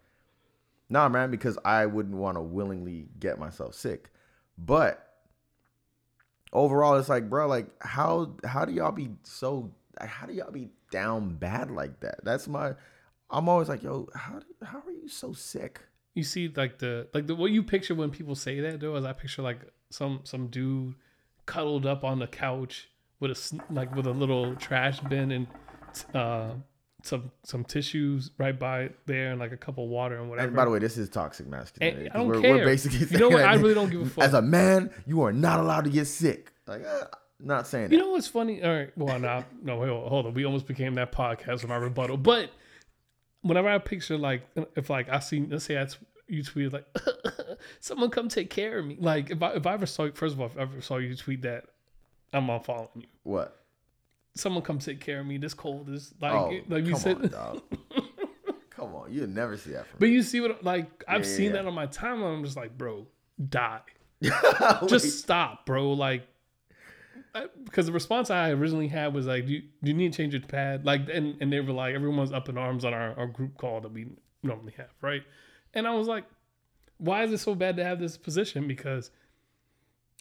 "Nah, 0.89 1.09
man, 1.09 1.31
because 1.31 1.57
I 1.65 1.85
wouldn't 1.85 2.15
want 2.15 2.37
to 2.37 2.41
willingly 2.41 3.09
get 3.19 3.39
myself 3.39 3.73
sick." 3.73 4.11
But 4.57 5.05
overall 6.51 6.97
it's 6.97 7.09
like 7.09 7.29
bro 7.29 7.47
like 7.47 7.67
how 7.79 8.35
how 8.43 8.65
do 8.65 8.73
y'all 8.73 8.91
be 8.91 9.07
so 9.21 9.71
how 10.01 10.25
do 10.25 10.33
y'all 10.33 10.49
be 10.49 10.67
down 10.89 11.35
bad 11.35 11.69
like 11.69 11.99
that 11.99 12.15
that's 12.23 12.47
my 12.47 12.73
i'm 13.29 13.47
always 13.47 13.69
like 13.69 13.83
yo 13.83 14.09
how 14.15 14.39
how 14.63 14.79
are 14.79 14.91
you 14.91 15.07
so 15.07 15.31
sick 15.31 15.79
you 16.19 16.23
see 16.23 16.51
like 16.55 16.79
the 16.79 17.07
like 17.13 17.27
the 17.27 17.35
what 17.35 17.51
you 17.51 17.63
picture 17.63 17.95
when 17.95 18.09
people 18.09 18.35
say 18.35 18.59
that 18.59 18.79
though 18.79 18.95
is 18.95 19.05
I 19.05 19.13
picture 19.13 19.41
like 19.41 19.59
some 19.89 20.21
some 20.23 20.47
dude 20.47 20.95
cuddled 21.53 21.85
up 21.85 22.03
on 22.03 22.19
the 22.19 22.27
couch 22.27 22.89
with 23.19 23.31
a 23.31 23.61
like 23.73 23.93
with 23.95 24.05
a 24.07 24.11
little 24.11 24.55
trash 24.55 24.99
bin 25.01 25.31
and 25.31 25.47
uh 26.13 26.51
some 27.03 27.31
some 27.43 27.63
tissues 27.63 28.31
right 28.37 28.57
by 28.59 28.89
there 29.05 29.31
and 29.31 29.39
like 29.39 29.51
a 29.51 29.57
cup 29.57 29.77
of 29.77 29.87
water 29.87 30.17
and 30.19 30.29
whatever. 30.29 30.47
and 30.47 30.55
by 30.55 30.65
the 30.65 30.71
way 30.71 30.79
this 30.79 30.97
is 30.97 31.09
toxic 31.09 31.47
masculinity 31.47 32.05
And 32.07 32.13
I 32.13 32.17
don't 32.17 32.27
we're, 32.27 32.41
care. 32.41 32.55
we're 32.57 32.65
basically 32.65 33.07
You 33.09 33.17
know 33.17 33.29
what? 33.29 33.43
I 33.45 33.55
really 33.55 33.73
don't 33.73 33.89
give 33.89 34.01
a 34.01 34.05
fuck. 34.15 34.23
as 34.25 34.33
a 34.33 34.41
man 34.41 34.91
you 35.07 35.21
are 35.23 35.31
not 35.33 35.59
allowed 35.59 35.85
to 35.85 35.89
get 35.89 36.05
sick 36.05 36.51
like 36.67 36.83
uh, 36.85 37.05
not 37.39 37.67
saying 37.67 37.85
that 37.89 37.91
You 37.95 37.99
know 38.01 38.09
what's 38.11 38.27
funny? 38.27 38.61
All 38.61 38.69
right, 38.75 38.91
well, 38.97 39.17
no, 39.17 39.43
no, 39.63 39.77
wait, 39.77 39.89
hold 39.89 40.25
on. 40.25 40.33
We 40.33 40.45
almost 40.45 40.67
became 40.67 40.93
that 40.95 41.11
podcast 41.13 41.61
with 41.61 41.69
my 41.69 41.77
rebuttal. 41.77 42.17
But 42.17 42.51
whenever 43.43 43.69
I 43.69 43.77
picture 43.77 44.17
like, 44.17 44.43
if 44.75 44.89
like 44.89 45.07
I 45.09 45.19
see, 45.19 45.45
let's 45.49 45.63
say 45.63 45.81
I 45.81 45.85
t- 45.85 45.95
you 46.27 46.43
tweeted 46.43 46.73
like, 46.73 46.85
someone 47.79 48.09
come 48.09 48.29
take 48.29 48.49
care 48.49 48.79
of 48.79 48.85
me. 48.85 48.97
Like 48.99 49.31
if 49.31 49.41
I 49.41 49.53
if 49.53 49.65
I 49.67 49.73
ever 49.73 49.85
saw, 49.85 50.09
first 50.11 50.35
of 50.35 50.41
all, 50.41 50.47
if 50.47 50.57
I 50.57 50.61
ever 50.61 50.81
saw 50.81 50.97
you 50.97 51.15
tweet 51.15 51.41
that, 51.43 51.65
I'm 52.33 52.47
unfollowing 52.47 52.89
you. 52.95 53.07
what 53.23 53.55
Someone 54.35 54.63
come 54.63 54.79
take 54.79 54.99
care 54.99 55.19
of 55.19 55.25
me. 55.25 55.37
This 55.37 55.53
cold 55.53 55.89
is 55.89 56.13
like, 56.21 56.31
oh 56.31 56.53
like 56.67 56.85
you 56.85 56.91
come 56.91 56.99
said. 57.01 57.15
on 57.17 57.27
dog 57.29 57.61
come 58.69 58.95
on 58.95 59.11
you'll 59.11 59.27
never 59.27 59.57
see 59.57 59.71
that 59.71 59.85
But 59.97 60.07
you 60.09 60.23
see 60.23 60.39
what 60.39 60.63
like 60.63 61.03
I've 61.07 61.21
yeah, 61.21 61.27
seen 61.27 61.45
yeah. 61.47 61.51
that 61.53 61.65
on 61.65 61.73
my 61.73 61.87
timeline. 61.87 62.37
I'm 62.37 62.43
just 62.43 62.57
like, 62.57 62.77
bro, 62.77 63.07
die. 63.49 63.81
just 64.87 65.19
stop, 65.19 65.65
bro. 65.65 65.91
Like, 65.93 66.27
because 67.63 67.85
the 67.85 67.91
response 67.91 68.29
I 68.29 68.49
originally 68.51 68.87
had 68.87 69.13
was 69.13 69.27
like, 69.27 69.45
do 69.45 69.53
you, 69.53 69.61
do 69.83 69.91
you 69.91 69.93
need 69.93 70.11
to 70.13 70.17
change 70.17 70.33
your 70.33 70.41
pad? 70.41 70.85
Like, 70.85 71.07
and, 71.11 71.37
and 71.41 71.51
they 71.53 71.59
were 71.59 71.73
like, 71.73 71.95
everyone's 71.95 72.31
up 72.31 72.49
in 72.49 72.57
arms 72.57 72.83
on 72.83 72.93
our, 72.93 73.17
our 73.17 73.27
group 73.27 73.57
call 73.57 73.81
that 73.81 73.91
we 73.91 74.07
normally 74.43 74.73
have, 74.77 74.89
right? 75.01 75.23
And 75.73 75.87
I 75.87 75.93
was 75.93 76.07
like, 76.07 76.25
why 76.99 77.23
is 77.23 77.31
it 77.33 77.39
so 77.39 77.55
bad 77.55 77.75
to 77.77 77.83
have 77.83 77.99
this 77.99 78.15
position? 78.17 78.67
Because 78.67 79.09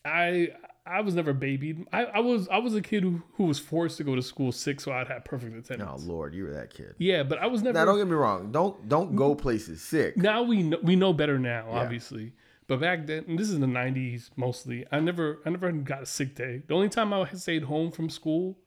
I 0.05 0.49
I 0.87 1.03
was 1.03 1.15
never 1.15 1.35
babied. 1.35 1.85
I, 1.93 2.05
I 2.07 2.19
was 2.21 2.49
I 2.49 2.59
was 2.59 2.75
a 2.75 2.81
kid 2.81 3.03
who, 3.03 3.23
who 3.35 3.45
was 3.45 3.59
forced 3.59 3.99
to 3.99 4.05
go 4.05 4.15
to 4.15 4.23
school 4.23 4.53
sick 4.53 4.81
so 4.81 4.91
I'd 4.93 5.09
have 5.09 5.25
perfect 5.25 5.55
oh 5.55 5.59
attendance. 5.59 6.05
lord 6.05 6.35
you 6.35 6.45
were 6.45 6.55
that 6.55 6.73
kid 6.73 6.95
Yeah, 6.99 7.25
but 7.25 7.39
I 7.39 7.47
was 7.47 7.63
never 7.63 7.79
now 7.79 7.85
don't 7.85 7.99
get 7.99 8.07
me 8.07 8.15
wrong 8.15 8.51
don't 8.53 8.89
don't 8.89 9.15
go 9.15 9.35
places 9.35 9.83
sick 9.83 10.17
now 10.17 10.43
we 10.43 10.63
know, 10.63 10.79
we 10.83 10.97
know 10.97 11.13
better 11.13 11.39
now, 11.39 11.67
Yeah. 11.71 11.81
obviously. 11.81 12.33
But 12.69 12.81
back 12.81 13.07
then, 13.07 13.25
and 13.29 13.39
this 13.39 13.49
is 13.49 13.59
the 13.59 13.67
'90s 13.67 14.29
mostly. 14.37 14.85
I 14.93 15.01
never, 15.01 15.39
I 15.47 15.49
never 15.51 15.73
got 15.73 16.03
a 16.03 16.07
sick 16.07 16.35
day. 16.35 16.63
The 16.67 16.75
only 16.75 16.91
time 16.91 17.15
I 17.15 17.27
stayed 17.33 17.63
home 17.63 17.91
from 17.91 18.11
school, 18.11 18.59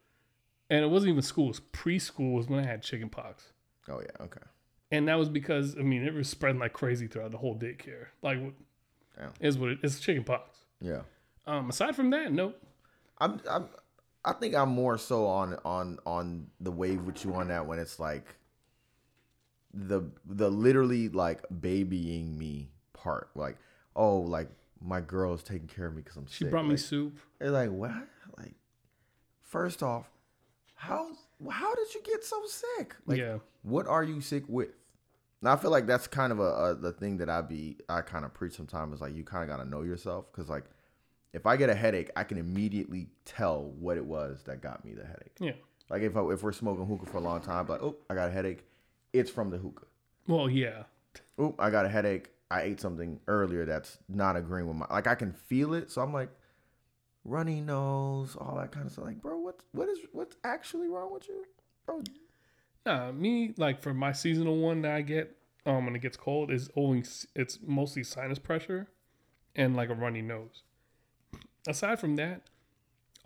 and 0.71 0.83
it 0.83 0.87
wasn't 0.87 1.11
even 1.11 1.21
school, 1.21 1.45
it 1.45 1.49
was 1.49 1.59
preschool, 1.71 2.33
was 2.33 2.47
when 2.47 2.59
I 2.59 2.65
had 2.65 2.81
chicken 2.81 3.09
pox, 3.09 3.53
oh 3.89 3.99
yeah 4.01 4.25
okay 4.25 4.41
and 4.91 5.07
that 5.07 5.17
was 5.17 5.29
because 5.29 5.75
I 5.77 5.81
mean 5.81 6.03
it 6.03 6.13
was 6.13 6.29
spreading 6.29 6.59
like 6.59 6.73
crazy 6.73 7.07
throughout 7.07 7.31
the 7.31 7.37
whole 7.37 7.55
daycare. 7.57 8.07
Like, 8.21 8.39
Damn. 9.17 9.31
is 9.39 9.57
what 9.57 9.69
it 9.69 9.79
is 9.83 9.99
chicken 9.99 10.23
pox. 10.23 10.57
yeah 10.79 11.01
Um, 11.47 11.69
aside 11.69 11.95
from 11.95 12.09
that, 12.11 12.31
nope. 12.31 12.61
I'm, 13.19 13.39
I'm 13.49 13.69
I 14.23 14.33
think 14.33 14.55
I'm 14.55 14.69
more 14.69 14.97
so 14.97 15.25
on 15.25 15.57
on 15.65 15.97
on 16.05 16.47
the 16.59 16.71
wave 16.71 17.01
with 17.03 17.23
you 17.25 17.33
on 17.33 17.47
that 17.47 17.65
when 17.65 17.79
it's 17.79 17.99
like 17.99 18.35
the 19.73 20.03
the 20.25 20.49
literally 20.49 21.09
like 21.09 21.43
babying 21.61 22.37
me 22.37 22.69
part 22.93 23.29
like 23.35 23.57
oh 23.95 24.17
like 24.19 24.49
my 24.83 24.99
girl 24.99 25.33
is 25.33 25.43
taking 25.43 25.67
care 25.67 25.85
of 25.87 25.95
me 25.95 26.01
because 26.01 26.17
I'm 26.17 26.27
sick. 26.27 26.33
She 26.33 26.43
sick. 26.45 26.51
brought 26.51 26.63
me 26.65 26.71
like, 26.71 26.79
soup. 26.79 27.17
They're 27.39 27.51
like 27.51 27.69
what 27.71 27.91
like 28.37 28.55
first 29.39 29.81
off 29.83 30.09
how 30.75 31.09
how 31.49 31.73
did 31.75 31.93
you 31.93 32.01
get 32.03 32.23
so 32.23 32.41
sick 32.47 32.95
like 33.05 33.17
yeah, 33.19 33.37
what 33.63 33.87
are 33.87 34.03
you 34.03 34.21
sick 34.21 34.43
with 34.47 34.69
now 35.41 35.53
I 35.53 35.55
feel 35.57 35.71
like 35.71 35.87
that's 35.87 36.07
kind 36.07 36.31
of 36.31 36.39
a, 36.39 36.43
a 36.43 36.75
the 36.75 36.91
thing 36.91 37.17
that 37.17 37.29
I 37.29 37.41
be 37.41 37.77
I 37.89 38.01
kind 38.01 38.25
of 38.25 38.33
preach 38.33 38.55
sometimes 38.55 38.95
is 38.95 39.01
like 39.01 39.15
you 39.15 39.23
kind 39.23 39.43
of 39.43 39.49
got 39.49 39.63
to 39.63 39.69
know 39.69 39.81
yourself 39.81 40.25
because 40.31 40.49
like 40.49 40.65
if 41.33 41.45
I 41.45 41.55
get 41.57 41.69
a 41.69 41.75
headache 41.75 42.11
I 42.15 42.23
can 42.23 42.37
immediately 42.37 43.07
tell 43.25 43.63
what 43.79 43.97
it 43.97 44.05
was 44.05 44.43
that 44.43 44.61
got 44.61 44.83
me 44.85 44.93
the 44.93 45.05
headache. 45.05 45.35
yeah. 45.39 45.53
Like 45.89 46.03
if 46.03 46.15
I, 46.15 46.21
if 46.29 46.41
we're 46.41 46.53
smoking 46.53 46.85
hookah 46.85 47.07
for 47.07 47.17
a 47.17 47.21
long 47.21 47.41
time, 47.41 47.67
like 47.67 47.81
oh 47.81 47.97
I 48.09 48.15
got 48.15 48.29
a 48.29 48.31
headache, 48.31 48.65
it's 49.13 49.29
from 49.29 49.49
the 49.49 49.57
hookah. 49.57 49.87
Well, 50.27 50.49
yeah, 50.49 50.83
Oh 51.37 51.55
I 51.59 51.69
got 51.69 51.85
a 51.85 51.89
headache. 51.89 52.29
I 52.49 52.61
ate 52.63 52.81
something 52.81 53.19
earlier 53.27 53.65
that's 53.65 53.97
not 54.09 54.35
agreeing 54.35 54.67
with 54.67 54.77
my 54.77 54.85
like 54.89 55.07
I 55.07 55.15
can 55.15 55.31
feel 55.33 55.73
it, 55.73 55.89
so 55.91 56.01
I'm 56.01 56.13
like 56.13 56.29
runny 57.23 57.61
nose, 57.61 58.35
all 58.35 58.55
that 58.57 58.71
kind 58.71 58.85
of 58.85 58.91
stuff. 58.91 59.05
Like 59.05 59.21
bro, 59.21 59.37
what 59.37 59.59
what 59.71 59.89
is 59.89 59.99
what's 60.11 60.35
actually 60.43 60.87
wrong 60.87 61.13
with 61.13 61.27
you, 61.27 61.45
bro? 61.85 62.01
Nah, 62.85 63.11
me 63.11 63.53
like 63.57 63.81
for 63.81 63.93
my 63.93 64.11
seasonal 64.11 64.57
one 64.57 64.81
that 64.83 64.91
I 64.93 65.01
get 65.01 65.35
um 65.65 65.85
when 65.85 65.95
it 65.95 66.01
gets 66.01 66.17
cold 66.17 66.49
is 66.51 66.69
only 66.75 67.03
it's 67.35 67.59
mostly 67.65 68.03
sinus 68.03 68.39
pressure 68.39 68.87
and 69.55 69.75
like 69.75 69.89
a 69.89 69.93
runny 69.95 70.21
nose. 70.21 70.63
Aside 71.67 71.99
from 71.99 72.15
that, 72.15 72.41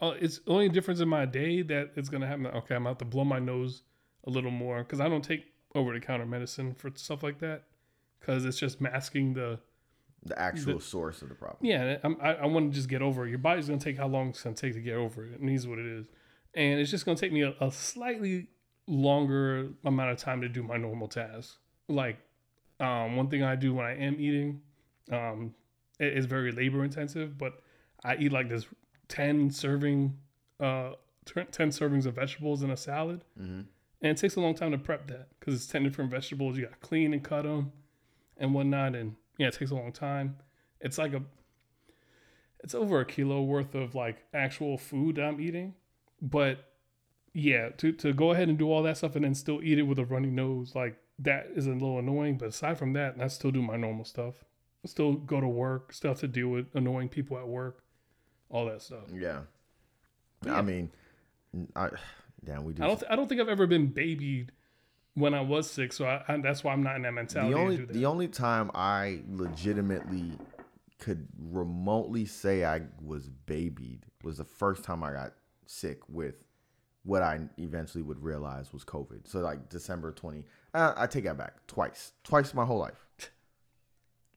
uh, 0.01 0.13
it's 0.19 0.39
the 0.39 0.51
only 0.51 0.67
difference 0.67 0.99
in 0.99 1.07
my 1.07 1.25
day 1.25 1.61
that 1.61 1.91
it's 1.95 2.09
gonna 2.09 2.27
happen. 2.27 2.47
Okay, 2.47 2.75
I'm 2.75 2.81
gonna 2.83 2.89
have 2.89 2.97
to 2.97 3.05
blow 3.05 3.23
my 3.23 3.39
nose 3.39 3.83
a 4.25 4.29
little 4.29 4.51
more 4.51 4.79
because 4.79 4.99
I 4.99 5.07
don't 5.07 5.23
take 5.23 5.45
over 5.73 5.93
the 5.93 5.99
counter 6.01 6.25
medicine 6.25 6.73
for 6.73 6.91
stuff 6.95 7.23
like 7.23 7.39
that 7.39 7.63
because 8.19 8.43
it's 8.43 8.59
just 8.59 8.81
masking 8.81 9.33
the 9.33 9.59
The 10.25 10.37
actual 10.37 10.79
source 10.81 11.21
of 11.21 11.29
the 11.29 11.35
problem. 11.35 11.59
yeah. 11.61 11.97
I'm, 12.03 12.17
I 12.19 12.33
I 12.33 12.45
want 12.47 12.71
to 12.71 12.75
just 12.75 12.89
get 12.89 13.01
over 13.01 13.25
it. 13.25 13.29
Your 13.29 13.37
body's 13.39 13.67
gonna 13.69 13.79
take 13.79 13.97
how 13.97 14.07
long 14.07 14.29
it's 14.29 14.43
gonna 14.43 14.55
take 14.55 14.73
to 14.73 14.81
get 14.81 14.95
over 14.95 15.25
it. 15.25 15.33
It 15.35 15.41
needs 15.41 15.65
what 15.65 15.79
it 15.79 15.85
is, 15.85 16.07
and 16.53 16.79
it's 16.81 16.91
just 16.91 17.05
gonna 17.05 17.17
take 17.17 17.31
me 17.31 17.43
a, 17.43 17.53
a 17.61 17.71
slightly 17.71 18.47
longer 18.87 19.69
amount 19.83 20.11
of 20.11 20.17
time 20.17 20.41
to 20.41 20.49
do 20.49 20.63
my 20.63 20.77
normal 20.77 21.07
tasks. 21.07 21.57
Like, 21.87 22.17
um, 22.79 23.15
one 23.15 23.29
thing 23.29 23.43
I 23.43 23.55
do 23.55 23.73
when 23.73 23.85
I 23.85 23.95
am 23.97 24.15
eating, 24.19 24.61
um, 25.11 25.53
it 25.99 26.17
is 26.17 26.25
very 26.25 26.51
labor 26.51 26.83
intensive, 26.83 27.37
but 27.37 27.61
I 28.03 28.15
eat 28.17 28.31
like 28.31 28.49
this 28.49 28.65
ten 29.07 29.49
serving, 29.49 30.17
uh, 30.59 30.91
ten 31.25 31.69
servings 31.69 32.05
of 32.05 32.15
vegetables 32.15 32.63
in 32.63 32.71
a 32.71 32.77
salad, 32.77 33.23
Mm-hmm. 33.39 33.61
and 33.61 33.67
it 34.11 34.17
takes 34.17 34.35
a 34.35 34.41
long 34.41 34.55
time 34.55 34.71
to 34.71 34.77
prep 34.77 35.07
that 35.07 35.29
because 35.39 35.55
it's 35.55 35.67
ten 35.67 35.83
different 35.83 36.11
vegetables. 36.11 36.57
You 36.57 36.65
got 36.65 36.73
to 36.81 36.87
clean 36.87 37.13
and 37.13 37.23
cut 37.23 37.43
them 37.43 37.71
and 38.37 38.53
whatnot, 38.53 38.95
and 38.95 39.15
yeah, 39.37 39.47
it 39.47 39.53
takes 39.53 39.71
a 39.71 39.75
long 39.75 39.91
time. 39.91 40.37
It's 40.81 40.97
like 40.97 41.13
a, 41.13 41.21
it's 42.63 42.75
over 42.75 42.99
a 42.99 43.05
kilo 43.05 43.41
worth 43.43 43.73
of 43.75 43.95
like 43.95 44.17
actual 44.33 44.77
food 44.77 45.15
that 45.15 45.23
I'm 45.23 45.39
eating, 45.39 45.73
but 46.21 46.59
yeah, 47.35 47.69
to 47.77 47.91
to 47.91 48.13
go 48.13 48.31
ahead 48.31 48.47
and 48.47 48.57
do 48.57 48.71
all 48.71 48.81
that 48.83 48.97
stuff 48.97 49.15
and 49.17 49.25
then 49.25 49.35
still 49.35 49.61
eat 49.61 49.77
it 49.77 49.83
with 49.83 49.99
a 49.99 50.05
runny 50.05 50.29
nose, 50.29 50.73
like 50.73 50.95
that 51.19 51.47
is 51.53 51.67
a 51.67 51.71
little 51.71 51.99
annoying. 51.99 52.37
But 52.37 52.47
aside 52.49 52.77
from 52.77 52.93
that, 52.93 53.15
I 53.19 53.27
still 53.27 53.51
do 53.51 53.61
my 53.61 53.75
normal 53.75 54.05
stuff. 54.05 54.35
I 54.83 54.87
still 54.87 55.13
go 55.13 55.41
to 55.41 55.47
work, 55.47 55.91
still 55.91 56.11
have 56.11 56.19
to 56.21 56.29
deal 56.29 56.47
with 56.47 56.67
annoying 56.73 57.09
people 57.09 57.37
at 57.37 57.47
work. 57.47 57.83
all 58.49 58.65
that 58.67 58.81
stuff. 58.81 59.03
Yeah. 59.13 59.41
Yeah. 60.45 60.57
I 60.57 60.61
mean, 60.61 60.91
I 61.75 61.89
damn 62.43 62.63
we 62.63 62.73
do. 62.73 62.83
I 62.83 62.87
don't. 62.87 62.99
Th- 62.99 63.11
I 63.11 63.15
don't 63.17 63.27
think 63.27 63.41
I've 63.41 63.49
ever 63.49 63.67
been 63.67 63.87
babied 63.87 64.53
when 65.15 65.33
I 65.33 65.41
was 65.41 65.69
sick, 65.69 65.91
so 65.91 66.05
I, 66.05 66.23
I, 66.27 66.37
that's 66.37 66.63
why 66.63 66.71
I'm 66.71 66.83
not 66.83 66.95
in 66.95 67.01
that 67.01 67.13
mentality 67.13 67.53
the 67.53 67.59
only 67.59 67.75
to 67.75 67.81
do 67.81 67.87
that. 67.87 67.93
the 67.93 68.05
only 68.05 68.27
time 68.29 68.71
I 68.73 69.21
legitimately 69.29 70.37
could 70.99 71.27
remotely 71.37 72.25
say 72.25 72.63
I 72.63 72.83
was 73.01 73.27
babied 73.27 74.05
was 74.23 74.37
the 74.37 74.45
first 74.45 74.85
time 74.85 75.03
I 75.03 75.11
got 75.11 75.33
sick 75.65 75.99
with 76.07 76.44
what 77.05 77.21
I 77.21 77.39
eventually 77.57 78.01
would 78.03 78.21
realize 78.21 78.73
was 78.73 78.83
COVID. 78.83 79.27
So 79.27 79.39
like 79.39 79.69
December 79.69 80.11
twenty, 80.11 80.45
uh, 80.73 80.93
I 80.97 81.07
take 81.07 81.23
that 81.23 81.37
back 81.37 81.65
twice, 81.67 82.11
twice 82.23 82.53
my 82.53 82.65
whole 82.65 82.79
life. 82.79 83.07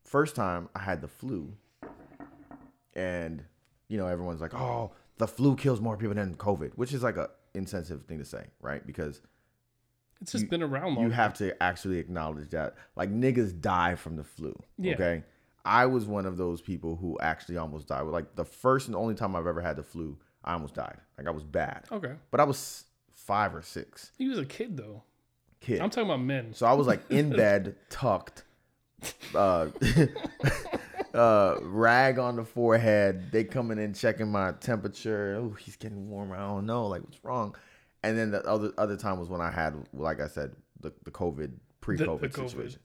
First 0.04 0.36
time 0.36 0.68
I 0.76 0.78
had 0.80 1.00
the 1.00 1.08
flu, 1.08 1.52
and 2.94 3.42
you 3.88 3.98
know 3.98 4.06
everyone's 4.06 4.40
like, 4.40 4.54
"Oh, 4.54 4.92
the 5.18 5.26
flu 5.26 5.56
kills 5.56 5.80
more 5.80 5.96
people 5.96 6.14
than 6.14 6.34
COVID," 6.36 6.72
which 6.76 6.92
is 6.92 7.02
like 7.02 7.16
a 7.16 7.30
insensitive 7.54 8.04
thing 8.06 8.18
to 8.18 8.24
say, 8.24 8.46
right? 8.60 8.86
Because 8.86 9.20
it's 10.20 10.32
just 10.32 10.44
you- 10.44 10.50
been 10.50 10.62
around 10.62 10.94
long. 10.96 11.04
you 11.04 11.10
have 11.10 11.34
to 11.34 11.60
actually 11.62 11.98
acknowledge 11.98 12.50
that 12.50 12.74
like 12.96 13.10
niggas 13.10 13.60
die 13.60 13.94
from 13.94 14.16
the 14.16 14.24
flu 14.24 14.52
Yeah. 14.76 14.94
okay 14.94 15.22
i 15.64 15.86
was 15.86 16.06
one 16.06 16.26
of 16.26 16.36
those 16.36 16.60
people 16.60 16.96
who 16.96 17.16
actually 17.20 17.56
almost 17.56 17.86
died 17.86 18.00
like 18.02 18.34
the 18.34 18.44
first 18.44 18.88
and 18.88 18.96
only 18.96 19.14
time 19.14 19.36
i've 19.36 19.46
ever 19.46 19.60
had 19.60 19.76
the 19.76 19.82
flu 19.84 20.18
i 20.48 20.54
almost 20.54 20.74
died. 20.74 20.96
Like 21.16 21.26
i 21.26 21.30
was 21.30 21.44
bad. 21.44 21.84
Okay. 21.92 22.14
but 22.30 22.40
i 22.40 22.44
was 22.44 22.84
five 23.12 23.54
or 23.54 23.62
six. 23.62 24.10
He 24.18 24.26
was 24.28 24.38
a 24.38 24.44
kid 24.46 24.76
though. 24.76 25.02
kid. 25.60 25.80
I'm 25.80 25.90
talking 25.90 26.08
about 26.10 26.20
men. 26.22 26.54
so 26.54 26.66
i 26.66 26.72
was 26.72 26.86
like 26.86 27.02
in 27.10 27.30
bed 27.44 27.76
tucked 27.90 28.42
uh 29.34 29.68
uh 31.14 31.56
rag 31.62 32.18
on 32.18 32.36
the 32.36 32.44
forehead. 32.44 33.30
They 33.32 33.44
coming 33.44 33.78
in 33.78 33.94
checking 33.94 34.30
my 34.30 34.52
temperature. 34.52 35.36
Oh 35.40 35.50
he's 35.50 35.76
getting 35.76 36.08
warmer. 36.10 36.36
I 36.36 36.40
don't 36.48 36.66
know. 36.66 36.86
Like 36.86 37.02
what's 37.02 37.22
wrong? 37.24 37.54
And 38.02 38.16
then 38.18 38.30
the 38.30 38.42
other 38.44 38.72
other 38.78 38.96
time 38.96 39.18
was 39.18 39.28
when 39.28 39.40
i 39.40 39.50
had 39.50 39.74
like 39.92 40.20
i 40.20 40.28
said 40.28 40.52
the, 40.80 40.92
the 41.04 41.10
covid 41.10 41.52
pre-covid 41.96 42.20
The- 42.20 42.28
the 42.28 42.34
COVID. 42.42 42.50
situation 42.50 42.80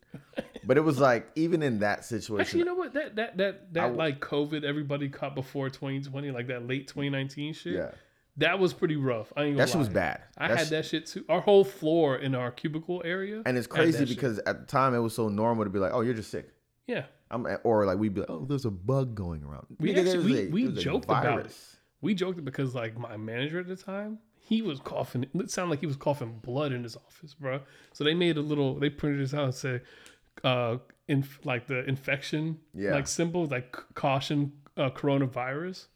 but 0.66 0.78
it 0.78 0.82
was 0.82 0.98
like 1.00 1.30
even 1.36 1.62
in 1.62 1.80
that 1.80 2.06
situation 2.06 2.40
Actually, 2.42 2.60
you 2.60 2.66
know 2.66 2.76
what? 2.76 2.94
That 2.94 3.16
that 3.18 3.38
that 3.38 3.74
that 3.74 3.84
I- 3.84 3.88
like 3.90 4.20
COVID 4.22 4.64
everybody 4.64 5.10
caught 5.10 5.36
before 5.36 5.70
2020, 5.70 6.32
like 6.32 6.48
that 6.48 6.68
late 6.68 6.88
2019 6.88 7.54
shit. 7.54 7.74
yeah 7.74 7.92
That 8.38 8.58
was 8.60 8.74
pretty 8.74 8.96
rough. 8.96 9.32
I 9.38 9.44
ain't 9.44 9.56
gonna 9.58 9.66
that 9.66 9.70
shit 9.70 9.78
was 9.80 9.90
bad 9.90 10.22
I 10.38 10.48
That 10.48 10.58
had 10.58 10.68
that 10.70 10.86
shit 10.86 11.06
too. 11.06 11.24
Our 11.30 11.42
whole 11.42 11.64
floor 11.64 12.16
in 12.18 12.34
our 12.34 12.50
cubicle 12.52 13.02
area. 13.06 13.42
and 13.46 13.58
it's 13.58 13.68
crazy 13.68 14.00
that 14.00 14.08
shit. 14.08 14.16
because 14.18 14.40
at 14.40 14.60
the 14.62 14.66
time 14.66 14.94
it 14.96 15.00
was 15.00 15.14
so 15.14 15.28
normal 15.30 15.66
to 15.66 15.70
be 15.70 15.80
like 15.80 15.92
oh 15.94 16.02
you're 16.02 16.14
just 16.16 16.32
sick 16.32 16.50
yeah, 16.88 17.06
I'm, 17.32 17.48
or 17.64 17.86
like 17.86 17.98
we'd 17.98 18.14
be 18.14 18.20
like, 18.22 18.30
oh, 18.30 18.46
there's 18.46 18.66
a 18.66 18.70
bug 18.72 19.16
going 19.16 19.42
around. 19.44 19.66
We 19.80 19.94
Nigga, 19.94 20.00
actually- 20.06 20.48
we- 20.50 20.66
we 20.68 20.72
joked 20.74 21.06
about 21.06 21.46
it. 21.46 21.56
we 22.02 22.14
joked 22.14 22.38
it 22.40 22.44
because 22.46 22.76
like 22.76 22.98
my 22.98 23.16
manager 23.16 23.60
at 23.60 23.68
the 23.68 23.76
time, 23.78 24.20
he 24.46 24.62
was 24.62 24.80
coughing. 24.80 25.26
It 25.34 25.50
sounded 25.52 25.72
like 25.72 25.80
he 25.80 25.86
was 25.88 25.96
coughing 25.96 26.40
blood 26.42 26.72
in 26.72 26.84
his 26.84 26.96
office, 26.96 27.34
bro. 27.34 27.62
So 27.94 28.04
they 28.04 28.14
made 28.14 28.38
a 28.38 28.42
little. 28.42 28.80
They 28.80 28.90
printed 28.90 29.22
this 29.22 29.34
out 29.34 29.46
and 29.46 29.56
said, 29.56 29.82
uh, 30.44 30.78
in 31.08 31.26
like 31.44 31.68
the 31.68 31.84
infection, 31.86 32.60
Yeah. 32.74 32.92
like 32.94 33.08
symbol, 33.08 33.46
like 33.46 33.76
caution, 33.96 34.52
uh, 34.78 34.90
coronavirus, 34.90 35.88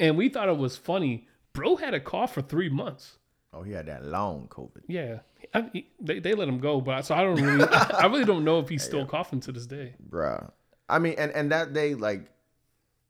and 0.00 0.16
we 0.16 0.28
thought 0.28 0.48
it 0.48 0.56
was 0.56 0.76
funny. 0.76 1.28
Bro 1.52 1.76
had 1.76 1.92
a 1.94 2.00
cough 2.00 2.34
for 2.34 2.42
three 2.42 2.68
months. 2.70 3.18
Oh, 3.54 3.62
he 3.62 3.72
had 3.72 3.84
that 3.86 4.04
long 4.04 4.48
COVID. 4.48 4.82
Yeah, 4.88 5.18
I, 5.52 5.68
he- 5.72 5.88
they 6.00 6.18
they 6.20 6.34
let 6.34 6.48
him 6.48 6.58
go, 6.58 6.80
but 6.80 7.02
so 7.04 7.14
I 7.14 7.22
don't 7.22 7.40
really, 7.40 7.64
I 7.70 8.06
really 8.06 8.24
don't 8.24 8.44
know 8.44 8.58
if 8.60 8.68
he's 8.70 8.82
still 8.82 9.04
coughing 9.04 9.40
to 9.40 9.52
this 9.52 9.66
day. 9.66 9.94
Bruh. 10.08 10.50
I 10.88 10.98
mean, 10.98 11.14
and, 11.18 11.30
and 11.32 11.52
that 11.52 11.72
day, 11.74 11.94
like, 11.94 12.30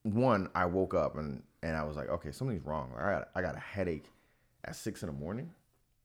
one, 0.02 0.48
I 0.54 0.66
woke 0.66 0.94
up 0.94 1.16
and, 1.16 1.42
and 1.62 1.76
I 1.76 1.84
was 1.84 1.96
like, 1.96 2.08
okay, 2.08 2.32
something's 2.32 2.64
wrong. 2.64 2.92
I 2.98 3.10
got, 3.12 3.28
I 3.34 3.42
got 3.42 3.56
a 3.56 3.60
headache 3.60 4.06
at 4.64 4.76
six 4.76 5.02
in 5.02 5.08
the 5.08 5.12
morning, 5.12 5.50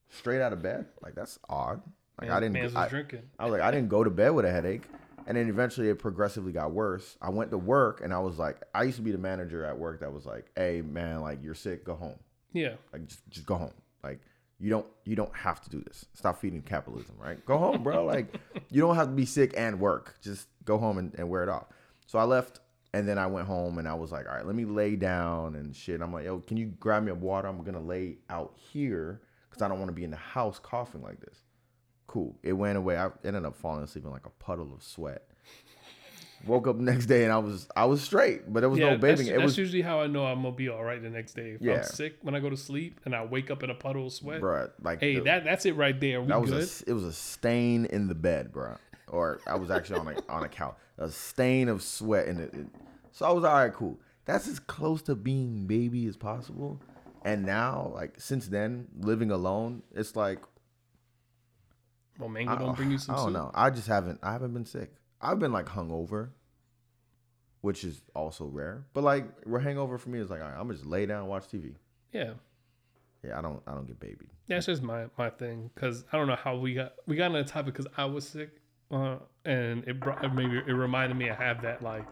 straight 0.10 0.42
out 0.42 0.54
of 0.54 0.62
bed. 0.62 0.86
Like, 1.02 1.16
that's 1.16 1.40
odd. 1.50 1.82
Like, 2.20 2.30
I 2.32 2.40
didn't, 2.40 2.76
I, 2.76 2.88
drinking. 2.88 3.22
I 3.38 3.46
was 3.46 3.52
like, 3.52 3.62
I 3.62 3.72
didn't 3.72 3.90
go 3.90 4.04
to 4.04 4.10
bed 4.10 4.30
with 4.30 4.46
a 4.46 4.52
headache. 4.52 4.84
And 5.28 5.36
then 5.38 5.50
eventually 5.50 5.90
it 5.90 6.00
progressively 6.00 6.54
got 6.54 6.72
worse. 6.72 7.18
I 7.22 7.30
went 7.30 7.52
to 7.52 7.58
work 7.58 8.00
and 8.02 8.14
I 8.14 8.20
was 8.20 8.40
like, 8.40 8.62
I 8.74 8.84
used 8.84 8.96
to 8.96 9.04
be 9.04 9.12
the 9.12 9.18
manager 9.18 9.66
at 9.66 9.78
work 9.78 10.00
that 10.00 10.12
was 10.14 10.26
like, 10.26 10.46
hey, 10.56 10.82
man, 10.82 11.22
like, 11.22 11.44
you're 11.44 11.54
sick, 11.54 11.84
go 11.84 11.96
home. 11.96 12.16
Yeah, 12.54 12.76
Like 12.94 13.06
just, 13.08 13.30
just 13.30 13.46
go 13.46 13.56
home. 13.56 13.74
Like 14.04 14.20
you 14.60 14.70
don't 14.70 14.86
you 15.04 15.16
don't 15.16 15.36
have 15.36 15.62
to 15.62 15.70
do 15.70 15.82
this. 15.82 16.06
Stop 16.14 16.40
feeding 16.40 16.62
capitalism, 16.62 17.16
right? 17.20 17.44
Go 17.46 17.58
home, 17.58 17.84
bro. 17.84 18.06
Like 18.06 18.34
you 18.72 18.82
don't 18.82 18.96
have 18.96 19.08
to 19.08 19.14
be 19.14 19.26
sick 19.26 19.54
and 19.58 19.80
work. 19.80 20.16
Just 20.24 20.48
go 20.66 20.78
home 20.78 20.98
and, 20.98 21.14
and 21.18 21.30
wear 21.30 21.44
it 21.44 21.50
off. 21.50 21.66
So 22.08 22.18
I 22.18 22.24
left 22.24 22.62
and 22.98 23.08
then 23.08 23.18
I 23.18 23.28
went 23.28 23.48
home 23.48 23.78
and 23.78 23.88
I 23.88 23.94
was 23.94 24.12
like, 24.12 24.28
all 24.28 24.36
right, 24.36 24.46
let 24.46 24.56
me 24.56 24.66
lay 24.66 24.96
down 24.96 25.56
and 25.56 25.76
shit. 25.76 26.02
I'm 26.02 26.12
like, 26.12 26.26
yo, 26.26 26.40
can 26.40 26.58
you 26.58 26.66
grab 26.80 27.04
me 27.04 27.12
a 27.12 27.16
water? 27.16 27.48
I'm 27.48 27.64
gonna 27.64 27.80
lay 27.82 28.18
out 28.30 28.54
here 28.58 29.22
because 29.50 29.62
I 29.62 29.68
don't 29.68 29.78
want 29.80 29.90
to 29.90 29.94
be 29.96 30.04
in 30.04 30.12
the 30.12 30.18
house 30.18 30.60
coughing 30.60 31.04
like 31.04 31.20
this. 31.20 31.42
Cool. 32.08 32.38
It 32.42 32.54
went 32.54 32.78
away. 32.78 32.98
I 32.98 33.10
ended 33.24 33.46
up 33.46 33.56
falling 33.56 33.84
asleep 33.84 34.06
in 34.06 34.12
like 34.12 34.26
a 34.26 34.30
puddle 34.32 34.74
of 34.74 34.82
sweat. 34.84 35.24
Woke 36.46 36.68
up 36.68 36.76
next 36.76 37.08
day 37.08 37.24
and 37.24 37.34
I 37.34 37.40
was 37.40 37.68
I 37.76 37.86
was 37.86 38.02
straight, 38.02 38.52
but 38.54 38.60
there 38.62 38.70
was 38.70 38.80
yeah. 38.80 38.92
no 38.92 38.98
that's. 38.98 39.22
It 39.22 39.32
that's 39.32 39.44
was 39.44 39.58
usually 39.58 39.82
how 39.82 40.02
I 40.02 40.08
know 40.08 40.24
I'm 40.26 40.44
gonna 40.44 40.56
be 40.56 40.70
all 40.70 40.84
right 40.84 41.02
the 41.02 41.10
next 41.10 41.34
day. 41.34 41.52
If 41.52 41.62
Yeah. 41.62 41.78
I'm 41.78 41.84
sick 41.84 42.18
when 42.22 42.36
I 42.36 42.40
go 42.40 42.50
to 42.50 42.56
sleep 42.56 43.02
and 43.06 43.16
I 43.16 43.26
wake 43.26 43.50
up 43.50 43.64
in 43.64 43.70
a 43.72 43.74
puddle 43.76 44.06
of 44.08 44.14
sweat. 44.14 44.40
bruh, 44.40 44.70
like 44.82 45.00
Hey, 45.00 45.16
the- 45.16 45.22
that 45.22 45.44
that's 45.44 45.66
it 45.66 45.76
right 45.76 46.00
there. 46.00 46.22
We 46.22 46.28
That 46.28 46.40
was 46.40 46.52
good? 46.52 46.88
a 46.88 46.92
it 46.92 46.94
was 46.94 47.04
a 47.06 47.12
stain 47.14 47.86
in 47.86 48.08
the 48.08 48.16
bed, 48.16 48.54
bro. 48.54 48.76
Or 49.10 49.40
I 49.48 49.56
was 49.56 49.72
actually 49.72 50.00
on 50.00 50.08
a 50.10 50.16
on 50.32 50.44
a 50.44 50.50
couch, 50.50 50.76
a 50.98 51.10
stain 51.10 51.70
of 51.70 51.82
sweat 51.82 52.28
and 52.28 52.40
it. 52.42 52.54
it- 52.54 52.68
So 53.12 53.26
I 53.26 53.32
was 53.32 53.44
all 53.44 53.54
right, 53.54 53.74
cool. 53.74 54.00
That's 54.26 54.48
as 54.48 54.60
close 54.60 55.02
to 55.04 55.16
being 55.16 55.66
baby 55.68 56.06
as 56.08 56.18
possible. 56.18 56.82
And 57.24 57.46
now, 57.46 57.92
like 57.96 58.20
since 58.20 58.48
then, 58.48 58.88
living 59.00 59.32
alone, 59.32 59.82
it's 59.94 60.16
like 60.16 60.40
well, 62.20 62.30
mango 62.30 62.52
I, 62.54 62.58
don't 62.58 62.76
bring 62.76 62.92
you 62.92 62.98
some 62.98 63.16
I 63.16 63.18
don't 63.20 63.26
soup. 63.28 63.34
know. 63.34 63.52
I 63.54 63.70
just 63.70 63.88
haven't. 63.88 64.20
I 64.24 64.32
haven't 64.34 64.54
been 64.54 64.66
sick. 64.66 64.92
I've 65.22 65.40
been 65.40 65.52
like 65.52 65.66
hungover, 65.68 66.30
which 67.62 67.84
is 67.84 68.02
also 68.16 68.46
rare. 68.46 68.86
But 68.94 69.04
like, 69.04 69.26
we're 69.46 69.60
hangover 69.60 69.98
for 69.98 70.10
me 70.10 70.20
is 70.20 70.30
like, 70.30 70.42
all 70.42 70.50
right, 70.50 70.60
I'm 70.60 70.70
just 70.72 70.86
lay 70.86 71.06
down, 71.06 71.22
and 71.22 71.30
watch 71.30 71.48
TV. 71.48 71.76
Yeah, 72.12 72.34
Yeah, 73.24 73.38
I 73.38 73.42
don't. 73.42 73.62
I 73.68 73.74
don't 73.74 73.86
get 73.88 74.00
babied. 74.00 74.30
that's 74.48 74.66
just 74.66 74.82
my 74.82 75.06
my 75.18 75.30
thing 75.30 75.70
because 75.74 76.06
I 76.12 76.18
don't 76.18 76.28
know 76.28 76.36
how 76.36 76.58
we 76.58 76.74
got 76.74 76.94
we 77.08 77.16
got 77.16 77.26
on 77.28 77.34
the 77.34 77.44
topic 77.44 77.74
because 77.74 77.88
I 77.98 78.06
was 78.06 78.28
sick, 78.28 78.50
uh, 78.92 79.18
and 79.46 79.84
it 79.88 80.00
brought 80.00 80.34
maybe 80.36 80.58
it 80.58 80.72
reminded 80.74 81.18
me 81.18 81.30
I 81.30 81.36
have 81.36 81.62
that 81.64 81.82
like 81.82 82.06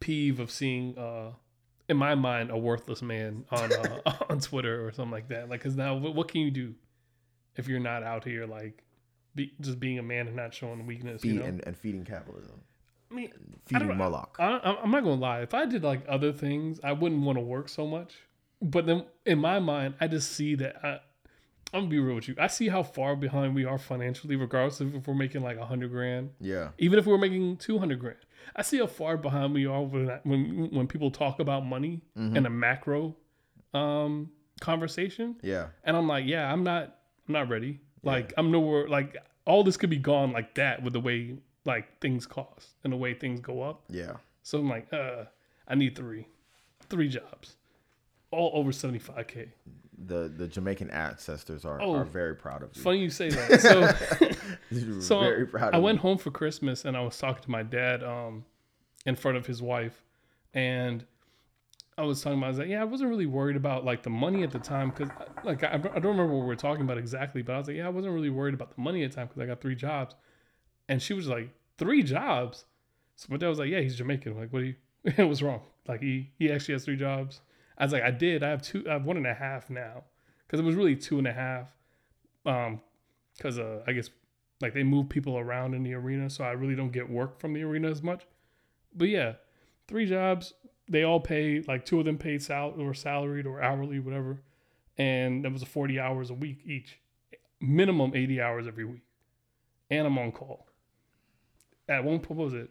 peeve 0.00 0.40
of 0.40 0.50
seeing 0.50 0.96
uh 0.98 1.30
in 1.88 1.96
my 1.96 2.14
mind 2.14 2.50
a 2.50 2.56
worthless 2.58 3.00
man 3.02 3.44
on 3.50 3.72
uh, 3.72 4.12
on 4.30 4.40
Twitter 4.40 4.86
or 4.86 4.92
something 4.92 5.12
like 5.12 5.28
that. 5.28 5.48
Like, 5.48 5.60
because 5.60 5.76
now 5.76 5.94
what, 5.96 6.14
what 6.14 6.28
can 6.28 6.40
you 6.40 6.50
do 6.50 6.74
if 7.56 7.68
you're 7.68 7.80
not 7.80 8.02
out 8.02 8.24
here 8.24 8.44
like 8.46 8.82
be, 9.34 9.52
just 9.60 9.78
being 9.78 9.98
a 9.98 10.02
man 10.02 10.26
and 10.26 10.34
not 10.36 10.52
showing 10.52 10.84
weakness? 10.86 11.22
Feed 11.22 11.34
you 11.34 11.38
know? 11.40 11.44
and, 11.46 11.64
and 11.66 11.76
feeding 11.76 12.04
capitalism, 12.04 12.60
I 13.10 13.14
mean, 13.14 13.32
feeding 13.66 13.88
don't- 13.88 13.96
Moloch. 13.98 14.36
I, 14.40 14.56
I- 14.56 14.82
I'm 14.82 14.90
not 14.90 15.04
gonna 15.04 15.20
lie. 15.20 15.42
If 15.42 15.54
I 15.54 15.64
did 15.66 15.84
like 15.84 16.02
other 16.08 16.32
things, 16.32 16.80
I 16.82 16.92
wouldn't 16.92 17.22
want 17.22 17.38
to 17.38 17.42
work 17.42 17.68
so 17.68 17.86
much. 17.86 18.14
But 18.60 18.86
then 18.86 19.04
in 19.24 19.38
my 19.38 19.60
mind, 19.60 19.94
I 20.00 20.08
just 20.08 20.32
see 20.32 20.54
that 20.56 20.84
I, 20.84 20.98
I'm 21.74 21.80
gonna 21.82 21.90
be 21.90 21.98
real 21.98 22.14
with 22.14 22.28
you. 22.28 22.34
I 22.38 22.46
see 22.46 22.68
how 22.68 22.82
far 22.82 23.16
behind 23.16 23.54
we 23.54 23.64
are 23.64 23.76
financially, 23.78 24.36
regardless 24.36 24.80
of 24.80 24.94
if 24.94 25.06
we're 25.06 25.14
making 25.14 25.42
like 25.42 25.56
a 25.58 25.66
hundred 25.66 25.90
grand, 25.90 26.30
yeah, 26.40 26.70
even 26.78 26.98
if 26.98 27.06
we're 27.06 27.18
making 27.18 27.56
two 27.58 27.78
hundred 27.78 27.98
grand. 28.00 28.18
I 28.54 28.62
see 28.62 28.78
how 28.78 28.86
far 28.86 29.16
behind 29.16 29.52
we 29.54 29.66
are 29.66 29.82
when 29.82 30.08
when 30.24 30.70
when 30.70 30.86
people 30.86 31.10
talk 31.10 31.40
about 31.40 31.66
money 31.66 32.02
in 32.36 32.46
a 32.46 32.50
macro 32.50 33.16
um, 33.74 34.30
conversation, 34.60 35.36
yeah, 35.42 35.68
and 35.84 35.96
I'm 35.96 36.06
like, 36.08 36.24
yeah, 36.26 36.50
I'm 36.52 36.62
not, 36.64 36.96
I'm 37.28 37.32
not 37.34 37.48
ready. 37.48 37.80
Like 38.02 38.32
I'm 38.38 38.50
nowhere. 38.52 38.88
Like 38.88 39.16
all 39.44 39.64
this 39.64 39.76
could 39.76 39.90
be 39.90 39.98
gone 39.98 40.32
like 40.32 40.54
that 40.54 40.82
with 40.82 40.92
the 40.92 41.00
way 41.00 41.36
like 41.64 41.98
things 42.00 42.26
cost 42.26 42.70
and 42.84 42.92
the 42.92 42.96
way 42.96 43.12
things 43.14 43.40
go 43.40 43.62
up. 43.62 43.82
yeah. 43.90 44.12
So 44.44 44.58
I'm 44.60 44.68
like, 44.68 44.86
uh, 44.92 45.24
I 45.66 45.74
need 45.74 45.96
three, 45.96 46.28
three 46.88 47.08
jobs, 47.08 47.56
all 48.30 48.52
over 48.54 48.70
75k. 48.70 49.48
The 49.98 50.28
the 50.28 50.46
Jamaican 50.46 50.90
ancestors 50.90 51.64
are, 51.64 51.80
Oh. 51.80 51.94
are 51.94 52.04
very 52.04 52.34
proud 52.36 52.62
of 52.62 52.70
you. 52.76 52.82
Funny 52.82 52.98
you 53.00 53.10
say 53.10 53.30
that. 53.30 54.36
So, 54.70 55.00
so 55.00 55.20
very 55.20 55.46
proud 55.46 55.74
I 55.74 55.78
went 55.78 55.96
you. 55.98 56.02
home 56.02 56.18
for 56.18 56.30
Christmas 56.30 56.84
and 56.84 56.96
I 56.96 57.00
was 57.00 57.16
talking 57.18 57.42
to 57.44 57.50
my 57.50 57.62
dad, 57.62 58.02
um, 58.02 58.44
in 59.06 59.14
front 59.16 59.36
of 59.36 59.46
his 59.46 59.62
wife, 59.62 60.02
and 60.52 61.04
I 61.98 62.02
was 62.02 62.20
talking 62.20 62.38
about, 62.38 62.46
I 62.46 62.50
was 62.50 62.58
like, 62.58 62.68
yeah, 62.68 62.80
I 62.82 62.84
wasn't 62.84 63.08
really 63.08 63.26
worried 63.26 63.56
about 63.56 63.84
like 63.84 64.02
the 64.02 64.10
money 64.10 64.42
at 64.42 64.50
the 64.50 64.58
time 64.58 64.90
because, 64.90 65.08
like, 65.44 65.62
I, 65.64 65.74
I 65.74 65.78
don't 65.78 66.04
remember 66.16 66.34
what 66.34 66.40
we 66.42 66.46
were 66.46 66.56
talking 66.56 66.82
about 66.82 66.98
exactly, 66.98 67.40
but 67.42 67.54
I 67.54 67.58
was 67.58 67.68
like, 67.68 67.76
yeah, 67.76 67.86
I 67.86 67.90
wasn't 67.90 68.12
really 68.14 68.28
worried 68.30 68.54
about 68.54 68.74
the 68.74 68.80
money 68.82 69.02
at 69.04 69.12
the 69.12 69.16
time 69.16 69.28
because 69.28 69.40
I 69.42 69.46
got 69.46 69.60
three 69.60 69.76
jobs, 69.76 70.14
and 70.88 71.00
she 71.00 71.14
was 71.14 71.26
like, 71.28 71.48
three 71.78 72.02
jobs. 72.02 72.64
So 73.16 73.28
my 73.30 73.36
dad 73.38 73.48
was 73.48 73.58
like, 73.58 73.70
yeah, 73.70 73.80
he's 73.80 73.96
Jamaican. 73.96 74.32
I'm 74.32 74.38
like, 74.38 74.52
what 74.52 74.60
do 74.60 74.66
you? 74.66 74.74
What's 75.26 75.40
wrong? 75.40 75.60
Like 75.88 76.00
he 76.02 76.30
he 76.38 76.50
actually 76.52 76.74
has 76.74 76.84
three 76.84 76.96
jobs. 76.96 77.40
I 77.78 77.84
was 77.84 77.92
like, 77.92 78.02
I 78.02 78.10
did. 78.10 78.42
I 78.42 78.50
have 78.50 78.62
two. 78.62 78.84
I 78.88 78.94
have 78.94 79.04
one 79.04 79.16
and 79.16 79.26
a 79.26 79.34
half 79.34 79.70
now 79.70 80.04
because 80.46 80.60
it 80.60 80.64
was 80.64 80.74
really 80.74 80.96
two 80.96 81.18
and 81.18 81.26
a 81.26 81.32
half. 81.32 81.68
Um, 82.44 82.80
because 83.36 83.58
uh, 83.58 83.82
I 83.86 83.92
guess 83.92 84.10
like 84.60 84.74
they 84.74 84.82
move 84.82 85.08
people 85.08 85.38
around 85.38 85.74
in 85.74 85.82
the 85.82 85.94
arena, 85.94 86.30
so 86.30 86.44
I 86.44 86.52
really 86.52 86.74
don't 86.74 86.92
get 86.92 87.08
work 87.08 87.38
from 87.38 87.52
the 87.52 87.62
arena 87.62 87.90
as 87.90 88.02
much. 88.02 88.26
But 88.94 89.08
yeah, 89.08 89.34
three 89.86 90.06
jobs, 90.06 90.54
they 90.88 91.02
all 91.02 91.20
pay 91.20 91.60
like 91.60 91.84
two 91.84 91.98
of 91.98 92.06
them 92.06 92.18
paid 92.18 92.42
sal 92.42 92.74
or 92.78 92.94
salaried 92.94 93.46
or 93.46 93.60
hourly, 93.60 93.98
whatever, 93.98 94.40
and 94.96 95.44
that 95.44 95.52
was 95.52 95.62
forty 95.64 96.00
hours 96.00 96.30
a 96.30 96.34
week 96.34 96.60
each, 96.64 96.98
minimum 97.60 98.12
eighty 98.14 98.40
hours 98.40 98.66
every 98.66 98.84
week, 98.84 99.04
and 99.90 100.06
I'm 100.06 100.18
on 100.18 100.32
call. 100.32 100.66
At 101.88 102.04
one 102.04 102.18
what 102.18 102.36
was 102.36 102.54
it, 102.54 102.70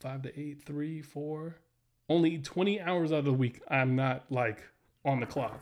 five 0.00 0.22
to 0.22 0.38
eight, 0.38 0.64
three, 0.66 1.00
four, 1.00 1.56
only 2.12 2.38
twenty 2.38 2.80
hours 2.80 3.12
out 3.12 3.20
of 3.20 3.24
the 3.24 3.32
week 3.32 3.60
I'm 3.68 3.96
not 3.96 4.24
like 4.30 4.62
on 5.04 5.20
the 5.20 5.26
clock 5.26 5.60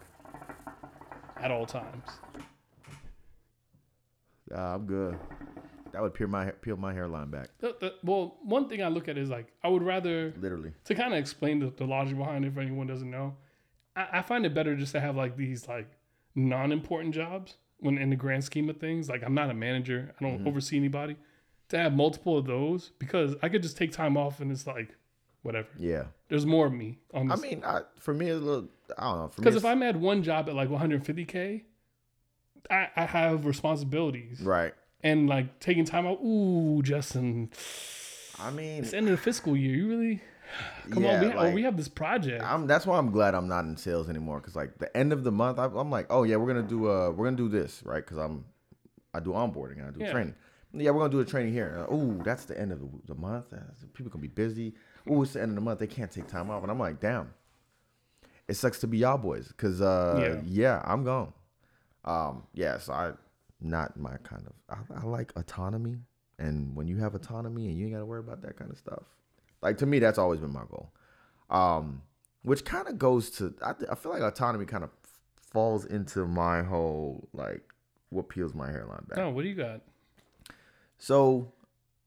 at 1.40 1.50
all 1.50 1.66
times. 1.66 2.04
Uh, 4.54 4.58
I'm 4.74 4.86
good. 4.86 5.18
That 5.92 6.02
would 6.02 6.14
peel 6.14 6.28
my 6.28 6.50
peel 6.50 6.76
my 6.76 6.92
hairline 6.92 7.30
back, 7.30 7.48
The, 7.58 7.74
the, 7.80 7.94
well, 8.04 8.38
one 8.42 8.68
thing 8.68 8.82
I 8.82 8.88
look 8.88 9.08
at 9.08 9.18
is 9.18 9.28
like 9.28 9.46
I 9.62 9.68
would 9.68 9.82
rather 9.82 10.32
literally. 10.40 10.72
to 10.84 10.94
kind 10.94 11.12
of 11.12 11.18
explain 11.18 11.58
the, 11.60 11.70
the 11.76 11.84
logic 11.84 12.16
behind 12.16 12.44
it 12.44 12.48
if 12.48 12.58
anyone 12.58 12.86
doesn't 12.86 13.10
know. 13.10 13.36
I, 13.96 14.06
I 14.18 14.22
find 14.22 14.46
it 14.46 14.54
better 14.54 14.76
just 14.76 14.92
to 14.92 15.00
have 15.00 15.16
like 15.16 15.36
these 15.36 15.66
like 15.68 15.88
non-important 16.34 17.14
jobs 17.14 17.56
when 17.78 17.98
in 17.98 18.10
the 18.10 18.16
grand 18.16 18.44
scheme 18.44 18.68
of 18.70 18.76
things. 18.78 19.08
Like 19.08 19.22
I'm 19.24 19.34
not 19.34 19.50
a 19.50 19.54
manager, 19.54 20.14
I 20.20 20.22
don't 20.24 20.38
Mm-hmm. 20.38 20.48
oversee 20.48 20.76
anybody. 20.76 21.16
To 21.70 21.78
have 21.78 21.92
multiple 21.92 22.36
of 22.38 22.46
those 22.46 22.90
because 22.98 23.34
I 23.42 23.48
could 23.48 23.62
just 23.62 23.76
take 23.76 23.92
time 23.92 24.16
off 24.16 24.40
and 24.40 24.50
it's 24.50 24.66
like 24.66 24.96
whatever. 25.42 25.68
Yeah. 25.78 26.04
There's 26.28 26.46
more 26.46 26.66
of 26.66 26.72
me 26.72 26.98
on 27.12 27.30
I 27.30 27.36
mean, 27.36 27.62
I, 27.64 27.82
for 27.98 28.14
me, 28.14 28.28
it's 28.28 28.40
a 28.40 28.44
little. 28.44 28.68
I 28.96 29.04
don't 29.04 29.18
know. 29.18 29.30
Because 29.36 29.56
if 29.56 29.64
I'm 29.64 29.82
at 29.82 29.96
one 29.96 30.22
job 30.22 30.48
at 30.48 30.54
like 30.54 30.68
150k, 30.68 31.62
I, 32.70 32.88
I 32.96 33.04
have 33.04 33.46
responsibilities 33.46 34.40
right. 34.40 34.74
and 35.02 35.28
like 35.28 35.58
taking 35.60 35.84
time 35.84 36.06
out. 36.06 36.20
Ooh, 36.22 36.82
Justin, 36.82 37.50
I 38.38 38.50
mean, 38.50 38.82
it's 38.82 38.90
the 38.90 38.98
end 38.98 39.08
of 39.08 39.12
the 39.12 39.22
fiscal 39.22 39.56
year. 39.56 39.76
You 39.76 39.88
really 39.88 40.22
come 40.90 41.04
yeah, 41.04 41.20
on? 41.20 41.28
We, 41.28 41.34
oh, 41.34 41.50
we 41.52 41.62
have 41.62 41.76
this 41.76 41.88
project. 41.88 42.44
I'm, 42.44 42.66
that's 42.66 42.86
why 42.86 42.98
I'm 42.98 43.10
glad 43.10 43.34
I'm 43.34 43.48
not 43.48 43.64
in 43.64 43.76
sales 43.76 44.08
anymore. 44.08 44.40
Cause 44.40 44.56
like 44.56 44.78
the 44.78 44.94
end 44.96 45.12
of 45.12 45.24
the 45.24 45.32
month, 45.32 45.58
I, 45.58 45.66
I'm 45.66 45.90
like, 45.90 46.06
oh 46.10 46.22
yeah, 46.24 46.36
we're 46.36 46.48
gonna 46.48 46.62
do 46.62 46.88
uh, 46.90 47.10
we're 47.10 47.26
gonna 47.26 47.36
do 47.36 47.48
this, 47.48 47.82
right? 47.84 48.04
Cause 48.04 48.18
I'm, 48.18 48.44
I 49.14 49.20
do 49.20 49.30
onboarding 49.30 49.78
and 49.78 49.86
I 49.86 49.90
do 49.90 50.00
Yeah. 50.00 50.12
training. 50.12 50.34
Yeah, 50.72 50.92
we're 50.92 51.00
gonna 51.00 51.12
do 51.12 51.20
a 51.20 51.24
training 51.24 51.52
here. 51.52 51.84
Uh, 51.90 51.94
Ooh, 51.94 52.20
that's 52.24 52.44
the 52.44 52.58
end 52.58 52.70
of 52.70 52.78
the, 52.78 52.88
the 53.06 53.14
month. 53.14 53.52
Uh, 53.52 53.58
people 53.92 54.10
gonna 54.10 54.22
be 54.22 54.28
busy. 54.28 54.74
Ooh, 55.08 55.22
it's 55.22 55.34
the 55.34 55.42
end 55.42 55.50
of 55.50 55.54
the 55.54 55.60
month. 55.60 55.78
They 55.78 55.86
can't 55.86 56.10
take 56.10 56.26
time 56.26 56.50
off, 56.50 56.62
and 56.62 56.70
I'm 56.70 56.78
like, 56.78 57.00
damn. 57.00 57.32
It 58.48 58.54
sucks 58.54 58.80
to 58.80 58.88
be 58.88 58.98
y'all 58.98 59.16
boys, 59.16 59.52
cause 59.56 59.80
uh, 59.80 60.18
Yeah. 60.20 60.40
yeah, 60.44 60.82
I'm 60.84 61.04
gone. 61.04 61.32
Um, 62.04 62.44
yeah, 62.52 62.78
so 62.78 62.92
I, 62.92 63.12
not 63.60 63.96
my 63.96 64.16
kind 64.24 64.44
of. 64.46 64.52
I, 64.92 65.00
I 65.00 65.04
like 65.06 65.32
autonomy, 65.36 65.98
and 66.38 66.74
when 66.74 66.88
you 66.88 66.96
have 66.98 67.14
autonomy 67.14 67.66
and 67.68 67.78
you 67.78 67.84
ain't 67.84 67.94
gotta 67.94 68.06
worry 68.06 68.18
about 68.20 68.42
that 68.42 68.56
kind 68.56 68.70
of 68.70 68.78
stuff. 68.78 69.04
Like 69.62 69.78
to 69.78 69.86
me, 69.86 70.00
that's 70.00 70.18
always 70.18 70.40
been 70.40 70.52
my 70.52 70.64
goal. 70.68 70.90
Um, 71.48 72.02
which 72.42 72.64
kind 72.64 72.88
of 72.88 72.98
goes 72.98 73.30
to 73.32 73.54
I, 73.62 73.74
I 73.90 73.94
feel 73.94 74.10
like 74.12 74.22
autonomy 74.22 74.64
kind 74.64 74.82
of 74.82 74.90
falls 75.52 75.84
into 75.84 76.26
my 76.26 76.62
whole 76.62 77.28
like 77.32 77.62
what 78.08 78.28
peels 78.28 78.54
my 78.54 78.70
hairline 78.70 79.04
back. 79.08 79.18
oh, 79.18 79.30
what 79.30 79.42
do 79.42 79.48
you 79.48 79.54
got? 79.54 79.82
So, 80.98 81.52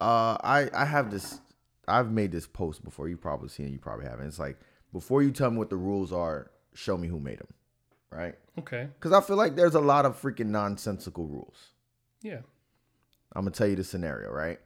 uh, 0.02 0.38
I 0.44 0.70
I 0.74 0.86
have 0.86 1.12
this. 1.12 1.40
I've 1.88 2.12
made 2.12 2.32
this 2.32 2.48
post 2.48 2.84
before. 2.84 3.08
You 3.10 3.18
probably 3.18 3.50
seen 3.50 3.68
it. 3.68 3.72
You 3.72 3.80
probably 3.80 4.06
haven't. 4.06 4.28
It's 4.28 4.40
like 4.40 4.58
before 4.92 5.22
you 5.24 5.32
tell 5.32 5.52
me 5.52 5.58
what 5.58 5.70
the 5.70 5.76
rules 5.76 6.12
are, 6.14 6.52
show 6.74 6.98
me 6.98 7.08
who 7.08 7.20
made 7.20 7.40
them, 7.40 7.54
right? 8.10 8.36
Okay. 8.60 8.88
Because 8.94 9.12
I 9.12 9.22
feel 9.22 9.36
like 9.36 9.56
there's 9.56 9.76
a 9.76 9.82
lot 9.82 10.06
of 10.06 10.20
freaking 10.22 10.48
nonsensical 10.48 11.26
rules. 11.28 11.70
Yeah. 12.22 12.40
I'm 13.36 13.44
gonna 13.44 13.52
tell 13.52 13.68
you 13.68 13.76
the 13.76 13.84
scenario, 13.84 14.32
right? 14.32 14.60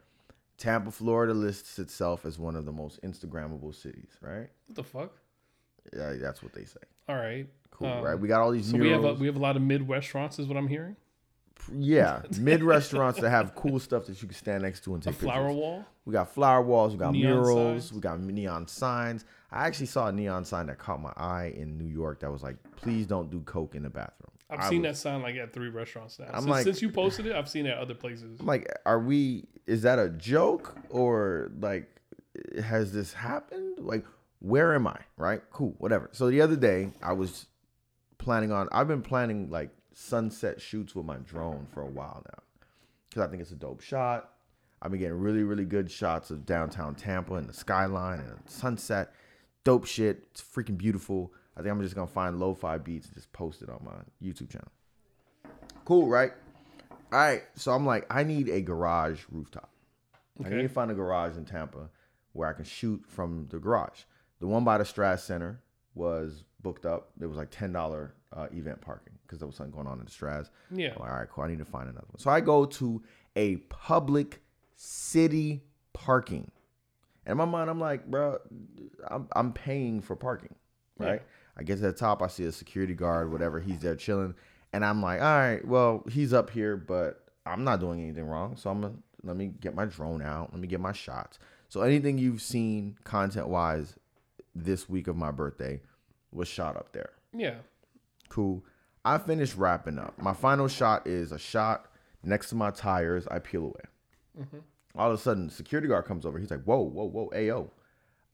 Tampa, 0.58 0.92
Florida 0.92 1.34
lists 1.34 1.80
itself 1.80 2.26
as 2.26 2.38
one 2.40 2.56
of 2.56 2.66
the 2.66 2.72
most 2.72 3.02
Instagrammable 3.04 3.74
cities, 3.76 4.10
right? 4.22 4.50
What 4.66 4.76
the 4.76 4.84
fuck? 4.84 5.12
Yeah, 5.96 6.14
that's 6.20 6.42
what 6.44 6.54
they 6.54 6.66
say. 6.66 6.80
All 7.08 7.16
right. 7.16 7.48
Cool, 7.72 7.88
Um, 7.88 8.04
right? 8.04 8.16
We 8.20 8.28
got 8.28 8.42
all 8.42 8.52
these 8.52 8.70
So 8.70 8.78
we 8.78 8.90
have 8.90 9.04
a, 9.04 9.14
we 9.14 9.28
have 9.28 9.36
a 9.36 9.40
lot 9.40 9.56
of 9.56 9.62
mid 9.62 9.88
restaurants, 9.88 10.40
is 10.40 10.48
what 10.48 10.58
I'm 10.58 10.68
hearing. 10.68 10.96
Yeah, 11.78 12.22
mid 12.40 12.64
restaurants 12.64 13.20
that 13.22 13.30
have 13.30 13.56
cool 13.56 13.80
stuff 13.80 14.06
that 14.06 14.22
you 14.22 14.28
can 14.28 14.38
stand 14.38 14.64
next 14.64 14.84
to 14.86 14.94
and 14.94 15.04
take 15.04 15.14
A 15.14 15.18
flower 15.18 15.48
pictures. 15.48 15.58
wall. 15.62 15.86
We 16.06 16.14
got 16.14 16.34
flower 16.34 16.62
walls, 16.62 16.94
we 16.94 17.00
got 17.00 17.12
Neon 17.12 17.34
murals, 17.34 17.84
signs. 17.84 17.94
we 17.94 18.00
got 18.00 18.20
neon 18.22 18.68
signs. 18.68 19.26
I 19.52 19.68
actually 19.68 19.88
saw 19.88 20.08
a 20.08 20.12
neon 20.12 20.46
sign 20.46 20.68
that 20.68 20.78
caught 20.78 21.02
my 21.02 21.12
eye 21.18 21.54
in 21.56 21.78
New 21.78 21.88
York 21.88 22.22
that 22.22 22.32
was 22.32 22.44
like, 22.44 22.56
"Please 22.78 23.06
don't 23.08 23.30
do 23.30 23.42
coke 23.42 23.76
in 23.76 23.84
the 23.84 23.90
bathroom." 23.90 24.32
I've 24.50 24.60
I 24.62 24.70
seen 24.70 24.82
was- 24.84 24.92
that 24.92 24.98
sign 24.98 25.22
like 25.22 25.36
at 25.36 25.52
three 25.52 25.68
restaurants 25.70 26.18
now. 26.20 26.28
I'm 26.30 26.36
since, 26.42 26.48
like- 26.48 26.64
since 26.64 26.82
you 26.82 26.90
posted 26.90 27.26
it, 27.26 27.36
I've 27.36 27.50
seen 27.50 27.66
it 27.66 27.72
at 27.72 27.78
other 27.80 27.94
places. 27.96 28.40
I'm 28.40 28.46
like, 28.46 28.72
are 28.86 29.00
we? 29.00 29.46
Is 29.66 29.82
that 29.82 30.00
a 30.00 30.08
joke 30.10 30.78
or 30.90 31.52
like, 31.60 31.90
has 32.64 32.94
this 32.94 33.12
happened? 33.12 33.80
Like, 33.80 34.06
where 34.40 34.74
am 34.76 34.88
I? 34.88 34.98
Right? 35.18 35.42
Cool. 35.52 35.76
Whatever. 35.80 36.10
So 36.14 36.30
the 36.30 36.40
other 36.40 36.56
day, 36.56 36.94
I 37.04 37.12
was 37.12 37.48
planning 38.18 38.54
on. 38.54 38.70
I've 38.72 38.88
been 38.88 39.02
planning 39.02 39.50
like 39.50 39.72
sunset 39.98 40.62
shoots 40.62 40.94
with 40.94 41.06
my 41.06 41.18
drone 41.18 41.66
for 41.74 41.82
a 41.82 41.88
while 41.88 42.24
now, 42.32 42.44
because 43.10 43.28
I 43.28 43.30
think 43.30 43.42
it's 43.42 43.52
a 43.52 43.56
dope 43.56 43.82
shot. 43.82 44.30
I've 44.80 44.92
been 44.92 45.00
getting 45.00 45.20
really, 45.20 45.42
really 45.42 45.66
good 45.66 45.90
shots 45.90 46.30
of 46.30 46.46
downtown 46.46 46.94
Tampa 46.94 47.34
and 47.34 47.50
the 47.50 47.54
skyline 47.54 48.20
and 48.20 48.30
the 48.30 48.52
sunset. 48.52 49.12
Dope 49.64 49.88
shit. 49.88 50.28
It's 50.30 50.42
freaking 50.42 50.78
beautiful. 50.78 51.34
I 51.56 51.62
think 51.62 51.72
I'm 51.72 51.82
just 51.82 51.96
gonna 51.96 52.06
find 52.06 52.40
lo-fi 52.40 52.78
beats 52.78 53.08
and 53.08 53.16
just 53.16 53.34
post 53.34 53.64
it 53.64 53.70
on 53.70 53.82
my 53.84 54.26
YouTube 54.26 54.52
channel. 54.52 54.72
Cool, 55.84 56.08
right? 56.08 56.32
All 57.12 57.20
right, 57.20 57.44
so 57.56 57.72
I'm 57.72 57.86
like, 57.86 58.06
I 58.12 58.24
need 58.24 58.50
a 58.50 58.62
garage 58.62 59.24
rooftop. 59.32 59.72
I 60.46 60.50
need 60.50 60.62
to 60.62 60.70
find 60.70 60.92
a 60.92 60.94
garage 60.94 61.38
in 61.38 61.46
Tampa 61.46 61.90
where 62.34 62.48
I 62.48 62.54
can 62.54 62.66
shoot 62.66 63.04
from 63.08 63.48
the 63.50 63.58
garage. 63.58 64.02
The 64.40 64.46
one 64.46 64.64
by 64.64 64.78
the 64.78 64.84
Straz 64.84 65.22
Center 65.22 65.64
was 65.96 66.44
booked 66.62 66.86
up. 66.86 67.10
It 67.20 67.26
was 67.26 67.38
like 67.38 67.50
ten 67.50 67.72
dollar 67.72 68.14
uh, 68.32 68.48
event 68.54 68.82
parking 68.82 69.17
because 69.28 69.40
there 69.40 69.48
was 69.48 69.56
something 69.56 69.76
going 69.76 69.88
on 69.88 70.00
in 70.00 70.06
the 70.06 70.12
Straz. 70.12 70.50
Yeah. 70.72 70.90
Like, 70.90 71.12
all 71.12 71.18
right, 71.18 71.30
cool. 71.30 71.44
I 71.44 71.48
need 71.50 71.60
to 71.60 71.66
find 71.66 71.90
another 71.90 72.08
one. 72.10 72.20
So 72.20 72.30
I 72.30 72.40
go 72.40 72.66
to 72.66 73.04
a 73.36 73.58
public 73.58 74.42
city 74.76 75.64
parking, 75.94 76.50
and 77.26 77.32
in 77.32 77.38
my 77.38 77.46
mind, 77.46 77.70
I'm 77.70 77.80
like, 77.80 78.06
bro, 78.06 78.40
I'm 79.10 79.28
I'm 79.34 79.54
paying 79.54 80.02
for 80.02 80.16
parking, 80.16 80.56
right? 80.98 81.22
I 81.58 81.64
get 81.64 81.76
to 81.78 81.82
the 81.82 81.92
top, 81.92 82.22
I 82.22 82.28
see 82.28 82.46
a 82.46 82.52
security 82.52 82.94
guard, 82.94 83.32
whatever. 83.32 83.60
He's 83.60 83.80
there 83.80 83.96
chilling, 83.96 84.36
and 84.74 84.86
I'm 84.86 85.02
like, 85.02 85.22
all 85.22 85.38
right, 85.38 85.66
well, 85.68 86.04
he's 86.10 86.34
up 86.34 86.50
here, 86.50 86.78
but 86.78 87.24
I'm 87.46 87.64
not 87.64 87.80
doing 87.80 88.02
anything 88.02 88.26
wrong, 88.26 88.56
so 88.56 88.70
I'm 88.70 88.82
gonna 88.82 88.94
let 89.24 89.36
me 89.36 89.52
get 89.60 89.76
my 89.76 89.86
drone 89.86 90.22
out, 90.22 90.52
let 90.52 90.62
me 90.62 90.68
get 90.68 90.80
my 90.80 90.94
shots. 90.94 91.40
So 91.70 91.82
anything 91.82 92.18
you've 92.18 92.42
seen 92.42 92.98
content 93.04 93.48
wise 93.48 93.96
this 94.56 94.88
week 94.88 95.08
of 95.08 95.16
my 95.16 95.32
birthday 95.32 95.82
was 96.32 96.48
shot 96.48 96.76
up 96.76 96.94
there. 96.94 97.12
Yeah. 97.34 97.56
Cool. 98.30 98.64
I 99.08 99.18
finished 99.18 99.56
wrapping 99.56 100.00
up. 100.00 100.22
My 100.22 100.34
final 100.34 100.68
shot 100.68 101.08
is 101.08 101.32
a 101.32 101.40
shot 101.40 101.90
next 102.24 102.50
to 102.50 102.56
my 102.56 102.72
tires. 102.72 103.26
I 103.32 103.40
peel 103.40 103.64
away. 103.64 103.86
Mm-hmm. 104.38 104.58
All 105.00 105.10
of 105.10 105.18
a 105.18 105.22
sudden, 105.22 105.50
security 105.50 105.88
guard 105.88 106.04
comes 106.04 106.26
over. 106.26 106.38
He's 106.38 106.52
like, 106.52 106.66
"Whoa, 106.66 106.82
whoa, 106.82 107.06
whoa, 107.06 107.30
ayo! 107.30 107.70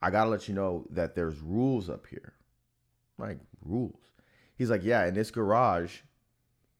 I 0.02 0.10
gotta 0.10 0.30
let 0.30 0.48
you 0.48 0.54
know 0.54 0.84
that 0.90 1.14
there's 1.14 1.38
rules 1.38 1.88
up 1.88 2.08
here." 2.08 2.32
Like 3.18 3.38
rules. 3.64 4.00
He's 4.56 4.68
like, 4.68 4.82
"Yeah, 4.82 5.06
in 5.06 5.14
this 5.14 5.30
garage, 5.30 6.00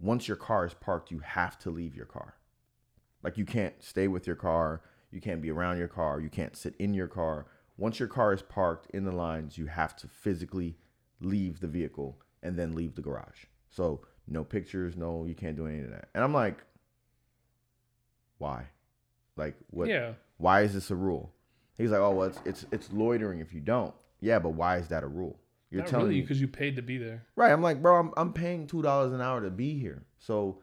once 0.01 0.27
your 0.27 0.39
car 0.39 0.67
is 0.67 0.75
parked, 0.75 1.13
you 1.13 1.21
have 1.21 1.57
to 1.61 1.71
leave 1.71 1.95
your 1.95 2.07
car. 2.07 2.35
Like 3.23 3.39
you 3.39 3.45
can't 3.45 3.81
stay 3.81 4.09
with 4.09 4.27
your 4.27 4.35
car. 4.35 4.83
You 5.13 5.21
can't 5.21 5.41
be 5.41 5.53
around 5.53 5.79
your 5.79 5.87
car. 5.87 6.19
You 6.19 6.31
can't 6.31 6.57
sit 6.57 6.75
in 6.81 6.95
your 6.95 7.07
car. 7.07 7.47
Once 7.77 8.01
your 8.01 8.09
car 8.09 8.33
is 8.33 8.43
parked 8.43 8.91
in 8.91 9.05
the 9.05 9.13
lines, 9.13 9.57
you 9.57 9.67
have 9.67 9.95
to 9.99 10.09
physically 10.09 10.79
leave 11.21 11.61
the 11.61 11.69
vehicle 11.69 12.19
and 12.43 12.59
then 12.59 12.75
leave 12.75 12.97
the 12.97 13.03
garage. 13.03 13.45
So 13.75 14.03
no 14.29 14.45
pictures, 14.45 14.97
no, 14.97 15.25
you 15.27 15.35
can't 15.35 15.57
do 15.57 15.67
any 15.67 15.81
of 15.81 15.91
that. 15.91 16.09
And 16.15 16.23
I'm 16.23 16.33
like, 16.33 16.63
why? 18.39 18.67
Like 19.37 19.57
what? 19.71 19.89
Yeah. 19.89 20.13
Why 20.39 20.63
is 20.63 20.75
this 20.75 20.91
a 20.91 20.95
rule? 20.95 21.33
He's 21.77 21.91
like, 21.91 22.01
oh 22.01 22.13
well, 22.13 22.29
it's 22.29 22.41
it's 22.45 22.67
it's 22.71 22.93
loitering 22.93 23.41
if 23.41 23.53
you 23.53 23.61
don't. 23.61 23.93
Yeah, 24.21 24.39
but 24.39 24.51
why 24.51 24.79
is 24.79 24.89
that 24.89 25.03
a 25.03 25.09
rule? 25.09 25.41
You're 25.71 25.83
Not 25.83 25.91
telling 25.91 26.07
really 26.07 26.17
me 26.17 26.23
because 26.23 26.41
you 26.41 26.47
paid 26.47 26.77
to 26.77 26.83
be 26.83 26.99
there. 26.99 27.27
Right. 27.35 27.51
I'm 27.51 27.63
like, 27.63 27.83
bro, 27.83 27.99
I'm, 27.99 28.13
I'm 28.17 28.33
paying 28.33 28.69
two 28.69 28.81
dollars 28.81 29.13
an 29.13 29.21
hour 29.21 29.41
to 29.43 29.51
be 29.51 29.77
here. 29.77 30.05
So, 30.19 30.61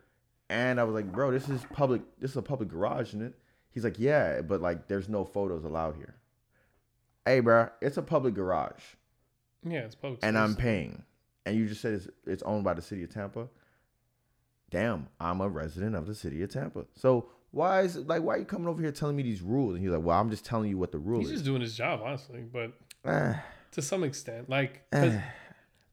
and 0.50 0.80
I 0.80 0.86
was 0.86 0.96
like, 0.96 1.12
bro, 1.12 1.32
this 1.32 1.50
is 1.50 1.62
public. 1.74 2.02
This 2.20 2.32
is 2.32 2.38
a 2.38 2.42
public 2.42 2.70
garage, 2.70 3.10
isn't 3.10 3.22
it? 3.22 3.34
He's 3.72 3.84
like, 3.84 4.00
yeah, 4.00 4.42
but 4.42 4.62
like, 4.62 4.88
there's 4.88 5.10
no 5.10 5.26
photos 5.26 5.66
allowed 5.66 5.98
here. 5.98 6.16
Hey, 7.26 7.42
bro, 7.42 7.70
it's 7.82 7.98
a 7.98 8.02
public 8.02 8.34
garage, 8.34 8.82
Yeah, 9.64 9.80
it's 9.82 9.96
public. 9.96 10.20
and 10.24 10.38
I'm 10.38 10.56
paying. 10.56 11.04
And 11.46 11.56
you 11.58 11.68
just 11.68 11.82
said 11.82 11.94
it's 11.94 12.08
it's 12.26 12.44
owned 12.44 12.64
by 12.64 12.74
the 12.74 12.82
city 12.82 13.04
of 13.04 13.10
Tampa. 13.14 13.48
Damn, 14.70 15.08
I'm 15.20 15.42
a 15.42 15.50
resident 15.50 15.96
of 15.96 16.08
the 16.08 16.16
city 16.16 16.42
of 16.44 16.52
Tampa. 16.52 16.86
So 16.96 17.28
why 17.52 17.82
is 17.82 17.98
it 17.98 18.08
like 18.08 18.22
why 18.22 18.36
are 18.36 18.40
you 18.40 18.46
coming 18.46 18.68
over 18.68 18.82
here 18.82 18.92
telling 18.92 19.16
me 19.16 19.24
these 19.24 19.42
rules? 19.42 19.76
And 19.76 19.84
he's 19.84 19.92
like, 19.92 20.04
well, 20.04 20.18
I'm 20.20 20.30
just 20.30 20.46
telling 20.46 20.70
you 20.70 20.78
what 20.78 20.92
the 20.92 21.00
rule 21.00 21.20
He's 21.20 21.28
is. 21.30 21.34
just 21.36 21.46
doing 21.46 21.62
his 21.62 21.76
job, 21.76 22.02
honestly, 22.04 22.42
but 22.42 22.74
Ah. 23.04 23.44
to 23.72 23.82
some 23.82 24.04
extent, 24.04 24.50
like 24.50 24.90
to 24.92 25.22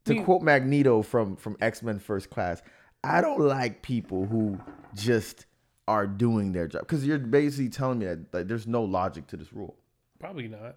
mean- 0.06 0.24
quote 0.24 0.42
Magneto 0.42 1.02
from 1.02 1.34
from 1.36 1.56
X 1.60 1.82
Men 1.82 1.98
First 1.98 2.30
Class, 2.30 2.62
I 3.02 3.20
don't 3.20 3.40
like 3.40 3.82
people 3.82 4.26
who 4.26 4.58
just 4.94 5.46
are 5.88 6.06
doing 6.06 6.52
their 6.52 6.68
job 6.68 6.82
because 6.82 7.04
you're 7.06 7.18
basically 7.18 7.70
telling 7.70 7.98
me 7.98 8.04
that 8.06 8.32
like, 8.32 8.46
there's 8.48 8.66
no 8.66 8.84
logic 8.84 9.26
to 9.28 9.36
this 9.36 9.52
rule. 9.52 9.76
probably 10.20 10.48
not. 10.48 10.76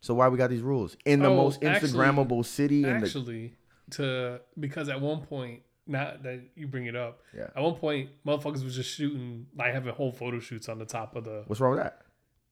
So 0.00 0.14
why 0.14 0.28
we 0.28 0.38
got 0.38 0.48
these 0.50 0.62
rules 0.62 0.96
in 1.04 1.20
the 1.20 1.28
Oh, 1.28 1.36
most 1.36 1.64
actually- 1.64 1.90
Instagrammable 1.90 2.44
city 2.44 2.84
in 2.84 3.00
the 3.00 3.06
Actually, 3.06 3.54
to 3.92 4.40
because 4.58 4.88
at 4.88 5.00
one 5.00 5.22
point, 5.22 5.62
not 5.86 6.22
that 6.22 6.40
you 6.54 6.66
bring 6.66 6.86
it 6.86 6.94
up, 6.96 7.20
Yeah. 7.34 7.48
At 7.56 7.62
one 7.62 7.74
point, 7.74 8.10
motherfuckers 8.26 8.62
was 8.64 8.74
just 8.76 8.90
shooting, 8.94 9.46
like 9.56 9.72
having 9.72 9.92
whole 9.94 10.12
photo 10.12 10.38
shoots 10.40 10.68
on 10.68 10.78
the 10.78 10.84
top 10.84 11.16
of 11.16 11.24
the, 11.24 11.44
What's 11.46 11.60
wrong 11.60 11.72
with 11.72 11.80
that? 11.82 12.02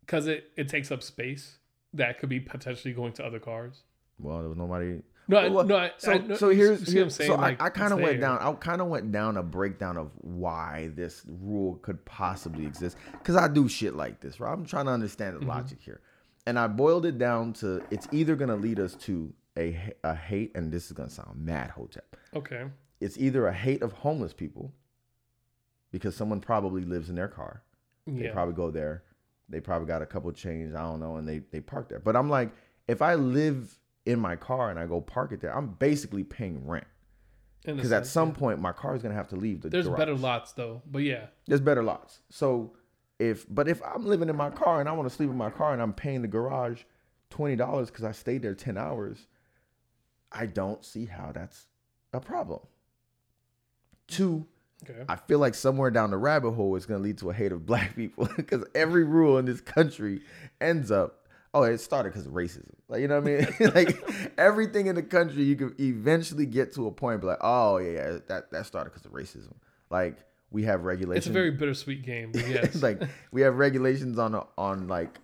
because 0.00 0.26
it 0.26 0.50
it 0.56 0.68
takes 0.68 0.90
up 0.92 1.02
space 1.02 1.58
that 1.94 2.18
could 2.18 2.28
be 2.28 2.40
potentially 2.40 2.94
going 2.94 3.12
to 3.14 3.24
other 3.24 3.38
cars. 3.38 3.82
Well, 4.18 4.38
there 4.40 4.48
was 4.48 4.56
nobody. 4.58 5.02
No, 5.28 5.36
I- 5.38 5.48
Well, 5.48 5.64
no. 5.64 5.76
I, 5.76 5.90
so 5.98 6.12
I, 6.12 6.18
no, 6.18 6.36
so 6.36 6.48
here's, 6.50 6.80
what 6.94 7.02
I'm 7.02 7.10
saying. 7.10 7.30
so 7.30 7.36
like, 7.36 7.60
I, 7.60 7.66
I 7.66 7.70
kind 7.70 7.92
of 7.92 7.98
went 7.98 8.20
there. 8.20 8.20
down 8.20 8.38
I 8.38 8.52
kind 8.54 8.80
of 8.80 8.86
went 8.86 9.10
down 9.12 9.36
a 9.36 9.42
breakdown 9.42 9.96
of 9.96 10.10
why 10.20 10.90
this 10.94 11.22
rule 11.26 11.74
could 11.82 12.04
possibly 12.04 12.64
exist 12.64 12.96
because 13.12 13.34
I 13.36 13.48
do 13.48 13.68
shit 13.68 13.94
like 13.96 14.20
this 14.20 14.38
right 14.40 14.52
I'm 14.52 14.64
trying 14.64 14.84
to 14.86 14.92
understand 14.92 15.34
Mm-hmm. 15.36 15.46
the 15.46 15.52
logic 15.52 15.78
here 15.80 16.00
and 16.46 16.58
I 16.58 16.68
boiled 16.68 17.06
it 17.06 17.18
down 17.18 17.52
to 17.54 17.82
it's 17.90 18.06
either 18.12 18.36
gonna 18.36 18.54
lead 18.56 18.78
us 18.78 18.94
to 19.06 19.32
a 19.56 19.92
a 20.04 20.14
hate 20.14 20.52
and 20.54 20.72
this 20.72 20.86
is 20.86 20.92
gonna 20.92 21.10
sound 21.10 21.38
mad 21.44 21.70
hotep 21.70 22.16
Okay. 22.34 22.64
it's 23.00 23.16
either 23.18 23.46
a 23.46 23.52
hate 23.52 23.82
of 23.82 23.92
homeless 23.92 24.32
people 24.32 24.72
because 25.92 26.14
someone 26.16 26.40
probably 26.40 26.82
lives 26.82 27.08
in 27.08 27.14
their 27.16 27.28
car 27.28 27.62
they 28.06 28.24
Yeah. 28.26 28.32
probably 28.32 28.54
go 28.54 28.70
there. 28.70 29.02
They 29.48 29.58
probably 29.60 29.88
got 29.88 30.00
a 30.00 30.06
couple 30.06 30.30
change, 30.30 30.74
I 30.74 30.82
don't 30.82 31.00
know, 31.00 31.16
and 31.16 31.26
they 31.28 31.38
they 31.50 31.60
park 31.60 31.88
there. 31.88 31.98
But 31.98 32.14
I'm 32.14 32.30
like, 32.30 32.50
if 32.86 33.02
I 33.02 33.14
live 33.16 33.76
in 34.04 34.20
my 34.20 34.36
car 34.36 34.70
and 34.70 34.78
I 34.78 34.86
go 34.86 35.00
park 35.00 35.32
it 35.32 35.40
there, 35.40 35.52
I'm 35.56 35.70
basically 35.70 36.22
paying 36.22 36.64
rent 36.68 36.86
because 37.64 37.90
at 37.90 38.06
some 38.06 38.28
yeah. 38.28 38.34
point 38.36 38.60
my 38.60 38.70
car 38.70 38.94
is 38.94 39.02
gonna 39.02 39.14
have 39.16 39.26
to 39.30 39.36
leave 39.36 39.60
the. 39.62 39.70
there's 39.70 39.86
garage. 39.86 39.98
better 39.98 40.14
lots 40.14 40.52
though. 40.52 40.82
But 40.88 41.02
yeah, 41.02 41.26
There's 41.48 41.60
better 41.60 41.82
lots. 41.82 42.20
So 42.30 42.76
if 43.18 43.44
but 43.52 43.66
if 43.66 43.80
I'm 43.84 44.06
living 44.06 44.28
in 44.28 44.36
my 44.36 44.50
car 44.50 44.78
and 44.78 44.88
I 44.88 44.92
want 44.92 45.08
to 45.08 45.14
sleep 45.14 45.30
in 45.30 45.36
my 45.36 45.50
car 45.50 45.72
and 45.72 45.82
I'm 45.82 45.92
paying 45.92 46.22
the 46.22 46.28
garage 46.28 46.82
twenty 47.30 47.56
dollars 47.56 47.88
because 47.90 48.04
I 48.04 48.12
stayed 48.12 48.42
there 48.42 48.54
ten 48.54 48.76
hours, 48.78 49.26
I 50.32 50.46
don't 50.46 50.84
see 50.84 51.06
how 51.06 51.32
that's 51.32 51.66
a 52.12 52.20
problem. 52.20 52.60
Two, 54.08 54.46
okay. 54.88 55.04
I 55.08 55.16
feel 55.16 55.38
like 55.38 55.54
somewhere 55.54 55.90
down 55.90 56.10
the 56.10 56.16
rabbit 56.16 56.52
hole 56.52 56.76
is 56.76 56.86
going 56.86 57.00
to 57.00 57.04
lead 57.04 57.18
to 57.18 57.30
a 57.30 57.34
hate 57.34 57.52
of 57.52 57.66
black 57.66 57.96
people 57.96 58.28
because 58.36 58.64
every 58.74 59.04
rule 59.04 59.38
in 59.38 59.44
this 59.44 59.60
country 59.60 60.22
ends 60.60 60.90
up. 60.90 61.22
Oh, 61.54 61.62
it 61.62 61.78
started 61.78 62.10
because 62.10 62.26
of 62.26 62.32
racism. 62.32 62.74
Like 62.88 63.00
you 63.00 63.08
know 63.08 63.20
what 63.20 63.30
I 63.30 63.36
mean? 63.36 63.48
like 63.74 63.96
everything 64.36 64.88
in 64.88 64.94
the 64.94 65.02
country, 65.02 65.42
you 65.42 65.56
can 65.56 65.74
eventually 65.80 66.44
get 66.44 66.74
to 66.74 66.86
a 66.86 66.92
point, 66.92 67.20
be 67.20 67.26
like, 67.26 67.38
oh 67.40 67.78
yeah, 67.78 68.18
that 68.28 68.50
that 68.52 68.66
started 68.66 68.90
because 68.90 69.06
of 69.06 69.12
racism. 69.12 69.54
Like 69.90 70.18
we 70.50 70.64
have 70.64 70.84
regulations. 70.84 71.26
It's 71.26 71.30
a 71.30 71.32
very 71.32 71.50
bittersweet 71.50 72.02
game. 72.02 72.32
But 72.32 72.48
yes. 72.48 72.82
like 72.82 73.02
we 73.32 73.40
have 73.42 73.56
regulations 73.56 74.18
on 74.18 74.44
on 74.58 74.86
like 74.88 75.18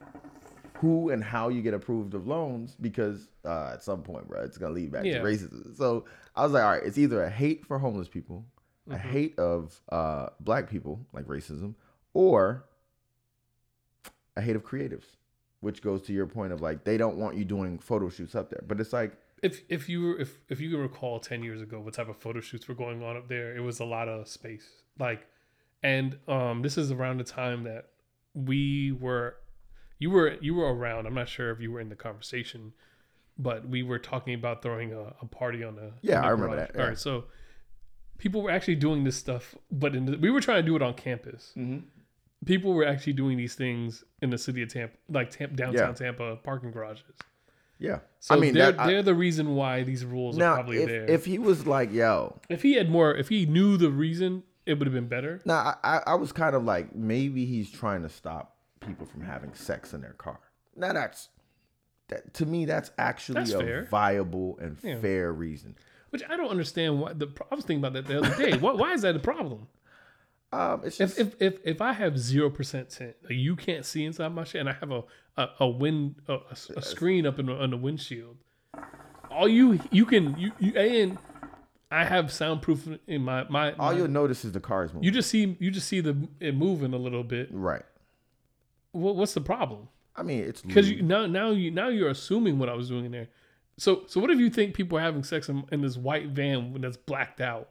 who 0.83 1.11
and 1.11 1.23
how 1.23 1.49
you 1.49 1.63
get 1.63 1.73
approved 1.75 2.13
of 2.13 2.27
loans 2.27 2.77
because 2.81 3.29
uh, 3.47 3.71
at 3.75 3.83
some 3.83 4.03
point, 4.03 4.29
bro, 4.29 4.43
it's 4.43 4.59
gonna 4.59 4.75
lead 4.75 4.91
back 4.93 5.05
Yeah. 5.05 5.19
to 5.21 5.25
racism. 5.25 5.75
So 5.77 6.05
I 6.37 6.43
was 6.43 6.53
like, 6.53 6.65
all 6.65 6.71
right, 6.71 6.83
it's 6.85 6.99
either 6.99 7.23
a 7.23 7.31
hate 7.31 7.65
for 7.65 7.79
homeless 7.79 8.09
people, 8.09 8.45
a 8.89 8.95
Mm-hmm. 8.95 9.09
hate 9.09 9.39
of 9.39 9.81
uh, 9.91 10.27
black 10.41 10.69
people, 10.69 11.07
like 11.13 11.25
racism, 11.27 11.75
or 12.15 12.65
a 14.37 14.41
hate 14.43 14.57
of 14.57 14.65
creatives, 14.65 15.05
which 15.61 15.83
goes 15.83 16.03
to 16.03 16.13
your 16.13 16.27
point 16.27 16.53
of 16.53 16.61
like 16.61 16.85
they 16.85 16.97
don't 16.97 17.17
want 17.17 17.37
you 17.37 17.45
doing 17.45 17.79
photo 17.79 18.09
shoots 18.09 18.35
up 18.35 18.51
there. 18.51 18.63
But 18.67 18.81
it's 18.81 18.93
like, 18.93 19.17
if 19.43 19.63
if 19.69 19.89
you 19.89 20.03
were 20.03 20.19
if 20.19 20.39
if 20.49 20.61
you 20.61 20.71
can 20.71 20.81
recall 20.81 21.21
10 21.21 21.43
years 21.45 21.61
ago 21.63 21.81
what 21.81 21.95
type 21.95 22.09
of 22.09 22.17
photo 22.17 22.41
shoots 22.41 22.67
were 22.69 22.75
going 22.77 23.03
on 23.03 23.17
up 23.17 23.29
there 23.29 23.57
it 23.57 23.61
was 23.61 23.81
a 23.81 23.85
lot 23.85 24.09
of 24.09 24.29
space 24.29 24.69
like 25.01 25.27
and 25.83 26.17
um 26.29 26.63
this 26.63 26.79
is 26.79 26.93
around 26.93 27.17
the 27.19 27.25
time 27.25 27.65
that 27.65 27.87
we 28.35 28.93
were 28.93 29.35
you 30.03 30.11
were 30.11 30.37
you 30.41 30.55
were 30.55 30.69
around 30.75 31.07
i'm 31.07 31.15
not 31.23 31.29
sure 31.29 31.51
if 31.55 31.61
you 31.61 31.71
were 31.73 31.81
in 31.81 31.89
the 31.89 32.01
conversation 32.09 32.73
but 33.39 33.67
we 33.75 33.83
were 33.83 33.99
talking 33.99 34.35
about 34.35 34.63
throwing 34.63 34.93
a, 34.93 35.05
a 35.23 35.27
party 35.41 35.65
on 35.65 35.75
the 35.77 35.89
Yeah, 36.03 36.21
the 36.21 36.27
I 36.27 36.31
remember 36.31 36.57
garage. 36.57 36.69
that, 36.69 36.75
yeah. 36.77 36.83
all 36.83 36.89
right 36.89 36.99
so 36.99 37.25
people 38.19 38.43
were 38.43 38.51
actually 38.51 38.77
doing 38.77 39.05
this 39.05 39.17
stuff 39.17 39.55
but 39.71 39.95
in 39.97 40.05
the, 40.07 40.17
we 40.19 40.31
were 40.31 40.41
trying 40.41 40.63
to 40.63 40.67
do 40.71 40.77
it 40.77 40.83
on 40.83 40.95
campus 40.95 41.53
mm-hmm. 41.57 41.79
people 42.45 42.73
were 42.75 42.87
actually 42.87 43.15
doing 43.15 43.37
these 43.37 43.55
things 43.55 44.05
in 44.23 44.31
the 44.31 44.39
city 44.39 44.63
of 44.63 44.69
tampa 44.73 44.97
like 45.09 45.31
Tampa, 45.31 45.55
downtown 45.57 45.89
Yeah. 45.89 45.93
tampa 46.07 46.37
parking 46.37 46.71
garages 46.73 47.17
yeah. 47.79 47.99
so 48.21 48.37
I 48.37 48.39
mean, 48.39 48.55
they're, 48.55 48.71
that, 48.73 48.81
I- 48.81 48.87
they're 48.89 49.03
the 49.03 49.15
reason 49.15 49.57
why 49.57 49.83
these 49.83 50.05
rules 50.05 50.37
are 50.37 50.41
now 50.41 50.55
probably 50.55 50.83
if, 50.83 50.89
there. 50.89 51.05
if 51.11 51.25
he 51.25 51.39
was 51.41 51.67
like, 51.67 51.91
yo, 51.93 52.39
if 52.49 52.63
he 52.63 52.75
had 52.75 52.89
more, 52.89 53.13
if 53.17 53.29
he 53.29 53.45
knew 53.45 53.77
the 53.77 53.91
reason, 53.91 54.45
it 54.67 54.75
would 54.79 54.87
have 54.87 54.95
been 54.95 55.09
better. 55.09 55.41
Now, 55.45 55.77
I- 55.83 56.03
I 56.07 56.15
was 56.15 56.31
kind 56.31 56.55
of 56.55 56.63
like, 56.63 56.95
maybe 56.95 57.45
he's 57.45 57.69
trying 57.73 58.03
to 58.03 58.09
stop 58.09 58.57
people 58.87 59.07
from 59.07 59.23
having 59.23 59.53
sex 59.55 59.93
in 59.95 60.01
their 60.01 60.13
car. 60.15 60.39
Now, 60.77 60.93
that's 60.93 61.29
that 62.09 62.35
to 62.35 62.47
me, 62.47 62.65
that's 62.67 62.91
actually 62.99 63.35
That's 63.41 63.53
a 63.53 63.59
fair. 63.61 63.85
viable 63.91 64.59
and 64.61 64.77
Yeah. 64.83 64.99
fair 65.01 65.33
reason. 65.33 65.77
Which 66.11 66.23
I 66.29 66.37
don't 66.37 66.51
understand. 66.51 67.01
Why 67.01 67.13
the 67.15 67.29
I 67.51 67.55
was 67.55 67.65
thinking 67.65 67.85
about 67.85 67.95
that 67.95 68.07
the 68.07 68.19
other 68.19 68.37
day. 68.37 68.59
why, 68.59 68.73
why 68.73 68.93
is 68.93 69.03
that 69.03 69.17
a 69.17 69.19
problem? 69.21 69.69
Um, 70.53 70.83
it's 70.85 71.01
If 71.01 71.17
just 71.17 71.19
if 71.21 71.41
if, 71.41 71.59
if 71.65 71.81
I 71.81 71.93
have 71.95 72.19
zero 72.19 72.51
percent 72.51 72.91
tint, 72.91 73.17
like 73.25 73.33
you 73.33 73.57
can't 73.57 73.87
see 73.87 74.05
inside 74.05 74.29
my 74.35 74.45
shit, 74.45 74.61
and 74.61 74.69
I 74.69 74.75
have 74.75 74.91
a 74.91 75.05
a, 75.39 75.49
a 75.61 75.69
wind 75.69 76.17
a, 76.29 76.35
a 76.35 76.57
a 76.77 76.83
screen 76.83 77.25
up 77.27 77.39
in 77.39 77.47
the, 77.47 77.55
on 77.55 77.71
the 77.71 77.79
windshield, 77.79 78.37
all 79.31 79.49
you 79.49 79.81
you 79.91 80.05
can 80.05 80.39
you, 80.39 80.53
you 80.59 80.77
and 80.77 81.17
I 81.91 82.05
have 82.05 82.31
soundproof 82.31 82.87
in 83.07 83.23
my 83.23 83.45
my. 83.49 83.73
all 83.75 83.93
my- 83.93 83.97
you'll 83.97 84.09
notice 84.09 84.45
is 84.45 84.53
the 84.53 84.61
cars 84.61 84.93
moving. 84.93 85.05
you 85.05 85.11
just 85.11 85.31
see 85.31 85.57
you 85.59 85.71
just 85.71 85.89
see 85.89 86.01
the 86.01 86.29
it 86.41 86.55
moving 86.55 86.93
a 86.93 86.99
little 86.99 87.25
bit. 87.25 87.49
right. 87.51 87.85
What, 88.93 89.17
what's 89.17 89.35
the 89.35 89.41
problem? 89.41 89.89
I 90.15 90.23
mean, 90.23 90.41
it's 90.41 90.63
Because 90.63 90.91
you 90.91 91.03
now 91.03 91.27
now 91.27 91.51
you 91.51 91.71
now 91.71 91.89
you're 91.89 92.11
assuming 92.11 92.59
what 92.59 92.69
I 92.69 92.75
was 92.75 92.89
doing 92.89 93.07
in 93.07 93.13
there. 93.13 93.29
So 93.79 94.05
so 94.07 94.21
what 94.21 94.31
if 94.31 94.39
you 94.39 94.51
think 94.51 94.75
people 94.75 94.99
are 94.99 95.01
having 95.01 95.25
sex 95.25 95.49
in, 95.49 95.65
in 95.73 95.81
this 95.81 95.97
white 95.97 96.29
van 96.29 96.73
when 96.73 96.83
that's 96.83 96.97
blacked 96.97 97.41
out 97.41 97.71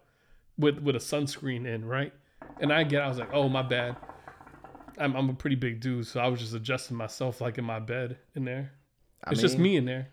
with 0.58 0.80
with 0.80 0.96
a 0.96 1.00
sunscreen 1.00 1.66
in, 1.68 1.86
right? 1.86 2.14
And 2.60 2.74
I 2.74 2.84
get 2.84 3.02
I 3.02 3.08
was 3.08 3.20
like, 3.20 3.34
oh 3.34 3.48
my 3.48 3.62
bad. 3.62 3.96
I'm 4.98 5.16
I'm 5.16 5.30
a 5.30 5.34
pretty 5.34 5.56
big 5.56 5.80
dude, 5.80 6.08
so 6.08 6.20
I 6.20 6.28
was 6.28 6.40
just 6.40 6.54
adjusting 6.54 6.98
myself 6.98 7.42
like 7.42 7.58
in 7.58 7.64
my 7.64 7.80
bed 7.80 8.18
in 8.36 8.46
there. 8.46 8.72
I 9.24 9.32
It's 9.32 9.42
just 9.42 9.60
me 9.60 9.76
in 9.76 9.86
there. 9.86 10.10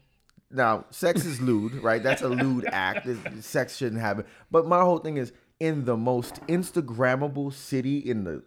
Now, 0.50 0.86
sex 0.90 1.26
is 1.26 1.40
lewd, 1.40 1.74
right? 1.82 2.02
That's 2.02 2.22
a 2.22 2.28
lewd 2.28 2.66
act. 2.72 3.06
Sex 3.42 3.76
shouldn't 3.76 4.00
happen. 4.00 4.24
But 4.50 4.66
my 4.66 4.80
whole 4.80 4.98
thing 4.98 5.16
is 5.16 5.32
in 5.60 5.84
the 5.84 5.96
most 5.96 6.36
Instagrammable 6.46 7.52
city 7.52 7.98
in 7.98 8.24
the 8.24 8.42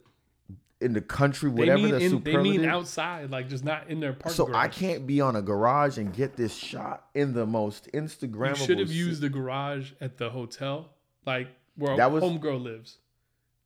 in 0.82 0.94
the 0.94 1.02
country, 1.02 1.50
They 1.50 1.56
whatever 1.60 1.82
mean 1.84 1.92
the 1.92 2.00
in, 2.00 2.24
they 2.24 2.38
mean 2.38 2.66
outside, 2.66 3.30
like 3.30 3.48
just 3.50 3.64
not 3.64 3.88
in 3.90 4.00
their 4.00 4.14
parking 4.14 4.36
So 4.36 4.46
garage. 4.46 4.58
I 4.66 4.68
can't 4.68 5.06
be 5.08 5.22
on 5.22 5.36
a 5.36 5.42
garage 5.42 5.98
and 5.98 6.14
get 6.14 6.36
this 6.36 6.54
shot 6.56 7.06
in 7.14 7.34
the 7.34 7.46
most 7.46 7.88
You 7.94 8.02
Instagrammable. 8.02 8.56
should 8.66 8.80
have 8.80 8.92
used 8.92 9.22
the 9.22 9.30
garage 9.30 9.92
at 10.02 10.18
the 10.18 10.30
hotel, 10.30 10.90
like 11.26 11.48
where 11.76 11.96
That 11.98 12.12
was- 12.12 12.24
homegirl 12.24 12.64
lives. 12.64 12.98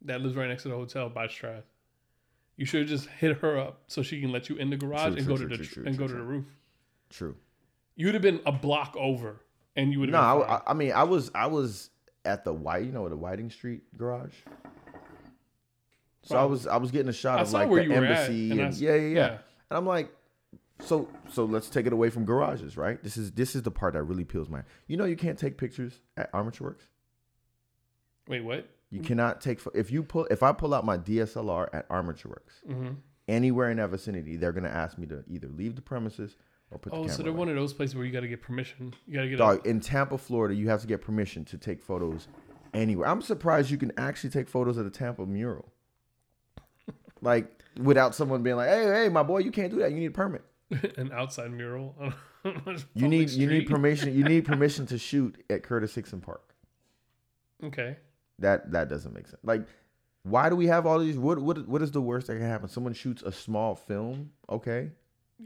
That 0.01 0.21
lives 0.21 0.35
right 0.35 0.47
next 0.47 0.63
to 0.63 0.69
the 0.69 0.75
hotel 0.75 1.09
by 1.09 1.27
Straz. 1.27 1.63
You 2.57 2.65
should 2.65 2.81
have 2.81 2.89
just 2.89 3.07
hit 3.07 3.37
her 3.39 3.57
up 3.57 3.81
so 3.87 4.01
she 4.03 4.21
can 4.21 4.31
let 4.31 4.49
you 4.49 4.55
in 4.57 4.69
the 4.69 4.77
garage 4.77 5.01
True, 5.01 5.17
and 5.17 5.25
true, 5.25 5.35
go 5.35 5.37
to 5.37 5.57
true, 5.63 5.83
the 5.83 5.89
and 5.89 5.97
go 5.97 6.07
to 6.07 6.13
the 6.13 6.21
roof. 6.21 6.45
True. 7.09 7.35
You 7.95 8.05
would 8.07 8.13
have 8.15 8.21
been 8.21 8.39
a 8.45 8.51
block 8.51 8.95
over, 8.97 9.41
and 9.75 9.91
you 9.91 9.99
would 10.01 10.09
No, 10.09 10.39
been 10.39 10.49
I. 10.49 10.61
I 10.67 10.73
mean, 10.73 10.91
I 10.91 11.03
was 11.03 11.31
I 11.33 11.47
was 11.47 11.89
at 12.23 12.43
the 12.45 12.53
White, 12.53 12.85
you 12.85 12.91
know, 12.91 13.07
the 13.09 13.17
Whiting 13.17 13.49
Street 13.49 13.81
garage. 13.97 14.33
So 16.25 16.37
I 16.37 16.43
was 16.43 16.67
I 16.67 16.77
was 16.77 16.91
getting 16.91 17.09
a 17.09 17.13
shot 17.13 17.39
I 17.39 17.43
of 17.43 17.51
like 17.53 17.69
the 17.69 17.81
at, 17.81 17.91
embassy 17.91 18.51
and 18.51 18.59
and, 18.61 18.73
I 18.73 18.77
yeah, 18.77 18.95
yeah, 18.95 19.01
yeah, 19.01 19.07
yeah. 19.15 19.37
And 19.69 19.77
I'm 19.77 19.85
like, 19.85 20.11
so 20.79 21.07
so 21.29 21.45
let's 21.45 21.69
take 21.69 21.85
it 21.85 21.93
away 21.93 22.09
from 22.09 22.25
garages, 22.25 22.77
right? 22.77 23.01
This 23.03 23.15
is 23.15 23.31
this 23.31 23.55
is 23.55 23.61
the 23.61 23.71
part 23.71 23.93
that 23.93 24.03
really 24.03 24.23
peels 24.25 24.49
my. 24.49 24.63
You 24.87 24.97
know, 24.97 25.05
you 25.05 25.15
can't 25.15 25.37
take 25.37 25.57
pictures 25.57 26.01
at 26.17 26.29
Armature 26.33 26.67
Works. 26.67 26.87
Wait, 28.27 28.41
what? 28.43 28.67
You 28.89 29.01
cannot 29.01 29.41
take 29.41 29.59
if 29.73 29.91
you 29.91 30.03
pull 30.03 30.25
if 30.31 30.41
I 30.41 30.51
pull 30.51 30.73
out 30.73 30.85
my 30.85 30.97
DSLR 30.97 31.69
at 31.73 31.85
Armature 31.89 32.29
Works 32.31 32.61
hmm 32.65 32.93
anywhere 33.27 33.71
in 33.71 33.77
that 33.77 33.89
vicinity, 33.89 34.37
they're 34.37 34.51
gonna 34.51 34.67
ask 34.69 34.97
me 34.97 35.07
to 35.07 35.23
either 35.27 35.47
leave 35.47 35.75
the 35.75 35.81
premises 35.81 36.37
or 36.71 36.77
put 36.77 36.91
the 36.91 36.97
Oh, 36.97 37.01
camera. 37.01 37.15
so 37.15 37.23
they're 37.23 37.31
away. 37.31 37.39
one 37.39 37.49
of 37.49 37.55
those 37.55 37.73
places 37.73 37.95
where 37.95 38.05
you 38.05 38.11
got 38.11 38.19
to 38.21 38.27
get 38.27 38.41
permission. 38.41 38.93
You 39.07 39.15
got 39.15 39.21
to 39.21 39.29
get 39.29 39.37
Dog, 39.37 39.65
in 39.67 39.79
Tampa, 39.79 40.17
Florida, 40.17 40.53
you 40.55 40.69
have 40.69 40.81
to 40.81 40.87
get 40.87 41.01
permission 41.01 41.43
to 41.45 41.57
take 41.57 41.81
photos 41.81 42.27
anywhere. 42.73 43.07
I'm 43.07 43.21
surprised 43.21 43.69
you 43.71 43.77
can 43.77 43.91
actually 43.97 44.29
take 44.29 44.47
photos 44.47 44.77
of 44.77 44.85
the 44.85 44.91
Tampa 44.91 45.25
mural. 45.25 45.71
Like 47.25 47.63
without 47.77 48.15
someone 48.15 48.43
being 48.43 48.55
like, 48.55 48.69
"Hey, 48.69 48.85
hey, 48.85 49.09
my 49.09 49.23
boy, 49.23 49.39
you 49.39 49.51
can't 49.51 49.71
do 49.71 49.79
that. 49.79 49.91
You 49.91 49.97
need 49.97 50.07
a 50.07 50.11
permit. 50.11 50.43
an 50.97 51.11
outside 51.11 51.51
mural. 51.51 51.95
You 52.93 53.07
need 53.07 53.31
you 53.31 53.47
need 53.47 53.65
permission. 53.67 54.13
You 54.15 54.23
need 54.23 54.45
permission 54.53 54.85
to 54.87 54.99
shoot 54.99 55.43
at 55.49 55.63
Curtis 55.63 55.95
Hixon 55.95 56.21
Park." 56.21 56.53
Okay. 57.63 57.97
That 58.37 58.71
that 58.71 58.87
doesn't 58.87 59.15
make 59.15 59.27
sense. 59.27 59.41
Like, 59.43 59.65
why 60.21 60.49
do 60.49 60.55
we 60.55 60.67
have 60.67 60.85
all 60.85 60.99
these? 60.99 61.17
What 61.17 61.39
what 61.39 61.67
what 61.67 61.81
is 61.81 61.89
the 61.89 62.01
worst 62.01 62.27
that 62.27 62.33
can 62.33 62.45
happen? 62.45 62.69
Someone 62.69 62.93
shoots 62.93 63.23
a 63.23 63.31
small 63.31 63.73
film. 63.73 64.29
Okay, 64.47 64.91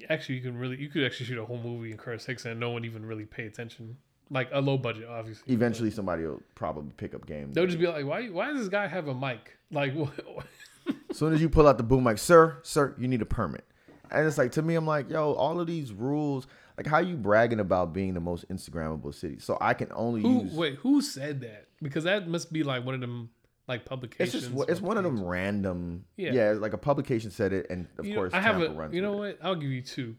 Actually, 0.10 0.36
you 0.36 0.42
can 0.42 0.58
really 0.58 0.78
you 0.78 0.90
could 0.90 1.04
actually 1.04 1.26
shoot 1.26 1.40
a 1.40 1.46
whole 1.46 1.58
movie 1.60 1.92
in 1.92 1.98
Curtis 1.98 2.26
Hixon 2.26 2.52
and 2.52 2.60
no 2.60 2.70
one 2.70 2.86
even 2.86 3.06
really 3.06 3.26
pay 3.26 3.46
attention. 3.46 3.98
Like 4.32 4.50
a 4.52 4.62
low 4.62 4.78
budget, 4.78 5.08
obviously. 5.10 5.52
eventually 5.54 5.90
somebody 5.90 6.24
will 6.26 6.42
probably 6.54 6.92
pick 6.98 7.16
up 7.16 7.26
game. 7.26 7.52
They'll 7.52 7.66
just 7.66 7.80
be 7.80 7.88
like, 7.88 8.06
why? 8.06 8.28
Why 8.28 8.48
does 8.48 8.60
this 8.60 8.68
guy 8.70 8.86
have 8.88 9.08
a 9.08 9.14
mic? 9.16 9.58
Like. 9.72 9.94
As 11.10 11.18
soon 11.18 11.34
as 11.34 11.42
you 11.42 11.50
pull 11.50 11.68
out 11.68 11.78
the 11.78 11.84
boom 11.84 12.04
mic, 12.04 12.18
sir, 12.18 12.58
sir, 12.64 12.96
you 12.98 13.08
need 13.08 13.22
a 13.22 13.26
permit. 13.26 13.64
And 14.12 14.26
it's 14.28 14.38
like 14.38 14.52
to 14.54 14.62
me, 14.62 14.76
I'm 14.76 14.88
like, 14.88 15.10
yo, 15.10 15.34
all 15.34 15.60
of 15.60 15.68
these 15.68 15.92
rules, 15.92 16.48
like 16.78 16.88
how 16.88 16.98
you 17.00 17.16
bragging 17.16 17.60
about 17.60 17.94
being 17.94 18.14
the 18.16 18.20
most 18.20 18.48
Instagrammable 18.50 19.14
city. 19.14 19.38
So 19.40 19.58
I 19.62 19.74
can 19.76 19.90
only 19.94 20.22
Who 20.22 20.44
use 20.46 20.54
wait? 20.54 20.76
Who 20.80 21.02
said 21.02 21.42
that? 21.42 21.68
Because 21.82 22.06
that 22.06 22.28
must 22.28 22.52
be 22.52 22.64
like 22.64 22.86
one 22.86 22.96
of 22.96 23.02
them 23.02 23.30
like 23.68 23.86
publications. 23.86 24.46
it's 24.46 24.54
just 24.56 24.70
it's 24.70 24.82
one 24.82 24.98
of 24.98 25.04
them 25.04 25.24
random 25.24 26.06
Yeah. 26.18 26.32
yeah. 26.34 26.52
like 26.54 26.74
a 26.74 26.78
publication 26.78 27.30
said 27.30 27.54
it 27.54 27.68
and 27.70 27.88
of 28.00 28.06
You 28.06 28.14
know, 28.14 28.20
course 28.22 28.34
I 28.34 28.40
have 28.42 28.58
Tampa 28.58 28.72
a. 28.74 28.76
runs 28.76 28.94
You 28.96 29.02
know 29.04 29.14
it. 29.24 29.38
what? 29.42 29.46
I'll 29.48 29.56
give 29.56 29.70
you 29.70 29.82
two. 29.84 30.16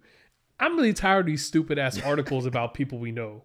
I'm 0.60 0.76
really 0.76 0.92
tired 0.92 1.20
of 1.20 1.26
these 1.26 1.44
stupid 1.44 1.78
ass 1.78 2.00
articles 2.04 2.46
about 2.46 2.74
people 2.74 2.98
we 3.00 3.10
know 3.10 3.42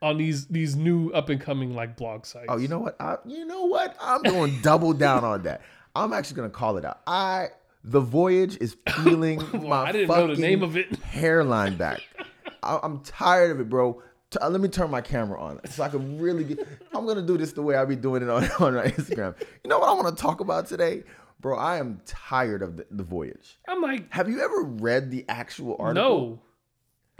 on 0.00 0.16
these 0.16 0.46
these 0.46 0.76
new 0.76 1.10
up 1.10 1.28
and 1.28 1.40
coming 1.40 1.74
like 1.74 1.96
blog 1.96 2.24
sites. 2.26 2.46
Oh, 2.48 2.56
you 2.56 2.68
know 2.68 2.78
what? 2.78 2.96
I, 3.00 3.16
you 3.26 3.44
know 3.44 3.64
what? 3.64 3.96
I'm 4.00 4.22
going 4.22 4.54
to 4.56 4.62
double 4.62 4.92
down 4.92 5.24
on 5.24 5.42
that. 5.42 5.62
I'm 5.94 6.12
actually 6.12 6.36
going 6.36 6.50
to 6.50 6.56
call 6.56 6.76
it 6.76 6.84
out. 6.84 7.00
I 7.06 7.48
the 7.84 8.00
voyage 8.00 8.56
is 8.60 8.76
peeling 8.86 9.42
my 9.66 9.82
I 9.84 9.92
didn't 9.92 10.08
know 10.08 10.26
the 10.26 10.34
fucking 10.34 10.40
name 10.42 10.62
of 10.62 10.76
it. 10.76 10.94
hairline 11.00 11.76
back. 11.76 12.00
I, 12.62 12.78
I'm 12.82 13.00
tired 13.00 13.50
of 13.52 13.60
it, 13.60 13.68
bro. 13.68 14.02
T- 14.30 14.38
uh, 14.42 14.50
let 14.50 14.60
me 14.60 14.68
turn 14.68 14.90
my 14.90 15.00
camera 15.00 15.40
on 15.40 15.60
so 15.70 15.82
I 15.82 15.88
can 15.88 16.18
really 16.20 16.44
get. 16.44 16.66
I'm 16.94 17.06
gonna 17.06 17.22
do 17.22 17.38
this 17.38 17.52
the 17.52 17.62
way 17.62 17.76
I 17.76 17.84
be 17.84 17.96
doing 17.96 18.22
it 18.22 18.28
on 18.28 18.44
on 18.60 18.74
my 18.74 18.84
Instagram. 18.84 19.34
You 19.64 19.70
know 19.70 19.78
what 19.78 19.88
I 19.88 19.92
want 19.94 20.14
to 20.14 20.22
talk 20.22 20.40
about 20.40 20.66
today, 20.66 21.04
bro? 21.40 21.56
I 21.56 21.78
am 21.78 22.00
tired 22.04 22.62
of 22.62 22.76
the, 22.76 22.86
the 22.90 23.02
voyage. 23.04 23.58
I'm 23.66 23.80
like, 23.80 24.12
Have 24.12 24.28
you 24.28 24.40
ever 24.42 24.62
read 24.62 25.10
the 25.10 25.24
actual 25.28 25.76
article? 25.80 26.08
no. 26.10 26.40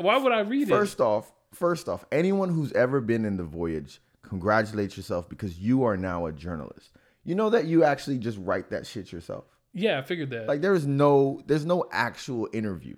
Why 0.05 0.17
would 0.19 0.33
I 0.33 0.41
read 0.41 0.69
it? 0.69 0.71
First 0.71 1.01
off, 1.01 1.33
first 1.53 1.89
off, 1.89 2.05
anyone 2.13 2.51
who's 2.51 2.73
ever 2.73 3.01
been 3.01 3.25
in 3.25 3.37
the 3.37 3.45
voyage, 3.45 4.01
congratulate 4.23 4.97
yourself 4.97 5.29
because 5.29 5.59
you 5.59 5.85
are 5.85 5.97
now 5.97 6.27
a 6.27 6.33
journalist. 6.33 6.91
You 7.25 7.35
know 7.35 7.51
that 7.51 7.67
you 7.67 7.85
actually 7.85 8.19
just 8.19 8.39
write 8.39 8.71
that 8.71 8.87
shit 8.87 9.13
yourself. 9.13 9.45
Yeah, 9.75 9.99
I 9.99 10.03
figured 10.03 10.31
that. 10.31 10.49
Like 10.49 10.61
there 10.61 10.75
is 10.75 10.87
no, 10.87 11.43
there's 11.47 11.67
no 11.67 11.85
actual 11.93 12.49
interview. 12.53 12.97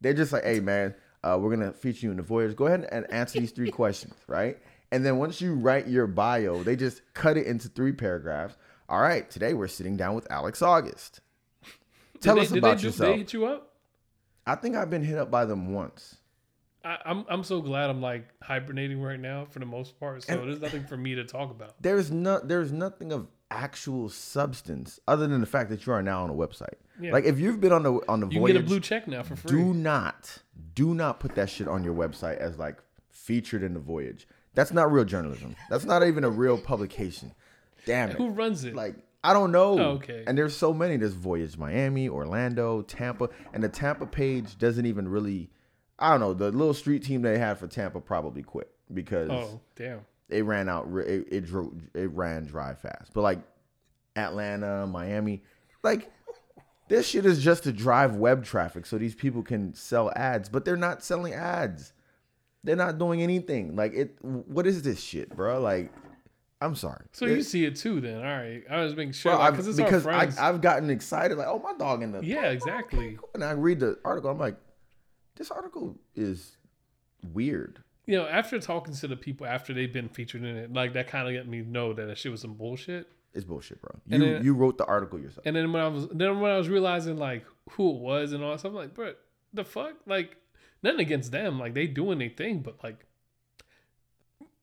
They're 0.00 0.14
just 0.14 0.32
like, 0.32 0.44
hey 0.44 0.60
man, 0.60 0.94
uh, 1.22 1.38
we're 1.40 1.50
gonna 1.54 1.72
feature 1.72 2.06
you 2.06 2.10
in 2.10 2.16
the 2.16 2.22
voyage. 2.22 2.54
Go 2.56 2.66
ahead 2.66 2.86
and 2.92 3.10
answer 3.12 3.40
these 3.40 3.52
three 3.52 3.70
questions, 3.72 4.14
right? 4.26 4.58
And 4.92 5.04
then 5.04 5.16
once 5.18 5.40
you 5.40 5.54
write 5.54 5.88
your 5.88 6.06
bio, 6.06 6.62
they 6.62 6.76
just 6.76 7.02
cut 7.14 7.36
it 7.36 7.46
into 7.46 7.68
three 7.68 7.92
paragraphs. 7.92 8.56
All 8.88 9.00
right, 9.00 9.28
today 9.30 9.54
we're 9.54 9.66
sitting 9.66 9.96
down 9.96 10.14
with 10.14 10.30
Alex 10.30 10.62
August. 10.62 11.20
Tell 12.20 12.36
they- 12.36 12.42
us 12.42 12.48
did 12.50 12.58
about 12.58 12.78
they 12.78 12.84
yourself. 12.84 13.12
They 13.12 13.18
hit 13.18 13.32
you 13.32 13.46
up. 13.46 13.72
I 14.46 14.54
think 14.56 14.76
I've 14.76 14.90
been 14.90 15.02
hit 15.02 15.18
up 15.18 15.30
by 15.30 15.46
them 15.46 15.72
once. 15.72 16.18
I, 16.84 16.98
I'm 17.06 17.24
I'm 17.28 17.42
so 17.44 17.60
glad 17.60 17.90
I'm 17.90 18.02
like 18.02 18.28
hibernating 18.42 19.00
right 19.00 19.18
now 19.18 19.46
for 19.50 19.58
the 19.58 19.66
most 19.66 19.98
part. 19.98 20.22
So 20.22 20.36
there's 20.36 20.60
nothing 20.60 20.84
for 20.84 20.96
me 20.96 21.14
to 21.14 21.24
talk 21.24 21.50
about. 21.50 21.74
there's 21.80 22.10
no 22.10 22.40
there's 22.40 22.72
nothing 22.72 23.12
of 23.12 23.28
actual 23.50 24.08
substance 24.08 25.00
other 25.06 25.26
than 25.26 25.40
the 25.40 25.46
fact 25.46 25.70
that 25.70 25.86
you 25.86 25.92
are 25.92 26.02
now 26.02 26.24
on 26.24 26.30
a 26.30 26.34
website. 26.34 26.74
Yeah. 27.00 27.12
Like 27.12 27.24
if 27.24 27.38
you've 27.38 27.60
been 27.60 27.72
on 27.72 27.82
the 27.82 27.94
on 28.08 28.20
the 28.20 28.26
Voyage 28.26 28.34
You 28.34 28.40
voyage, 28.40 28.52
get 28.54 28.62
a 28.62 28.66
blue 28.66 28.80
check 28.80 29.08
now 29.08 29.22
for 29.22 29.36
free. 29.36 29.50
do 29.50 29.74
not 29.74 30.38
do 30.74 30.94
not 30.94 31.20
put 31.20 31.34
that 31.36 31.48
shit 31.50 31.68
on 31.68 31.82
your 31.84 31.94
website 31.94 32.38
as 32.38 32.58
like 32.58 32.78
featured 33.10 33.62
in 33.62 33.74
the 33.74 33.80
voyage. 33.80 34.28
That's 34.54 34.72
not 34.72 34.92
real 34.92 35.04
journalism. 35.04 35.56
That's 35.70 35.84
not 35.84 36.06
even 36.06 36.22
a 36.22 36.30
real 36.30 36.58
publication. 36.58 37.32
Damn 37.86 38.10
it. 38.10 38.16
Who 38.16 38.28
runs 38.30 38.64
it? 38.64 38.74
Like 38.74 38.96
I 39.24 39.32
don't 39.32 39.52
know. 39.52 39.78
Oh, 39.78 39.90
okay. 39.92 40.22
And 40.26 40.36
there's 40.36 40.54
so 40.54 40.74
many. 40.74 40.98
There's 40.98 41.14
Voyage 41.14 41.56
Miami, 41.56 42.10
Orlando, 42.10 42.82
Tampa, 42.82 43.30
and 43.54 43.64
the 43.64 43.70
Tampa 43.70 44.04
page 44.04 44.58
doesn't 44.58 44.84
even 44.84 45.08
really. 45.08 45.48
I 45.98 46.10
don't 46.10 46.20
know. 46.20 46.34
The 46.34 46.50
little 46.50 46.74
street 46.74 47.04
team 47.04 47.22
they 47.22 47.38
had 47.38 47.58
for 47.58 47.66
Tampa 47.66 48.00
probably 48.00 48.42
quit 48.42 48.70
because 48.92 49.30
oh 49.30 49.60
damn. 49.76 50.00
it 50.28 50.44
ran 50.44 50.68
out. 50.68 50.88
It 51.06 51.26
it, 51.30 51.46
drew, 51.46 51.76
it 51.94 52.10
ran 52.10 52.46
dry 52.46 52.74
fast. 52.74 53.12
But 53.14 53.22
like 53.22 53.38
Atlanta, 54.16 54.86
Miami, 54.86 55.42
like 55.82 56.10
this 56.88 57.08
shit 57.08 57.24
is 57.26 57.42
just 57.42 57.62
to 57.64 57.72
drive 57.72 58.16
web 58.16 58.44
traffic 58.44 58.86
so 58.86 58.98
these 58.98 59.14
people 59.14 59.42
can 59.42 59.74
sell 59.74 60.12
ads. 60.16 60.48
But 60.48 60.64
they're 60.64 60.76
not 60.76 61.02
selling 61.04 61.32
ads. 61.34 61.92
They're 62.62 62.76
not 62.76 62.98
doing 62.98 63.22
anything. 63.22 63.76
Like 63.76 63.94
it. 63.94 64.16
What 64.22 64.66
is 64.66 64.82
this 64.82 65.00
shit, 65.00 65.34
bro? 65.36 65.60
Like, 65.60 65.92
I'm 66.60 66.74
sorry. 66.74 67.04
So 67.12 67.26
It- 67.26 67.36
you 67.36 67.42
see 67.42 67.64
it 67.66 67.76
too, 67.76 68.00
then? 68.00 68.16
All 68.16 68.22
right. 68.22 68.62
I 68.70 68.82
was 68.82 68.94
being 68.94 69.12
sure 69.12 69.32
Bro, 69.32 69.38
like, 69.38 69.48
I've- 69.48 69.56
cause 69.56 69.68
it's 69.68 69.76
because 69.76 70.06
I. 70.06 70.30
I've 70.38 70.60
gotten 70.60 70.88
excited, 70.90 71.36
like, 71.36 71.46
oh, 71.46 71.58
my 71.58 71.74
dog 71.74 72.02
in 72.02 72.12
the. 72.12 72.24
yeah, 72.24 72.46
exactly. 72.50 73.18
And 73.34 73.44
I 73.44 73.52
read 73.52 73.80
the 73.80 73.98
article, 74.04 74.30
I'm 74.30 74.38
like, 74.38 74.56
this 75.36 75.50
article 75.50 75.98
is 76.14 76.56
weird. 77.32 77.82
You 78.06 78.18
know, 78.18 78.26
after 78.26 78.58
talking 78.60 78.94
to 78.94 79.08
the 79.08 79.16
people 79.16 79.46
after 79.46 79.72
they've 79.72 79.92
been 79.92 80.08
featured 80.08 80.42
in 80.44 80.56
it, 80.56 80.72
like 80.72 80.92
that 80.92 81.06
kind 81.08 81.26
of 81.26 81.34
let 81.34 81.48
me 81.48 81.62
know 81.62 81.92
that 81.94 82.06
that 82.06 82.18
shit 82.18 82.30
was 82.32 82.40
some 82.42 82.54
bullshit. 82.54 83.08
It's 83.32 83.44
bullshit, 83.44 83.80
bro. 83.80 83.90
You 84.06 84.18
then- 84.18 84.44
you 84.44 84.54
wrote 84.54 84.78
the 84.78 84.84
article 84.84 85.18
yourself. 85.18 85.46
And 85.46 85.56
then 85.56 85.72
when 85.72 85.82
I 85.82 85.88
was 85.88 86.08
then 86.08 86.40
when 86.40 86.50
I 86.52 86.56
was 86.58 86.68
realizing 86.68 87.16
like 87.16 87.44
who 87.70 87.90
it 87.90 87.96
was 88.00 88.32
and 88.32 88.44
all 88.44 88.52
that 88.52 88.60
stuff, 88.60 88.70
I'm 88.70 88.76
like, 88.76 88.94
bro, 88.94 89.14
the 89.52 89.64
fuck? 89.64 89.94
Like, 90.06 90.36
nothing 90.82 91.00
against 91.00 91.32
them. 91.32 91.58
Like 91.58 91.74
they 91.74 91.86
doing 91.86 92.18
their 92.18 92.28
thing, 92.28 92.60
but 92.60 92.76
like, 92.84 93.06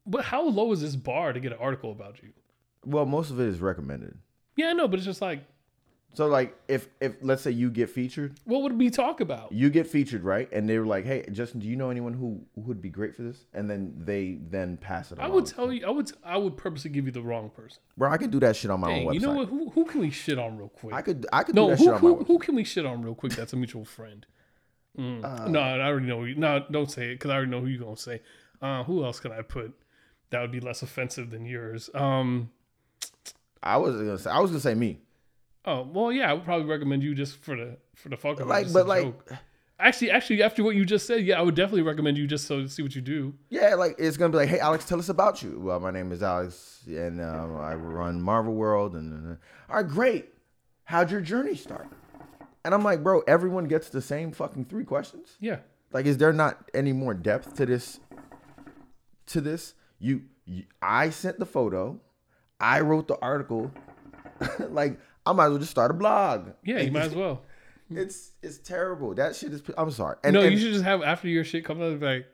but 0.05 0.26
how 0.26 0.43
low 0.47 0.72
is 0.72 0.82
this 0.82 0.95
bar 0.95 1.34
to 1.34 1.39
get 1.39 1.51
an 1.51 1.57
article 1.59 1.91
about 1.91 2.22
you? 2.24 2.30
Well, 2.86 3.05
most 3.05 3.30
of 3.32 3.39
it 3.39 3.47
is 3.47 3.59
recommended. 3.59 4.17
Yeah, 4.55 4.67
I 4.69 4.74
know, 4.74 4.88
but 4.88 4.97
it's 4.99 5.05
just 5.05 5.22
like, 5.22 5.43
So, 6.14 6.28
like, 6.28 6.57
if 6.68 6.89
if 6.99 7.16
let's 7.22 7.41
say 7.41 7.51
you 7.51 7.70
get 7.70 7.89
featured, 7.89 8.38
what 8.43 8.64
would 8.64 8.78
we 8.78 8.89
talk 8.89 9.22
about? 9.22 9.51
you 9.51 9.70
get 9.70 9.88
featured, 9.88 10.24
right? 10.24 10.51
And 10.51 10.68
they 10.68 10.78
were 10.78 10.86
like, 10.86 11.05
hey, 11.05 11.26
Justin, 11.32 11.62
do 11.62 11.68
you 11.68 11.78
know 11.78 11.89
anyone 11.89 12.14
who, 12.14 12.41
who 12.55 12.62
would 12.62 12.82
be 12.82 12.89
great 12.89 13.16
for 13.16 13.22
this? 13.22 13.45
And 13.53 13.70
then 13.70 13.93
they 13.97 14.39
then 14.49 14.76
pass 14.78 15.12
it 15.12 15.20
I 15.20 15.28
would 15.28 15.45
tell 15.45 15.72
you, 15.72 15.86
I 15.86 15.89
would, 15.89 16.12
I 16.24 16.38
would 16.38 16.57
purposely 16.57 16.91
give 16.91 17.05
you 17.05 17.12
the 17.12 17.22
wrong 17.22 17.49
person. 17.49 17.82
Bro, 17.97 18.12
I 18.12 18.18
could 18.18 18.32
do 18.32 18.41
that 18.41 18.57
shit 18.57 18.70
on 18.70 18.82
my 18.82 18.88
Dang, 18.89 19.07
own 19.07 19.14
website. 19.14 19.14
you 19.14 19.20
know 19.22 19.34
what? 19.34 19.47
Who, 19.47 19.70
who 19.70 19.86
can 19.86 20.01
we 20.01 20.09
shit 20.09 20.38
on 20.38 20.57
real 20.57 20.70
quick? 20.70 20.93
I 20.93 21.01
could 21.01 21.26
I 21.32 21.43
could 21.43 21.55
no, 21.55 21.68
do 21.68 21.70
that 21.72 21.80
who, 21.80 21.86
shit 21.86 21.93
on 21.93 22.01
my 22.01 22.09
who, 22.09 22.24
who 22.26 22.39
can 22.39 22.55
we 22.55 22.64
shit 22.66 22.86
on 22.86 23.01
real 23.01 23.16
quick? 23.16 23.34
That's 23.34 23.53
a 23.53 23.57
mutual 23.57 23.86
friend. 23.86 24.26
Mm. 24.97 25.24
Uh, 25.24 25.47
no, 25.47 25.59
I 25.62 25.80
already 25.80 26.07
know. 26.07 26.20
Who 26.20 26.26
you, 26.26 26.36
no, 26.36 26.66
don't 26.70 26.91
say 26.91 27.12
it 27.12 27.16
because 27.16 27.32
I 27.32 27.36
already 27.36 27.51
know 27.51 27.62
who 27.62 27.68
you're 27.68 27.84
gonna 27.84 27.95
say. 27.95 28.22
Uh, 28.62 28.84
who 28.84 29.05
else 29.05 29.20
can 29.20 29.32
I 29.32 29.41
put 29.41 29.74
that 30.30 30.41
would 30.41 30.51
be 30.51 30.59
less 30.59 30.82
offensive 30.82 31.30
than 31.30 31.45
yours? 31.45 31.89
Um, 31.93 32.51
I 33.64 33.78
was 33.78 33.95
gonna 33.95 34.18
say 34.18 34.30
I 34.30 34.39
was 34.39 34.51
gonna 34.51 34.59
say 34.59 34.74
me. 34.74 34.99
Oh 35.66 35.88
well, 35.91 36.12
yeah, 36.12 36.30
I 36.30 36.34
would 36.34 36.43
probably 36.45 36.68
recommend 36.68 37.03
you 37.03 37.16
just 37.16 37.38
for 37.38 37.55
the 37.55 37.78
for 37.95 38.09
the 38.09 38.18
fuck 38.18 38.39
of 38.39 38.47
it. 38.47 38.49
Like, 38.49 38.64
just 38.64 38.74
but 38.74 38.88
like, 38.88 39.03
joke. 39.03 39.34
actually, 39.80 40.12
actually, 40.12 40.43
after 40.43 40.64
what 40.64 40.76
you 40.76 40.86
just 40.86 41.05
said, 41.07 41.26
yeah, 41.26 41.39
I 41.39 41.41
would 41.41 41.55
definitely 41.55 41.84
recommend 41.84 42.18
you 42.18 42.28
just 42.28 42.47
so 42.47 42.62
to 42.62 42.70
see 42.70 42.84
what 42.84 42.95
you 42.95 43.01
do. 43.01 43.34
Yeah, 43.49 43.76
like 43.76 43.95
it's 43.97 44.18
gonna 44.18 44.32
be 44.32 44.38
like, 44.38 44.49
hey, 44.49 44.59
Alex, 44.59 44.86
tell 44.86 44.99
us 44.99 45.09
about 45.09 45.41
you. 45.43 45.59
Well, 45.59 45.80
my 45.80 45.91
name 45.91 46.12
is 46.12 46.24
Alex, 46.24 46.82
and 46.88 47.22
um, 47.22 47.57
I 47.57 47.76
run 47.76 48.22
Marvel 48.22 48.53
World. 48.53 48.95
And 48.95 49.34
uh, 49.34 49.36
all 49.70 49.78
right, 49.78 49.88
great. 49.88 50.30
How'd 50.86 51.12
your 51.12 51.22
journey 51.22 51.55
start? 51.55 51.88
And 52.64 52.74
I'm 52.74 52.84
like, 52.84 53.01
bro, 53.03 53.22
everyone 53.28 53.66
gets 53.66 53.89
the 53.89 54.01
same 54.01 54.32
fucking 54.32 54.66
three 54.66 54.84
questions. 54.84 55.36
Yeah, 55.39 55.59
Like, 55.91 56.05
is 56.05 56.18
there 56.18 56.34
not 56.34 56.70
any 56.74 56.93
more 56.93 57.14
depth 57.14 57.55
to 57.55 57.66
this? 57.66 57.99
To 59.28 59.41
this, 59.41 59.74
you, 59.97 60.24
you 60.45 60.64
I 60.82 61.09
sent 61.09 61.39
the 61.39 61.45
photo, 61.45 61.99
I 62.59 62.82
wrote 62.82 63.07
the 63.07 63.18
article. 63.22 63.72
like, 64.70 64.99
I 65.26 65.34
might 65.34 65.45
as 65.45 65.49
well 65.51 65.59
just 65.59 65.72
start 65.72 65.91
a 65.91 65.93
blog. 65.93 66.49
yeah, 66.63 66.80
you 66.80 66.91
might 66.91 67.03
as 67.05 67.15
well. 67.15 67.41
It's 67.93 68.32
it's 68.41 68.57
terrible. 68.57 69.13
That 69.15 69.36
shit 69.36 69.51
is. 69.51 69.61
I'm 69.78 69.91
sorry. 69.91 70.15
And, 70.24 70.34
no, 70.34 70.39
and- 70.41 70.53
you 70.53 70.57
should 70.59 70.72
just 70.72 70.86
have 70.86 71.03
after 71.03 71.28
your 71.28 71.43
shit 71.43 71.65
comes 71.65 71.82
out, 71.82 71.99
be 71.99 72.05
like, 72.05 72.26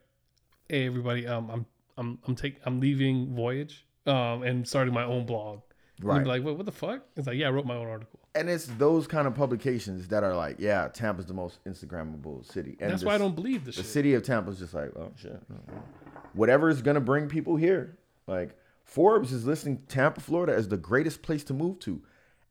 hey 0.70 0.86
everybody, 0.86 1.26
um, 1.26 1.50
I'm 1.50 1.66
I'm 1.98 2.20
I'm 2.28 2.36
taking 2.36 2.60
I'm 2.64 2.80
leaving 2.80 3.34
Voyage, 3.36 3.84
um, 4.06 4.44
and 4.44 4.68
starting 4.68 4.94
my 4.94 5.04
own 5.04 5.26
blog. 5.26 5.62
Right. 6.00 6.24
like, 6.28 6.44
what, 6.44 6.58
what 6.58 6.68
the 6.68 6.72
fuck? 6.72 7.02
It's 7.16 7.26
like, 7.26 7.38
yeah, 7.38 7.48
I 7.48 7.50
wrote 7.50 7.66
my 7.66 7.74
own 7.76 7.88
article. 7.88 8.20
and 8.36 8.48
it's 8.52 8.68
those 8.78 9.08
kind 9.08 9.26
of 9.28 9.34
publications 9.34 10.08
that 10.10 10.24
are 10.24 10.36
like, 10.36 10.58
yeah, 10.60 10.90
Tampa's 10.90 11.26
the 11.26 11.34
most 11.34 11.58
Instagrammable 11.66 12.46
city. 12.46 12.78
And 12.80 12.92
That's 12.92 13.02
the 13.02 13.08
why 13.08 13.16
I 13.16 13.18
don't 13.18 13.34
believe 13.34 13.66
this 13.66 13.78
The 13.78 13.82
shit. 13.82 13.92
city 13.92 14.14
of 14.14 14.22
Tampa's 14.22 14.60
just 14.60 14.76
like, 14.76 14.92
oh 14.96 15.12
shit, 15.16 15.42
whatever 16.34 16.70
is 16.70 16.84
gonna 16.84 17.02
bring 17.02 17.28
people 17.28 17.56
here. 17.56 17.98
Like 18.28 18.56
Forbes 18.84 19.34
is 19.34 19.46
listing 19.48 19.78
Tampa, 19.88 20.22
Florida, 20.22 20.54
as 20.54 20.68
the 20.68 20.78
greatest 20.78 21.24
place 21.24 21.44
to 21.46 21.56
move 21.56 21.80
to. 21.80 22.02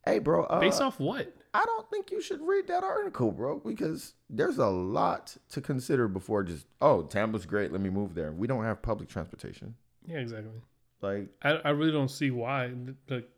Hey, 0.07 0.21
bro, 0.21 0.45
uh, 0.45 0.61
Based 0.61 0.81
off 0.81 1.01
what? 1.01 1.35
I 1.53 1.65
don't 1.65 1.91
think 1.91 2.11
you 2.13 2.21
should 2.23 2.41
read 2.41 2.69
that 2.69 2.85
article, 2.85 3.33
bro, 3.33 3.59
because 3.59 4.15
there's 4.31 4.59
a 4.59 4.67
lot 4.69 5.37
to 5.51 5.61
consider 5.61 6.07
before 6.07 6.45
just, 6.45 6.67
oh, 6.81 7.03
Tampa's 7.03 7.45
great, 7.47 7.73
let 7.73 7.81
me 7.81 7.91
move 7.91 8.15
there. 8.15 8.31
We 8.33 8.47
don't 8.47 8.63
have 8.63 8.83
public 8.83 9.09
transportation. 9.09 9.75
Yeah, 10.07 10.19
exactly. 10.19 10.53
Like, 11.01 11.29
I, 11.43 11.51
I 11.65 11.71
really 11.71 11.93
don't 11.93 12.11
see 12.11 12.31
why. 12.31 12.73
Like, 13.09 13.29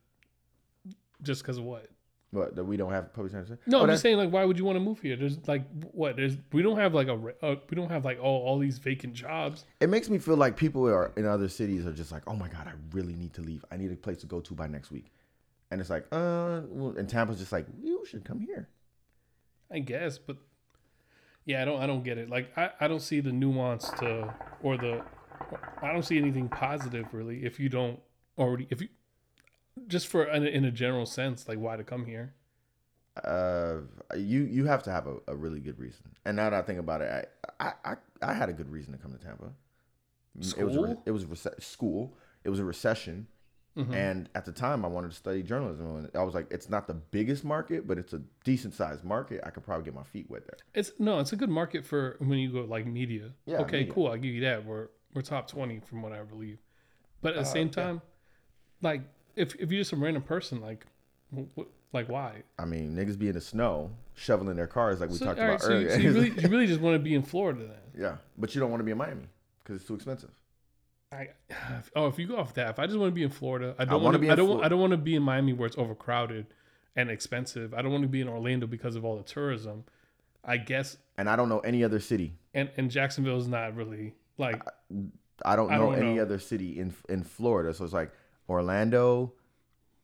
just 1.23 1.43
because 1.43 1.59
of 1.59 1.65
what? 1.65 1.89
what? 2.31 2.55
That 2.57 2.65
we 2.65 2.77
don't 2.77 2.93
have 2.93 3.13
public 3.15 3.33
transportation? 3.33 3.63
No, 3.71 3.79
Oh, 3.79 3.83
I'm 3.85 3.89
just 3.89 4.03
saying, 4.03 4.17
like, 4.19 4.31
why 4.31 4.45
would 4.45 4.59
you 4.59 4.65
want 4.65 4.77
to 4.77 4.81
move 4.81 5.01
here? 5.01 5.17
There's 5.17 5.39
like, 5.49 5.65
what? 5.93 6.17
There's 6.17 6.37
we 6.53 6.63
don't 6.63 6.77
have 6.77 6.93
like 6.95 7.09
a 7.09 7.15
uh, 7.43 7.57
we 7.71 7.75
don't 7.77 7.91
have 7.91 8.05
like 8.05 8.19
all 8.21 8.43
all 8.45 8.59
these 8.59 8.79
vacant 8.79 9.15
jobs. 9.15 9.65
It 9.81 9.89
makes 9.89 10.09
me 10.11 10.19
feel 10.19 10.37
like 10.37 10.57
people 10.57 10.87
are 10.87 11.13
in 11.17 11.25
other 11.25 11.49
cities 11.49 11.87
are 11.87 11.93
just 11.93 12.13
like, 12.13 12.23
oh 12.27 12.35
my 12.35 12.49
god, 12.49 12.67
I 12.69 12.73
really 12.93 13.15
need 13.15 13.33
to 13.35 13.43
leave. 13.43 13.65
I 13.73 13.77
need 13.77 13.91
a 13.93 13.97
place 13.97 14.19
to 14.19 14.27
go 14.27 14.41
to 14.41 14.55
by 14.55 14.67
next 14.67 14.91
week, 14.91 15.07
and 15.71 15.81
it's 15.81 15.91
like, 15.91 16.07
uh, 16.13 16.61
and 16.97 17.09
Tampa's 17.09 17.39
just 17.39 17.53
like, 17.53 17.67
you 17.83 18.05
should 18.07 18.25
come 18.25 18.41
here. 18.41 18.69
I 19.71 19.81
guess, 19.81 20.19
but 20.19 20.39
yeah, 21.45 21.63
I 21.63 21.65
don't 21.65 21.81
I 21.83 21.87
don't 21.87 22.03
get 22.03 22.19
it. 22.19 22.31
Like, 22.31 22.57
I 22.57 22.71
I 22.81 22.89
don't 22.89 23.03
see 23.03 23.21
the 23.21 23.33
nuance 23.33 23.91
to 24.01 24.35
or 24.63 24.77
the 24.77 25.03
I 25.83 25.93
don't 25.93 26.05
see 26.05 26.19
anything 26.19 26.49
positive 26.49 27.13
really 27.13 27.45
if 27.45 27.61
you 27.61 27.69
don't 27.69 28.01
already 28.39 28.67
if 28.71 28.81
you 28.81 28.89
just 29.87 30.07
for 30.07 30.25
in 30.25 30.43
a, 30.43 30.47
in 30.47 30.65
a 30.65 30.71
general 30.71 31.07
sense 31.07 31.49
like 31.49 31.59
why 31.59 31.77
to 31.77 31.85
come 31.85 32.07
here. 32.07 32.35
Uh, 33.25 33.79
you 34.17 34.43
you 34.43 34.67
have 34.67 34.83
to 34.85 34.91
have 34.93 35.07
a, 35.07 35.17
a 35.27 35.37
really 35.37 35.61
good 35.61 35.79
reason. 35.79 36.03
And 36.25 36.37
now 36.37 36.51
that 36.51 36.59
I 36.59 36.63
think 36.63 36.79
about 36.79 37.03
it, 37.03 37.29
I 37.61 37.69
I, 37.69 37.73
I, 37.85 37.97
I 38.23 38.33
had 38.33 38.49
a 38.49 38.53
good 38.53 38.71
reason 38.71 38.93
to 38.93 38.99
come 38.99 39.13
to 39.13 39.19
Tampa. 39.19 39.53
It 40.57 40.65
was 40.65 40.77
a 40.77 40.97
it 41.05 41.11
was 41.11 41.25
a 41.25 41.61
school. 41.61 42.17
It 42.45 42.51
was 42.51 42.61
a 42.61 42.65
recession, 42.65 43.27
Mhm. 43.79 43.95
and 43.95 44.29
at 44.35 44.45
the 44.45 44.51
time, 44.53 44.85
I 44.85 44.89
wanted 44.89 45.11
to 45.13 45.17
study 45.17 45.43
journalism. 45.43 45.97
And 45.97 46.11
I 46.17 46.23
was 46.25 46.35
like, 46.35 46.49
it's 46.51 46.69
not 46.69 46.87
the 46.89 46.95
biggest 46.95 47.45
market, 47.45 47.87
but 47.87 47.97
it's 47.97 48.13
a 48.13 48.21
decent 48.45 48.75
sized 48.75 49.05
market. 49.05 49.41
I 49.45 49.51
could 49.51 49.63
probably 49.65 49.85
get 49.85 49.95
my 49.95 50.03
feet 50.03 50.29
wet 50.29 50.43
there. 50.47 50.57
It's 50.75 50.93
no, 50.99 51.21
it's 51.21 51.33
a 51.33 51.37
good 51.37 51.49
market 51.51 51.85
for 51.87 52.17
when 52.19 52.39
you 52.39 52.51
go 52.53 52.63
like 52.63 52.87
media. 52.87 53.31
Yeah, 53.47 53.59
okay, 53.61 53.79
media. 53.81 53.93
cool. 53.95 54.09
I'll 54.09 54.17
give 54.17 54.35
you 54.35 54.41
that. 54.43 54.65
We're 54.65 54.89
we're 55.15 55.23
top 55.23 55.49
twenty 55.49 55.81
from 55.81 56.03
what 56.03 56.13
I 56.13 56.23
believe. 56.23 56.59
But 57.23 57.31
at 57.35 57.37
the 57.37 57.41
Uh, 57.43 57.53
same 57.53 57.67
yeah. 57.69 57.73
time, 57.85 58.03
like 58.83 59.03
if 59.37 59.55
if 59.57 59.71
you're 59.71 59.81
just 59.81 59.93
a 59.93 59.97
random 59.97 60.23
person, 60.23 60.61
like 60.61 60.85
wh- 61.35 61.45
wh- 61.59 61.95
like 61.95 62.09
why? 62.09 62.43
I 62.59 62.65
mean, 62.65 62.97
niggas 62.97 63.17
be 63.19 63.29
in 63.29 63.35
the 63.35 63.41
snow 63.41 63.93
shoveling 64.15 64.57
their 64.57 64.67
cars 64.67 65.01
like 65.01 65.11
we 65.11 65.17
So, 65.17 65.27
talked 65.27 65.39
right, 65.39 65.49
about 65.51 65.63
so, 65.63 65.71
you, 65.79 65.87
earlier. 65.89 65.91
so 65.91 65.99
you 65.99 66.13
really 66.13 66.31
you 66.43 66.49
really 66.55 66.67
just 66.67 66.81
want 66.81 66.95
to 66.97 66.99
be 66.99 67.15
in 67.15 67.23
Florida 67.23 67.61
then? 67.67 68.03
yeah, 68.03 68.17
but 68.37 68.55
you 68.55 68.61
don't 68.61 68.71
want 68.71 68.81
to 68.81 68.85
be 68.85 68.91
in 68.91 68.99
Miami 68.99 69.29
because 69.63 69.77
it's 69.77 69.87
too 69.87 69.95
expensive. 69.95 70.31
I, 71.13 71.29
oh, 71.97 72.07
if 72.07 72.19
you 72.19 72.27
go 72.27 72.37
off 72.37 72.55
that, 72.55 72.71
if 72.71 72.79
I 72.79 72.87
just 72.87 72.99
want 72.99 73.11
to 73.11 73.15
be 73.15 73.23
in 73.23 73.31
Florida, 73.31 73.75
I 73.79 73.85
don't 73.85 74.03
wanna 74.03 74.19
be 74.19 74.27
be. 74.27 74.31
I 74.31 74.35
don't. 74.35 74.47
Flo- 74.49 74.63
I 74.63 74.69
don't 74.69 74.81
want 74.81 74.91
to 74.93 74.97
be 74.97 75.15
in 75.15 75.23
Miami 75.23 75.53
where 75.53 75.67
it's 75.67 75.79
overcrowded 75.79 76.47
and 76.97 77.11
expensive. 77.11 77.73
I 77.75 77.83
don't 77.83 77.93
want 77.93 78.03
to 78.03 78.09
be 78.09 78.21
in 78.21 78.29
Orlando 78.29 78.67
because 78.67 78.97
of 78.97 79.05
all 79.05 79.17
the 79.17 79.23
tourism. 79.23 79.85
I 80.45 80.57
guess, 80.57 80.97
And 81.19 81.29
I 81.29 81.37
don't 81.37 81.49
know 81.51 81.59
any 81.61 81.85
other 81.85 82.01
city. 82.01 82.33
and 82.55 82.71
and 82.77 82.91
Jacksonville 82.91 83.37
is 83.39 83.49
not 83.49 83.75
really 83.75 84.15
like 84.39 84.63
I 85.45 85.57
don't 85.57 85.71
I 85.71 85.77
know 85.77 85.91
don't 85.91 86.03
any 86.03 86.15
know. 86.15 86.23
other 86.23 86.39
city 86.39 86.79
in 86.79 86.95
in 87.09 87.23
Florida. 87.23 87.75
So 87.75 87.85
it's 87.85 87.93
like 87.93 88.13
Orlando, 88.49 89.33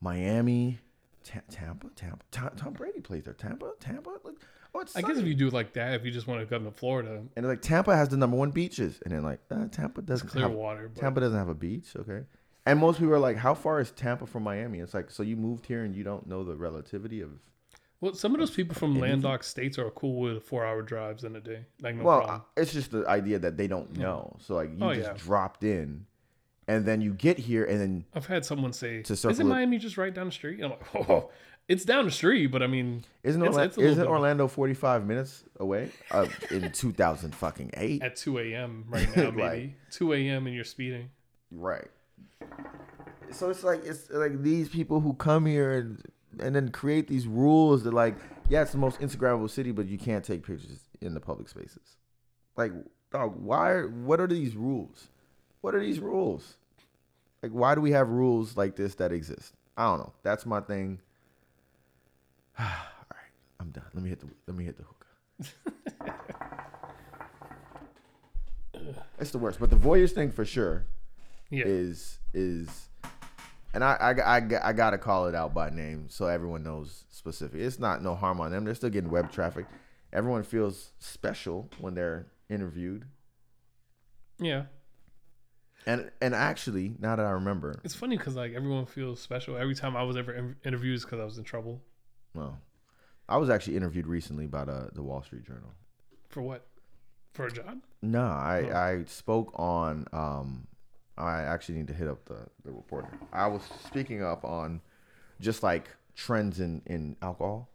Miami, 0.00 0.78
Ta- 1.22 1.40
Tampa, 1.50 1.88
Tampa. 1.96 2.18
Ta- 2.30 2.50
Tom 2.56 2.72
Brady 2.74 3.00
plays 3.00 3.24
there. 3.24 3.32
Tampa, 3.34 3.72
Tampa. 3.80 4.10
Like, 4.22 4.34
oh, 4.74 4.80
it's 4.80 4.96
I 4.96 5.02
guess 5.02 5.16
if 5.18 5.26
you 5.26 5.34
do 5.34 5.48
it 5.48 5.52
like 5.52 5.72
that, 5.74 5.94
if 5.94 6.04
you 6.04 6.10
just 6.10 6.26
want 6.26 6.40
to 6.40 6.46
come 6.46 6.64
to 6.64 6.70
Florida, 6.70 7.22
and 7.36 7.46
like 7.46 7.62
Tampa 7.62 7.94
has 7.96 8.08
the 8.08 8.16
number 8.16 8.36
one 8.36 8.50
beaches, 8.50 9.00
and 9.04 9.12
then 9.14 9.22
like 9.22 9.40
uh, 9.50 9.66
Tampa 9.68 10.02
doesn't 10.02 10.28
clear 10.28 10.44
have 10.44 10.52
water. 10.52 10.90
But 10.92 11.00
Tampa 11.00 11.20
doesn't 11.20 11.38
have 11.38 11.48
a 11.48 11.54
beach. 11.54 11.88
Okay. 11.96 12.22
And 12.66 12.78
most 12.80 12.98
people 12.98 13.12
are 13.14 13.18
like, 13.18 13.36
"How 13.36 13.54
far 13.54 13.80
is 13.80 13.90
Tampa 13.90 14.26
from 14.26 14.42
Miami?" 14.42 14.78
It's 14.80 14.94
like, 14.94 15.10
so 15.10 15.22
you 15.22 15.36
moved 15.36 15.66
here 15.66 15.84
and 15.84 15.94
you 15.94 16.02
don't 16.02 16.26
know 16.26 16.44
the 16.44 16.56
relativity 16.56 17.20
of. 17.20 17.30
well, 18.00 18.14
some 18.14 18.32
of 18.34 18.38
those 18.40 18.50
people 18.50 18.74
from 18.74 18.92
Anything? 18.92 19.10
landlocked 19.10 19.44
states 19.44 19.78
are 19.78 19.90
cool 19.90 20.20
with 20.20 20.42
four-hour 20.44 20.82
drives 20.82 21.24
in 21.24 21.36
a 21.36 21.40
day. 21.40 21.66
Like 21.82 21.94
no 21.96 22.04
well, 22.04 22.20
problem. 22.20 22.42
it's 22.56 22.72
just 22.72 22.90
the 22.90 23.06
idea 23.06 23.38
that 23.38 23.56
they 23.58 23.66
don't 23.66 23.96
know. 23.98 24.36
So 24.40 24.54
like, 24.54 24.70
you 24.70 24.78
Oh, 24.84 24.94
just 24.94 25.08
yeah. 25.08 25.14
dropped 25.18 25.62
in, 25.62 26.06
and 26.66 26.86
then 26.86 27.02
you 27.02 27.12
get 27.12 27.38
here, 27.38 27.64
and 27.66 27.78
then 27.78 28.04
I've 28.14 28.26
had 28.26 28.46
someone 28.46 28.72
say, 28.72 29.02
To 29.02 29.12
"Isn't 29.12 29.46
Miami 29.46 29.76
just 29.76 29.98
right 29.98 30.12
down 30.14 30.26
the 30.26 30.32
street?" 30.32 30.62
I'm 30.62 30.70
like, 30.70 30.94
"Oh, 31.10 31.30
it's 31.68 31.84
down 31.84 32.04
the 32.04 32.10
street, 32.10 32.48
but 32.48 32.62
I 32.62 32.66
mean, 32.66 33.04
Isn't 33.22 33.40
It's- 33.42 33.54
Orla- 33.54 33.66
it's 33.66 33.78
isn't 33.78 34.06
Orlando 34.06 34.48
forty 34.48 34.74
five 34.74 35.06
minutes 35.06 35.44
away? 35.58 35.90
Uh, 36.10 36.26
in 36.50 36.70
two 36.72 36.92
thousand 36.92 37.34
fucking 37.34 37.70
eight, 37.74 38.02
at 38.02 38.16
2 38.16 38.38
a.m. 38.38 38.84
right 38.88 39.08
now, 39.16 39.24
Right. 39.30 39.34
maybe 39.34 39.74
2 39.90 40.12
a.m. 40.12 40.46
and 40.46 40.54
you're 40.54 40.64
speeding." 40.64 41.10
right? 41.50 41.88
So 43.30 43.50
it's 43.50 43.64
like 43.64 43.84
it's 43.84 44.10
like 44.10 44.42
these 44.42 44.68
people 44.68 45.00
who 45.00 45.14
come 45.14 45.46
here 45.46 45.72
and 45.78 46.02
and 46.40 46.54
then 46.54 46.68
create 46.70 47.08
these 47.08 47.26
rules 47.26 47.84
that 47.84 47.94
like 47.94 48.16
yeah 48.48 48.62
it's 48.62 48.72
the 48.72 48.78
most 48.78 49.00
Instagrammable 49.00 49.50
city, 49.50 49.72
but 49.72 49.86
you 49.86 49.98
can't 49.98 50.24
take 50.24 50.44
pictures 50.46 50.80
in 51.00 51.14
the 51.14 51.20
public 51.20 51.48
spaces. 51.48 51.96
Like 52.56 52.72
dog, 53.10 53.34
why? 53.40 53.70
Are, 53.70 53.88
what 53.88 54.20
are 54.20 54.26
these 54.26 54.54
rules? 54.56 55.08
What 55.62 55.74
are 55.74 55.80
these 55.80 55.98
rules? 56.00 56.56
Like 57.42 57.52
why 57.52 57.74
do 57.74 57.80
we 57.80 57.92
have 57.92 58.08
rules 58.08 58.56
like 58.56 58.76
this 58.76 58.94
that 58.96 59.12
exist? 59.12 59.54
I 59.76 59.84
don't 59.86 59.98
know. 59.98 60.12
That's 60.22 60.46
my 60.46 60.60
thing. 60.60 61.00
All 62.58 62.64
right, 62.66 63.32
I'm 63.60 63.70
done. 63.70 63.84
Let 63.94 64.02
me 64.02 64.08
hit 64.10 64.20
the 64.20 64.28
let 64.46 64.56
me 64.56 64.64
hit 64.64 64.76
the 64.76 64.84
hookah. 64.84 66.14
it's 69.18 69.30
the 69.30 69.38
worst, 69.38 69.58
but 69.60 69.70
the 69.70 69.76
voyeurs 69.76 70.12
thing 70.12 70.30
for 70.30 70.44
sure 70.44 70.86
Yeah, 71.50 71.64
is 71.66 72.18
is, 72.32 72.88
and 73.72 73.82
I, 73.84 73.94
I 73.94 74.36
I 74.38 74.68
I 74.68 74.72
gotta 74.72 74.98
call 74.98 75.26
it 75.26 75.34
out 75.34 75.54
by 75.54 75.70
name 75.70 76.06
so 76.08 76.26
everyone 76.26 76.62
knows 76.62 77.04
specific. 77.10 77.60
It's 77.60 77.78
not 77.78 78.02
no 78.02 78.14
harm 78.14 78.40
on 78.40 78.50
them. 78.50 78.64
They're 78.64 78.74
still 78.74 78.90
getting 78.90 79.10
web 79.10 79.30
traffic. 79.32 79.66
Everyone 80.12 80.42
feels 80.44 80.92
special 81.00 81.68
when 81.80 81.94
they're 81.94 82.26
interviewed. 82.48 83.04
yeah. 84.38 84.64
And 85.86 86.10
and 86.22 86.34
actually, 86.34 86.94
now 86.98 87.14
that 87.16 87.26
I 87.26 87.30
remember, 87.32 87.78
It's 87.84 87.94
funny 87.94 88.16
because 88.16 88.36
like 88.36 88.54
everyone 88.54 88.86
feels 88.86 89.20
special 89.20 89.56
every 89.58 89.74
time 89.74 89.96
I 89.96 90.02
was 90.04 90.16
ever 90.16 90.32
in- 90.32 90.56
interviewed 90.64 91.00
because 91.02 91.20
I 91.20 91.24
was 91.24 91.36
in 91.36 91.44
trouble. 91.44 91.82
Well, 92.34 92.58
I 93.28 93.36
was 93.36 93.48
actually 93.50 93.76
interviewed 93.76 94.06
recently 94.06 94.46
by 94.46 94.64
the 94.64 94.90
the 94.92 95.02
Wall 95.02 95.22
Street 95.22 95.44
Journal. 95.44 95.72
For 96.28 96.42
what? 96.42 96.66
For 97.32 97.46
a 97.46 97.50
job? 97.52 97.78
No, 98.02 98.22
I 98.22 98.68
Oh. 98.70 98.76
I 98.76 99.04
spoke 99.04 99.52
on. 99.58 100.06
Um, 100.12 100.66
I 101.16 101.42
actually 101.42 101.78
need 101.78 101.88
to 101.88 101.94
hit 101.94 102.08
up 102.08 102.24
the 102.26 102.46
the 102.64 102.72
reporter. 102.72 103.08
I 103.32 103.46
was 103.46 103.62
speaking 103.86 104.22
up 104.22 104.44
on 104.44 104.80
just 105.40 105.62
like 105.62 105.88
trends 106.14 106.60
in 106.60 106.82
in 106.86 107.16
alcohol. 107.22 107.70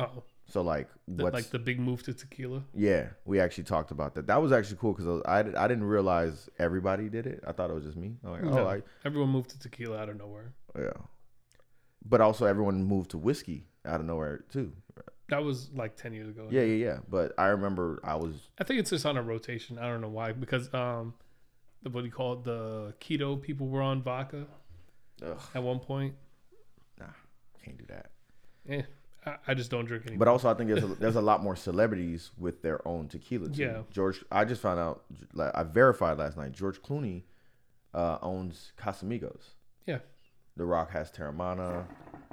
Oh, 0.00 0.22
So 0.46 0.62
like 0.62 0.88
the, 1.06 1.24
what's 1.24 1.34
like 1.34 1.50
the 1.50 1.58
big 1.58 1.78
move 1.78 2.02
to 2.04 2.14
tequila. 2.14 2.64
yeah, 2.74 3.08
we 3.24 3.40
actually 3.40 3.64
talked 3.64 3.90
about 3.90 4.14
that. 4.14 4.26
That 4.26 4.40
was 4.40 4.50
actually 4.52 4.78
cool 4.78 4.94
because 4.94 5.22
I, 5.26 5.40
I 5.40 5.68
didn't 5.68 5.84
realize 5.84 6.48
everybody 6.58 7.08
did 7.10 7.26
it. 7.26 7.44
I 7.46 7.52
thought 7.52 7.68
it 7.70 7.74
was 7.74 7.84
just 7.84 7.96
me. 7.96 8.16
Like, 8.22 8.42
No, 8.42 8.58
oh, 8.60 8.68
I, 8.68 8.82
everyone 9.04 9.28
moved 9.30 9.50
to 9.50 9.58
tequila 9.58 9.98
out 9.98 10.08
of 10.08 10.16
nowhere. 10.16 10.54
yeah. 10.78 10.92
But 12.04 12.20
also 12.20 12.46
everyone 12.46 12.84
moved 12.84 13.10
to 13.12 13.18
whiskey 13.18 13.66
out 13.84 14.00
of 14.00 14.06
nowhere 14.06 14.44
too. 14.50 14.72
That 15.28 15.42
was 15.42 15.70
like 15.74 15.96
ten 15.96 16.12
years 16.12 16.28
ago. 16.28 16.48
Yeah, 16.50 16.62
yeah, 16.62 16.84
yeah. 16.84 16.98
But 17.08 17.32
I 17.38 17.46
remember 17.46 18.00
I 18.04 18.16
was 18.16 18.34
I 18.58 18.64
think 18.64 18.80
it's 18.80 18.90
just 18.90 19.06
on 19.06 19.16
a 19.16 19.22
rotation. 19.22 19.78
I 19.78 19.88
don't 19.88 20.00
know 20.00 20.08
why 20.08 20.32
because 20.32 20.72
um, 20.74 21.14
the 21.82 21.90
what 21.90 22.00
do 22.00 22.06
you 22.06 22.12
call 22.12 22.34
it? 22.34 22.44
The 22.44 22.94
keto 23.00 23.40
people 23.40 23.68
were 23.68 23.82
on 23.82 24.02
vodka 24.02 24.46
ugh, 25.24 25.40
at 25.54 25.62
one 25.62 25.78
point. 25.78 26.14
Nah, 26.98 27.06
can't 27.64 27.78
do 27.78 27.84
that. 27.88 28.10
Eh, 28.68 28.82
I, 29.46 29.54
just 29.54 29.70
don't 29.70 29.84
drink 29.84 30.06
anymore. 30.06 30.18
But 30.18 30.28
also, 30.28 30.50
I 30.50 30.54
think 30.54 30.70
there's 30.70 30.84
a, 30.84 30.88
there's 30.88 31.16
a 31.16 31.20
lot 31.20 31.42
more 31.42 31.56
celebrities 31.68 32.30
with 32.38 32.62
their 32.62 32.86
own 32.86 33.08
tequila. 33.08 33.48
Too. 33.48 33.62
Yeah. 33.62 33.82
George. 33.90 34.24
I 34.30 34.44
just 34.44 34.60
found 34.60 34.80
out. 34.80 35.04
Like, 35.32 35.52
I 35.54 35.62
verified 35.62 36.18
last 36.18 36.36
night. 36.36 36.52
George 36.52 36.82
Clooney 36.82 37.22
uh, 37.94 38.18
owns 38.22 38.72
Casamigos. 38.78 39.50
Yeah. 39.86 39.98
The 40.56 40.64
Rock 40.64 40.90
has 40.90 41.10
Teremana. 41.10 41.86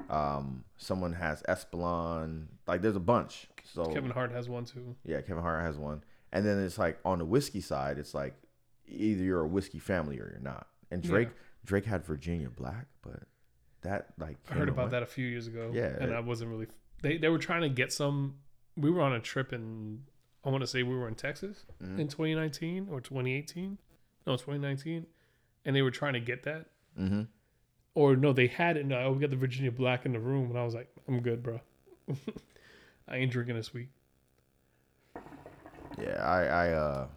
Um, 0.10 0.64
someone 0.78 1.14
has 1.14 1.44
Espolon. 1.44 2.48
Like, 2.68 2.82
there's 2.82 2.96
a 2.96 3.00
bunch. 3.02 3.48
So 3.64 3.86
Kevin 3.94 4.10
Hart 4.12 4.32
has 4.32 4.50
one 4.50 4.66
too. 4.66 4.96
yeah, 5.06 5.22
Kevin 5.22 5.44
Hart 5.44 5.64
has 5.64 5.78
one. 5.78 6.04
And 6.32 6.46
then 6.46 6.60
it's 6.64 6.78
like 6.78 7.00
on 7.06 7.20
the 7.20 7.26
whiskey 7.26 7.62
side, 7.62 7.98
it's 8.00 8.14
like 8.14 8.36
either 8.88 9.24
you're 9.24 9.42
a 9.42 9.48
whiskey 9.48 9.80
family 9.80 10.20
or 10.20 10.30
you're 10.32 10.42
not. 10.42 10.68
And 10.92 11.04
Yeah. 11.04 11.12
Drake 11.12 11.30
Drake 11.66 11.86
had 11.86 12.04
Virginia 12.06 12.50
Black, 12.50 12.88
but 13.04 13.24
that 13.82 14.14
like 14.18 14.38
I 14.50 14.56
heard 14.56 14.70
about 14.70 14.90
that 14.92 15.04
a 15.04 15.06
few 15.06 15.26
years 15.28 15.48
ago. 15.48 15.72
Yeah. 15.74 15.96
and 16.00 16.14
I 16.14 16.20
wasn't 16.20 16.50
really. 16.52 16.68
They 17.02 17.18
they 17.18 17.30
were 17.30 17.38
trying 17.38 17.62
to 17.62 17.70
get 17.70 17.94
some. 17.94 18.36
We 18.76 18.90
were 18.90 19.02
on 19.02 19.14
a 19.14 19.20
trip 19.20 19.54
in. 19.54 20.04
I 20.44 20.50
want 20.50 20.62
to 20.62 20.68
say 20.68 20.84
we 20.84 20.96
were 20.96 21.08
in 21.08 21.16
Texas 21.16 21.66
Mhm. 21.84 22.00
in 22.00 22.08
2019 22.08 22.88
or 22.90 23.02
2018. 23.02 23.78
No, 24.26 24.34
2019, 24.38 25.06
and 25.66 25.76
they 25.76 25.82
were 25.82 25.92
trying 25.92 26.14
to 26.14 26.20
get 26.20 26.44
that. 26.44 26.68
Mhm. 26.98 27.28
Or 27.96 28.16
no, 28.16 28.34
they 28.34 28.48
had 28.48 28.78
it. 28.78 28.86
No, 28.86 29.12
we 29.12 29.20
got 29.20 29.30
the 29.30 29.36
Virginia 29.36 29.72
Black 29.72 30.06
in 30.06 30.14
the 30.14 30.20
room, 30.20 30.50
and 30.50 30.58
I 30.60 30.64
was 30.64 30.74
like, 30.76 30.88
I'm 31.08 31.22
good, 31.22 31.44
bro. 31.44 31.60
I 33.08 33.18
ain't 33.18 33.32
drinking 33.32 33.56
this 33.56 33.74
week. 33.74 33.90
Yeah, 36.00 36.24
I, 36.24 36.44
I, 36.44 36.70
uh, 36.72 37.08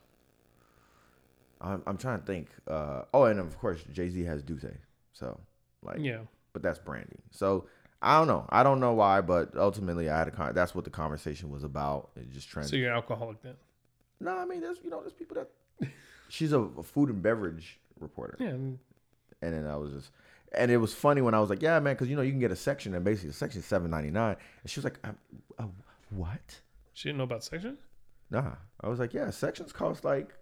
I'm, 1.61 1.83
I'm 1.87 1.97
trying 1.97 2.20
to 2.20 2.27
think. 2.27 2.49
Uh, 2.66 3.03
oh, 3.14 3.25
and 3.25 3.39
of 3.39 3.59
course, 3.59 3.81
Jay 3.93 4.09
Z 4.09 4.25
has 4.25 4.43
D'Ussé. 4.43 4.77
So, 5.12 5.39
like, 5.83 5.99
Yeah, 6.01 6.20
but 6.53 6.62
that's 6.62 6.79
branding. 6.79 7.20
So, 7.31 7.66
I 8.01 8.18
don't 8.18 8.27
know. 8.27 8.47
I 8.49 8.62
don't 8.64 8.81
know 8.81 8.95
why, 8.95 9.20
but 9.20 9.57
ultimately, 9.57 10.11
I 10.11 10.18
had 10.18 10.29
a 10.29 10.31
con- 10.33 10.55
that's 10.55 10.75
what 10.75 10.85
the 10.85 10.91
conversation 10.91 11.51
was 11.51 11.62
about. 11.62 12.11
It 12.16 12.31
just 12.33 12.49
trend. 12.49 12.68
so 12.68 12.75
you're 12.77 12.89
an 12.89 12.95
alcoholic 12.97 13.41
then. 13.43 13.55
no, 14.18 14.37
I 14.37 14.45
mean, 14.45 14.61
there's 14.61 14.79
you 14.83 14.91
know, 14.91 15.01
there's 15.01 15.12
people 15.12 15.37
that 15.37 15.89
she's 16.29 16.53
a, 16.53 16.59
a 16.59 16.83
food 16.83 17.11
and 17.11 17.23
beverage 17.23 17.79
reporter, 18.01 18.37
Yeah, 18.41 18.49
and 18.49 18.79
and 19.43 19.55
then 19.55 19.66
I 19.66 19.77
was 19.77 19.93
just. 19.93 20.11
And 20.55 20.71
it 20.71 20.77
was 20.77 20.93
funny 20.93 21.23
when 21.23 21.35
I 21.35 21.41
was 21.41 21.49
like, 21.49 21.63
"Yeah, 21.63 21.81
man," 21.81 21.95
because 21.95 22.09
you 22.09 22.17
know 22.17 22.23
you 22.23 22.31
can 22.31 22.41
get 22.41 22.51
a 22.51 22.57
section, 22.57 22.95
and 22.95 23.05
basically 23.05 23.31
the 23.31 23.35
section 23.35 23.61
is 23.61 23.67
seven 23.67 23.91
ninety 23.91 24.11
nine, 24.11 24.37
and 24.63 24.71
she 24.71 24.81
was 24.81 24.85
like, 24.85 24.99
um, 25.05 25.17
uh, 25.59 25.65
"What?" 26.11 26.61
she 26.93 27.09
didn't 27.09 27.19
know 27.19 27.25
about 27.25 27.43
section. 27.45 27.79
Nah, 28.31 28.53
I 28.81 28.89
was 28.89 28.99
like, 28.99 29.15
yeah, 29.15 29.31
sections 29.31 29.73
cost 29.73 30.05
like 30.05 30.35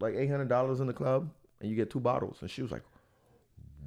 like 0.00 0.14
eight 0.14 0.30
hundred 0.30 0.48
dollars 0.48 0.80
in 0.80 0.86
the 0.86 0.92
club, 0.92 1.30
and 1.60 1.70
you 1.70 1.76
get 1.76 1.90
two 1.90 2.00
bottles. 2.00 2.38
And 2.40 2.50
she 2.50 2.62
was 2.62 2.70
like, 2.70 2.82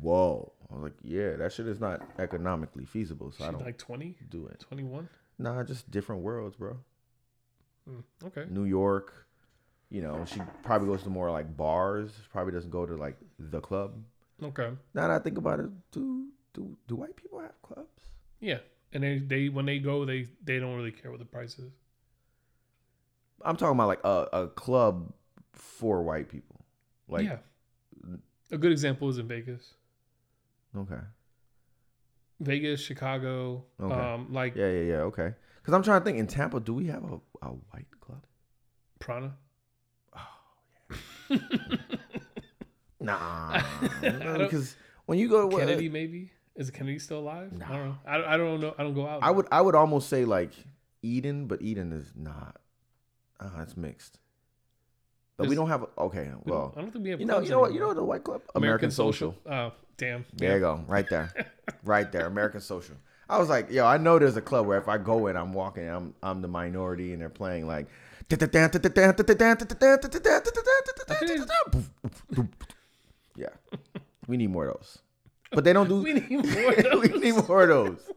whoa. 0.01 0.51
I 0.70 0.76
was 0.76 0.84
like, 0.84 0.93
yeah, 1.03 1.36
that 1.38 1.53
shit 1.53 1.68
is 1.68 1.80
not 1.80 2.01
economically 2.20 2.86
feasible, 2.86 3.32
so 3.32 3.45
I 3.45 3.51
don't 3.51 3.64
like 3.64 3.78
20, 3.78 4.18
do 4.30 4.47
it. 4.47 4.60
21. 4.60 5.08
Nah, 5.39 5.64
just 5.64 5.89
different 5.89 6.24
worlds, 6.24 6.55
bro. 6.58 6.78
Mm, 7.89 8.03
okay. 8.26 8.45
New 8.49 8.66
York, 8.66 9.28
you 9.89 10.01
know, 10.01 10.26
she 10.26 10.41
probably 10.64 10.89
goes 10.89 11.03
to 11.03 11.10
more 11.10 11.32
like 11.32 11.55
bars. 11.55 12.12
Probably 12.32 12.51
doesn't 12.51 12.72
go 12.72 12.86
to 12.86 12.95
like 12.95 13.16
the 13.39 13.62
club. 13.62 14.03
Okay. 14.43 14.69
Now 14.93 15.07
that 15.07 15.11
I 15.11 15.19
think 15.19 15.38
about 15.38 15.59
it, 15.59 15.69
do 15.91 16.27
do 16.53 16.77
do 16.88 16.95
white 16.95 17.15
people 17.15 17.39
have 17.39 17.59
clubs? 17.61 18.03
Yeah, 18.39 18.59
and 18.93 19.03
they 19.03 19.19
they 19.19 19.49
when 19.49 19.65
they 19.65 19.79
go 19.79 20.05
they 20.05 20.27
they 20.43 20.59
don't 20.59 20.75
really 20.75 20.91
care 20.91 21.09
what 21.11 21.19
the 21.19 21.25
price 21.25 21.57
is. 21.57 21.71
I'm 23.43 23.55
talking 23.57 23.75
about 23.75 23.88
like 23.88 24.03
a, 24.03 24.27
a 24.43 24.47
club 24.47 25.13
for 25.53 26.03
white 26.03 26.29
people. 26.29 26.65
Like 27.07 27.25
yeah, 27.25 27.38
a 28.51 28.57
good 28.57 28.71
example 28.71 29.09
is 29.09 29.17
in 29.17 29.27
Vegas. 29.27 29.73
okay. 30.75 30.99
Vegas, 32.39 32.79
Chicago, 32.81 33.63
Okay. 33.81 33.95
um, 33.95 34.31
like 34.31 34.55
Yeah, 34.55 34.69
yeah, 34.69 34.81
yeah. 34.81 34.95
Okay. 35.09 35.33
Because 35.57 35.73
I'm 35.73 35.81
trying 35.81 36.01
to 36.01 36.05
think. 36.05 36.19
In 36.19 36.27
Tampa, 36.27 36.59
do 36.59 36.75
we 36.75 36.85
have 36.85 37.03
a, 37.03 37.19
a 37.41 37.49
white 37.49 37.88
club? 37.99 38.23
Prana. 38.99 39.35
Nah, 42.99 43.61
because 44.01 44.75
when 45.05 45.19
you 45.19 45.29
go 45.29 45.49
to 45.49 45.57
Kennedy, 45.57 45.89
maybe 45.89 46.31
is 46.55 46.71
Kennedy 46.71 46.99
still 46.99 47.19
alive? 47.19 47.51
I 47.53 47.71
don't 47.71 47.85
know. 47.87 47.97
I, 48.05 48.33
I 48.33 48.37
don't 48.37 48.59
know. 48.59 48.73
I 48.77 48.83
don't 48.83 48.93
go 48.95 49.07
out. 49.07 49.19
I 49.21 49.29
would 49.31 49.47
I 49.51 49.61
would 49.61 49.75
almost 49.75 50.09
say 50.09 50.25
like 50.25 50.51
Eden, 51.03 51.47
but 51.47 51.61
Eden 51.61 51.91
is 51.93 52.11
not. 52.15 52.59
Uh, 53.39 53.49
it's 53.61 53.77
mixed. 53.77 54.19
But 55.37 55.47
we 55.49 55.55
don't 55.55 55.67
have. 55.69 55.85
Okay, 55.95 56.31
well, 56.45 56.73
I 56.75 56.81
don't 56.81 56.91
think 56.91 57.03
we 57.03 57.11
have. 57.11 57.19
you 57.19 57.27
know, 57.27 57.39
you 57.39 57.49
know 57.49 57.59
what, 57.59 57.73
you 57.73 57.79
know 57.79 57.93
the 57.93 58.03
white 58.03 58.23
club, 58.23 58.41
American, 58.55 58.89
Social. 58.89 59.35
Oh, 59.45 59.71
damn. 59.95 60.25
There 60.33 60.55
you 60.55 60.59
go, 60.59 60.83
right 60.87 61.07
there, 61.07 61.31
right 61.83 62.11
there, 62.11 62.25
American 62.25 62.61
Social. 62.61 62.95
I 63.29 63.37
was 63.37 63.47
like, 63.47 63.69
yo, 63.69 63.85
I 63.85 63.97
know 63.97 64.17
there's 64.17 64.37
a 64.37 64.41
club 64.41 64.65
where 64.65 64.79
if 64.79 64.87
I 64.87 64.97
go 64.97 65.27
in, 65.27 65.37
I'm 65.37 65.53
walking, 65.53 65.87
I'm 65.87 66.15
I'm 66.23 66.41
the 66.41 66.47
minority, 66.47 67.13
and 67.13 67.21
they're 67.21 67.29
playing 67.29 67.67
like. 67.67 67.87
Yeah, 73.38 73.49
we 74.27 74.35
need 74.38 74.49
more 74.49 74.67
of 74.67 74.77
those, 74.77 74.99
but 75.51 75.63
they 75.63 75.73
don't 75.73 75.88
do. 75.88 76.01
We 76.03 76.13
need 76.13 76.29
more 76.31 76.73
of 76.73 76.83
those. 76.83 77.01
we 77.11 77.19
need 77.19 77.47
more 77.47 77.61
of 77.63 77.69
those, 77.69 78.11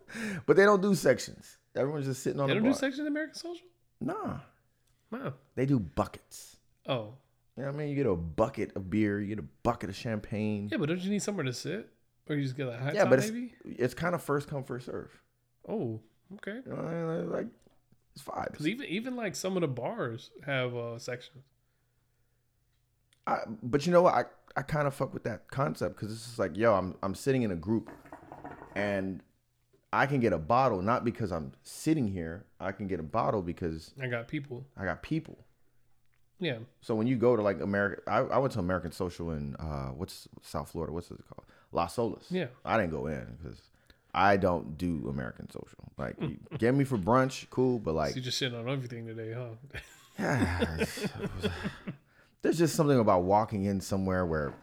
but 0.46 0.56
they 0.56 0.64
don't 0.64 0.80
do 0.82 0.94
sections. 0.94 1.58
Everyone's 1.76 2.06
just 2.06 2.22
sitting 2.22 2.40
on 2.40 2.48
They 2.48 2.54
the 2.54 2.60
They 2.60 2.64
don't 2.64 2.72
do 2.72 2.78
sections 2.78 2.96
section 2.96 3.06
American 3.06 3.34
Social. 3.34 3.66
Nah, 4.00 4.38
No. 5.12 5.34
they 5.54 5.66
do 5.66 5.78
buckets. 5.78 6.56
Oh, 6.88 7.14
You 7.56 7.62
know 7.64 7.68
what 7.68 7.74
I 7.74 7.78
mean? 7.78 7.88
You 7.90 7.96
get 7.96 8.06
a 8.06 8.16
bucket 8.16 8.74
of 8.74 8.88
beer, 8.90 9.20
you 9.20 9.28
get 9.28 9.38
a 9.38 9.48
bucket 9.62 9.90
of 9.90 9.96
champagne. 9.96 10.68
yeah, 10.72 10.78
but 10.78 10.88
don't 10.88 11.00
you 11.00 11.10
need 11.10 11.22
somewhere 11.22 11.44
to 11.44 11.52
sit, 11.52 11.88
or 12.28 12.34
you 12.36 12.42
just 12.42 12.56
get 12.56 12.66
a 12.66 12.76
hot 12.76 12.94
Yeah, 12.94 13.02
top 13.02 13.10
but 13.10 13.18
it's, 13.18 13.30
maybe? 13.30 13.54
it's 13.64 13.92
kind 13.94 14.14
of 14.14 14.22
first 14.22 14.48
come 14.48 14.64
first 14.64 14.86
serve. 14.86 15.10
Oh, 15.68 16.00
okay. 16.36 16.60
You 16.66 16.72
know 16.72 16.78
I 16.80 16.94
mean? 17.18 17.30
Like 17.30 17.46
it's 18.14 18.24
vibes. 18.24 18.52
Because 18.52 18.66
even 18.68 18.86
even 18.86 19.14
like 19.16 19.36
some 19.36 19.56
of 19.56 19.60
the 19.60 19.68
bars 19.68 20.30
have 20.46 20.74
uh 20.74 20.98
sections. 20.98 21.44
I, 23.26 23.40
but 23.62 23.86
you 23.86 23.92
know 23.92 24.02
what? 24.02 24.14
I, 24.14 24.24
I 24.56 24.62
kind 24.62 24.86
of 24.86 24.94
fuck 24.94 25.14
with 25.14 25.22
that 25.24 25.50
concept 25.50 25.96
because 25.96 26.12
it's 26.12 26.24
just 26.24 26.38
like, 26.38 26.56
yo, 26.56 26.74
I'm 26.74 26.94
I'm 27.02 27.14
sitting 27.14 27.42
in 27.42 27.50
a 27.50 27.56
group, 27.56 27.90
and 28.74 29.22
I 29.92 30.06
can 30.06 30.20
get 30.20 30.32
a 30.32 30.38
bottle 30.38 30.82
not 30.82 31.04
because 31.04 31.30
I'm 31.32 31.52
sitting 31.62 32.08
here. 32.08 32.44
I 32.58 32.72
can 32.72 32.86
get 32.86 33.00
a 33.00 33.04
bottle 33.04 33.42
because 33.42 33.92
I 34.00 34.06
got 34.06 34.28
people. 34.28 34.64
I 34.76 34.84
got 34.84 35.02
people. 35.02 35.38
Yeah, 36.42 36.56
So 36.80 36.94
when 36.94 37.06
you 37.06 37.16
go 37.16 37.36
to 37.36 37.42
like 37.42 37.60
America, 37.60 38.00
I, 38.06 38.20
I 38.20 38.38
went 38.38 38.54
to 38.54 38.60
American 38.60 38.92
Social 38.92 39.30
in 39.32 39.56
uh, 39.56 39.88
what's 39.88 40.26
South 40.40 40.70
Florida? 40.70 40.90
What's 40.90 41.10
it 41.10 41.18
called? 41.28 41.44
Las 41.70 41.96
Olas. 41.96 42.22
Yeah. 42.30 42.46
I 42.64 42.78
didn't 42.78 42.92
go 42.92 43.08
in 43.08 43.36
because 43.42 43.60
I 44.14 44.38
don't 44.38 44.78
do 44.78 45.06
American 45.10 45.50
Social. 45.50 45.92
Like, 45.98 46.16
you 46.20 46.38
get 46.56 46.74
me 46.74 46.84
for 46.84 46.96
brunch, 46.96 47.50
cool, 47.50 47.78
but 47.78 47.94
like, 47.94 48.12
so 48.12 48.16
you 48.16 48.22
just 48.22 48.38
sitting 48.38 48.58
on 48.58 48.70
everything 48.70 49.06
today, 49.06 49.34
huh? 49.34 49.48
yeah, 50.18 50.62
it's- 50.80 51.04
it 51.04 51.30
was- 51.42 51.52
there's 52.42 52.58
just 52.58 52.74
something 52.74 52.98
about 52.98 53.22
walking 53.24 53.64
in 53.64 53.80
somewhere 53.80 54.24
where 54.26 54.54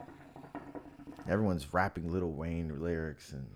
everyone's 1.30 1.74
rapping 1.74 2.12
Lil 2.12 2.32
Wayne 2.32 2.82
lyrics 2.82 3.32
and 3.34 3.48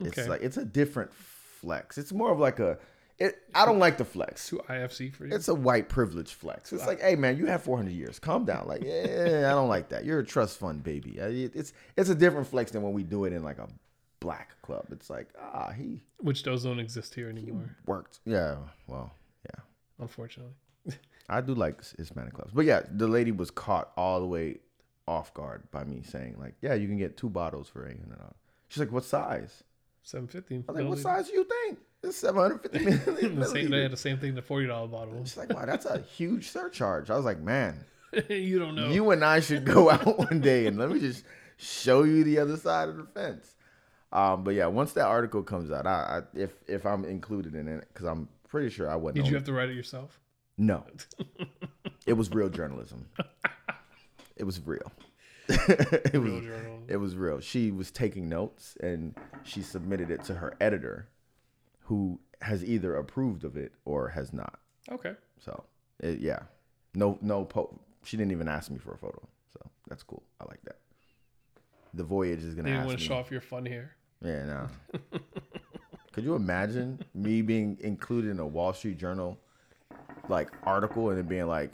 it's 0.00 0.18
Okay. 0.18 0.28
like 0.28 0.42
it's 0.42 0.56
a 0.56 0.64
different 0.64 1.12
flex. 1.14 1.96
It's 1.98 2.12
more 2.12 2.32
of 2.32 2.38
like 2.40 2.58
a. 2.58 2.78
It, 3.18 3.36
I 3.54 3.66
don't 3.66 3.78
like 3.78 3.98
the 3.98 4.04
flex. 4.04 4.48
Too 4.48 4.60
IFC 4.68 5.14
for 5.14 5.26
you. 5.26 5.34
It's 5.34 5.46
a 5.46 5.54
white 5.54 5.88
privilege 5.88 6.32
flex. 6.34 6.72
It's 6.72 6.86
like, 6.86 7.00
hey 7.00 7.14
man, 7.14 7.36
you 7.36 7.46
have 7.46 7.62
400 7.62 7.92
years. 7.92 8.18
Calm 8.18 8.44
down. 8.44 8.66
Like, 8.66 8.82
yeah, 8.82 9.44
I 9.46 9.50
don't 9.54 9.68
like 9.68 9.90
that. 9.90 10.04
You're 10.04 10.18
a 10.20 10.24
trust 10.26 10.58
fund 10.58 10.82
baby. 10.82 11.18
It's 11.18 11.72
it's 11.96 12.10
a 12.10 12.14
different 12.16 12.48
flex 12.48 12.72
than 12.72 12.82
when 12.82 12.92
we 12.94 13.04
do 13.04 13.24
it 13.26 13.32
in 13.32 13.44
like 13.44 13.58
a 13.58 13.68
black 14.18 14.60
club. 14.62 14.86
It's 14.90 15.08
like, 15.08 15.28
ah, 15.40 15.70
he 15.70 16.02
Which 16.18 16.42
those 16.42 16.64
don't 16.64 16.80
exist 16.80 17.14
here 17.14 17.28
anymore, 17.28 17.76
worked. 17.86 18.18
Yeah, 18.24 18.56
well, 18.88 19.12
yeah. 19.44 19.60
unfortunately. 20.00 20.54
I 21.28 21.40
do 21.40 21.54
like 21.54 21.82
Hispanic 21.96 22.34
clubs, 22.34 22.52
but 22.52 22.64
yeah, 22.64 22.82
the 22.90 23.08
lady 23.08 23.32
was 23.32 23.50
caught 23.50 23.90
all 23.96 24.20
the 24.20 24.26
way 24.26 24.58
off 25.08 25.32
guard 25.34 25.70
by 25.70 25.84
me 25.84 26.02
saying 26.02 26.36
like, 26.38 26.54
yeah, 26.60 26.74
you 26.74 26.86
can 26.86 26.96
get 26.98 27.16
two 27.16 27.28
bottles 27.28 27.68
for 27.68 27.86
800. 27.88 28.18
dollars. 28.18 28.34
She's 28.68 28.80
like, 28.80 28.92
what 28.92 29.04
size? 29.04 29.62
Seven 30.02 30.26
fifty. 30.26 30.56
I 30.56 30.72
was 30.72 30.80
like, 30.80 30.88
what 30.88 30.98
size 30.98 31.28
do 31.28 31.34
you 31.34 31.44
think? 31.44 31.78
It's 32.02 32.16
750 32.16 33.28
The 33.36 33.44
same, 33.44 33.70
they 33.70 33.82
had 33.82 33.92
the 33.92 33.96
same 33.96 34.18
thing. 34.18 34.34
The 34.34 34.42
forty 34.42 34.66
dollar 34.66 34.88
bottle. 34.88 35.20
She's 35.24 35.36
like, 35.36 35.52
wow, 35.52 35.64
that's 35.64 35.86
a 35.86 36.00
huge 36.00 36.48
surcharge. 36.50 37.10
I 37.10 37.16
was 37.16 37.24
like, 37.24 37.38
man. 37.38 37.84
you 38.28 38.58
don't 38.58 38.74
know. 38.74 38.88
You 38.88 39.10
and 39.10 39.24
I 39.24 39.40
should 39.40 39.64
go 39.64 39.90
out 39.90 40.18
one 40.18 40.40
day 40.40 40.66
and 40.66 40.76
let 40.76 40.90
me 40.90 40.98
just 40.98 41.24
show 41.56 42.02
you 42.02 42.24
the 42.24 42.38
other 42.38 42.56
side 42.56 42.88
of 42.88 42.96
the 42.96 43.04
fence. 43.04 43.54
Um, 44.12 44.42
but 44.44 44.54
yeah, 44.54 44.66
once 44.66 44.92
that 44.94 45.06
article 45.06 45.42
comes 45.42 45.70
out, 45.70 45.86
I, 45.86 46.20
I 46.34 46.38
if 46.38 46.50
if 46.66 46.84
I'm 46.84 47.04
included 47.04 47.54
in 47.54 47.68
it, 47.68 47.86
because 47.92 48.06
I'm 48.06 48.28
pretty 48.48 48.68
sure 48.68 48.90
I 48.90 48.96
wasn't. 48.96 49.24
Did 49.24 49.28
you 49.28 49.34
have 49.36 49.44
to 49.44 49.52
write 49.52 49.70
it 49.70 49.76
yourself? 49.76 50.20
No, 50.66 50.84
it 52.06 52.12
was 52.14 52.30
real 52.30 52.48
journalism. 52.48 53.08
It 54.36 54.44
was 54.44 54.60
real. 54.64 54.92
it 55.48 56.12
was 56.14 56.30
Real 56.32 56.40
journal. 56.40 56.78
it 56.88 56.96
was 56.98 57.16
real. 57.16 57.40
She 57.40 57.70
was 57.72 57.90
taking 57.90 58.28
notes 58.28 58.76
and 58.80 59.14
she 59.42 59.60
submitted 59.62 60.10
it 60.10 60.22
to 60.24 60.34
her 60.34 60.54
editor, 60.60 61.08
who 61.80 62.20
has 62.40 62.64
either 62.64 62.94
approved 62.96 63.44
of 63.44 63.56
it 63.56 63.72
or 63.84 64.08
has 64.10 64.32
not. 64.32 64.58
Okay. 64.90 65.14
So 65.40 65.64
it, 66.00 66.20
yeah, 66.20 66.40
no 66.94 67.18
no 67.20 67.44
po- 67.44 67.78
She 68.04 68.16
didn't 68.16 68.32
even 68.32 68.48
ask 68.48 68.70
me 68.70 68.78
for 68.78 68.92
a 68.94 68.98
photo, 68.98 69.20
so 69.52 69.60
that's 69.88 70.02
cool. 70.04 70.22
I 70.40 70.44
like 70.44 70.62
that. 70.64 70.78
The 71.94 72.04
voyage 72.04 72.42
is 72.44 72.54
gonna 72.54 72.68
didn't 72.68 72.80
ask 72.80 72.86
want 72.86 72.98
to 73.00 73.04
show 73.04 73.14
off 73.16 73.30
your 73.30 73.40
fun 73.40 73.66
hair. 73.66 73.96
Yeah, 74.24 74.44
no. 74.44 74.68
Could 76.12 76.24
you 76.24 76.34
imagine 76.36 77.04
me 77.14 77.42
being 77.42 77.78
included 77.80 78.30
in 78.30 78.38
a 78.38 78.46
Wall 78.46 78.72
Street 78.72 78.98
Journal 78.98 79.38
like 80.28 80.50
article 80.64 81.10
and 81.10 81.18
it 81.18 81.28
being 81.28 81.46
like, 81.46 81.72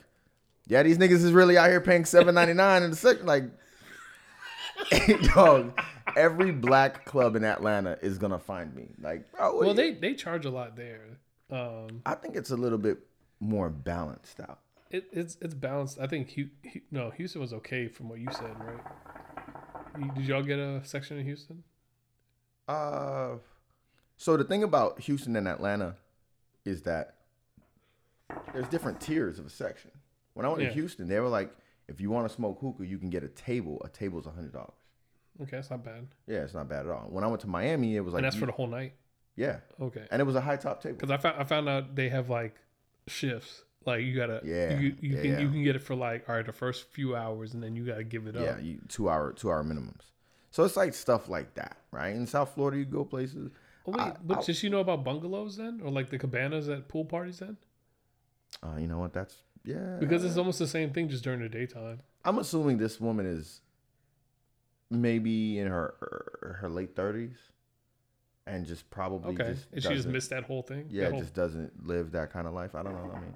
"Yeah, 0.66 0.82
these 0.82 0.98
niggas 0.98 1.24
is 1.24 1.32
really 1.32 1.56
out 1.58 1.68
here 1.70 1.80
paying 1.80 2.04
seven 2.04 2.34
ninety 2.34 2.54
nine 2.54 2.82
in 2.82 2.90
the 2.90 2.96
second 2.96 3.26
like." 3.26 3.44
Dog, 5.34 5.78
every 6.16 6.52
black 6.52 7.04
club 7.04 7.34
in 7.36 7.44
Atlanta 7.44 7.98
is 8.00 8.16
gonna 8.18 8.38
find 8.38 8.74
me. 8.74 8.88
Like, 9.00 9.30
bro, 9.32 9.58
Well, 9.58 9.74
they 9.74 9.92
they 9.94 10.14
charge 10.14 10.44
a 10.44 10.50
lot 10.50 10.76
there. 10.76 11.18
Um, 11.50 12.02
I 12.06 12.14
think 12.14 12.36
it's 12.36 12.50
a 12.50 12.56
little 12.56 12.78
bit 12.78 12.98
more 13.40 13.70
balanced 13.70 14.40
out. 14.40 14.60
it, 14.90 15.06
it's 15.12 15.36
it's 15.40 15.54
balanced. 15.54 15.98
I 16.00 16.06
think 16.06 16.30
Hu- 16.32 16.48
Hu- 16.72 16.80
no 16.90 17.10
Houston 17.10 17.40
was 17.40 17.52
okay 17.54 17.88
from 17.88 18.08
what 18.08 18.20
you 18.20 18.28
said, 18.32 18.54
right? 18.60 20.14
Did 20.14 20.26
y'all 20.26 20.42
get 20.42 20.58
a 20.60 20.84
section 20.84 21.18
in 21.18 21.24
Houston? 21.24 21.64
Uh, 22.68 23.36
so 24.16 24.36
the 24.36 24.44
thing 24.44 24.62
about 24.62 25.00
Houston 25.00 25.34
and 25.34 25.48
Atlanta 25.48 25.96
is 26.64 26.82
that 26.82 27.14
there's 28.52 28.68
different 28.68 29.00
tiers 29.00 29.38
of 29.38 29.46
a 29.46 29.50
section. 29.50 29.90
When 30.34 30.44
I 30.46 30.48
went 30.48 30.62
Yeah. 30.62 30.68
to 30.68 30.74
Houston, 30.74 31.08
they 31.08 31.20
were 31.20 31.28
like, 31.28 31.50
if 31.88 32.00
you 32.00 32.10
want 32.10 32.28
to 32.28 32.34
smoke 32.34 32.58
hookah, 32.60 32.86
you 32.86 32.98
can 32.98 33.10
get 33.10 33.24
a 33.24 33.28
table. 33.28 33.80
A 33.84 33.88
table's 33.88 34.26
a 34.26 34.30
hundred 34.30 34.52
dollars. 34.52 34.72
Okay, 35.40 35.52
that's 35.52 35.70
not 35.70 35.84
bad. 35.84 36.06
Yeah, 36.26 36.38
it's 36.38 36.54
not 36.54 36.68
bad 36.68 36.86
at 36.86 36.92
all. 36.92 37.06
When 37.08 37.24
I 37.24 37.28
went 37.28 37.40
to 37.42 37.46
Miami, 37.46 37.96
it 37.96 38.00
was 38.00 38.12
like, 38.12 38.18
and 38.20 38.24
that's 38.26 38.36
you- 38.36 38.40
for 38.40 38.46
the 38.46 38.52
whole 38.52 38.66
night. 38.66 38.94
yeah, 39.36 39.60
Okay. 39.80 40.06
and 40.10 40.20
it 40.20 40.24
was 40.24 40.34
a 40.34 40.40
high 40.40 40.56
top 40.56 40.82
table. 40.82 40.96
Because 40.96 41.10
I 41.10 41.16
found 41.16 41.40
I 41.40 41.44
found 41.44 41.68
out 41.68 41.94
they 41.94 42.08
have 42.08 42.28
like 42.28 42.56
shifts. 43.06 43.64
Like 43.86 44.02
you 44.02 44.14
gotta 44.16 44.40
Yeah, 44.44 44.78
you, 44.78 44.96
you 45.00 45.14
yeah, 45.16 45.22
can 45.22 45.30
yeah. 45.30 45.38
you 45.38 45.48
can 45.48 45.62
get 45.64 45.76
it 45.76 45.78
for 45.82 45.94
like 45.94 46.28
all 46.28 46.34
right 46.34 46.44
the 46.44 46.52
first 46.52 46.88
few 46.90 47.16
hours 47.16 47.54
and 47.54 47.62
then 47.62 47.74
you 47.76 47.86
gotta 47.86 48.04
give 48.04 48.26
it 48.26 48.34
Yeah, 48.34 48.42
up. 48.42 48.62
you, 48.62 48.80
two 48.88 49.08
hour 49.08 49.32
two 49.32 49.50
hour 49.50 49.62
minimums. 49.64 50.10
So 50.50 50.64
it's 50.64 50.76
like 50.76 50.92
stuff 50.94 51.28
like 51.28 51.54
that, 51.54 51.76
right? 51.92 52.14
In 52.14 52.26
South 52.26 52.52
Florida, 52.54 52.78
you 52.78 52.84
go 52.84 53.04
places. 53.04 53.50
Oh, 53.86 53.92
wait, 53.92 54.00
I- 54.00 54.16
but 54.22 54.38
I- 54.38 54.42
just 54.42 54.62
you 54.62 54.68
know 54.70 54.80
about 54.80 55.04
bungalows 55.04 55.56
then, 55.56 55.80
or 55.82 55.90
like 55.90 56.10
the 56.10 56.18
cabanas 56.18 56.68
at 56.68 56.88
pool 56.88 57.04
parties 57.04 57.38
then? 57.38 57.56
Uh, 58.62 58.76
you 58.78 58.86
know 58.88 58.98
what? 58.98 59.12
That's 59.12 59.36
yeah. 59.64 59.96
Because 60.00 60.24
it's 60.24 60.36
almost 60.36 60.58
the 60.58 60.66
same 60.66 60.92
thing, 60.92 61.08
just 61.08 61.24
during 61.24 61.40
the 61.40 61.48
daytime. 61.48 62.00
I'm 62.24 62.38
assuming 62.38 62.78
this 62.78 63.00
woman 63.00 63.26
is 63.26 63.60
maybe 64.90 65.58
in 65.58 65.66
her 65.68 66.56
her, 66.60 66.68
late 66.68 66.96
thirties, 66.96 67.36
and 68.46 68.66
just 68.66 68.90
probably 68.90 69.34
Okay, 69.34 69.52
just 69.52 69.66
and 69.72 69.82
she 69.82 69.88
just 69.90 70.08
missed 70.08 70.30
that 70.30 70.44
whole 70.44 70.62
thing. 70.62 70.86
Yeah, 70.90 71.10
whole- 71.10 71.20
just 71.20 71.34
doesn't 71.34 71.86
live 71.86 72.12
that 72.12 72.32
kind 72.32 72.46
of 72.46 72.54
life. 72.54 72.74
I 72.74 72.82
don't 72.82 72.94
know. 72.94 73.12
I 73.14 73.20
mean, 73.20 73.34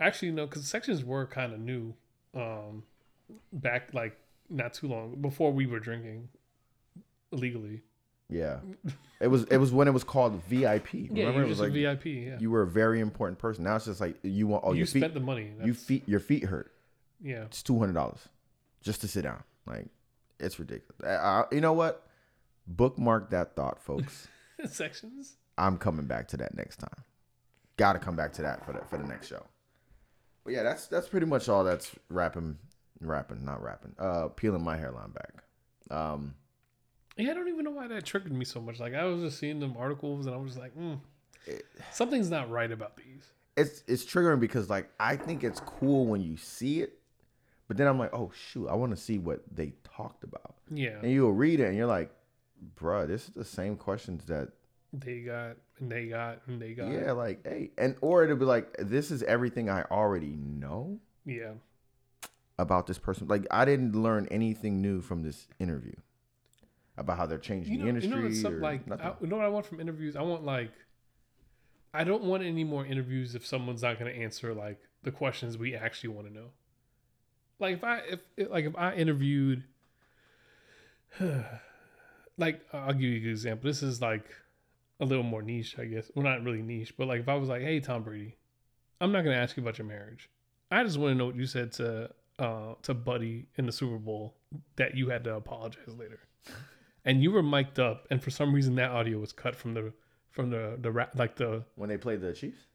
actually 0.00 0.30
no, 0.32 0.46
because 0.46 0.66
sections 0.66 1.04
were 1.04 1.26
kind 1.26 1.52
of 1.52 1.60
new, 1.60 1.94
um, 2.34 2.84
back 3.52 3.92
like 3.92 4.18
not 4.48 4.72
too 4.74 4.88
long 4.88 5.20
before 5.20 5.52
we 5.52 5.66
were 5.66 5.80
drinking 5.80 6.28
legally. 7.32 7.82
Yeah, 8.28 8.58
it 9.20 9.28
was 9.28 9.44
it 9.44 9.58
was 9.58 9.72
when 9.72 9.88
it 9.88 9.92
was 9.92 10.04
called 10.04 10.42
VIP. 10.48 10.94
Yeah, 10.94 11.00
Remember, 11.26 11.32
you're 11.32 11.42
it 11.44 11.48
was 11.48 11.58
just 11.58 11.60
like 11.60 11.70
a 11.70 11.72
VIP. 11.72 12.04
Yeah, 12.06 12.38
you 12.40 12.50
were 12.50 12.62
a 12.62 12.66
very 12.66 13.00
important 13.00 13.38
person. 13.38 13.64
Now 13.64 13.76
it's 13.76 13.84
just 13.86 14.00
like 14.00 14.16
you 14.22 14.46
want. 14.46 14.64
Oh, 14.66 14.72
you 14.72 14.78
your 14.78 14.86
feet. 14.86 15.00
spent 15.00 15.14
the 15.14 15.20
money. 15.20 15.44
you 15.44 15.58
That's- 15.58 15.82
feet. 15.84 16.08
Your 16.08 16.20
feet 16.20 16.44
hurt. 16.44 16.72
yeah. 17.22 17.42
It's 17.44 17.62
two 17.62 17.78
hundred 17.78 17.94
dollars 17.94 18.20
just 18.82 19.00
to 19.02 19.08
sit 19.08 19.22
down. 19.22 19.42
Like 19.66 19.86
it's 20.40 20.58
ridiculous. 20.58 21.00
I, 21.04 21.44
you 21.52 21.60
know 21.60 21.72
what? 21.72 22.02
Bookmark 22.66 23.30
that 23.30 23.54
thought, 23.54 23.80
folks. 23.82 24.26
sections. 24.68 25.36
I'm 25.58 25.78
coming 25.78 26.06
back 26.06 26.28
to 26.28 26.36
that 26.38 26.56
next 26.56 26.76
time. 26.78 27.04
Got 27.76 27.92
to 27.94 27.98
come 27.98 28.16
back 28.16 28.32
to 28.34 28.42
that 28.42 28.64
for 28.66 28.72
the 28.72 28.80
for 28.90 28.96
the 28.98 29.04
next 29.06 29.28
show. 29.28 29.44
But 30.44 30.52
yeah, 30.54 30.62
that's 30.62 30.86
that's 30.88 31.08
pretty 31.08 31.26
much 31.26 31.48
all. 31.48 31.62
That's 31.64 31.92
rapping, 32.08 32.58
rapping, 33.00 33.44
not 33.44 33.62
rapping. 33.62 33.94
Uh, 33.98 34.28
peeling 34.28 34.62
my 34.64 34.76
hairline 34.76 35.10
back. 35.12 35.96
Um, 35.96 36.34
Yeah, 37.16 37.30
I 37.30 37.34
don't 37.34 37.48
even 37.48 37.64
know 37.64 37.70
why 37.70 37.88
that 37.88 38.04
triggered 38.04 38.32
me 38.32 38.44
so 38.44 38.60
much. 38.60 38.78
Like 38.78 38.94
I 38.94 39.04
was 39.04 39.22
just 39.22 39.38
seeing 39.38 39.58
them 39.60 39.74
articles, 39.78 40.26
and 40.26 40.34
I 40.34 40.38
was 40.38 40.52
just 40.52 40.60
like, 40.60 40.76
mm, 40.76 40.98
something's 41.92 42.30
not 42.30 42.50
right 42.50 42.70
about 42.70 42.96
these. 42.96 43.24
it's 43.56 43.82
it's 43.86 44.04
triggering 44.04 44.40
because 44.40 44.68
like 44.68 44.90
I 45.00 45.16
think 45.16 45.42
it's 45.44 45.60
cool 45.60 46.06
when 46.06 46.20
you 46.22 46.36
see 46.36 46.80
it, 46.82 46.98
but 47.68 47.76
then 47.76 47.86
I'm 47.86 47.98
like, 47.98 48.12
oh 48.12 48.30
shoot, 48.50 48.68
I 48.68 48.74
want 48.74 48.94
to 48.94 49.00
see 49.00 49.18
what 49.18 49.42
they 49.50 49.72
talked 49.84 50.24
about, 50.24 50.56
Yeah, 50.70 50.98
and 51.02 51.10
you'll 51.10 51.32
read 51.32 51.60
it 51.60 51.68
and 51.68 51.76
you're 51.76 51.86
like, 51.86 52.10
bruh, 52.78 53.06
this 53.06 53.28
is 53.28 53.34
the 53.34 53.44
same 53.44 53.76
questions 53.76 54.24
that 54.26 54.50
they 54.92 55.20
got 55.20 55.56
and 55.78 55.90
they 55.90 56.06
got 56.06 56.40
and 56.46 56.60
they 56.60 56.72
got. 56.74 56.90
yeah, 56.92 57.12
like 57.12 57.46
hey, 57.46 57.70
and 57.78 57.96
or 58.02 58.24
it'll 58.24 58.36
be 58.36 58.44
like 58.44 58.74
this 58.78 59.10
is 59.10 59.22
everything 59.22 59.70
I 59.70 59.82
already 59.90 60.36
know 60.36 61.00
yeah. 61.24 61.52
about 62.58 62.86
this 62.86 62.98
person. 62.98 63.26
Like 63.26 63.46
I 63.50 63.64
didn't 63.64 63.92
learn 63.94 64.28
anything 64.30 64.80
new 64.82 65.00
from 65.00 65.22
this 65.22 65.48
interview 65.58 65.94
about 66.96 67.16
how 67.16 67.26
they're 67.26 67.38
changing 67.38 67.74
You 67.74 67.78
know, 67.78 67.84
the 67.84 67.88
industry 67.90 68.10
you 68.10 68.16
know, 68.22 68.26
it's 68.26 68.38
or 68.38 68.42
something 68.42 68.60
like. 68.60 68.82
I, 68.90 69.12
you 69.20 69.26
know 69.26 69.36
what 69.36 69.44
I 69.44 69.48
want 69.48 69.66
from 69.66 69.80
interviews. 69.80 70.16
I 70.16 70.22
want 70.22 70.44
like, 70.44 70.72
I 71.92 72.04
don't 72.04 72.24
want 72.24 72.42
any 72.42 72.64
more 72.64 72.86
interviews 72.86 73.34
if 73.34 73.46
someone's 73.46 73.82
not 73.82 73.98
going 73.98 74.12
to 74.12 74.20
answer 74.20 74.54
like 74.54 74.78
the 75.02 75.10
questions 75.10 75.56
we 75.58 75.74
actually 75.74 76.10
want 76.10 76.26
to 76.28 76.32
know. 76.32 76.48
Like 77.58 77.76
if 77.76 77.84
I 77.84 78.00
if 78.08 78.50
like 78.50 78.64
if 78.64 78.76
I 78.76 78.94
interviewed, 78.94 79.64
like 82.38 82.60
I'll 82.72 82.92
give 82.92 83.02
you 83.02 83.16
a 83.16 83.20
good 83.20 83.30
example. 83.30 83.68
This 83.68 83.82
is 83.82 84.00
like 84.00 84.24
a 85.00 85.04
little 85.04 85.24
more 85.24 85.42
niche, 85.42 85.76
I 85.78 85.84
guess. 85.84 86.10
Well, 86.14 86.24
not 86.24 86.42
really 86.42 86.62
niche, 86.62 86.94
but 86.96 87.08
like 87.08 87.20
if 87.20 87.28
I 87.28 87.34
was 87.34 87.48
like, 87.48 87.62
"Hey, 87.62 87.80
Tom 87.80 88.02
Brady, 88.02 88.36
I'm 89.00 89.12
not 89.12 89.24
going 89.24 89.36
to 89.36 89.42
ask 89.42 89.56
you 89.56 89.62
about 89.62 89.78
your 89.78 89.86
marriage. 89.86 90.28
I 90.70 90.82
just 90.82 90.98
want 90.98 91.12
to 91.12 91.14
know 91.14 91.26
what 91.26 91.36
you 91.36 91.46
said 91.46 91.72
to 91.72 92.10
uh 92.38 92.74
to 92.82 92.92
Buddy 92.92 93.46
in 93.56 93.64
the 93.64 93.72
Super 93.72 93.98
Bowl 93.98 94.34
that 94.76 94.94
you 94.94 95.08
had 95.08 95.24
to 95.24 95.34
apologize 95.34 95.94
later." 95.96 96.20
and 97.06 97.22
you 97.22 97.30
were 97.30 97.42
mic'd 97.42 97.78
up, 97.78 98.06
and 98.10 98.22
for 98.22 98.30
some 98.30 98.52
reason 98.52 98.74
that 98.74 98.90
audio 98.90 99.18
was 99.18 99.32
cut 99.32 99.56
from 99.56 99.72
the 99.72 99.92
from 100.28 100.50
the 100.50 100.76
the 100.78 100.90
rap 100.90 101.12
like 101.14 101.36
the 101.36 101.64
when 101.76 101.88
they 101.88 101.96
played 101.96 102.20
the 102.20 102.32
Chiefs. 102.34 102.66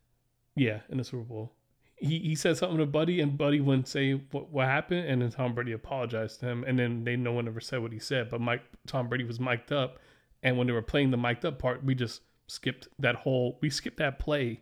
yeah 0.56 0.80
in 0.90 0.98
the 0.98 1.04
Super 1.04 1.24
Bowl. 1.24 1.54
He 1.98 2.18
he 2.18 2.34
said 2.34 2.58
something 2.58 2.80
to 2.80 2.88
Buddy, 2.88 3.20
and 3.20 3.38
Buddy 3.38 3.60
wouldn't 3.60 3.88
say 3.88 4.14
what, 4.14 4.50
what 4.50 4.66
happened, 4.66 5.08
and 5.08 5.22
then 5.22 5.30
Tom 5.30 5.54
Brady 5.54 5.74
apologized 5.74 6.40
to 6.40 6.48
him, 6.48 6.64
and 6.64 6.80
then 6.80 7.04
they 7.04 7.16
no 7.16 7.34
one 7.34 7.48
ever 7.48 7.60
said 7.60 7.82
what 7.82 7.92
he 7.92 8.00
said. 8.00 8.30
But 8.30 8.42
Mike 8.42 8.64
Tom 8.88 9.10
Brady 9.10 9.26
was 9.26 9.40
mic'd 9.40 9.72
up, 9.72 10.00
and 10.42 10.58
when 10.58 10.66
they 10.66 10.74
were 10.74 10.82
playing 10.82 11.12
the 11.12 11.18
mic'd 11.18 11.46
up 11.46 11.60
part, 11.60 11.84
we 11.84 11.94
just 11.94 12.22
skipped 12.48 12.88
that 12.98 13.16
whole 13.16 13.60
we 13.62 13.70
skipped 13.70 13.98
that 13.98 14.18
play 14.18 14.62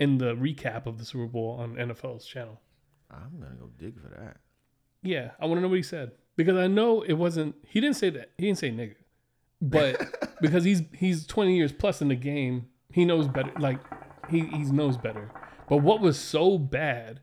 in 0.00 0.18
the 0.18 0.34
recap 0.34 0.86
of 0.86 0.98
the 0.98 1.04
Super 1.04 1.26
Bowl 1.26 1.58
on 1.60 1.76
NFL's 1.76 2.26
channel. 2.26 2.60
I'm 3.10 3.38
gonna 3.38 3.54
go 3.54 3.70
dig 3.78 4.00
for 4.00 4.08
that. 4.08 4.38
Yeah, 5.02 5.32
I 5.38 5.46
want 5.46 5.58
to 5.58 5.62
know 5.62 5.68
what 5.68 5.76
he 5.76 5.82
said 5.82 6.12
because 6.36 6.56
I 6.56 6.66
know 6.66 7.02
it 7.02 7.14
wasn't. 7.14 7.54
He 7.66 7.80
didn't 7.80 7.96
say 7.96 8.10
that. 8.10 8.30
He 8.38 8.46
didn't 8.46 8.58
say 8.58 8.70
nigga, 8.70 8.96
but 9.60 10.36
because 10.40 10.64
he's 10.64 10.82
he's 10.94 11.26
twenty 11.26 11.56
years 11.56 11.72
plus 11.72 12.00
in 12.02 12.08
the 12.08 12.14
game, 12.16 12.66
he 12.90 13.04
knows 13.04 13.28
better. 13.28 13.52
Like 13.58 13.78
he 14.30 14.40
he 14.46 14.58
knows 14.64 14.96
better. 14.96 15.30
But 15.68 15.78
what 15.78 16.00
was 16.00 16.18
so 16.18 16.58
bad 16.58 17.20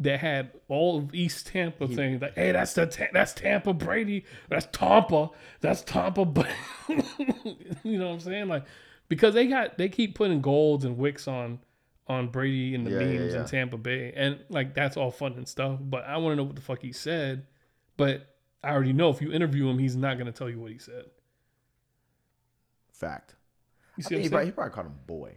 that 0.00 0.18
had 0.18 0.50
all 0.68 0.98
of 0.98 1.14
East 1.14 1.46
Tampa 1.46 1.92
saying 1.92 2.18
like, 2.20 2.34
"Hey, 2.34 2.50
that's 2.52 2.74
the 2.74 2.86
Ta- 2.86 3.06
that's 3.12 3.32
Tampa 3.32 3.72
Brady, 3.72 4.24
that's 4.48 4.66
Tampa, 4.72 5.30
that's 5.60 5.82
Tampa," 5.82 6.24
but 6.24 6.48
you 6.88 7.98
know 7.98 8.08
what 8.08 8.14
I'm 8.14 8.20
saying? 8.20 8.48
Like 8.48 8.64
because 9.08 9.34
they 9.34 9.46
got 9.46 9.78
they 9.78 9.88
keep 9.88 10.14
putting 10.14 10.40
golds 10.40 10.84
and 10.84 10.96
wicks 10.98 11.28
on 11.28 11.60
on 12.06 12.28
Brady 12.28 12.74
and 12.74 12.86
the 12.86 12.90
Yeah, 12.90 12.98
yeah, 13.00 13.18
memes 13.20 13.34
yeah. 13.34 13.40
in 13.42 13.46
Tampa 13.46 13.76
Bay, 13.78 14.12
and 14.16 14.38
like 14.48 14.74
that's 14.74 14.96
all 14.96 15.10
fun 15.10 15.34
and 15.34 15.48
stuff. 15.48 15.78
But 15.80 16.04
I 16.04 16.16
want 16.16 16.32
to 16.32 16.36
know 16.36 16.44
what 16.44 16.56
the 16.56 16.62
fuck 16.62 16.82
he 16.82 16.92
said. 16.92 17.46
But 17.96 18.34
I 18.62 18.70
already 18.70 18.92
know 18.92 19.10
if 19.10 19.20
you 19.20 19.32
interview 19.32 19.68
him, 19.68 19.78
he's 19.78 19.96
not 19.96 20.18
gonna 20.18 20.32
tell 20.32 20.50
you 20.50 20.58
what 20.58 20.72
he 20.72 20.78
said. 20.78 21.04
Fact. 22.92 23.34
You 23.96 24.04
I 24.04 24.08
see 24.08 24.14
mean, 24.14 24.22
he, 24.24 24.28
probably, 24.28 24.46
he 24.46 24.52
probably 24.52 24.74
called 24.74 24.86
him 24.86 24.98
boy. 25.06 25.34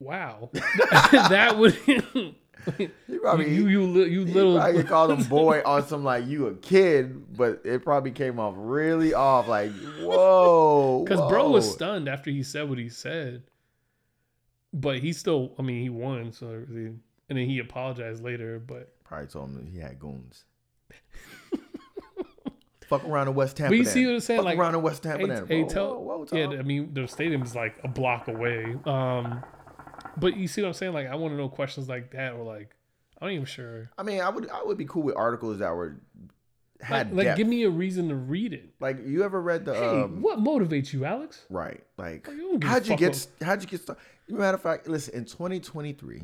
Wow, 0.00 0.50
that 0.52 1.56
would 1.58 1.74
He 2.76 3.18
probably 3.20 3.54
you 3.54 3.68
you 3.68 4.04
you 4.04 4.24
he 4.24 4.32
little 4.32 4.56
probably 4.56 4.82
called 4.84 5.10
him 5.12 5.24
boy 5.24 5.62
on 5.64 5.86
some 5.86 6.04
like 6.04 6.26
you 6.26 6.48
a 6.48 6.54
kid, 6.54 7.36
but 7.36 7.62
it 7.64 7.82
probably 7.82 8.10
came 8.10 8.38
off 8.38 8.54
really 8.56 9.14
off. 9.14 9.48
Like 9.48 9.72
whoa, 10.00 11.04
because 11.04 11.20
bro 11.28 11.50
was 11.50 11.70
stunned 11.70 12.08
after 12.08 12.30
he 12.30 12.42
said 12.42 12.68
what 12.68 12.78
he 12.78 12.88
said. 12.88 13.44
But 14.72 14.98
he 14.98 15.14
still, 15.14 15.54
I 15.58 15.62
mean, 15.62 15.80
he 15.80 15.88
won, 15.88 16.32
so 16.32 16.48
and 16.48 17.00
then 17.28 17.48
he 17.48 17.58
apologized 17.58 18.22
later. 18.22 18.58
But 18.58 18.92
Probably 19.04 19.28
told 19.28 19.50
him 19.50 19.54
that 19.56 19.68
he 19.68 19.78
had 19.78 19.98
goons. 19.98 20.44
Fuck 22.88 23.04
around 23.04 23.28
in 23.28 23.34
West 23.34 23.56
Tampa. 23.56 23.70
But 23.70 23.78
you 23.78 23.84
see 23.84 24.04
what 24.06 24.14
I'm 24.14 24.20
saying? 24.20 24.38
Fuck 24.40 24.44
Like, 24.46 24.58
around 24.58 24.74
in 24.74 24.82
West 24.82 25.02
Tampa. 25.02 25.18
Hey, 25.20 25.26
then. 25.26 25.46
hey, 25.46 25.62
Whoa, 25.62 25.68
tell, 25.68 26.02
whoa, 26.02 26.24
whoa, 26.24 26.26
yeah, 26.32 26.58
I 26.58 26.62
mean, 26.62 26.94
the 26.94 27.06
stadium's 27.06 27.54
like 27.54 27.76
a 27.84 27.88
block 27.88 28.28
away. 28.28 28.76
Um, 28.86 29.42
but 30.16 30.36
you 30.36 30.48
see 30.48 30.62
what 30.62 30.68
I'm 30.68 30.74
saying? 30.74 30.92
Like, 30.94 31.06
I 31.06 31.14
want 31.14 31.32
to 31.32 31.36
know 31.36 31.48
questions 31.48 31.88
like 31.88 32.10
that, 32.12 32.32
or 32.34 32.44
like, 32.44 32.74
I'm 33.20 33.28
not 33.28 33.32
even 33.34 33.44
sure. 33.46 33.90
I 33.98 34.02
mean, 34.02 34.20
I 34.20 34.28
would 34.30 34.48
I 34.50 34.62
would 34.62 34.78
be 34.78 34.84
cool 34.86 35.02
with 35.02 35.16
articles 35.16 35.58
that 35.58 35.70
were 35.74 35.96
had 36.80 37.12
Like, 37.14 37.26
like 37.26 37.36
give 37.36 37.48
me 37.48 37.64
a 37.64 37.70
reason 37.70 38.08
to 38.08 38.14
read 38.14 38.52
it. 38.52 38.70
like 38.80 38.98
you 39.04 39.24
ever 39.24 39.40
read 39.42 39.64
the 39.64 39.74
Hey, 39.74 40.02
um, 40.02 40.22
what 40.22 40.38
motivates 40.38 40.92
you, 40.92 41.04
Alex? 41.04 41.44
right? 41.50 41.82
Like 41.96 42.28
Like, 42.28 42.36
you 42.36 42.58
a 42.62 42.64
how'd 42.64 42.86
you 42.86 42.96
get 42.96 43.10
what- 43.40 43.46
how'd 43.46 43.60
you 43.62 43.66
get 43.68 43.80
started? 43.82 44.00
Matter 44.28 44.54
of 44.54 44.62
fact, 44.62 44.86
listen. 44.88 45.14
In 45.14 45.24
2023, 45.24 46.22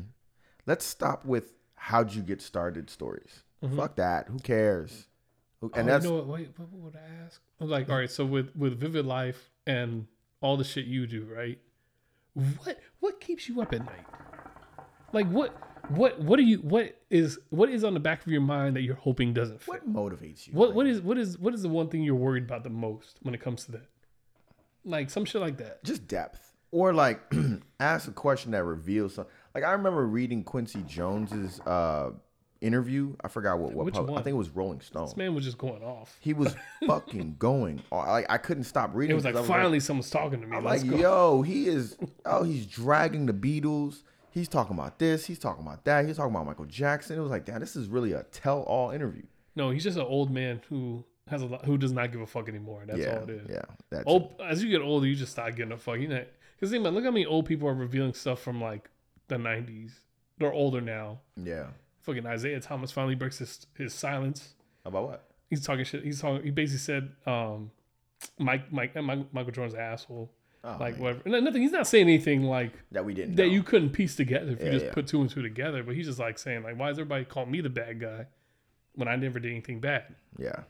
let's 0.65 0.85
stop 0.85 1.25
with 1.25 1.51
how'd 1.75 2.13
you 2.13 2.21
get 2.21 2.41
started 2.41 2.89
stories. 2.89 3.43
Fuck 3.75 3.95
that. 3.97 4.27
Who 4.29 4.37
cares? 4.39 5.07
And 5.73 5.89
oh, 5.89 5.91
that's 5.91 6.05
you 6.05 6.11
know 6.11 6.17
what? 6.17 6.27
Wait, 6.27 6.49
what 6.57 6.71
would 6.71 6.95
I 6.95 7.25
ask? 7.25 7.41
I'm 7.59 7.69
like, 7.69 7.89
all 7.89 7.97
right, 7.97 8.09
so 8.09 8.25
with 8.25 8.55
with 8.55 8.79
Vivid 8.79 9.05
Life 9.05 9.49
and 9.65 10.07
all 10.41 10.57
the 10.57 10.63
shit 10.63 10.85
you 10.85 11.07
do, 11.07 11.25
right? 11.25 11.59
What 12.33 12.79
what 12.99 13.19
keeps 13.21 13.47
you 13.47 13.61
up 13.61 13.73
at 13.73 13.85
night? 13.85 14.05
Like 15.13 15.27
what 15.29 15.55
what 15.89 16.19
what 16.19 16.39
are 16.39 16.43
you 16.43 16.57
what 16.57 16.99
is 17.09 17.39
what 17.49 17.69
is 17.69 17.83
on 17.83 17.93
the 17.93 17.99
back 17.99 18.25
of 18.25 18.31
your 18.31 18.41
mind 18.41 18.75
that 18.75 18.81
you're 18.81 18.95
hoping 18.95 19.33
doesn't 19.33 19.61
fit? 19.61 19.67
what 19.67 19.91
motivates 19.93 20.47
you. 20.47 20.53
What 20.53 20.73
what 20.73 20.87
is 20.87 21.01
what 21.01 21.17
is 21.17 21.37
what 21.37 21.53
is 21.53 21.61
the 21.61 21.69
one 21.69 21.89
thing 21.89 22.03
you're 22.03 22.15
worried 22.15 22.43
about 22.43 22.63
the 22.63 22.69
most 22.69 23.19
when 23.21 23.33
it 23.33 23.41
comes 23.41 23.65
to 23.65 23.71
that? 23.73 23.89
Like 24.83 25.09
some 25.09 25.25
shit 25.25 25.41
like 25.41 25.57
that. 25.57 25.83
just 25.83 26.07
depth 26.07 26.51
or 26.71 26.93
like 26.93 27.21
ask 27.79 28.07
a 28.07 28.11
question 28.11 28.51
that 28.51 28.63
reveals 28.63 29.15
something 29.15 29.33
like 29.53 29.63
i 29.63 29.71
remember 29.71 30.05
reading 30.05 30.43
quincy 30.43 30.83
jones's 30.87 31.59
uh 31.61 32.11
interview 32.65 33.15
i 33.23 33.27
forgot 33.27 33.59
what 33.59 33.71
what 33.73 33.85
Which 33.85 33.95
pub- 33.95 34.09
i 34.11 34.15
think 34.21 34.33
it 34.33 34.37
was 34.37 34.49
rolling 34.49 34.81
stone 34.81 35.05
This 35.05 35.15
man 35.17 35.35
was 35.35 35.43
just 35.45 35.57
going 35.57 35.83
off. 35.83 36.17
he 36.19 36.33
was 36.33 36.55
fucking 36.87 37.35
going 37.39 37.81
like 37.91 38.25
i 38.29 38.37
couldn't 38.37 38.63
stop 38.65 38.91
reading 38.93 39.11
It 39.11 39.15
was 39.15 39.25
like 39.25 39.35
I 39.35 39.43
finally 39.43 39.79
someone's 39.79 40.09
talking 40.09 40.41
to 40.41 40.47
me. 40.47 40.57
I'm 40.57 40.63
Let's 40.63 40.83
like 40.83 40.91
go. 40.91 40.97
yo 40.97 41.41
he 41.41 41.67
is 41.67 41.97
oh 42.25 42.43
he's 42.43 42.65
dragging 42.65 43.25
the 43.27 43.33
beatles 43.33 44.03
he's 44.31 44.47
talking 44.47 44.75
about 44.77 44.99
this 44.99 45.25
he's 45.25 45.39
talking 45.39 45.65
about 45.65 45.83
that 45.85 46.05
he's 46.05 46.17
talking 46.17 46.33
about 46.33 46.45
michael 46.45 46.65
jackson 46.65 47.17
it 47.17 47.21
was 47.21 47.31
like 47.31 47.45
damn 47.45 47.59
this 47.59 47.75
is 47.75 47.87
really 47.87 48.11
a 48.13 48.23
tell-all 48.31 48.91
interview 48.91 49.23
No, 49.55 49.69
he's 49.69 49.83
just 49.83 49.97
an 49.97 50.03
old 50.05 50.29
man 50.31 50.61
who 50.69 51.03
has 51.27 51.41
a 51.41 51.45
lot, 51.45 51.65
who 51.65 51.77
does 51.77 51.91
not 51.91 52.11
give 52.11 52.21
a 52.21 52.27
fuck 52.27 52.47
anymore. 52.49 52.83
That's 52.85 52.99
yeah 52.99 53.17
all 53.17 53.23
it 53.23 53.29
is. 53.31 53.47
yeah 53.49 53.61
that's 53.89 54.03
Old, 54.05 54.35
as 54.43 54.63
you 54.63 54.69
get 54.69 54.81
older, 54.81 55.07
you 55.07 55.15
just 55.15 55.31
start 55.31 55.55
giving 55.55 55.71
a 55.71 55.77
fuck. 55.77 55.97
You 55.99 56.07
know, 56.09 56.23
because 56.59 56.71
look 56.71 57.03
how 57.03 57.09
many 57.11 57.25
old 57.25 57.45
people 57.47 57.67
are 57.67 57.73
revealing 57.73 58.13
stuff 58.13 58.41
from 58.41 58.61
like 58.61 58.89
the 59.27 59.37
'90s. 59.37 59.93
They're 60.37 60.53
older 60.53 60.81
now. 60.81 61.19
yeah 61.35 61.67
Fucking 62.05 62.25
Isiah 62.25 62.59
Thomas 62.59 62.91
finally 62.91 63.15
breaks 63.15 63.39
his 63.39 63.65
his 63.75 63.93
silence. 63.93 64.53
about 64.85 65.07
what 65.07 65.29
He's 65.49 65.65
talking 65.65 65.85
shit. 65.85 66.03
He's 66.03 66.21
talking. 66.21 66.43
He 66.43 66.51
basically 66.51 66.79
said, 66.79 67.11
um, 67.25 67.71
"Mike, 68.39 68.71
Mike, 68.71 68.95
Mike 68.95 69.33
Michael 69.33 69.51
Jordan's 69.51 69.73
an 69.73 69.81
asshole." 69.81 70.31
oh, 70.65 70.77
like 70.79 70.95
man. 70.95 71.03
whatever. 71.03 71.29
No, 71.29 71.39
Nothing. 71.39 71.61
He's 71.61 71.71
not 71.71 71.87
saying 71.87 72.07
anything 72.07 72.43
like 72.43 72.73
that 72.91 73.05
we 73.05 73.13
didn't 73.13 73.35
that 73.35 73.47
know. 73.47 73.51
you 73.51 73.63
couldn't 73.63 73.91
piece 73.91 74.15
together 74.15 74.51
if 74.51 74.63
you 74.63 74.71
just 74.71 74.85
yeah. 74.85 74.93
put 74.93 75.07
two 75.07 75.21
and 75.21 75.29
two 75.29 75.41
together. 75.41 75.83
But 75.83 75.95
he's 75.95 76.07
just 76.07 76.19
like 76.19 76.37
saying 76.37 76.63
like, 76.63 76.77
"Why 76.77 76.89
is 76.89 76.97
everybody 76.97 77.25
calling 77.25 77.51
me 77.51 77.61
the 77.61 77.69
bad 77.69 77.99
guy 77.99 78.27
when 78.95 79.07
I 79.07 79.15
never 79.15 79.39
did 79.39 79.51
anything 79.51 79.79
bad?" 79.79 80.15
Yeah. 80.37 80.63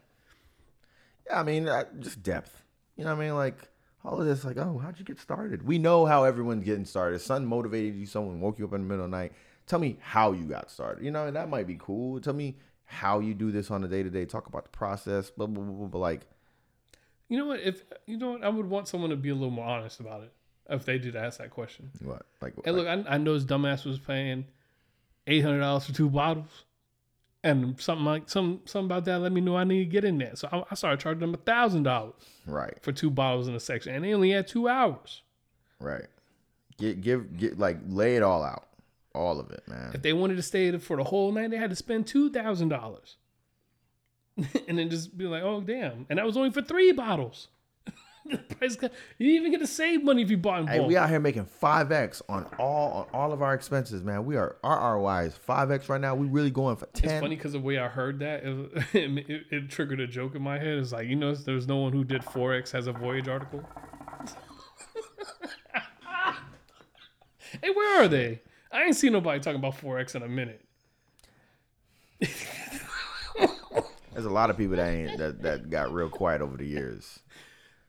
Yeah, 1.28 1.40
I 1.40 1.44
mean, 1.44 1.68
I, 1.68 1.86
just 2.00 2.22
depth. 2.22 2.62
You 2.98 3.04
know 3.04 3.16
what 3.16 3.24
I 3.24 3.26
mean? 3.26 3.36
Like, 3.36 3.58
all 4.04 4.20
of 4.20 4.28
this, 4.28 4.46
like, 4.46 4.58
oh, 4.58 4.78
how'd 4.78 5.00
you 5.00 5.06
get 5.06 5.20
started? 5.20 5.64
We 5.64 5.80
know 5.80 6.06
how 6.06 6.24
everyone's 6.24 6.64
getting 6.64 6.86
started. 6.86 7.20
Something 7.20 7.48
motivated 7.48 7.96
you, 7.96 8.06
someone 8.06 8.40
woke 8.40 8.60
you 8.60 8.66
up 8.66 8.74
in 8.74 8.82
the 8.82 8.88
middle 8.88 9.06
of 9.06 9.12
the 9.12 9.18
night. 9.18 9.34
Tell 9.68 9.80
me 9.80 9.98
how 10.02 10.32
you 10.32 10.44
got 10.46 10.70
started. 10.70 11.04
You 11.04 11.12
know, 11.12 11.26
and 11.28 11.36
that 11.36 11.50
might 11.50 11.68
be 11.68 11.78
cool. 11.80 12.20
Tell 12.22 12.34
me 12.34 12.58
how 12.86 13.20
you 13.20 13.34
do 13.34 13.52
this 13.52 13.72
on 13.72 13.84
a 13.84 13.88
day 13.88 14.04
to 14.04 14.10
day. 14.10 14.26
Talk 14.26 14.48
about 14.48 14.64
the 14.64 14.70
process, 14.70 15.32
blah, 15.32 15.48
blah, 15.48 15.64
blah, 15.64 15.88
blah. 15.88 16.00
Like, 16.02 16.22
You 17.30 17.38
know 17.40 17.46
what? 17.48 17.60
If 17.62 17.84
you 18.06 18.18
know 18.18 18.32
what, 18.32 18.44
I 18.44 18.50
would 18.50 18.68
want 18.70 18.88
someone 18.88 19.10
to 19.10 19.16
be 19.16 19.30
a 19.30 19.34
little 19.34 19.50
more 19.50 19.66
honest 19.66 20.00
about 20.00 20.22
it 20.24 20.32
if 20.70 20.86
they 20.86 20.98
did 21.00 21.16
ask 21.16 21.40
that 21.40 21.50
question. 21.50 21.90
what? 22.04 22.24
Like, 22.42 22.54
And 22.66 22.76
look, 22.76 22.88
I, 22.88 23.04
I 23.08 23.18
know 23.18 23.34
his 23.34 23.46
dumbass 23.46 23.86
was 23.86 23.98
paying 24.00 24.46
eight 25.28 25.42
hundred 25.44 25.62
dollars 25.62 25.86
for 25.88 25.94
two 25.94 26.10
bottles, 26.12 26.66
and 27.44 27.80
something 27.82 28.06
like 28.06 28.30
some 28.30 28.62
something 28.66 28.86
about 28.86 29.06
that 29.06 29.20
let 29.22 29.32
me 29.32 29.42
know 29.42 29.58
I 29.58 29.64
need 29.64 29.80
to 29.80 29.86
get 29.86 30.06
in 30.06 30.20
there. 30.20 30.36
So 30.36 30.48
I, 30.52 30.64
I 30.70 30.76
started 30.76 31.00
charging 31.00 31.22
them 31.22 31.34
a 31.34 31.38
thousand 31.38 31.84
dollars 31.84 32.14
Right. 32.46 32.78
for 32.84 32.92
two 32.92 33.10
bottles 33.10 33.48
in 33.48 33.56
a 33.56 33.60
section, 33.60 33.96
and 33.96 34.06
they 34.06 34.14
only 34.14 34.30
had 34.30 34.48
two 34.48 34.68
hours. 34.68 35.24
Right. 35.80 36.06
Get 36.78 37.02
give 37.02 37.36
get 37.36 37.58
like 37.58 37.78
lay 37.88 38.16
it 38.16 38.22
all 38.22 38.44
out. 38.44 38.68
All 39.16 39.40
of 39.40 39.50
it, 39.52 39.64
man. 39.68 39.92
If 39.94 40.02
they 40.02 40.14
wanted 40.14 40.36
to 40.36 40.44
stay 40.44 40.78
for 40.78 40.98
the 40.98 41.04
whole 41.06 41.32
night, 41.32 41.52
they 41.52 41.58
had 41.58 41.70
to 41.70 41.76
spend 41.76 42.06
two 42.06 42.30
thousand 42.30 42.70
dollars, 42.70 43.18
and 44.68 44.78
then 44.78 44.90
just 44.90 45.18
be 45.18 45.26
like, 45.26 45.44
"Oh 45.44 45.62
damn!" 45.62 46.06
And 46.10 46.20
that 46.20 46.26
was 46.26 46.38
only 46.38 46.52
for 46.52 46.62
three 46.62 46.92
bottles. 46.92 47.48
the 48.30 48.38
price 48.38 48.76
you 49.20 49.28
didn't 49.28 49.36
even 49.36 49.52
get 49.52 49.60
to 49.60 49.68
save 49.68 50.04
money 50.04 50.24
if 50.24 50.32
you 50.32 50.38
bought 50.38 50.62
in 50.62 50.66
bulk. 50.66 50.80
Hey, 50.80 50.86
we 50.86 50.98
out 50.98 51.10
here 51.10 51.20
making 51.20 51.46
five 51.46 51.92
x 51.92 52.24
on 52.28 52.46
all 52.58 52.92
on 52.92 53.06
all 53.14 53.32
of 53.32 53.44
our 53.44 53.54
expenses, 53.54 54.04
man. 54.04 54.26
We 54.26 54.36
are 54.36 54.58
our 54.64 54.98
ROI 54.98 55.26
is 55.26 55.38
five 55.38 55.70
x 55.70 55.88
right 55.90 56.02
now. 56.02 56.16
We 56.16 56.26
really 56.28 56.50
going 56.50 56.76
for 56.76 56.88
ten. 56.88 57.12
It's 57.12 57.22
funny 57.22 57.36
because 57.36 57.52
the 57.52 57.60
way 57.60 57.78
I 57.78 57.88
heard 57.88 58.20
that, 58.20 58.44
it, 58.94 59.30
it, 59.30 59.42
it 59.52 59.70
triggered 59.70 60.00
a 60.00 60.08
joke 60.08 60.34
in 60.34 60.42
my 60.42 60.58
head. 60.58 60.80
It's 60.80 60.92
like, 60.92 61.08
you 61.08 61.16
know, 61.16 61.36
there's 61.36 61.68
no 61.68 61.78
one 61.78 61.94
who 61.94 62.04
did 62.04 62.24
Forex 62.24 62.74
as 62.74 62.88
a 62.88 62.92
Voyage 62.94 63.28
article. 63.28 63.64
hey, 67.62 67.70
where 67.70 68.04
are 68.04 68.08
they? 68.08 68.42
I 68.76 68.84
ain't 68.84 68.96
seen 68.98 69.14
nobody 69.14 69.40
talking 69.40 69.60
about 69.60 69.80
Forex 69.80 70.16
in 70.16 70.22
a 70.22 70.28
minute. 70.28 70.62
There's 74.12 74.26
a 74.26 74.30
lot 74.30 74.50
of 74.50 74.58
people 74.58 74.76
that 74.76 74.90
ain't 74.90 75.18
that, 75.18 75.42
that 75.44 75.70
got 75.70 75.94
real 75.94 76.10
quiet 76.10 76.42
over 76.42 76.58
the 76.58 76.66
years. 76.66 77.20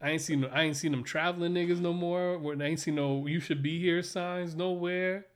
I 0.00 0.10
ain't 0.10 0.22
seen 0.22 0.44
I 0.44 0.62
ain't 0.62 0.76
seen 0.76 0.92
them 0.92 1.02
traveling 1.02 1.54
niggas 1.54 1.80
no 1.80 1.92
more. 1.92 2.40
I 2.60 2.64
ain't 2.64 2.78
seen 2.78 2.94
no 2.94 3.26
you 3.26 3.40
should 3.40 3.64
be 3.64 3.80
here 3.80 4.00
signs 4.02 4.54
nowhere. 4.54 5.26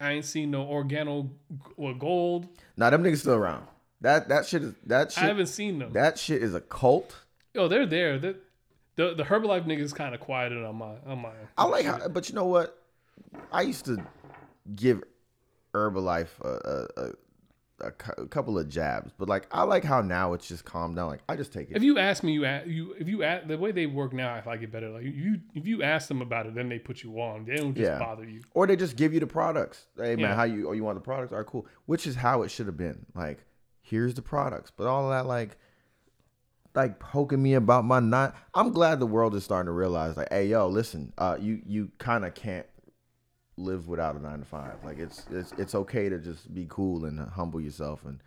I 0.00 0.10
ain't 0.12 0.24
seen 0.24 0.50
no 0.50 0.64
organo 0.64 1.30
or 1.76 1.94
gold. 1.94 2.48
Now 2.76 2.90
them 2.90 3.04
niggas 3.04 3.18
still 3.18 3.34
around. 3.34 3.68
That 4.00 4.28
that 4.28 4.44
shit 4.46 4.64
is 4.64 4.74
that 4.86 5.12
shit. 5.12 5.22
I 5.22 5.28
haven't 5.28 5.46
seen 5.46 5.78
them. 5.78 5.92
that 5.92 6.18
shit 6.18 6.42
is 6.42 6.52
a 6.52 6.60
cult. 6.60 7.14
oh, 7.54 7.68
they're 7.68 7.86
there. 7.86 8.18
the 8.18 8.36
the 8.96 9.22
Herbalife 9.22 9.66
niggas 9.66 9.94
kind 9.94 10.16
of 10.16 10.20
quieted 10.20 10.64
on 10.64 10.74
my 10.74 10.94
on 11.06 11.20
my. 11.22 11.30
I 11.56 11.64
like 11.66 11.86
how, 11.86 12.08
but 12.08 12.28
you 12.28 12.34
know 12.34 12.46
what? 12.46 12.76
I 13.52 13.62
used 13.62 13.84
to 13.84 14.04
give 14.74 15.02
Herbalife 15.74 16.28
a, 16.40 16.48
a, 16.48 17.02
a, 17.04 17.10
a 17.88 17.90
cou- 17.90 18.22
a 18.22 18.26
couple 18.28 18.58
of 18.58 18.68
jabs, 18.68 19.12
but 19.18 19.28
like 19.28 19.46
I 19.50 19.64
like 19.64 19.82
how 19.84 20.00
now 20.00 20.32
it's 20.32 20.46
just 20.46 20.64
calmed 20.64 20.94
down. 20.96 21.08
Like 21.08 21.22
I 21.28 21.34
just 21.36 21.52
take 21.52 21.70
it. 21.70 21.76
If 21.76 21.82
you 21.82 21.98
ask 21.98 22.22
me, 22.22 22.32
you 22.32 22.44
ask, 22.44 22.66
you 22.68 22.94
if 22.98 23.08
you 23.08 23.24
ask, 23.24 23.48
the 23.48 23.58
way 23.58 23.72
they 23.72 23.86
work 23.86 24.12
now, 24.12 24.36
if 24.36 24.46
I 24.46 24.56
get 24.56 24.70
better, 24.70 24.88
like 24.90 25.02
you 25.02 25.40
if 25.54 25.66
you 25.66 25.82
ask 25.82 26.06
them 26.08 26.22
about 26.22 26.46
it, 26.46 26.54
then 26.54 26.68
they 26.68 26.78
put 26.78 27.02
you 27.02 27.20
on. 27.20 27.44
They 27.44 27.56
don't 27.56 27.74
just 27.74 27.90
Yeah. 27.90 27.98
bother 27.98 28.24
you. 28.24 28.42
or 28.52 28.66
they 28.68 28.76
just 28.76 28.96
give 28.96 29.12
you 29.12 29.18
the 29.20 29.26
products. 29.26 29.86
Hey 29.96 30.14
man, 30.14 30.18
Yeah. 30.20 30.34
how 30.36 30.44
you? 30.44 30.68
Oh, 30.68 30.72
you 30.72 30.84
want 30.84 30.96
the 30.96 31.00
products? 31.04 31.32
All 31.32 31.38
right, 31.38 31.46
cool. 31.46 31.66
Which 31.86 32.06
is 32.06 32.14
how 32.14 32.42
it 32.42 32.50
should 32.52 32.66
have 32.66 32.76
been. 32.76 33.06
Like, 33.14 33.44
here's 33.82 34.14
the 34.14 34.22
products, 34.22 34.70
but 34.74 34.86
all 34.86 35.10
that 35.10 35.26
like, 35.26 35.56
like 36.76 37.00
poking 37.00 37.42
me 37.42 37.54
about 37.54 37.84
my 37.84 37.98
not. 38.00 38.36
I'm 38.54 38.70
glad 38.70 39.00
the 39.00 39.06
world 39.06 39.34
is 39.34 39.42
starting 39.44 39.66
to 39.66 39.72
realize 39.72 40.16
like, 40.16 40.28
hey 40.30 40.46
yo, 40.46 40.68
listen, 40.68 41.12
uh, 41.18 41.36
you 41.40 41.60
you 41.66 41.90
kind 41.98 42.24
of 42.24 42.34
can't 42.34 42.66
live 43.56 43.88
without 43.88 44.16
a 44.16 44.18
nine 44.20 44.40
to 44.40 44.44
five. 44.44 44.74
Like 44.84 44.98
it's 44.98 45.26
it's 45.30 45.52
it's 45.52 45.74
okay 45.74 46.08
to 46.08 46.18
just 46.18 46.52
be 46.54 46.66
cool 46.68 47.04
and 47.04 47.18
humble 47.20 47.60
yourself 47.60 48.04
and 48.04 48.20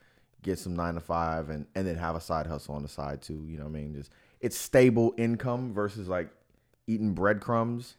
get 0.44 0.60
some 0.60 0.76
nine 0.76 0.94
to 0.94 1.00
five 1.00 1.50
and 1.50 1.66
and 1.76 1.88
then 1.88 1.96
have 1.96 2.16
a 2.16 2.22
side 2.22 2.48
hustle 2.48 2.76
on 2.76 2.84
the 2.84 2.88
side 2.90 3.22
too. 3.22 3.46
You 3.48 3.58
know 3.58 3.66
what 3.66 3.72
I 3.78 3.82
mean? 3.82 3.94
Just 3.96 4.12
it's 4.40 4.58
stable 4.58 5.14
income 5.18 5.74
versus 5.74 6.08
like 6.08 6.30
eating 6.88 7.14
breadcrumbs 7.14 7.96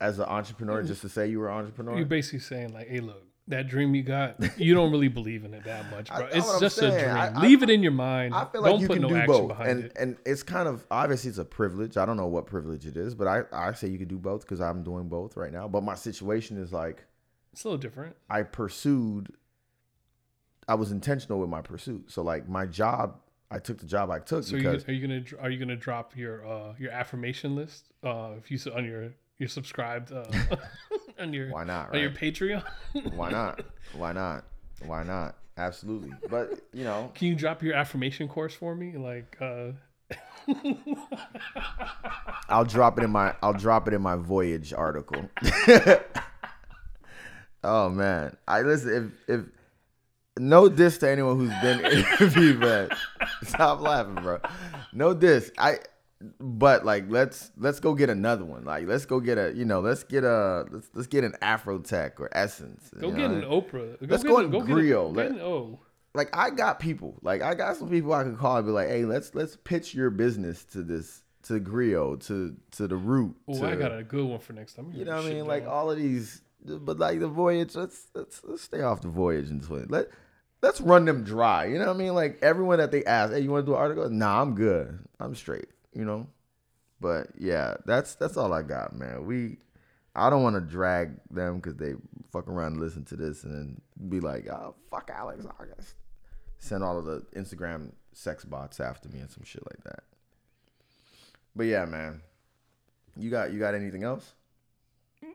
as 0.00 0.18
an 0.18 0.26
entrepreneur 0.26 0.82
just 0.82 1.00
to 1.02 1.08
say 1.08 1.26
you 1.26 1.38
were 1.38 1.48
an 1.48 1.58
entrepreneur. 1.58 1.96
You're 1.96 2.06
basically 2.06 2.40
saying 2.40 2.72
like, 2.72 2.88
hey, 2.88 3.00
look, 3.00 3.24
that 3.48 3.68
dream 3.68 3.94
you 3.94 4.02
got, 4.02 4.36
you 4.58 4.74
don't 4.74 4.90
really 4.90 5.08
believe 5.08 5.44
in 5.44 5.54
it 5.54 5.64
that 5.64 5.88
much, 5.90 6.08
bro. 6.14 6.26
I- 6.26 6.30
it's 6.32 6.58
just 6.60 6.78
a 6.78 6.90
dream. 6.90 7.16
I- 7.16 7.28
I- 7.28 7.40
Leave 7.42 7.62
it 7.62 7.70
in 7.70 7.82
your 7.82 7.92
mind. 7.92 8.34
I 8.34 8.44
feel 8.46 8.62
like 8.62 8.72
don't 8.72 8.80
you 8.80 8.86
put 8.88 8.94
can 8.94 9.02
no 9.02 9.08
do 9.08 9.26
both, 9.26 9.60
and 9.60 9.84
it. 9.84 9.92
and 9.98 10.16
it's 10.26 10.42
kind 10.42 10.68
of 10.68 10.84
obviously 10.90 11.28
it's 11.30 11.38
a 11.38 11.44
privilege. 11.44 11.96
I 11.96 12.04
don't 12.06 12.16
know 12.16 12.26
what 12.26 12.46
privilege 12.46 12.86
it 12.86 12.96
is, 12.96 13.14
but 13.14 13.26
I 13.28 13.42
I 13.52 13.72
say 13.72 13.88
you 13.88 13.98
can 13.98 14.08
do 14.08 14.18
both 14.18 14.40
because 14.42 14.60
I'm 14.60 14.82
doing 14.82 15.08
both 15.08 15.36
right 15.36 15.52
now. 15.52 15.68
But 15.68 15.82
my 15.84 15.94
situation 15.94 16.56
is 16.58 16.72
like 16.72 17.04
It's 17.52 17.64
a 17.64 17.68
little 17.68 17.78
different. 17.78 18.16
I 18.28 18.42
pursued. 18.42 19.32
I 20.68 20.74
was 20.74 20.90
intentional 20.90 21.38
with 21.38 21.48
my 21.48 21.62
pursuit. 21.62 22.10
So 22.10 22.22
like 22.22 22.48
my 22.48 22.66
job, 22.66 23.20
I 23.52 23.60
took 23.60 23.78
the 23.78 23.86
job 23.86 24.10
I 24.10 24.18
took 24.18 24.42
So 24.42 24.56
because 24.56 24.88
are 24.88 24.92
you 24.92 25.06
gonna 25.06 25.22
are 25.40 25.50
you 25.50 25.58
gonna 25.60 25.76
drop 25.76 26.16
your 26.16 26.44
uh 26.44 26.74
your 26.78 26.90
affirmation 26.90 27.54
list 27.54 27.92
uh 28.02 28.30
if 28.38 28.50
you 28.50 28.58
on 28.72 28.84
your 28.84 29.12
you're 29.38 29.48
subscribed 29.48 30.10
uh 30.10 30.24
on 31.18 31.32
your 31.32 31.50
why 31.50 31.64
not? 31.64 31.94
on 31.94 32.00
your 32.00 32.10
Patreon? 32.10 32.62
Why 33.14 33.30
not? 33.30 33.62
Why 33.94 34.12
not? 34.12 34.44
Why 34.84 35.02
not? 35.02 35.36
Absolutely. 35.56 36.10
But 36.28 36.60
you 36.72 36.84
know, 36.84 37.10
Can 37.14 37.28
you 37.28 37.34
drop 37.34 37.62
your 37.62 37.74
affirmation 37.74 38.28
course 38.28 38.54
for 38.54 38.74
me? 38.74 38.96
Like 38.96 39.36
uh 39.40 39.72
I'll 42.48 42.64
drop 42.64 42.98
it 42.98 43.04
in 43.04 43.10
my 43.10 43.34
I'll 43.42 43.54
drop 43.54 43.88
it 43.88 43.94
in 43.94 44.02
my 44.02 44.16
voyage 44.16 44.72
article. 44.72 45.28
oh 47.64 47.88
man, 47.88 48.36
I 48.46 48.62
listen 48.62 49.12
if 49.28 49.40
if 49.40 49.46
no 50.38 50.68
diss 50.68 50.98
to 50.98 51.10
anyone 51.10 51.38
who's 51.38 51.52
been 51.62 51.80
interviewed, 51.84 52.60
man. 52.60 52.90
Stop 53.44 53.80
laughing, 53.80 54.16
bro. 54.16 54.38
No 54.92 55.14
diss. 55.14 55.50
I 55.58 55.78
but 56.40 56.84
like 56.84 57.04
let's 57.08 57.50
let's 57.58 57.80
go 57.80 57.94
get 57.94 58.08
another 58.10 58.44
one. 58.44 58.64
Like 58.64 58.86
let's 58.86 59.04
go 59.06 59.20
get 59.20 59.36
a 59.38 59.52
you 59.54 59.64
know 59.64 59.80
let's 59.80 60.02
get 60.04 60.24
a 60.24 60.64
let's 60.70 60.88
let's 60.94 61.06
get 61.06 61.24
an 61.24 61.34
Afro 61.42 61.78
Tech 61.78 62.18
or 62.20 62.28
Essence. 62.32 62.90
go 62.98 63.10
get 63.10 63.30
an 63.30 63.42
Oprah. 63.42 63.98
Go 64.00 64.06
Let's 64.08 64.24
go 64.24 64.36
get 64.36 64.46
a- 64.46 64.82
get 64.82 64.98
Let- 65.14 65.30
an- 65.32 65.40
oh. 65.40 65.78
like 66.14 66.34
I 66.36 66.50
got 66.50 66.80
people. 66.80 67.18
Like 67.22 67.42
I 67.42 67.54
got 67.54 67.76
some 67.76 67.90
people 67.90 68.12
I 68.14 68.22
can 68.22 68.36
call 68.36 68.56
and 68.56 68.66
be 68.66 68.72
like, 68.72 68.88
hey, 68.88 69.04
let's 69.04 69.34
let's 69.34 69.56
pitch 69.56 69.94
your 69.94 70.10
business 70.10 70.64
to 70.72 70.82
this 70.82 71.22
to 71.44 71.60
Griot 71.60 72.26
to 72.28 72.56
to 72.72 72.88
the 72.88 72.96
root. 72.96 73.36
Oh, 73.46 73.64
I 73.64 73.76
got 73.76 73.96
a 73.96 74.02
good 74.02 74.24
one 74.24 74.38
for 74.40 74.52
next 74.54 74.74
time. 74.74 74.92
you 74.94 75.04
know 75.04 75.16
what 75.16 75.26
I 75.26 75.28
mean? 75.28 75.46
Like 75.46 75.66
all 75.66 75.90
of 75.90 75.98
these, 75.98 76.40
but 76.64 76.98
like 76.98 77.20
the 77.20 77.28
voyage. 77.28 77.74
Let's 77.76 78.06
let's 78.14 78.40
let's 78.42 78.62
stay 78.62 78.80
off 78.80 79.02
the 79.02 79.08
voyage 79.08 79.50
and 79.50 79.62
twin. 79.62 79.86
Let 79.90 80.08
let's 80.62 80.80
run 80.80 81.04
them 81.04 81.22
dry. 81.24 81.66
You 81.66 81.78
know 81.78 81.86
what 81.88 81.96
I 81.96 81.98
mean? 81.98 82.14
Like 82.14 82.38
everyone 82.40 82.78
that 82.78 82.90
they 82.90 83.04
ask, 83.04 83.34
hey, 83.34 83.40
you 83.40 83.50
want 83.50 83.66
to 83.66 83.70
do 83.70 83.74
an 83.76 83.80
article? 83.82 84.08
Nah, 84.08 84.40
I'm 84.40 84.54
good. 84.54 84.98
I'm 85.20 85.34
straight. 85.34 85.66
You 85.96 86.04
know. 86.04 86.26
But 87.00 87.28
yeah, 87.38 87.74
that's 87.84 88.14
that's 88.14 88.36
all 88.36 88.52
I 88.52 88.62
got, 88.62 88.94
man. 88.94 89.24
We. 89.26 89.58
I 90.14 90.30
don't 90.30 90.42
want 90.42 90.56
to 90.56 90.60
drag 90.62 91.10
them 91.30 91.56
because 91.56 91.76
they 91.76 91.92
fuck 92.32 92.48
around 92.48 92.72
and 92.72 92.80
listen 92.80 93.04
to 93.06 93.16
this 93.16 93.44
and 93.44 93.52
then 93.52 93.80
be 94.08 94.18
like, 94.20 94.48
oh, 94.48 94.74
fuck 94.90 95.10
Alex 95.14 95.44
August. 95.60 95.94
Send 96.58 96.82
all 96.82 96.98
of 96.98 97.04
the 97.04 97.20
Instagram 97.36 97.92
sex 98.14 98.42
bots 98.42 98.80
after 98.80 99.10
me 99.10 99.18
and 99.20 99.30
some 99.30 99.44
shit 99.44 99.62
like 99.70 99.84
that. 99.84 100.04
But 101.54 101.66
yeah, 101.66 101.84
man. 101.84 102.22
You 103.18 103.30
got 103.30 103.52
you 103.52 103.58
got 103.58 103.74
anything 103.74 104.04
else? 104.04 104.32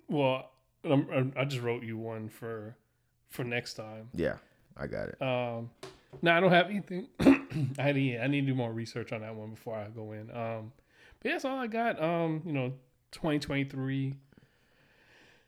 Well, 0.07 0.49
I'm, 0.83 1.07
I'm- 1.11 1.33
I 1.37 1.45
just 1.45 1.61
wrote 1.61 1.83
you 1.83 1.97
one 1.97 2.29
for 2.29 2.75
for 3.29 3.43
next 3.43 3.75
time. 3.75 4.09
Yeah, 4.15 4.37
I 4.75 4.87
got 4.87 5.09
it. 5.09 5.21
Um, 5.21 5.69
no, 6.23 6.31
I 6.31 6.39
don't 6.39 6.51
have 6.51 6.69
anything. 6.69 7.07
I 7.79 7.91
need 7.91 8.19
I 8.19 8.27
need 8.27 8.41
to 8.41 8.47
do 8.47 8.55
more 8.55 8.71
research 8.71 9.11
on 9.11 9.21
that 9.21 9.35
one 9.35 9.51
before 9.51 9.75
I 9.75 9.87
go 9.89 10.11
in. 10.11 10.29
Um, 10.31 10.71
but 11.19 11.29
yeah, 11.29 11.31
that's 11.33 11.45
all 11.45 11.57
I 11.57 11.67
got. 11.67 12.01
Um, 12.01 12.41
you 12.45 12.53
know, 12.53 12.73
2023. 13.11 14.15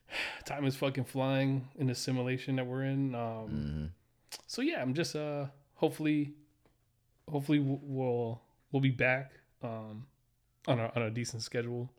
Time 0.46 0.66
is 0.66 0.76
fucking 0.76 1.06
flying 1.06 1.68
in 1.78 1.88
the 1.88 1.96
simulation 1.96 2.58
that 2.58 2.66
we're 2.68 2.84
in. 2.84 3.16
Um, 3.16 3.48
hmm 3.48 3.86
so 4.48 4.62
yeah, 4.62 4.82
I'm 4.82 4.94
just 4.94 5.16
uh 5.16 5.46
hopefully 5.76 6.34
hopefully 7.30 7.60
we'll 7.60 8.42
we'll 8.72 8.82
be 8.82 8.92
back 8.92 9.34
um 9.62 10.06
on 10.68 10.80
a 10.80 10.92
on 10.96 11.04
a 11.04 11.10
decent 11.10 11.44
schedule. 11.44 11.90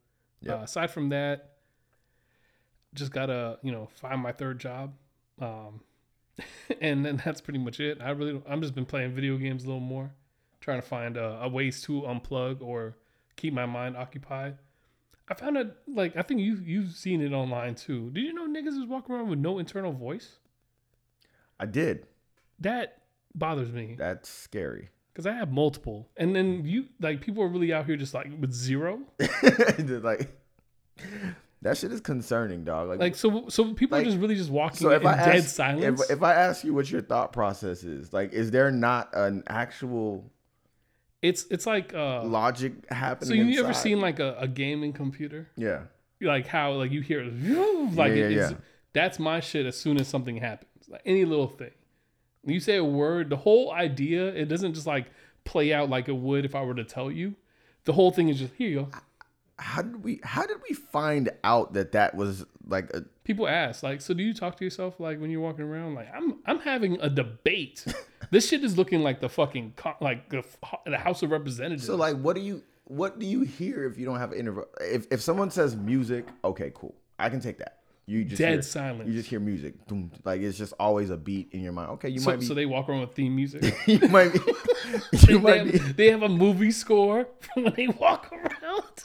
Yep. 0.41 0.59
Uh, 0.59 0.63
aside 0.63 0.91
from 0.91 1.09
that, 1.11 1.55
just 2.95 3.13
gotta 3.13 3.59
you 3.63 3.73
know 3.73 3.89
find 3.95 4.21
my 4.21 4.33
third 4.33 4.59
job, 4.59 4.95
um, 5.41 5.81
and 6.81 7.05
then 7.05 7.21
that's 7.25 7.41
pretty 7.41 7.59
much 7.59 7.81
it. 7.81 7.99
I 8.01 8.11
really 8.11 8.41
I'm 8.49 8.61
just 8.61 8.75
been 8.75 8.87
playing 8.87 9.15
video 9.15 9.37
games 9.37 9.65
a 9.65 9.67
little 9.67 9.81
more, 9.81 10.13
trying 10.61 10.81
to 10.81 10.87
find 10.87 11.17
uh, 11.17 11.39
a 11.43 11.49
ways 11.49 11.83
to 11.83 12.03
unplug 12.03 12.61
or 12.61 12.97
keep 13.37 13.53
my 13.55 13.67
mind 13.67 13.97
occupied. 13.97 14.59
I 15.29 15.35
found 15.35 15.57
it 15.57 15.75
like 15.87 16.17
I 16.17 16.23
think 16.23 16.41
you 16.41 16.57
you've 16.65 16.93
seen 16.93 17.21
it 17.23 17.33
online 17.33 17.75
too. 17.77 18.11
Did 18.11 18.25
you 18.25 18.33
know 18.35 18.47
niggas 18.47 18.79
is 18.79 18.87
walking 18.87 19.15
around 19.15 19.31
with 19.31 19.39
no 19.39 19.59
internal 19.59 19.93
voice? 19.93 20.37
I 21.59 21.67
did. 21.67 22.07
That 22.59 22.99
bothers 23.35 23.73
me 23.73 23.95
That's 23.99 24.29
scary. 24.29 24.91
because 25.13 25.27
I 25.27 25.33
have 25.33 25.51
multiple, 25.51 26.09
and 26.17 26.35
then 26.37 26.67
you 26.67 26.87
like 27.01 27.21
people 27.21 27.43
are 27.43 27.49
really 27.49 27.73
out 27.73 27.87
here 27.87 27.97
just 27.97 28.13
like 28.15 28.29
with 28.39 28.53
zero. 28.53 29.01
like 30.03 30.31
that 31.65 31.79
shit 31.79 31.91
is 31.93 32.01
concerning, 32.03 32.63
dog. 32.63 32.91
Like, 32.91 33.01
Like 33.01 33.15
so, 33.17 33.49
so 33.49 33.73
people 33.73 33.97
Like, 33.97 34.07
are 34.07 34.11
just 34.11 34.21
really 34.21 34.35
just 34.37 34.51
walking 34.51 34.77
so 34.77 34.91
in 34.91 35.03
dead 35.03 35.45
silence. 35.45 36.03
if, 36.03 36.11
if 36.19 36.23
I 36.23 36.35
ask 36.35 36.63
you 36.63 36.75
what 36.75 36.91
your 36.91 37.01
thought 37.01 37.33
process 37.33 37.83
is, 37.85 38.13
like, 38.13 38.35
is 38.35 38.51
there 38.51 38.71
not 38.71 39.09
an 39.15 39.43
actual 39.47 40.31
it's 41.23 41.47
it's 41.51 41.67
like 41.67 41.95
uh, 41.95 42.23
logic 42.23 42.75
happening? 42.91 43.29
so 43.29 43.35
you 43.35 43.65
ever 43.65 43.73
seen 43.73 43.99
like 43.99 44.21
a, 44.21 44.37
a 44.39 44.47
gaming 44.47 44.93
computer? 44.93 45.49
Yeah. 45.57 45.85
Like 46.21 46.47
how 46.47 46.73
like 46.73 46.91
you 46.91 47.01
hear 47.01 47.25
like 47.25 48.11
Yeah, 48.11 48.15
it 48.15 48.33
yeah, 48.33 48.51
yeah. 48.51 48.57
That's 48.93 49.19
my 49.19 49.41
shit. 49.41 49.65
As 49.65 49.77
soon 49.77 49.99
as 49.99 50.07
something 50.07 50.37
happens, 50.37 50.87
like 50.87 51.01
any 51.07 51.25
little 51.25 51.49
thing, 51.49 51.71
When 52.43 52.53
you 52.53 52.61
say 52.61 52.77
a 52.77 52.85
word, 52.85 53.31
the 53.31 53.39
whole 53.39 53.73
idea 53.73 54.29
it 54.29 54.49
doesn't 54.49 54.75
just 54.75 54.87
like 54.87 55.07
play 55.45 55.73
out 55.73 55.89
like 55.89 56.09
it 56.09 56.17
would 56.17 56.45
if 56.45 56.55
I 56.55 56.63
were 56.63 56.75
to 56.75 56.85
tell 56.85 57.11
you. 57.11 57.37
The 57.85 57.95
whole 57.95 58.11
thing 58.11 58.29
is 58.29 58.39
just 58.39 58.53
here 58.55 58.69
you 58.69 58.81
go. 58.81 58.91
How 59.59 59.83
did 59.83 60.03
we 60.03 60.21
how 60.25 60.47
did 60.47 60.59
we 60.69 60.75
find 60.75 61.31
out 61.45 61.75
that 61.75 61.93
that 61.93 62.15
was 62.15 62.45
like 62.67 62.91
a 62.95 63.05
People 63.25 63.49
ask 63.49 63.83
like, 63.83 64.03
so 64.03 64.13
do 64.13 64.23
you 64.23 64.35
talk 64.35 64.57
to 64.59 64.65
yourself 64.65 65.01
like 65.01 65.19
when 65.19 65.31
you're 65.31 65.41
walking 65.41 65.65
around? 65.65 65.95
Like 65.95 66.09
I'm 66.15 66.37
I'm 66.45 66.61
having 66.61 67.01
a 67.01 67.09
debate. 67.09 67.85
this 68.31 68.49
shit 68.49 68.63
is 68.63 68.77
looking 68.77 69.03
like 69.03 69.21
the 69.21 69.29
fucking 69.29 69.75
co- 69.77 69.97
like 70.01 70.29
the, 70.29 70.45
the 70.85 70.99
House 70.99 71.23
of 71.23 71.31
Representatives. 71.31 71.87
so 71.87 71.97
like 71.97 72.17
what 72.19 72.37
do 72.37 72.43
you 72.43 72.63
what 72.85 73.19
do 73.19 73.27
you 73.27 73.41
hear 73.43 73.85
if 73.85 73.97
you 73.99 74.05
don't 74.05 74.19
have 74.19 74.33
an 74.33 74.39
interval? 74.39 74.67
If 74.81 75.07
if 75.11 75.23
someone 75.23 75.51
says 75.51 75.75
music, 75.75 76.27
okay, 76.45 76.71
cool. 76.75 76.95
I 77.19 77.31
can 77.31 77.41
take 77.41 77.59
that. 77.59 77.79
You 78.07 78.25
just 78.25 78.39
Dead 78.39 78.53
hear, 78.53 78.63
silence. 78.63 79.09
You 79.09 79.15
just 79.15 79.31
hear 79.31 79.41
music. 79.41 79.75
Like 80.25 80.43
it's 80.43 80.59
just 80.59 80.75
always 80.79 81.09
a 81.09 81.17
beat 81.17 81.49
in 81.53 81.63
your 81.63 81.73
mind. 81.73 81.91
Okay, 81.93 82.11
you 82.11 82.21
so, 82.21 82.31
might 82.31 82.41
be 82.41 82.47
so 82.47 82.53
they 82.53 82.67
walk 82.67 82.89
around 82.91 83.01
with 83.01 83.15
theme 83.15 83.35
music. 83.35 83.75
you 83.87 84.01
might 84.09 84.33
be 84.33 84.39
they, 85.13 85.33
you 85.33 85.39
might 85.39 85.67
have, 85.67 85.73
be 85.73 85.79
they 85.79 86.11
have 86.11 86.23
a 86.23 86.29
movie 86.29 86.71
score 86.71 87.27
when 87.55 87.73
they 87.75 87.89
walk 87.89 88.31
around. 88.31 89.05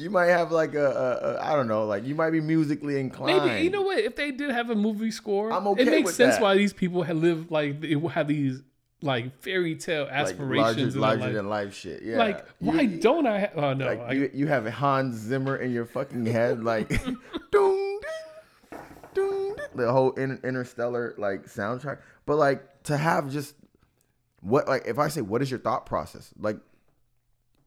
You 0.00 0.10
might 0.10 0.26
have 0.26 0.50
like 0.50 0.74
a, 0.74 0.86
a, 0.86 1.28
a 1.28 1.52
I 1.52 1.54
don't 1.54 1.68
know, 1.68 1.84
like 1.84 2.04
you 2.04 2.14
might 2.14 2.30
be 2.30 2.40
musically 2.40 2.98
inclined. 2.98 3.44
Maybe 3.44 3.64
you 3.64 3.70
know 3.70 3.82
what? 3.82 3.98
If 3.98 4.16
they 4.16 4.30
did 4.30 4.50
have 4.50 4.70
a 4.70 4.74
movie 4.74 5.10
score, 5.10 5.52
I'm 5.52 5.66
okay 5.68 5.82
it 5.82 5.90
makes 5.90 6.14
sense 6.14 6.36
that. 6.36 6.42
why 6.42 6.56
these 6.56 6.72
people 6.72 7.02
have 7.02 7.16
lived 7.16 7.50
like 7.50 7.80
they 7.80 7.94
have 7.94 8.28
these 8.28 8.62
like 9.02 9.40
fairy 9.40 9.76
tale 9.76 10.04
like 10.04 10.12
aspirations 10.12 10.96
larger, 10.96 10.98
larger 10.98 11.24
life. 11.24 11.34
than 11.34 11.48
life 11.48 11.74
shit. 11.74 12.02
Yeah. 12.02 12.18
Like, 12.18 12.46
why 12.58 12.80
you- 12.82 13.00
don't 13.00 13.26
I? 13.26 13.40
Ha- 13.40 13.50
oh 13.56 13.72
no, 13.74 13.86
like 13.86 14.00
I, 14.00 14.12
you, 14.12 14.30
you 14.32 14.46
have 14.46 14.66
Hans 14.66 15.16
Zimmer 15.16 15.56
in 15.56 15.72
your 15.72 15.86
fucking 15.86 16.26
head, 16.26 16.62
like 16.62 16.88
doom, 16.88 18.00
ding, 18.00 18.80
doom, 19.14 19.56
ding, 19.56 19.66
the 19.74 19.92
whole 19.92 20.12
in, 20.12 20.40
interstellar 20.44 21.14
like 21.18 21.46
soundtrack. 21.46 21.98
But 22.26 22.36
like 22.36 22.82
to 22.84 22.96
have 22.96 23.30
just 23.30 23.54
what 24.40 24.68
like 24.68 24.86
if 24.86 24.98
I 24.98 25.08
say 25.08 25.20
what 25.20 25.42
is 25.42 25.50
your 25.50 25.60
thought 25.60 25.86
process? 25.86 26.32
Like 26.38 26.58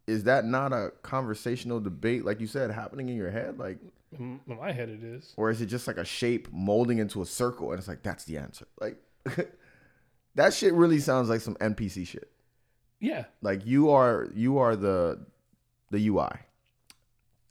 is 0.07 0.25
that 0.25 0.45
not 0.45 0.73
a 0.73 0.91
conversational 1.01 1.79
debate, 1.79 2.25
like 2.25 2.39
you 2.39 2.47
said, 2.47 2.71
happening 2.71 3.09
in 3.09 3.15
your 3.15 3.31
head? 3.31 3.57
Like 3.59 3.77
in 4.17 4.39
my 4.45 4.71
head 4.71 4.89
it 4.89 5.03
is. 5.03 5.33
or 5.37 5.49
is 5.49 5.61
it 5.61 5.67
just 5.67 5.87
like 5.87 5.97
a 5.97 6.05
shape 6.05 6.47
molding 6.51 6.99
into 6.99 7.21
a 7.21 7.25
circle 7.25 7.71
and 7.71 7.79
it's 7.79 7.87
like 7.87 8.03
that's 8.03 8.25
the 8.25 8.37
answer? 8.37 8.67
Like 8.79 8.97
that 10.35 10.53
shit 10.53 10.73
really 10.73 10.99
sounds 10.99 11.29
like 11.29 11.41
some 11.41 11.55
NPC 11.55 12.07
shit. 12.07 12.29
Yeah, 12.99 13.25
Like 13.41 13.65
you 13.65 13.89
are 13.89 14.29
you 14.33 14.59
are 14.59 14.75
the 14.75 15.25
the 15.91 16.07
UI. 16.07 16.29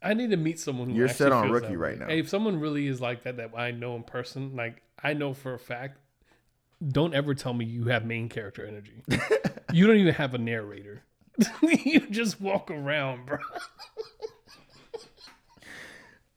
I 0.01 0.13
need 0.13 0.31
to 0.31 0.37
meet 0.37 0.59
someone 0.59 0.89
who 0.89 0.95
You're 0.95 1.07
set 1.07 1.31
on 1.31 1.49
rookie 1.49 1.77
right 1.77 1.97
now. 1.97 2.07
Hey, 2.07 2.19
if 2.19 2.27
someone 2.27 2.59
really 2.59 2.87
is 2.87 2.99
like 2.99 3.23
that, 3.23 3.37
that 3.37 3.51
I 3.55 3.71
know 3.71 3.95
in 3.95 4.03
person, 4.03 4.55
like 4.55 4.81
I 5.01 5.13
know 5.13 5.33
for 5.33 5.53
a 5.53 5.59
fact, 5.59 5.99
don't 6.85 7.13
ever 7.13 7.33
tell 7.33 7.53
me 7.53 7.65
you 7.65 7.85
have 7.85 8.05
main 8.05 8.29
character 8.29 8.65
energy. 8.65 9.03
you 9.73 9.87
don't 9.87 9.97
even 9.97 10.13
have 10.15 10.33
a 10.33 10.37
narrator. 10.37 11.03
you 11.61 11.99
just 12.09 12.39
walk 12.41 12.69
around, 12.71 13.25
bro. 13.25 13.37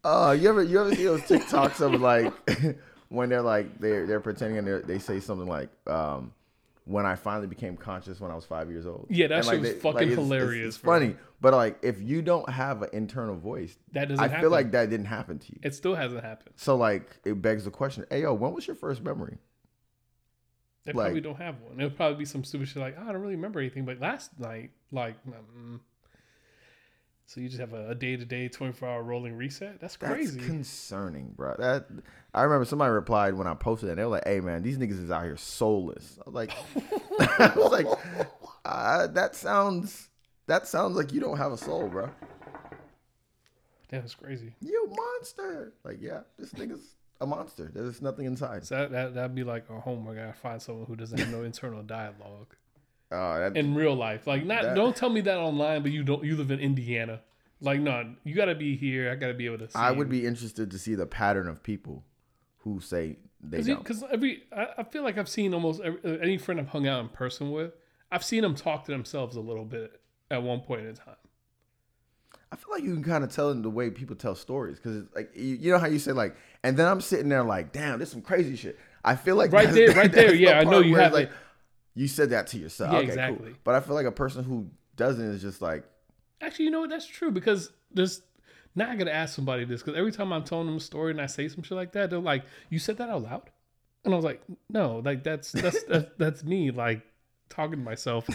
Uh, 0.05 0.31
you 0.39 0.49
ever 0.49 0.63
you 0.63 0.81
ever 0.81 0.95
see 0.95 1.05
those 1.05 1.23
TikToks 1.23 1.81
of 1.81 2.01
like 2.01 2.33
when 3.09 3.29
they're 3.29 3.43
like 3.43 3.79
they're 3.81 4.07
they're 4.07 4.21
pretending 4.21 4.59
and 4.59 4.67
they're, 4.67 4.81
they 4.81 5.01
say 5.01 5.19
something 5.19 5.49
like 5.49 5.69
um 5.89 6.33
when 6.85 7.05
I 7.05 7.17
finally 7.17 7.49
became 7.49 7.77
conscious 7.77 8.21
when 8.21 8.31
I 8.31 8.37
was 8.37 8.45
five 8.45 8.71
years 8.71 8.87
old. 8.87 9.09
Yeah, 9.11 9.27
that 9.27 9.39
And, 9.39 9.45
shit 9.45 9.53
like, 9.55 9.61
was 9.63 9.73
they- 9.73 9.79
fucking 9.81 9.95
like, 9.95 10.03
it's- 10.07 10.13
it's- 10.19 10.25
hilarious, 10.29 10.69
It's, 10.77 10.79
bro. 10.79 10.95
funny, 11.01 11.17
but 11.41 11.55
like 11.55 11.79
if 11.83 12.01
you 12.01 12.23
don't 12.23 12.49
have 12.49 12.83
an 12.83 12.91
internal 12.93 13.35
voice, 13.35 13.77
That 13.95 14.09
doesn't 14.09 14.25
I 14.25 14.29
happen. 14.29 14.43
feel 14.43 14.51
like 14.51 14.71
that 14.71 14.91
didn't 14.91 15.07
happen 15.07 15.41
to 15.41 15.53
you. 15.53 15.59
it 15.65 15.75
still 15.75 15.97
hasn't 15.97 16.23
happened. 16.23 16.55
So 16.55 16.77
like 16.77 17.11
it 17.25 17.43
begs 17.43 17.65
the 17.65 17.73
question, 17.73 18.05
hey 18.09 18.23
yo, 18.23 18.33
when 18.35 18.53
was 18.53 18.65
your 18.69 18.77
first 18.77 19.03
memory? 19.03 19.39
They 20.87 20.93
Like- 20.93 21.07
probably 21.07 21.21
don't 21.21 21.37
have 21.37 21.61
one. 21.61 21.79
It'll 21.79 21.91
probably 21.95 22.17
be 22.19 22.25
some 22.25 22.45
stupid 22.45 22.69
shit 22.69 22.77
like, 22.81 22.97
"Oh, 22.99 23.03
I 23.03 23.13
don't 23.13 23.21
really 23.21 23.35
remember 23.35 23.61
anything, 23.61 23.85
but 23.85 23.99
last 24.01 24.39
night, 24.39 24.71
like, 24.93 25.17
mm. 25.27 25.81
so 27.27 27.41
you 27.41 27.49
just 27.49 27.61
have 27.61 27.73
a 27.75 27.95
day 27.95 28.17
to 28.17 28.25
day, 28.25 28.49
24 28.49 28.89
hour 28.89 29.03
rolling 29.03 29.37
reset? 29.37 29.81
That's 29.81 29.97
That's 29.97 30.13
crazy. 30.15 30.39
concerning, 30.41 31.33
bro. 31.37 31.57
That 31.59 31.87
I 32.33 32.43
remember 32.43 32.65
somebody 32.65 32.93
replied 32.93 33.35
when 33.35 33.47
I 33.49 33.55
posted 33.55 33.91
it. 33.91 33.97
They 33.97 34.05
were 34.05 34.11
like, 34.11 34.25
"Hey, 34.27 34.41
man, 34.41 34.63
these 34.63 34.79
niggas 34.79 35.03
is 35.03 35.11
out 35.11 35.25
here 35.25 35.37
soulless." 35.37 36.19
I 36.25 36.31
was 36.31 36.35
like, 36.35 36.53
I 37.41 37.53
was 37.57 37.73
like, 37.73 37.87
uh, 38.65 39.09
that 39.09 39.35
sounds 39.35 40.09
that 40.47 40.69
sounds 40.69 40.97
like 40.97 41.13
you 41.13 41.21
don't 41.21 41.37
have 41.39 41.51
a 41.51 41.59
soul, 41.59 41.89
bro. 41.89 42.09
Damn, 43.91 44.01
that's 44.03 44.15
crazy. 44.15 44.55
You 44.61 44.89
monster. 44.97 45.73
Like, 45.85 45.99
yeah, 46.01 46.21
this 46.39 46.53
nigga's 46.53 46.95
a 47.21 47.27
monster. 47.27 47.71
There's 47.75 48.03
nothing 48.03 48.27
inside. 48.27 48.65
So 48.67 48.77
that, 48.77 48.91
that, 48.93 49.15
that'd 49.15 49.35
be 49.35 49.45
like 49.45 49.71
our 49.71 49.81
homework. 49.81 50.19
I 50.19 50.33
find 50.33 50.61
someone 50.61 50.87
who 50.87 50.97
doesn't 50.97 51.19
have 51.19 51.31
no 51.31 51.43
internal 51.45 51.83
dialogue 51.83 52.55
Oh, 53.13 53.39
that, 53.39 53.57
in 53.57 53.75
real 53.75 53.95
life. 53.95 54.27
Like, 54.27 54.45
not, 54.45 54.63
That- 54.63 54.75
don't 54.75 54.95
tell 54.97 55.11
me 55.11 55.21
that 55.23 55.39
online, 55.39 55.83
but 55.83 55.93
you 55.93 56.03
don't, 56.03 56.25
you 56.25 56.37
live 56.37 56.51
in 56.51 56.61
Indiana. 56.61 57.21
Like, 57.61 57.81
no, 57.81 58.15
you 58.25 58.35
gotta 58.35 58.55
be 58.55 58.77
here. 58.77 59.11
I 59.11 59.15
gotta 59.15 59.33
be 59.35 59.47
able 59.47 59.59
to 59.59 59.69
see 59.71 59.79
I 59.79 59.91
would 59.91 60.09
you. 60.09 60.21
be 60.21 60.27
interested 60.27 60.71
to 60.71 60.79
see 60.79 60.95
the 60.95 61.07
pattern 61.07 61.49
of 61.49 61.63
people 61.63 62.05
who 62.59 62.81
say 62.81 63.17
they 63.41 63.63
don't. 63.63 63.79
Because 63.79 64.05
every, 64.11 64.43
I, 64.55 64.67
I 64.79 64.83
feel 64.83 65.03
like 65.03 65.17
I've 65.17 65.29
seen 65.29 65.55
almost 65.55 65.81
every, 65.81 66.01
uh, 66.05 66.19
any 66.19 66.37
friend 66.37 66.61
I've 66.61 66.69
hung 66.69 66.87
out 66.87 67.01
in 67.01 67.09
person 67.09 67.51
with, 67.53 67.73
I've 68.13 68.23
seen 68.25 68.43
them 68.43 68.55
talk 68.55 68.85
to 68.85 68.93
themselves 68.93 69.37
a 69.37 69.41
little 69.41 69.65
bit 69.65 70.01
at 70.31 70.43
one 70.43 70.61
point 70.61 70.87
in 70.87 70.95
time. 70.95 71.17
I 72.53 72.57
feel 72.57 72.71
like 72.73 72.85
you 72.85 72.93
can 72.95 73.03
kind 73.03 73.25
of 73.25 73.31
tell 73.33 73.51
in 73.51 73.63
the 73.63 73.71
way 73.71 73.91
people 73.91 74.15
tell 74.17 74.35
stories 74.35 74.77
because 74.79 75.05
like 75.15 75.31
you, 75.35 75.57
you 75.57 75.73
know 75.73 75.79
how 75.79 75.87
you 75.87 75.99
say 75.99 76.13
like, 76.13 76.37
and 76.67 76.77
then 76.77 76.87
I'm 76.89 77.01
sitting 77.01 77.29
there 77.29 77.43
like, 77.45 77.73
damn, 77.73 77.99
this 77.99 78.11
some 78.11 78.23
crazy 78.23 78.57
shit. 78.57 78.79
I 79.05 79.15
feel 79.17 79.37
like 79.37 79.53
Right 79.53 79.71
there- 79.73 79.93
right 79.95 80.11
there, 80.13 80.35
yeah, 80.35 80.59
I 80.59 80.65
know 80.65 80.81
you 80.81 80.97
have 80.97 81.13
like 81.13 81.31
you 81.95 82.09
said 82.09 82.31
that 82.31 82.49
to 82.49 82.59
yourself. 82.59 82.93
Yeah, 82.93 82.99
okay, 82.99 83.07
exactly. 83.09 83.51
Cool. 83.51 83.59
But 83.65 83.75
I 83.77 83.81
feel 83.81 83.95
like 83.95 84.07
a 84.07 84.13
person 84.13 84.45
who 84.45 84.69
doesn't 84.97 85.25
is 85.25 85.41
just 85.43 85.63
like, 85.63 85.85
Actually, 86.41 86.67
you 86.67 86.71
know 86.71 86.81
what? 86.81 86.91
That's 86.91 87.07
true 87.07 87.31
because 87.31 87.71
there's 87.93 88.21
now 88.75 88.91
I 88.91 88.97
gotta 88.97 89.15
ask 89.15 89.35
somebody 89.35 89.65
this 89.65 89.83
because 89.83 89.97
every 89.99 90.13
time 90.13 90.33
I'm 90.33 90.45
telling 90.45 90.67
them 90.67 90.77
a 90.77 90.81
story 90.81 91.11
and 91.13 91.21
I 91.21 91.27
say 91.27 91.49
some 91.49 91.63
shit 91.63 91.77
like 91.77 91.93
that, 91.93 92.11
they're 92.11 92.19
like, 92.19 92.45
"You 92.69 92.79
said 92.79 92.99
that 92.99 93.09
out 93.09 93.23
loud," 93.23 93.51
and 94.05 94.13
I 94.13 94.17
was 94.17 94.25
like, 94.25 94.43
"No, 94.69 95.01
like 95.05 95.25
that's 95.25 95.53
that's 95.53 95.83
that's, 95.89 96.11
that's 96.19 96.45
me 96.45 96.71
like 96.71 97.01
talking 97.49 97.79
to 97.79 97.85
myself." 97.85 98.29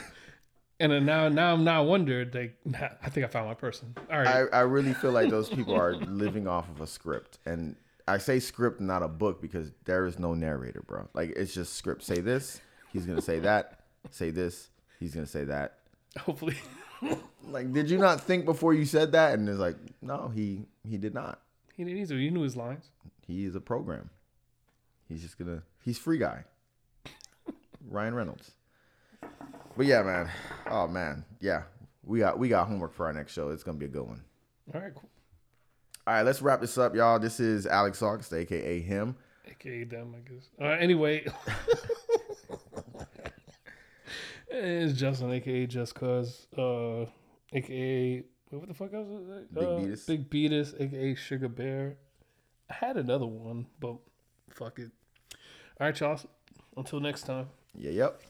And 0.80 0.91
then 0.91 1.06
now 1.06 1.30
now 1.30 1.53
I'm 1.53 1.64
now 1.64 1.84
wondered 1.84 2.34
like 2.34 2.58
nah, 2.66 2.88
I 3.03 3.10
think 3.12 3.24
I 3.24 3.30
found 3.30 3.48
my 3.49 3.53
person. 3.53 3.95
All 4.12 4.18
right, 4.18 4.48
I, 4.52 4.58
I 4.58 4.62
really 4.62 4.95
feel 4.95 5.12
like 5.12 5.30
those 5.30 5.48
people 5.49 5.76
are 5.76 5.94
living 5.94 6.48
off 6.48 6.68
of 6.70 6.82
a 6.82 6.88
script. 6.88 7.38
And 7.45 7.76
I 8.12 8.18
say 8.18 8.40
script, 8.40 8.82
not 8.82 9.04
a 9.04 9.08
book, 9.08 9.42
because 9.42 9.72
there 9.86 10.06
is 10.06 10.20
no 10.20 10.34
narrator, 10.34 10.84
bro. 10.86 11.08
Like 11.14 11.30
it's 11.36 11.54
just 11.54 11.76
script. 11.76 12.04
Say 12.04 12.20
this, 12.20 12.60
he's 12.92 13.06
gonna 13.06 13.22
say 13.22 13.40
that. 13.40 13.80
Say 14.12 14.32
this, 14.32 14.70
he's 15.00 15.16
gonna 15.16 15.28
say 15.28 15.46
that. 15.46 15.78
hopefully. 16.18 16.58
Like, 17.48 17.74
did 17.74 17.90
you 17.90 17.98
not 17.98 18.22
think 18.22 18.46
before 18.46 18.76
you 18.76 18.86
said 18.86 19.14
that? 19.14 19.34
And 19.34 19.50
it's 19.50 19.58
like, 19.58 19.76
no, 20.04 20.32
he 20.34 20.66
he 20.88 20.98
did 20.98 21.16
not. 21.16 21.42
he 21.76 21.84
didn't 21.84 22.08
to. 22.08 22.16
He 22.16 22.30
knew 22.30 22.42
his 22.42 22.56
lines. 22.56 22.92
He 23.26 23.46
is 23.46 23.56
a 23.56 23.60
program. 23.60 24.12
He's 25.10 25.24
just 25.24 25.40
gonna. 25.40 25.64
He's 25.84 25.98
free 25.98 26.20
guy. 26.20 26.46
Ryan 27.90 28.14
Reynolds. 28.14 28.52
But 29.76 29.88
yeah, 29.88 30.04
man. 30.04 30.30
Oh 30.70 30.88
man, 30.88 31.26
yeah. 31.40 31.64
We 32.04 32.20
got 32.20 32.38
we 32.38 32.50
got 32.50 32.68
homework 32.68 32.94
for 32.94 33.08
our 33.08 33.14
next 33.14 33.34
show. 33.34 33.50
It's 33.50 33.64
gonna 33.64 33.80
be 33.80 33.86
a 33.86 33.90
good 33.90 34.08
one. 34.08 34.22
All 34.74 34.80
right, 34.80 34.94
cool. 34.94 35.10
All 36.07 36.15
right, 36.15 36.23
let's 36.23 36.41
wrap 36.41 36.61
this 36.61 36.78
up, 36.78 36.95
y'all. 36.95 37.19
This 37.19 37.40
is 37.40 37.68
Alex 37.68 38.02
August, 38.02 38.34
aka 38.34 38.80
him. 38.80 39.15
AKA 39.48 39.84
them, 39.84 40.15
I 40.15 40.28
guess. 40.28 40.49
Uh, 40.60 40.78
anyway, 40.80 41.23
it's 44.48 44.99
Justin, 44.99 45.32
AKA 45.32 45.68
Just 45.68 45.94
Cause, 45.94 46.48
uh, 46.57 47.06
AKA 47.53 48.23
what 48.49 48.68
the 48.68 48.73
fuck 48.73 48.94
else 48.94 49.07
was 49.07 49.30
it? 49.30 49.53
Big 49.53 49.64
uh, 49.64 49.78
Beatus. 49.78 50.07
Big 50.07 50.30
Beatus, 50.30 50.73
AKA 50.80 51.15
Sugar 51.15 51.48
Bear. 51.48 51.98
I 52.69 52.73
had 52.73 52.98
another 52.98 53.26
one, 53.26 53.68
but 53.80 53.98
fuck 54.49 54.80
it. 54.80 54.91
All 55.80 55.88
right, 55.88 55.99
y'all. 55.99 56.19
Until 56.76 56.99
next 56.99 57.23
time. 57.23 57.48
Yeah, 57.76 57.91
yep. 57.91 58.22